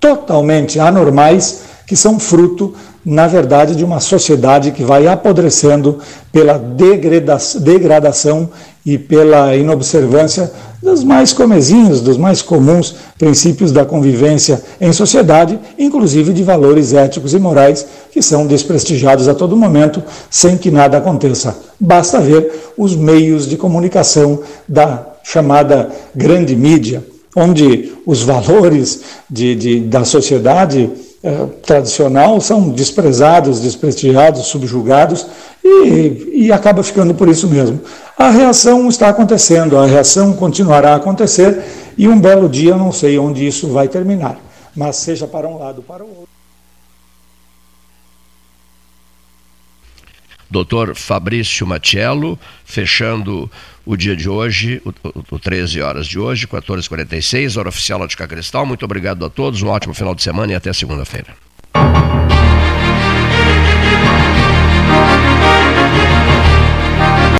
totalmente 0.00 0.78
anormais, 0.78 1.60
que 1.86 1.96
são 1.96 2.18
fruto 2.18 2.74
na 3.04 3.26
verdade, 3.26 3.76
de 3.76 3.84
uma 3.84 4.00
sociedade 4.00 4.70
que 4.70 4.82
vai 4.82 5.06
apodrecendo 5.06 5.98
pela 6.32 6.58
degradação 6.58 8.48
e 8.84 8.96
pela 8.96 9.54
inobservância 9.54 10.50
dos 10.84 11.02
mais 11.02 11.32
comezinhos, 11.32 12.02
dos 12.02 12.18
mais 12.18 12.42
comuns 12.42 12.94
princípios 13.18 13.72
da 13.72 13.86
convivência 13.86 14.62
em 14.78 14.92
sociedade, 14.92 15.58
inclusive 15.78 16.30
de 16.34 16.42
valores 16.42 16.92
éticos 16.92 17.32
e 17.32 17.38
morais 17.38 17.86
que 18.12 18.20
são 18.20 18.46
desprestigiados 18.46 19.26
a 19.26 19.34
todo 19.34 19.56
momento 19.56 20.02
sem 20.28 20.58
que 20.58 20.70
nada 20.70 20.98
aconteça. 20.98 21.56
Basta 21.80 22.20
ver 22.20 22.52
os 22.76 22.94
meios 22.94 23.48
de 23.48 23.56
comunicação 23.56 24.40
da 24.68 25.06
chamada 25.22 25.88
grande 26.14 26.54
mídia, 26.54 27.02
onde 27.34 27.92
os 28.04 28.22
valores 28.22 29.00
de, 29.28 29.54
de 29.54 29.80
da 29.80 30.04
sociedade 30.04 30.90
é, 31.24 31.46
tradicional 31.62 32.38
são 32.38 32.68
desprezados, 32.68 33.58
desprestigiados, 33.62 34.46
subjugados 34.48 35.26
e, 35.64 36.44
e 36.44 36.52
acaba 36.52 36.82
ficando 36.82 37.14
por 37.14 37.28
isso 37.30 37.48
mesmo. 37.48 37.80
A 38.18 38.28
reação 38.28 38.86
está 38.90 39.08
acontecendo, 39.08 39.78
a 39.78 39.86
reação 39.86 40.34
continuará 40.34 40.92
a 40.92 40.96
acontecer 40.96 41.64
e 41.96 42.06
um 42.06 42.20
belo 42.20 42.46
dia 42.46 42.76
não 42.76 42.92
sei 42.92 43.18
onde 43.18 43.46
isso 43.46 43.68
vai 43.68 43.88
terminar, 43.88 44.38
mas 44.76 44.96
seja 44.96 45.26
para 45.26 45.48
um 45.48 45.56
lado 45.56 45.78
ou 45.78 45.82
para 45.84 46.04
o 46.04 46.08
outro. 46.08 46.28
Doutor 50.50 50.94
Fabrício 50.94 51.66
Machello, 51.66 52.38
fechando 52.66 53.50
o 53.86 53.96
dia 53.96 54.16
de 54.16 54.28
hoje, 54.28 54.80
o, 54.84 54.90
o, 55.08 55.24
o 55.32 55.38
13 55.38 55.80
horas 55.80 56.06
de 56.06 56.18
hoje, 56.18 56.46
14h46, 56.46 57.58
hora 57.58 57.68
oficial 57.68 58.00
Ótica 58.00 58.26
Cristal. 58.26 58.64
Muito 58.64 58.84
obrigado 58.84 59.24
a 59.24 59.30
todos, 59.30 59.62
um 59.62 59.68
ótimo 59.68 59.94
final 59.94 60.14
de 60.14 60.22
semana 60.22 60.52
e 60.52 60.54
até 60.54 60.72
segunda-feira. 60.72 61.34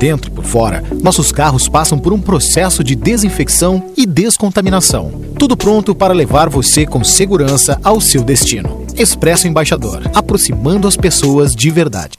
Dentro 0.00 0.30
e 0.30 0.34
por 0.34 0.46
fora, 0.46 0.82
nossos 1.02 1.30
carros 1.30 1.68
passam 1.68 1.98
por 1.98 2.10
um 2.10 2.18
processo 2.18 2.82
de 2.82 2.94
desinfecção 2.94 3.92
e 3.98 4.06
descontaminação. 4.06 5.12
Tudo 5.38 5.54
pronto 5.54 5.94
para 5.94 6.14
levar 6.14 6.48
você 6.48 6.86
com 6.86 7.04
segurança 7.04 7.78
ao 7.84 8.00
seu 8.00 8.24
destino. 8.24 8.86
Expresso 8.96 9.46
Embaixador, 9.46 10.10
aproximando 10.14 10.88
as 10.88 10.96
pessoas 10.96 11.54
de 11.54 11.68
verdade. 11.68 12.18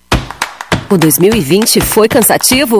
O 0.92 0.96
2020 0.96 1.82
foi 1.82 2.08
cansativo? 2.08 2.80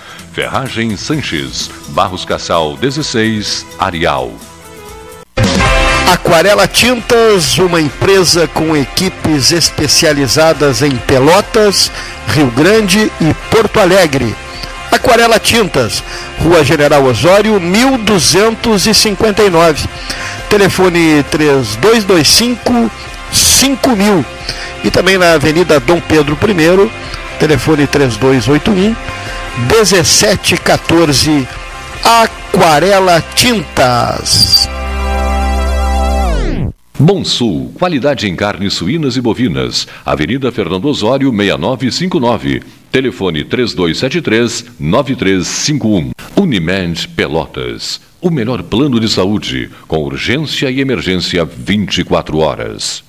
Ferragem 0.33 0.95
Sanches, 0.97 1.69
Barros 1.89 2.25
Cassal 2.25 2.77
16, 2.77 3.65
Arial. 3.77 4.31
Aquarela 6.11 6.67
Tintas, 6.67 7.57
uma 7.57 7.81
empresa 7.81 8.47
com 8.47 8.75
equipes 8.75 9.51
especializadas 9.51 10.81
em 10.81 10.95
Pelotas, 10.97 11.91
Rio 12.29 12.47
Grande 12.47 13.11
e 13.19 13.33
Porto 13.49 13.79
Alegre 13.79 14.35
Aquarela 14.91 15.39
Tintas, 15.39 16.03
Rua 16.43 16.63
General 16.63 17.03
Osório, 17.03 17.59
1259. 17.59 19.89
Telefone 20.49 21.25
3225 21.31 22.91
5000. 23.31 24.23
E 24.83 24.91
também 24.91 25.17
na 25.17 25.33
Avenida 25.33 25.79
Dom 25.79 25.99
Pedro 26.01 26.37
I, 26.43 26.91
telefone 27.39 27.87
3281 27.87 28.93
1714. 29.57 31.47
Aquarela 32.03 33.21
Tintas. 33.35 34.67
Bom 36.97 37.23
Sul, 37.25 37.73
qualidade 37.79 38.27
em 38.27 38.35
carnes 38.35 38.73
suínas 38.75 39.17
e 39.17 39.21
bovinas. 39.21 39.87
Avenida 40.05 40.51
Fernando 40.51 40.85
Osório, 40.85 41.31
6959. 41.31 42.61
Telefone 42.91 43.43
3273-9351. 43.43 46.11
Unimed 46.35 47.07
Pelotas. 47.09 47.99
O 48.21 48.29
melhor 48.29 48.61
plano 48.61 48.99
de 48.99 49.09
saúde, 49.09 49.71
com 49.87 50.03
urgência 50.03 50.69
e 50.69 50.79
emergência 50.79 51.43
24 51.43 52.37
horas. 52.37 53.03